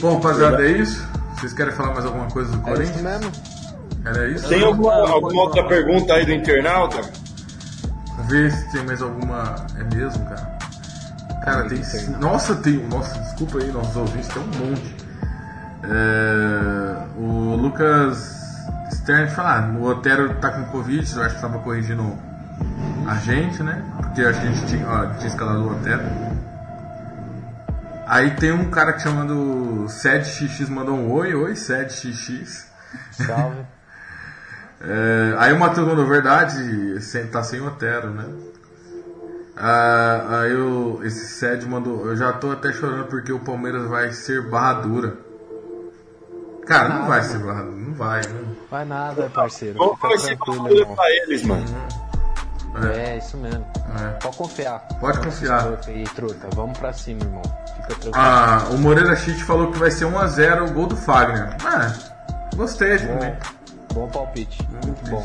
Bom, 0.00 0.14
rapaziada, 0.14 0.64
é 0.64 0.70
isso? 0.70 1.06
Vocês 1.36 1.52
querem 1.52 1.74
falar 1.74 1.92
mais 1.92 2.06
alguma 2.06 2.28
coisa 2.28 2.50
do 2.52 2.56
É 2.56 2.72
isso 2.72 2.92
Corinthians? 2.94 3.02
mesmo? 3.02 3.32
Era 4.06 4.28
isso? 4.30 4.48
Tem 4.48 4.64
alguma, 4.64 4.94
alguma 5.10 5.42
outra 5.42 5.68
pergunta 5.68 6.14
aí 6.14 6.24
do 6.24 6.32
internauta? 6.32 7.02
ver 8.28 8.50
se 8.50 8.72
tem 8.72 8.82
mais 8.86 9.02
alguma. 9.02 9.56
É 9.78 9.94
mesmo, 9.94 10.24
cara? 10.24 10.51
Cara, 11.44 11.68
tem. 11.68 11.82
Nossa, 12.20 12.54
tem. 12.56 12.86
Nossa, 12.88 13.18
desculpa 13.18 13.58
aí, 13.58 13.72
nossos 13.72 13.96
ouvintes, 13.96 14.28
tem 14.28 14.42
um 14.42 14.46
monte. 14.46 14.96
É, 15.84 17.06
o 17.16 17.56
Lucas 17.56 18.42
Stern 18.92 19.28
fala, 19.30 19.58
ah, 19.58 19.78
o 19.78 19.84
Otero 19.84 20.34
tá 20.36 20.50
com 20.50 20.64
Covid, 20.66 21.16
eu 21.16 21.22
acho 21.22 21.34
que 21.34 21.40
tava 21.40 21.58
corrigindo 21.58 22.16
a 23.06 23.16
gente, 23.16 23.62
né? 23.62 23.82
Porque 23.96 24.22
a 24.22 24.32
gente 24.32 24.64
tinha, 24.66 24.86
ó, 24.88 25.06
tinha 25.14 25.26
escalado 25.26 25.64
o 25.64 25.72
Otero. 25.72 26.04
Aí 28.06 28.30
tem 28.32 28.52
um 28.52 28.70
cara 28.70 28.92
que 28.92 29.02
chamando 29.02 29.86
7xx 29.88 30.68
mandou 30.68 30.96
um 30.96 31.10
oi, 31.10 31.34
oi, 31.34 31.52
7xx. 31.54 32.66
Salve. 33.10 33.56
É, 34.84 35.36
aí 35.38 35.52
o 35.52 35.60
Matheus 35.60 35.86
mandou 35.86 36.04
verdade, 36.04 36.98
tá 37.30 37.40
sem 37.44 37.60
Otero, 37.60 38.10
né? 38.10 38.24
Ah, 39.64 40.40
aí 40.40 40.56
o, 40.56 40.98
esse 41.04 41.24
Sed 41.38 41.64
mandou, 41.66 42.06
eu 42.06 42.16
já 42.16 42.32
tô 42.32 42.50
até 42.50 42.72
chorando 42.72 43.06
porque 43.06 43.32
o 43.32 43.38
Palmeiras 43.38 43.86
vai 43.88 44.10
ser 44.12 44.50
barra 44.50 44.72
dura. 44.80 45.16
Cara, 46.66 46.88
não 46.88 47.06
vai 47.06 47.22
ser 47.22 47.38
barra 47.38 47.62
dura, 47.62 47.76
não 47.76 47.94
vai, 47.94 48.22
né? 48.26 48.44
Vai 48.68 48.84
nada, 48.84 49.30
parceiro. 49.32 49.78
Vamos 49.78 49.94
Fica 49.94 50.08
torcer 50.08 50.36
tranquilo, 50.36 50.64
pra 50.64 50.74
irmão. 50.74 50.96
pra 50.96 51.10
eles, 51.10 51.42
mano. 51.44 51.64
É, 52.92 53.18
isso 53.18 53.36
mesmo. 53.36 53.64
É. 54.00 54.08
Pode 54.18 54.36
confiar. 54.36 54.80
Pode 54.98 55.20
confiar. 55.20 55.78
E 55.88 56.04
truta, 56.04 56.48
vamos 56.56 56.76
pra 56.76 56.92
cima, 56.92 57.20
irmão. 57.22 57.42
Fica 57.42 57.88
tranquilo. 57.88 58.14
Ah, 58.16 58.66
o 58.70 58.78
Moreira 58.78 59.14
Chit 59.14 59.44
falou 59.44 59.70
que 59.70 59.78
vai 59.78 59.92
ser 59.92 60.06
1x0 60.06 60.70
o 60.70 60.72
gol 60.72 60.86
do 60.88 60.96
Fagner. 60.96 61.56
Ah, 61.64 61.92
gostei 62.56 62.98
também. 62.98 63.36
Bom 63.94 64.08
palpite. 64.08 64.66
Muito 64.84 65.08
bom. 65.08 65.24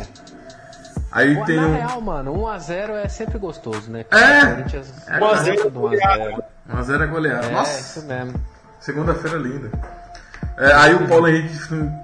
Aí 1.12 1.36
Pô, 1.36 1.46
tem 1.46 1.56
na 1.56 1.68
um. 1.68 1.74
real, 1.74 2.02
mano, 2.02 2.34
1x0 2.34 2.90
é 3.04 3.08
sempre 3.08 3.38
gostoso, 3.38 3.90
né? 3.90 4.06
É. 4.12 4.44
O 4.44 4.56
Corinthians 4.56 4.94
É, 5.08 5.20
gosta 5.20 5.52
1x0 5.52 5.70
do 5.70 5.80
1x0. 5.82 6.44
1x0 6.70 7.02
é 7.02 7.08
goleada. 7.08 7.46
É, 7.48 7.52
Nossa, 7.52 7.80
isso 7.80 8.06
mesmo. 8.08 8.34
segunda-feira 8.80 9.38
linda. 9.38 9.72
É, 10.58 10.74
aí 10.74 10.94
o 10.96 11.08
Paulo 11.08 11.28
Henrique 11.28 11.56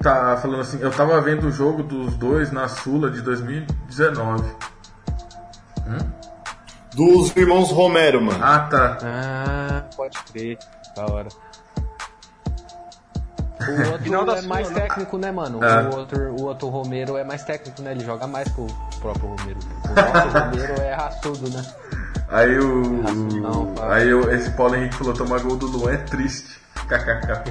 tá 0.02 0.38
falando 0.42 0.62
assim, 0.62 0.80
eu 0.80 0.92
tava 0.92 1.20
vendo 1.22 1.48
o 1.48 1.52
jogo 1.52 1.82
dos 1.84 2.16
dois 2.16 2.52
na 2.52 2.68
Sula 2.68 3.10
de 3.10 3.22
2019. 3.22 4.44
Dos 6.96 7.36
irmãos 7.36 7.72
Romero, 7.72 8.22
mano. 8.22 8.40
Ah, 8.44 8.60
tá. 8.70 8.98
Ah, 9.02 9.84
pode 9.96 10.18
crer. 10.32 10.58
Da 10.96 11.06
hora. 11.12 11.28
O 13.69 13.91
outro 14.18 14.35
é 14.35 14.41
mais 14.41 14.69
né? 14.69 14.81
técnico, 14.81 15.18
né, 15.18 15.31
mano? 15.31 15.64
É. 15.64 15.81
O, 15.84 15.95
outro, 15.95 16.19
o 16.35 16.44
outro 16.44 16.68
Romero 16.69 17.18
é 17.18 17.23
mais 17.23 17.44
técnico, 17.44 17.81
né? 17.81 17.91
Ele 17.91 18.03
joga 18.03 18.27
mais 18.27 18.48
que 18.49 18.61
o 18.61 18.68
próprio 18.99 19.30
Romero. 19.30 19.60
O 19.84 19.94
nosso 19.94 20.27
Romero 20.27 20.81
é 20.81 20.94
raçudo, 20.94 21.49
né? 21.49 21.65
Aí 22.30 22.57
o. 22.60 22.84
Não, 23.41 23.68
pá. 23.76 23.95
aí 23.95 24.14
o, 24.14 24.31
esse 24.31 24.49
Paulo 24.52 24.76
Henrique 24.76 24.95
falou: 24.95 25.14
tomar 25.14 25.40
gol 25.40 25.56
do 25.56 25.68
Luan 25.68 25.94
é 25.94 25.98
triste. 25.98 26.61
KKK. 26.88 27.44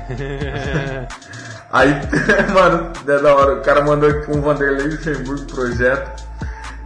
Aí, 1.72 1.88
mano, 2.52 2.92
é 3.08 3.18
da 3.18 3.34
hora. 3.34 3.54
O 3.54 3.62
cara 3.62 3.82
mandou 3.82 4.08
aqui 4.10 4.26
com 4.26 4.38
o 4.38 4.42
Vanderlei 4.42 4.88
Luxemburgo 4.88 5.46
projeto. 5.46 6.22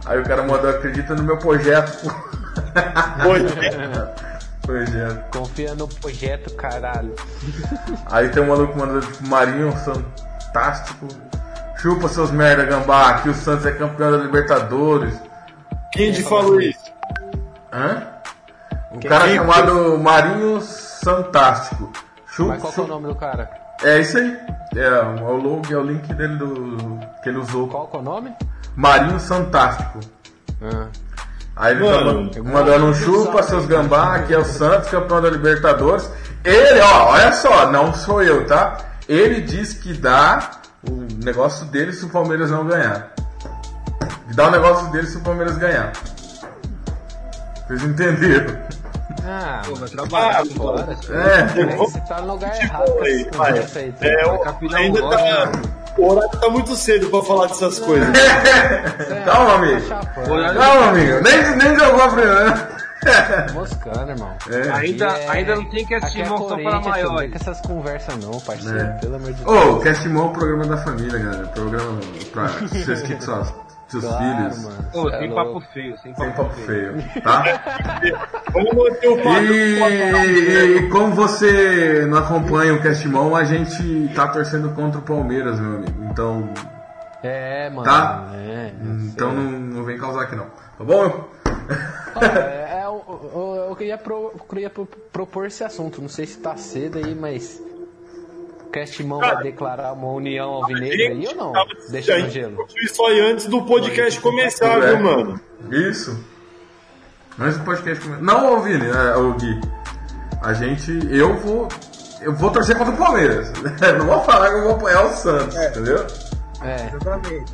Aí 0.05 0.17
o 0.17 0.23
cara 0.23 0.43
mandou, 0.43 0.69
acredita 0.69 1.13
no 1.13 1.23
meu 1.23 1.37
projeto, 1.37 2.03
pô. 2.03 2.09
Foi. 3.23 3.45
Projeto. 4.67 5.37
Confia 5.37 5.73
no 5.75 5.87
projeto, 5.87 6.53
caralho. 6.55 7.15
Aí 8.11 8.27
tem 8.27 8.43
um 8.43 8.47
maluco 8.47 8.73
que 8.73 8.79
mandou 8.79 8.99
tipo 8.99 9.25
Marinho 9.25 9.71
Fantástico. 9.71 11.07
Chupa 11.77 12.09
seus 12.09 12.31
merda, 12.31 12.65
gambá, 12.65 13.21
que 13.21 13.29
o 13.29 13.33
Santos 13.33 13.65
é 13.65 13.71
campeão 13.71 14.11
da 14.11 14.17
Libertadores. 14.17 15.17
Quem 15.93 16.11
te 16.11 16.21
falou 16.21 16.59
isso? 16.59 16.91
Hã? 17.71 18.07
Um 18.91 18.99
cara 18.99 19.33
chamado 19.33 19.97
Marinho 19.97 20.59
Fantástico. 20.59 21.89
Chupa, 22.25 22.49
Mas 22.49 22.61
qual 22.61 22.73
que 22.73 22.79
é 22.81 22.83
o 22.83 22.87
nome 22.87 23.07
do 23.07 23.15
cara? 23.15 23.49
É 23.81 23.99
isso 23.99 24.17
aí. 24.17 24.37
É, 24.75 24.99
o 25.23 25.37
logo 25.37 25.61
é 25.71 25.77
o 25.77 25.83
link 25.83 26.13
dele 26.13 26.35
do. 26.35 26.99
que 27.23 27.29
ele 27.29 27.37
usou. 27.37 27.69
Qual 27.69 27.87
que 27.87 27.95
é 27.95 27.99
o 27.99 28.03
nome? 28.03 28.35
Marinho 28.75 29.17
Fantástico. 29.17 30.01
Ah. 30.61 30.87
Aí 31.59 31.73
ele 31.75 31.83
Mano, 31.83 32.29
tá 32.29 32.43
mandando 32.43 32.85
um 32.85 32.93
chupa 32.93 33.41
seus 33.41 33.65
gambá, 33.65 34.19
que 34.19 34.33
é 34.33 34.37
o 34.37 34.45
Santos, 34.45 34.89
campeão 34.89 35.21
da 35.21 35.29
Libertadores. 35.29 36.09
Ele, 36.43 36.79
ó, 36.79 37.11
olha 37.13 37.33
só, 37.33 37.71
não 37.71 37.93
sou 37.93 38.21
eu, 38.21 38.45
tá? 38.45 38.77
Ele 39.09 39.41
diz 39.41 39.73
que 39.73 39.93
dá 39.93 40.51
o 40.87 41.07
negócio 41.23 41.65
dele 41.65 41.91
se 41.93 42.05
o 42.05 42.09
Palmeiras 42.09 42.51
não 42.51 42.65
ganhar. 42.65 43.11
Dá 44.35 44.47
o 44.47 44.51
negócio 44.51 44.91
dele 44.91 45.07
se 45.07 45.17
o 45.17 45.21
Palmeiras 45.21 45.57
ganhar. 45.57 45.91
Vocês 47.67 47.83
entenderam? 47.83 48.57
Ah, 49.25 49.61
Pô, 49.65 49.75
vai 49.75 49.89
trabalhar 49.89 50.41
Ah, 50.41 50.45
fora. 50.55 50.97
É. 51.09 51.61
aí 51.63 51.75
você 51.75 51.99
tá 52.01 52.21
no 52.21 52.33
lugar 52.33 52.55
errado 52.61 52.91
com 52.91 53.01
Aí, 53.03 53.27
aí. 53.75 53.93
É, 54.01 54.37
capinar 54.43 54.79
ainda 54.81 55.01
tá. 55.09 55.51
O 55.97 56.11
horário 56.11 56.29
tá 56.39 56.49
muito 56.49 56.75
cedo 56.75 57.09
pra 57.09 57.21
falar 57.23 57.47
dessas 57.47 57.79
coisas. 57.79 58.07
né? 58.07 58.13
Calma, 59.25 59.53
amigo. 59.55 59.81
Tá 59.89 60.01
chapando. 60.01 60.27
Calma, 60.57 60.89
amigo. 60.89 61.13
Nem, 61.23 61.55
nem 61.57 61.75
jogou 61.79 62.01
a 62.03 62.07
primeira. 62.09 62.77
Moscando, 63.53 64.11
irmão. 64.11 64.35
É. 64.49 64.69
Ainda, 64.71 65.05
é- 65.05 65.29
ainda 65.29 65.55
não 65.55 65.65
tem 65.69 65.85
cast 65.85 66.17
é 66.17 66.21
irmão 66.23 66.37
só 66.39 66.43
para 66.55 66.55
Corinthians, 66.57 66.83
Não 66.83 66.91
maiores. 66.91 67.31
com 67.31 67.35
essas 67.37 67.61
conversas 67.61 68.17
não, 68.23 68.39
parceiro. 68.41 68.79
É. 68.79 68.85
Pelo 68.99 69.15
amor 69.15 69.33
de 69.33 69.43
Ô, 69.43 69.51
Deus. 69.51 69.65
o 69.75 69.79
Castimão 69.79 70.23
é 70.23 70.27
o 70.27 70.31
programa 70.33 70.65
da 70.65 70.77
família, 70.77 71.19
galera. 71.19 71.47
Programa 71.47 71.99
pra 72.33 72.47
vocês 72.47 73.01
que 73.03 73.23
são 73.23 73.43
seus 73.87 74.03
Claro, 74.03 74.23
filhos. 74.51 74.63
mano. 74.63 74.77
É 75.13 75.17
sem 75.19 75.29
louco. 75.29 75.35
papo 75.35 75.59
feio, 75.73 75.97
sem 75.99 76.15
Sem 76.15 76.25
papo 76.31 76.43
papo 76.43 76.55
feio. 76.61 76.93
feio, 77.01 77.21
tá? 77.23 77.43
Vamos 78.53 78.73
manter 78.75 79.07
o 79.07 79.17
padrão. 79.17 79.43
E, 79.43 80.77
e 80.77 80.89
como 80.89 81.13
você 81.13 82.05
não 82.09 82.17
acompanha 82.17 82.73
o 82.73 82.81
Castimão, 82.81 83.35
a 83.35 83.43
gente 83.43 84.09
tá 84.15 84.27
torcendo 84.27 84.69
contra 84.75 84.99
o 84.99 85.03
Palmeiras, 85.03 85.59
meu 85.59 85.77
amigo. 85.77 86.03
Então, 86.11 86.49
É, 87.23 87.69
mano. 87.69 87.83
Tá? 87.83 88.27
É, 88.35 88.71
então 88.81 89.33
não, 89.33 89.51
não 89.59 89.83
vem 89.83 89.97
causar 89.97 90.23
aqui 90.23 90.35
não. 90.35 90.45
Tá 90.77 90.83
bom? 90.83 91.27
É, 92.21 92.79
é, 92.79 92.83
eu, 92.85 93.03
eu- 93.33 93.65
eu 93.69 93.75
queria, 93.75 93.97
pro- 93.97 94.31
eu 94.33 94.45
queria 94.49 94.69
pro- 94.69 94.87
propor 95.11 95.45
esse 95.47 95.63
assunto. 95.63 96.01
Não 96.01 96.09
sei 96.09 96.25
se 96.25 96.37
tá 96.39 96.55
cedo 96.57 96.97
aí, 96.97 97.13
mas. 97.15 97.61
O 98.67 98.69
Castimão 98.69 99.19
vai 99.19 99.43
declarar 99.43 99.93
uma 99.93 100.07
união 100.11 100.49
alvinegra 100.49 101.13
aí 101.13 101.27
ou 101.27 101.35
não? 101.35 101.53
Deixa 101.89 102.17
no 102.19 102.29
gelo. 102.29 102.67
isso 102.83 103.05
aí 103.05 103.19
antes 103.21 103.45
do 103.47 103.63
podcast 103.63 104.19
começar, 104.19 104.83
É. 104.83 104.95
viu, 104.95 104.99
mano? 105.03 105.39
Isso. 105.71 106.23
Mas 107.37 107.55
o 107.55 107.61
podcast 107.61 108.03
começa. 108.03 108.21
Não, 108.23 108.53
ô 108.57 108.59
Vini, 108.61 108.85
é, 108.87 109.15
ô 109.15 109.31
Gui. 109.33 109.61
A 110.41 110.53
gente. 110.53 110.91
Eu 111.09 111.35
vou. 111.37 111.67
Eu 112.21 112.33
vou 112.35 112.49
torcer 112.51 112.75
contra 112.77 112.93
o 112.93 112.97
Palmeiras. 112.97 113.51
Não 113.97 114.05
vou 114.05 114.21
falar 114.23 114.49
que 114.49 114.55
eu 114.55 114.63
vou 114.63 114.71
apoiar 114.73 115.05
o 115.05 115.13
Santos, 115.13 115.55
entendeu? 115.55 116.05
É. 116.63 116.87
Exatamente. 116.87 117.53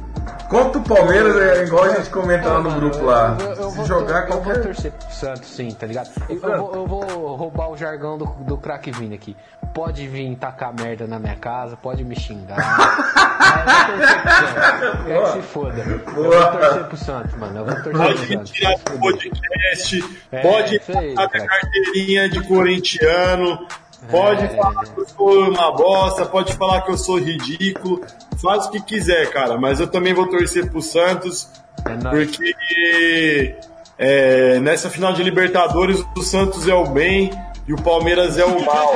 Contra 0.50 0.80
o 0.80 0.84
Palmeiras 0.84 1.36
é 1.36 1.64
igual 1.64 1.84
a 1.86 1.96
gente 1.96 2.10
comenta 2.10 2.48
lá 2.48 2.60
no 2.60 2.70
Mano, 2.70 2.80
grupo 2.82 2.98
eu- 2.98 3.06
lá. 3.06 3.38
eu- 3.40 3.48
eu 3.54 3.70
Se 3.72 3.76
vou 3.78 3.86
jogar 3.86 4.22
tor- 4.28 4.38
Eu 4.38 4.42
vou 4.44 4.44
qualquer. 4.54 4.62
torcer 4.64 4.92
pro 4.92 5.12
Santos, 5.12 5.50
sim, 5.50 5.72
tá 5.72 5.88
ligado? 5.88 6.10
Eu, 6.30 6.36
eu 6.36 6.58
vou, 6.58 6.74
eu 6.76 6.88
vou 6.88 7.36
roubar 7.36 7.70
o 7.72 7.78
jargão 7.78 8.18
do, 8.18 8.26
do 8.26 8.58
craque 8.58 8.92
Vini 8.92 9.16
aqui. 9.16 9.36
Pode 9.74 10.08
vir 10.08 10.36
tacar 10.36 10.72
merda 10.74 11.08
na 11.08 11.18
minha 11.18 11.36
casa, 11.36 11.76
pode 11.76 12.04
me 12.04 12.16
xingar. 12.16 12.58
Mas 13.44 13.90
eu 13.90 13.98
vou 13.98 13.98
torcer 13.98 14.22
pro 14.22 14.38
Santos. 14.48 15.06
Quer 15.06 15.24
que 15.24 15.32
se 15.32 15.42
foda. 15.42 15.80
Eu 15.82 16.14
vou 16.14 16.24
Boa. 16.24 16.48
torcer 16.48 16.84
pro 16.84 16.98
Santos, 16.98 17.34
mano. 17.36 17.60
Eu 17.60 17.66
vou 17.66 17.76
torcer 17.76 17.94
Pode 17.94 18.14
pro 18.20 18.28
Santos. 18.38 18.52
tirar 18.52 18.76
do 18.76 19.00
podcast, 19.00 20.20
É, 20.32 20.42
pode 20.42 20.80
fazer 20.80 21.14
cara. 21.16 21.48
carteirinha 21.48 22.30
de 22.30 22.48
corintiano, 22.48 23.68
pode 24.10 24.46
É. 24.46 24.50
falar 24.50 24.84
que 24.86 24.98
eu 25.00 25.08
sou 25.08 25.50
uma 25.50 25.72
bosta, 25.72 26.26
pode 26.26 26.54
falar 26.54 26.82
que 26.82 26.92
eu 26.92 26.98
sou 26.98 27.18
ridículo, 27.20 28.02
faz 28.42 28.66
o 28.66 28.72
que 28.72 28.82
quiser, 28.82 29.30
cara. 29.32 29.58
Mas 29.58 29.80
eu 29.80 29.88
também 29.88 30.14
vou 30.14 30.28
torcer 30.28 30.70
pro 30.70 30.82
Santos, 30.82 31.50
É 31.86 31.96
porque 32.10 33.56
é, 33.98 34.60
nessa 34.60 34.90
final 34.90 35.14
de 35.14 35.24
Libertadores 35.24 36.04
o 36.18 36.22
Santos 36.22 36.68
é 36.68 36.74
o 36.74 36.86
bem 36.86 37.32
e 37.68 37.74
o 37.74 37.82
Palmeiras 37.82 38.38
é 38.38 38.46
o 38.46 38.64
mal. 38.66 38.94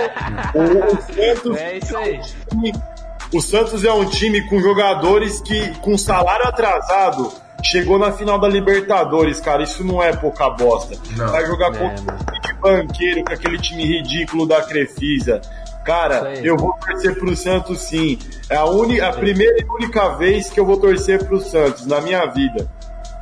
O 0.53 1.01
Santos 1.13 1.57
É 1.57 1.77
isso 1.77 1.97
aí. 1.97 2.21
o 3.33 3.41
Santos 3.41 3.83
é 3.85 3.91
um 3.91 4.05
time 4.05 4.41
com 4.49 4.59
jogadores 4.59 5.41
que, 5.41 5.69
com 5.79 5.97
salário 5.97 6.47
atrasado, 6.47 7.31
chegou 7.63 7.97
na 7.99 8.11
final 8.11 8.39
da 8.39 8.47
Libertadores, 8.47 9.39
cara. 9.39 9.63
Isso 9.63 9.83
não 9.83 10.01
é 10.01 10.15
pouca 10.15 10.49
bosta. 10.49 10.95
Não. 11.15 11.27
Vai 11.31 11.45
jogar 11.45 11.67
É, 11.75 11.77
contra 11.77 12.01
um 12.13 12.17
time 12.17 12.41
de 12.41 12.53
banqueiro, 12.61 13.23
com 13.25 13.33
aquele 13.33 13.57
time 13.57 13.85
ridículo 13.85 14.47
da 14.47 14.61
Crefisa. 14.61 15.41
Cara, 15.85 16.27
aí. 16.27 16.45
eu 16.45 16.57
vou 16.57 16.73
torcer 16.73 17.15
pro 17.17 17.35
Santos 17.35 17.79
sim. 17.81 18.19
É 18.49 18.55
a, 18.57 18.65
uni, 18.65 18.99
a 18.99 19.11
primeira 19.13 19.57
e 19.59 19.65
única 19.65 20.09
vez 20.17 20.49
que 20.49 20.59
eu 20.59 20.65
vou 20.65 20.77
torcer 20.77 21.23
pro 21.25 21.39
Santos 21.39 21.85
na 21.85 22.01
minha 22.01 22.25
vida. 22.25 22.69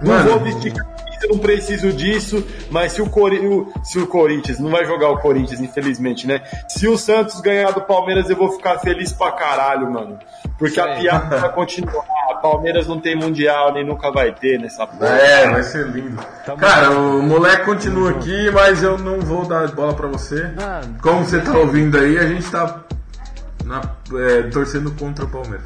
Não 0.01 0.17
vou 0.23 0.39
vestir 0.39 0.73
camisa, 0.73 1.27
não 1.29 1.37
preciso 1.37 1.93
disso, 1.93 2.45
mas 2.69 2.91
se 2.91 3.01
o, 3.01 3.09
Cori- 3.09 3.47
o- 3.47 3.71
se 3.83 3.97
o 3.99 4.07
Corinthians, 4.07 4.59
não 4.59 4.69
vai 4.71 4.83
jogar 4.83 5.09
o 5.11 5.19
Corinthians, 5.19 5.61
infelizmente, 5.61 6.27
né? 6.27 6.41
Se 6.67 6.87
o 6.87 6.97
Santos 6.97 7.39
ganhar 7.39 7.71
do 7.71 7.81
Palmeiras, 7.81 8.29
eu 8.29 8.35
vou 8.35 8.51
ficar 8.51 8.79
feliz 8.79 9.13
pra 9.13 9.31
caralho, 9.31 9.89
mano. 9.91 10.17
Porque 10.57 10.79
a 10.79 10.83
Isso 10.85 10.93
aí. 10.95 11.01
piada 11.01 11.37
vai 11.37 11.53
continuar. 11.53 12.03
Palmeiras 12.35 12.87
não 12.87 12.99
tem 12.99 13.15
mundial, 13.15 13.73
nem 13.73 13.85
nunca 13.85 14.11
vai 14.11 14.33
ter 14.33 14.59
nessa 14.59 14.85
porra. 14.85 15.09
É, 15.09 15.49
vai 15.49 15.63
ser 15.63 15.87
lindo. 15.87 16.21
Tamo 16.45 16.57
Cara, 16.59 16.91
o 16.91 17.21
moleque 17.23 17.65
continua 17.65 18.11
aqui, 18.11 18.51
mas 18.51 18.83
eu 18.83 18.97
não 18.97 19.19
vou 19.19 19.45
dar 19.47 19.67
bola 19.71 19.93
pra 19.93 20.07
você. 20.07 20.43
Mano, 20.55 20.97
Como 21.01 21.23
você 21.25 21.39
tá 21.41 21.51
ouvindo 21.57 21.97
aí, 21.97 22.17
a 22.19 22.27
gente 22.27 22.49
tá 22.49 22.81
na- 23.63 23.81
é, 24.19 24.43
torcendo 24.43 24.91
contra 24.91 25.25
o 25.25 25.27
Palmeiras. 25.29 25.65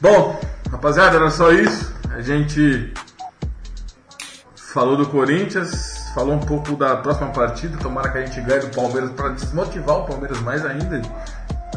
Bom, 0.00 0.40
rapaziada, 0.70 1.16
era 1.16 1.30
só 1.30 1.50
isso. 1.50 1.92
A 2.14 2.20
gente 2.20 2.92
falou 4.56 4.96
do 4.96 5.06
Corinthians, 5.06 6.10
falou 6.14 6.34
um 6.34 6.38
pouco 6.40 6.76
da 6.76 6.96
próxima 6.96 7.28
partida. 7.30 7.76
Tomara 7.78 8.10
que 8.10 8.18
a 8.18 8.24
gente 8.26 8.40
ganhe 8.42 8.60
do 8.60 8.68
Palmeiras 8.68 9.10
pra 9.10 9.28
desmotivar 9.30 9.96
o 9.98 10.04
Palmeiras 10.04 10.40
mais 10.40 10.64
ainda 10.64 11.00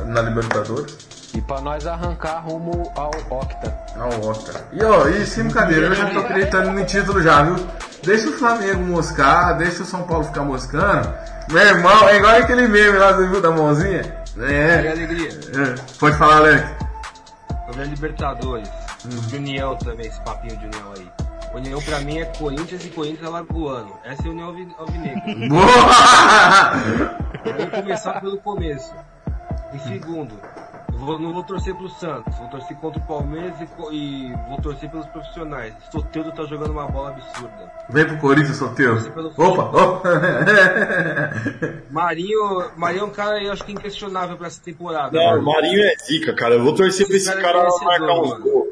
na 0.05 0.21
Libertadores. 0.21 0.97
E 1.33 1.41
pra 1.41 1.61
nós 1.61 1.87
arrancar 1.87 2.39
rumo 2.39 2.91
ao 2.95 3.09
Octa. 3.29 3.73
Não, 3.95 4.29
Oscar. 4.29 4.61
E 4.73 4.83
ó, 4.83 5.07
e 5.07 5.25
sem 5.25 5.45
brincadeira, 5.45 5.87
eu 5.87 5.95
já 5.95 6.09
tô 6.09 6.19
acreditando 6.19 6.71
no 6.71 6.85
título 6.85 7.21
já, 7.21 7.41
viu? 7.43 7.55
Deixa 8.03 8.29
o 8.29 8.33
Flamengo 8.33 8.81
moscar, 8.83 9.57
deixa 9.57 9.83
o 9.83 9.85
São 9.85 10.03
Paulo 10.03 10.25
ficar 10.25 10.41
moscando. 10.43 11.07
Meu 11.51 11.61
irmão, 11.65 12.09
é 12.09 12.17
igual 12.17 12.35
aquele 12.35 12.67
meme 12.67 12.97
lá 12.97 13.11
do 13.13 13.29
viu, 13.29 13.41
da 13.41 13.51
mãozinha. 13.51 14.01
Que 14.33 14.43
É. 14.43 14.91
alegria. 14.91 15.29
é. 15.29 15.75
Pode 15.99 16.17
falar, 16.17 16.37
Alex. 16.37 16.65
Sobre 17.67 17.81
a 17.81 17.85
Libertadores. 17.85 18.69
Hum. 19.05 19.11
Sobre 19.11 19.37
União 19.37 19.75
também, 19.77 20.07
esse 20.07 20.19
papinho 20.21 20.57
de 20.57 20.65
União 20.65 20.93
aí. 20.97 21.11
União 21.53 21.81
pra 21.81 21.99
mim 21.99 22.17
é 22.19 22.25
Corinthians 22.25 22.83
e 22.85 22.89
Corinthians 22.89 23.27
Alagoano. 23.27 23.91
Essa 24.05 24.23
é 24.23 24.27
a 24.27 24.31
União 24.31 24.47
Alvi- 24.47 24.75
Alvinegra. 24.77 25.21
Boa! 25.49 26.73
Vamos 27.45 27.71
começar 27.73 28.19
pelo 28.21 28.37
começo. 28.37 28.93
Em 29.73 29.79
segundo, 29.79 30.37
vou- 31.05 31.19
não 31.19 31.33
vou 31.33 31.43
torcer 31.43 31.75
pro 31.75 31.89
Santos, 31.89 32.35
vou 32.37 32.47
torcer 32.49 32.77
contra 32.77 32.99
o 33.01 33.05
Palmeiras 33.05 33.53
e, 33.59 33.95
e 33.95 34.33
vou 34.49 34.61
torcer 34.61 34.89
pelos 34.89 35.05
profissionais. 35.07 35.73
Soteldo 35.91 36.31
tá 36.31 36.43
jogando 36.45 36.71
uma 36.71 36.87
bola 36.87 37.09
absurda. 37.09 37.71
Vem 37.89 38.05
pro 38.05 38.17
Corinthians, 38.17 38.57
solteiro. 38.57 38.97
Opa, 39.37 39.63
opa. 39.63 40.09
Marinho, 41.89 42.71
Marinho 42.77 43.01
é 43.01 43.05
um 43.05 43.09
cara, 43.09 43.43
eu 43.43 43.51
acho 43.51 43.63
que 43.65 43.71
inquestionável 43.73 44.37
pra 44.37 44.47
essa 44.47 44.61
temporada. 44.61 45.11
Não, 45.11 45.39
o. 45.39 45.43
Marinho 45.43 45.81
é 45.83 45.95
zica, 46.05 46.33
cara. 46.33 46.55
Eu 46.55 46.63
vou 46.63 46.73
torcer 46.73 47.05
pra 47.07 47.15
esse 47.15 47.29
Esse 47.29 47.41
cara 47.41 47.53
cara 47.65 47.69
é 47.69 47.83
marcar 47.85 48.19
uns 48.21 48.39
gols. 48.39 48.67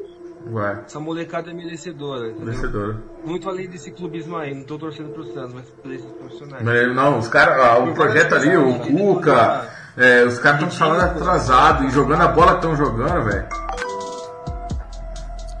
Vai, 0.46 0.80
Essa 0.86 0.98
molecada 0.98 1.50
é 1.50 1.54
merecedora. 1.54 2.32
vencedor. 2.32 2.96
Muito 3.24 3.48
além 3.48 3.68
desse 3.68 3.90
clubismo 3.92 4.36
aí, 4.36 4.54
não 4.54 4.64
tô 4.64 4.78
torcendo 4.78 5.10
pro 5.10 5.22
Santos, 5.32 5.52
mas 5.52 5.66
por 5.68 5.92
esses 5.92 6.10
profissionais. 6.12 6.64
Mas, 6.64 6.94
Não, 6.96 7.18
os 7.18 7.28
caras, 7.28 7.62
ah, 7.62 7.78
o 7.78 7.92
projeto 7.94 8.34
ali, 8.34 8.56
o 8.56 8.78
Cuca, 8.80 9.68
é, 9.96 10.24
os 10.24 10.38
caras 10.38 10.62
estão 10.62 10.70
falando 10.76 11.02
atrasado 11.02 11.84
e 11.84 11.90
jogando 11.90 12.22
a 12.22 12.28
bola 12.28 12.52
que 12.52 12.66
estão 12.66 12.76
jogando, 12.76 13.24
velho. 13.24 13.46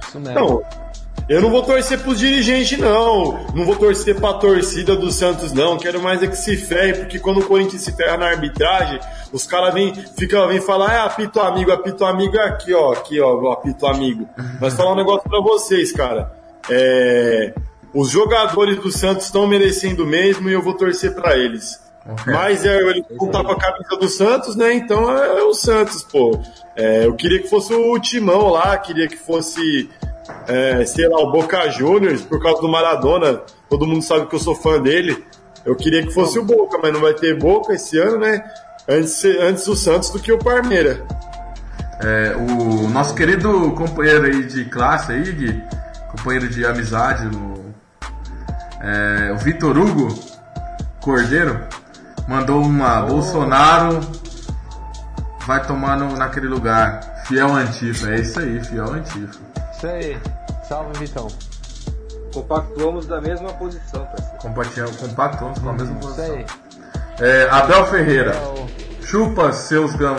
Isso 0.02 0.20
mesmo. 0.20 0.34
Não, 0.34 0.62
eu 1.30 1.40
não 1.40 1.48
vou 1.48 1.62
torcer 1.62 2.00
pros 2.00 2.18
dirigentes, 2.18 2.76
não. 2.76 3.46
Não 3.54 3.64
vou 3.64 3.76
torcer 3.76 4.18
pra 4.18 4.32
torcida 4.32 4.96
do 4.96 5.12
Santos, 5.12 5.52
não. 5.52 5.78
Quero 5.78 6.02
mais 6.02 6.20
é 6.24 6.26
que 6.26 6.36
se 6.36 6.56
ferre, 6.56 6.94
porque 6.94 7.20
quando 7.20 7.38
o 7.38 7.46
Corinthians 7.46 7.82
se 7.82 7.92
ferra 7.92 8.16
na 8.16 8.26
arbitragem, 8.26 8.98
os 9.32 9.46
caras 9.46 9.72
vêm 9.72 9.94
fica, 9.94 10.44
vem 10.48 10.60
falar, 10.60 10.92
é 10.92 10.98
apito 10.98 11.38
amigo, 11.38 11.70
apito 11.70 12.04
amigo 12.04 12.36
é 12.36 12.48
aqui, 12.48 12.74
ó, 12.74 12.94
aqui, 12.94 13.20
ó, 13.20 13.32
o 13.36 13.52
apito 13.52 13.86
amigo. 13.86 14.28
Mas 14.60 14.74
falar 14.74 14.92
um 14.92 14.96
negócio 14.96 15.30
pra 15.30 15.40
vocês, 15.40 15.92
cara. 15.92 16.32
É, 16.68 17.54
os 17.94 18.10
jogadores 18.10 18.78
do 18.78 18.90
Santos 18.90 19.26
estão 19.26 19.46
merecendo 19.46 20.04
mesmo 20.04 20.50
e 20.50 20.52
eu 20.52 20.60
vou 20.60 20.74
torcer 20.74 21.14
para 21.14 21.36
eles. 21.36 21.80
Mas 22.26 22.64
é, 22.64 22.78
ele 22.78 23.04
voltar 23.16 23.44
com 23.44 23.52
a 23.52 23.58
camisa 23.58 23.96
do 23.96 24.08
Santos, 24.08 24.56
né? 24.56 24.74
Então 24.74 25.16
é, 25.16 25.40
é 25.40 25.42
o 25.42 25.54
Santos, 25.54 26.02
pô. 26.02 26.38
É, 26.76 27.06
eu 27.06 27.14
queria 27.14 27.40
que 27.40 27.48
fosse 27.48 27.74
o 27.74 27.98
Timão 27.98 28.48
lá, 28.48 28.76
queria 28.78 29.08
que 29.08 29.16
fosse, 29.16 29.88
é, 30.46 30.84
sei 30.86 31.08
lá, 31.08 31.18
o 31.18 31.30
Boca 31.30 31.68
Juniors, 31.70 32.22
por 32.22 32.42
causa 32.42 32.60
do 32.60 32.68
Maradona. 32.68 33.42
Todo 33.68 33.86
mundo 33.86 34.02
sabe 34.02 34.26
que 34.26 34.34
eu 34.34 34.38
sou 34.40 34.54
fã 34.54 34.80
dele. 34.80 35.24
Eu 35.64 35.76
queria 35.76 36.02
que 36.02 36.12
fosse 36.12 36.38
o 36.38 36.44
Boca, 36.44 36.78
mas 36.82 36.92
não 36.92 37.00
vai 37.00 37.14
ter 37.14 37.38
Boca 37.38 37.74
esse 37.74 37.98
ano, 37.98 38.18
né? 38.18 38.42
Antes, 38.88 39.24
antes 39.24 39.66
o 39.66 39.76
Santos 39.76 40.10
do 40.10 40.18
que 40.18 40.32
o 40.32 40.38
Parmeira. 40.38 41.06
É, 42.02 42.34
o 42.34 42.88
nosso 42.88 43.14
querido 43.14 43.72
companheiro 43.72 44.24
aí 44.24 44.42
de 44.44 44.64
classe 44.64 45.12
aí, 45.12 45.32
Gui, 45.32 45.62
companheiro 46.10 46.48
de 46.48 46.64
amizade, 46.64 47.26
no, 47.26 47.74
é, 48.80 49.32
o 49.32 49.36
Vitor 49.36 49.76
Hugo 49.76 50.08
Cordeiro, 51.00 51.60
mandou 52.30 52.62
uma 52.62 53.02
Bolsonaro 53.02 53.98
vai 55.44 55.66
tomar 55.66 55.98
no, 55.98 56.16
naquele 56.16 56.46
lugar. 56.46 57.00
Fiel 57.26 57.52
Antifa, 57.52 58.08
é 58.10 58.20
isso 58.20 58.38
aí, 58.38 58.62
fiel 58.62 58.92
Antifa. 58.92 59.40
Isso 59.72 59.86
aí. 59.86 60.18
Salve, 60.68 60.96
Vitão. 61.00 61.26
Compactuamos 62.32 63.06
da 63.06 63.20
mesma 63.20 63.52
posição, 63.54 64.06
parceiro. 64.06 64.38
Compartilhamos, 64.38 64.96
compactuamos 64.96 65.58
com 65.58 65.70
a 65.70 65.72
mesma 65.72 65.98
Isso 65.98 66.08
posição. 66.08 66.34
aí. 66.36 66.46
É, 67.18 67.48
Abel 67.50 67.84
Ferreira, 67.86 68.36
chupa 69.02 69.52
seus 69.52 69.96
gam... 69.96 70.16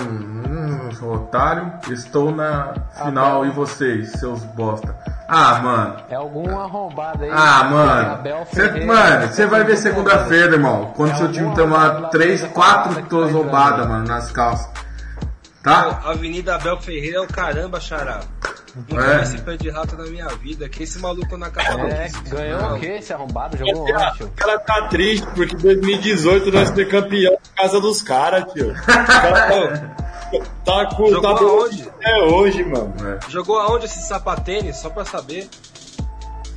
Hum, 0.51 0.91
sou 0.99 1.13
otário, 1.15 1.71
estou 1.89 2.35
na 2.35 2.73
final 2.93 3.37
Abel. 3.37 3.45
e 3.45 3.51
vocês, 3.51 4.11
seus 4.13 4.43
bosta. 4.43 4.93
Ah, 5.27 5.59
mano. 5.61 5.95
É 6.09 6.15
algum 6.15 6.59
arrombado 6.59 7.23
aí. 7.23 7.29
Ah, 7.33 7.63
mano. 7.63 8.45
Cê, 8.53 8.63
Ferreira. 8.67 8.85
mano, 8.85 9.27
você 9.29 9.45
vai 9.45 9.63
ver 9.63 9.77
segunda-feira, 9.77 10.53
irmão. 10.55 10.91
Quando 10.95 11.11
É 11.13 11.15
seu 11.15 11.31
time 11.31 11.55
tomar 11.55 11.91
coisa 11.91 12.07
3, 12.09 12.41
lá 12.41 12.47
4 12.49 12.95
que 13.03 13.09
todas 13.09 13.31
roubadas, 13.31 13.87
mano, 13.87 14.05
nas 14.05 14.29
calças. 14.31 14.69
Tá? 15.63 16.01
Avenida 16.05 16.55
Abel 16.55 16.81
Ferreira 16.81 17.17
é 17.17 17.21
o 17.21 17.27
caramba, 17.27 17.79
xará. 17.79 18.19
Nunca 18.75 19.03
É. 19.05 19.17
vi 19.17 19.23
esse 19.23 19.37
pé 19.41 19.55
de 19.57 19.69
rato 19.69 19.95
na 19.95 20.03
minha 20.05 20.27
vida. 20.29 20.67
Que 20.67 20.83
esse 20.83 20.97
maluco 20.99 21.37
na 21.37 21.49
capa 21.49 21.79
É, 21.87 22.09
ganhou 22.29 22.73
o 22.75 22.79
quê 22.79 22.97
esse 22.99 23.13
arrombado? 23.13 23.55
Jogou 23.57 23.83
O 23.83 23.93
onde, 23.93 24.17
tio? 24.17 24.31
cara 24.35 24.59
tá 24.59 24.87
triste 24.87 25.27
porque 25.35 25.55
em 25.55 25.59
2018 25.59 26.51
nós 26.51 26.69
fomos 26.71 26.85
campeão 26.85 27.33
na 27.33 27.63
casa 27.63 27.79
dos 27.79 28.01
caras, 28.01 28.51
tio. 28.53 28.73
O 28.75 28.85
cara 28.85 29.95
tá, 30.65 30.85
com. 30.95 31.07
Jogou 31.09 31.35
tá 31.35 31.43
aonde? 31.43 31.89
até 31.89 32.15
hoje, 32.23 32.63
mano. 32.63 32.93
É. 33.05 33.29
Jogou 33.29 33.59
aonde 33.59 33.85
esse 33.85 34.01
sapatênis? 34.01 34.77
Só 34.77 34.89
pra 34.89 35.05
saber. 35.05 35.49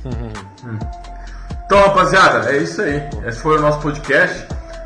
Então, 1.65 1.79
rapaziada, 1.79 2.51
é 2.51 2.57
isso 2.59 2.79
aí. 2.79 3.09
Esse 3.25 3.39
foi 3.39 3.57
o 3.57 3.61
nosso 3.61 3.79
podcast. 3.79 4.45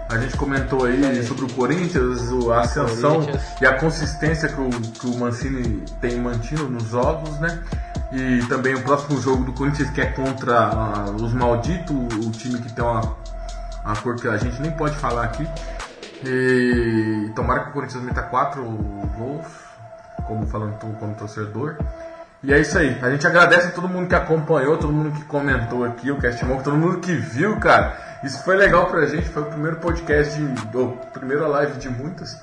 A 0.09 0.17
gente 0.17 0.37
comentou 0.37 0.85
aí 0.85 1.21
sobre 1.25 1.43
o 1.43 1.49
Corinthians, 1.53 2.21
o- 2.31 2.53
a 2.53 2.61
ascensão 2.61 3.15
Corinthians. 3.15 3.41
e 3.61 3.65
a 3.65 3.77
consistência 3.77 4.47
que 4.47 4.59
o, 4.61 4.69
que 4.69 5.07
o 5.07 5.17
Mancini 5.17 5.83
tem 5.99 6.17
mantido 6.19 6.69
nos 6.69 6.85
jogos, 6.87 7.37
né? 7.39 7.61
E 8.13 8.39
também 8.47 8.73
o 8.75 8.81
próximo 8.81 9.19
jogo 9.21 9.43
do 9.43 9.51
Corinthians 9.53 9.89
que 9.89 9.99
é 10.01 10.05
contra 10.05 10.57
ah, 10.57 11.05
os 11.21 11.33
malditos, 11.33 11.95
o 12.25 12.31
time 12.31 12.59
que 12.59 12.71
tem 12.71 12.83
uma, 12.83 13.01
uma 13.85 13.95
cor 13.97 14.15
que 14.15 14.27
a 14.29 14.37
gente 14.37 14.59
nem 14.61 14.71
pode 14.71 14.95
falar 14.95 15.25
aqui. 15.25 15.45
E 16.25 17.31
tomara 17.35 17.61
que 17.63 17.69
o 17.69 17.73
Corinthians 17.73 18.03
meta 18.03 18.21
quatro 18.23 18.63
gols, 18.63 19.45
como 20.27 20.45
falando 20.47 20.73
como 20.79 21.15
torcedor. 21.15 21.75
E 22.43 22.53
é 22.53 22.59
isso 22.59 22.77
aí. 22.77 22.97
A 23.01 23.09
gente 23.09 23.25
agradece 23.27 23.67
a 23.67 23.71
todo 23.71 23.87
mundo 23.89 24.07
que 24.07 24.15
acompanhou, 24.15 24.77
todo 24.77 24.93
mundo 24.93 25.11
que 25.11 25.23
comentou 25.25 25.83
aqui, 25.83 26.09
o 26.11 26.17
Cast 26.17 26.43
Monk, 26.45 26.63
todo 26.63 26.77
mundo 26.77 26.99
que 26.99 27.13
viu, 27.13 27.57
cara. 27.57 27.97
Isso 28.23 28.43
foi 28.43 28.55
legal 28.55 28.85
pra 28.87 29.05
gente, 29.05 29.27
foi 29.29 29.43
o 29.43 29.45
primeiro 29.45 29.77
podcast, 29.77 30.37
de, 30.41 30.77
ou 30.77 30.91
primeira 31.13 31.47
live 31.47 31.77
de 31.79 31.89
muitas. 31.89 32.37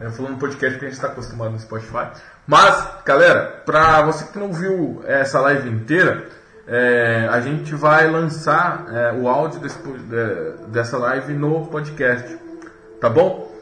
É, 0.00 0.10
falando 0.10 0.38
podcast 0.38 0.78
que 0.78 0.84
a 0.84 0.88
gente 0.88 0.96
está 0.96 1.08
acostumado 1.08 1.50
no 1.52 1.58
Spotify. 1.58 2.08
Mas, 2.46 2.86
galera, 3.04 3.62
pra 3.64 4.02
você 4.02 4.26
que 4.26 4.38
não 4.38 4.52
viu 4.52 5.02
essa 5.06 5.40
live 5.40 5.68
inteira, 5.70 6.26
é, 6.68 7.28
a 7.30 7.40
gente 7.40 7.74
vai 7.74 8.08
lançar 8.10 8.84
é, 8.90 9.12
o 9.12 9.28
áudio 9.28 9.60
desse 9.60 9.78
de- 9.78 10.66
dessa 10.68 10.98
live 10.98 11.32
no 11.32 11.66
podcast. 11.66 12.38
Tá 13.02 13.10
bom? 13.10 13.52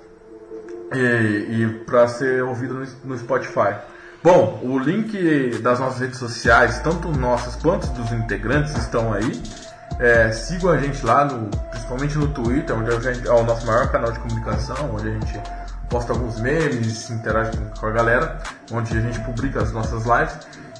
e, 0.95 1.63
e 1.63 1.69
para 1.87 2.09
ser 2.09 2.43
ouvido 2.43 2.75
no, 2.75 2.87
no 3.05 3.19
Spotify. 3.19 3.77
Bom, 4.23 4.61
o 4.63 4.79
link 4.79 5.59
das 5.63 5.81
nossas 5.81 6.01
redes 6.01 6.19
sociais, 6.19 6.81
tanto 6.81 7.09
nossas 7.09 7.57
quanto 7.57 7.87
dos 7.89 8.13
integrantes, 8.13 8.77
estão 8.77 9.13
aí. 9.13 9.43
É, 9.99 10.31
sigam 10.33 10.71
a 10.71 10.79
gente 10.79 11.05
lá, 11.05 11.25
no, 11.25 11.49
principalmente 11.71 12.19
no 12.19 12.29
Twitter, 12.29 12.77
onde 12.77 12.91
a 12.91 13.01
gente, 13.01 13.27
é 13.27 13.33
o 13.33 13.43
nosso 13.45 13.67
maior 13.67 13.91
canal 13.91 14.13
de 14.13 14.19
comunicação, 14.19 14.95
onde 14.95 15.09
a 15.09 15.13
gente 15.13 15.41
posta 15.89 16.13
alguns 16.13 16.41
memes, 16.41 17.11
interage 17.11 17.51
com, 17.79 17.87
a 17.87 17.91
galera, 17.91 18.39
onde 18.71 18.97
a 18.97 19.01
gente 19.01 19.21
publica 19.21 19.63
as 19.63 19.73
nossas 19.73 20.05
lives. 20.05 20.37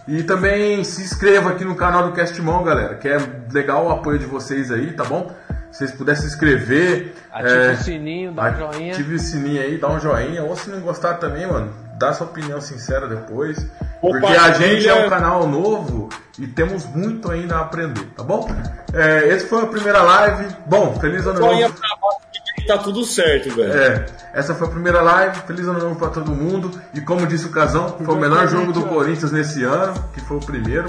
E 0.09 0.23
também 0.23 0.83
se 0.85 1.03
inscreva 1.03 1.51
aqui 1.51 1.65
no 1.65 1.77
canal 1.77 2.05
do 2.05 2.13
Castmon, 2.13 2.63
galera, 2.63 2.95
que 2.97 3.09
é 3.09 3.19
legal 3.53 3.87
o 3.87 3.91
apoio 3.91 4.19
de 4.19 4.27
vocês 4.27 4.71
aí, 4.71 4.93
tá 4.93 5.05
bom? 5.05 5.35
Se 5.71 5.79
vocês 5.79 5.93
puderem 5.93 6.21
se 6.21 6.27
inscrever. 6.27 7.15
Ativa 7.33 7.55
é, 7.55 7.73
o 7.73 7.77
sininho, 7.77 8.33
dá 8.33 8.51
um 8.51 8.57
joinha. 8.57 8.93
Ative 8.93 9.15
o 9.15 9.19
sininho 9.19 9.63
aí, 9.63 9.79
dá 9.79 9.89
um 9.89 10.01
joinha. 10.01 10.43
Ou 10.43 10.57
se 10.57 10.69
não 10.71 10.81
gostar 10.81 11.15
também, 11.15 11.47
mano, 11.47 11.73
dá 11.99 12.13
sua 12.13 12.27
opinião 12.27 12.61
sincera 12.61 13.07
depois. 13.07 13.67
Porque 14.01 14.27
a 14.27 14.53
gente 14.53 14.89
é 14.89 14.95
um 14.95 15.09
canal 15.09 15.47
novo 15.47 16.09
e 16.39 16.47
temos 16.47 16.87
muito 16.87 17.31
ainda 17.31 17.57
a 17.57 17.61
aprender, 17.61 18.05
tá 18.17 18.23
bom? 18.23 18.49
É, 18.93 19.29
esse 19.29 19.47
foi 19.47 19.63
a 19.63 19.67
primeira 19.67 20.03
live. 20.03 20.47
Bom, 20.67 20.99
feliz 20.99 21.27
ano 21.27 21.39
Joinha 21.39 21.69
novo. 21.69 21.81
pra 21.81 21.89
baixo 22.01 22.21
que 22.61 22.67
tá 22.67 22.79
tudo 22.79 23.05
certo, 23.05 23.55
velho. 23.55 23.73
É, 23.73 24.07
essa 24.33 24.55
foi 24.55 24.67
a 24.67 24.71
primeira 24.71 25.01
live. 25.01 25.39
Feliz 25.47 25.67
ano 25.67 25.79
novo 25.79 25.97
pra 25.97 26.09
todo 26.09 26.31
mundo. 26.31 26.71
E 26.95 27.01
como 27.01 27.27
disse 27.27 27.47
o 27.47 27.51
Casão, 27.51 27.97
foi 28.05 28.15
o 28.15 28.19
melhor 28.19 28.49
jogo 28.49 28.73
do 28.73 28.83
Corinthians 28.87 29.33
nesse 29.33 29.65
ano, 29.65 29.95
que 30.13 30.21
foi 30.21 30.37
o 30.37 30.41
primeiro. 30.41 30.89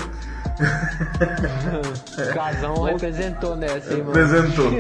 O 0.59 2.33
Casão 2.33 2.83
representou 2.83 3.55
nessa, 3.55 3.93
hein, 3.93 4.03
mano? 4.03 4.09
Apresentou. 4.09 4.71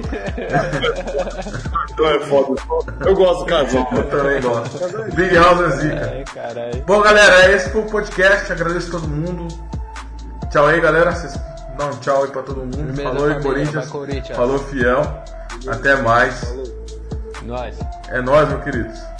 Então 1.91 2.07
é 2.07 2.19
foda. 2.21 2.61
Eu 3.05 3.15
gosto 3.15 3.39
do 3.39 3.45
casal. 3.45 3.87
Eu 3.91 4.03
também 4.09 4.41
gosto. 4.41 5.15
Big 5.15 5.35
House 5.35 5.61
é 5.61 5.69
zica. 5.77 6.11
Ai, 6.13 6.23
caralho. 6.33 6.83
Bom, 6.85 7.01
galera, 7.01 7.51
esse 7.51 7.69
foi 7.69 7.81
o 7.81 7.85
podcast. 7.85 8.51
Agradeço 8.51 8.89
a 8.89 8.99
todo 8.99 9.07
mundo. 9.07 9.47
Tchau 10.51 10.67
aí, 10.67 10.79
galera. 10.81 11.11
Vocês 11.13 11.39
dão 11.77 11.89
um 11.89 11.97
tchau 11.97 12.23
aí 12.23 12.29
pra 12.31 12.41
todo 12.43 12.57
mundo. 12.61 12.75
Firmeza, 12.75 13.03
Falou 13.03 13.27
aí. 13.27 13.41
Corinthians. 13.41 13.87
Corinthians. 13.89 14.37
Falou, 14.37 14.59
fiel. 14.59 15.23
Até 15.67 15.95
mais. 15.97 16.55
Nós. 17.43 17.77
É 18.09 18.21
nóis, 18.21 18.47
meus 18.49 18.63
queridos. 18.63 19.10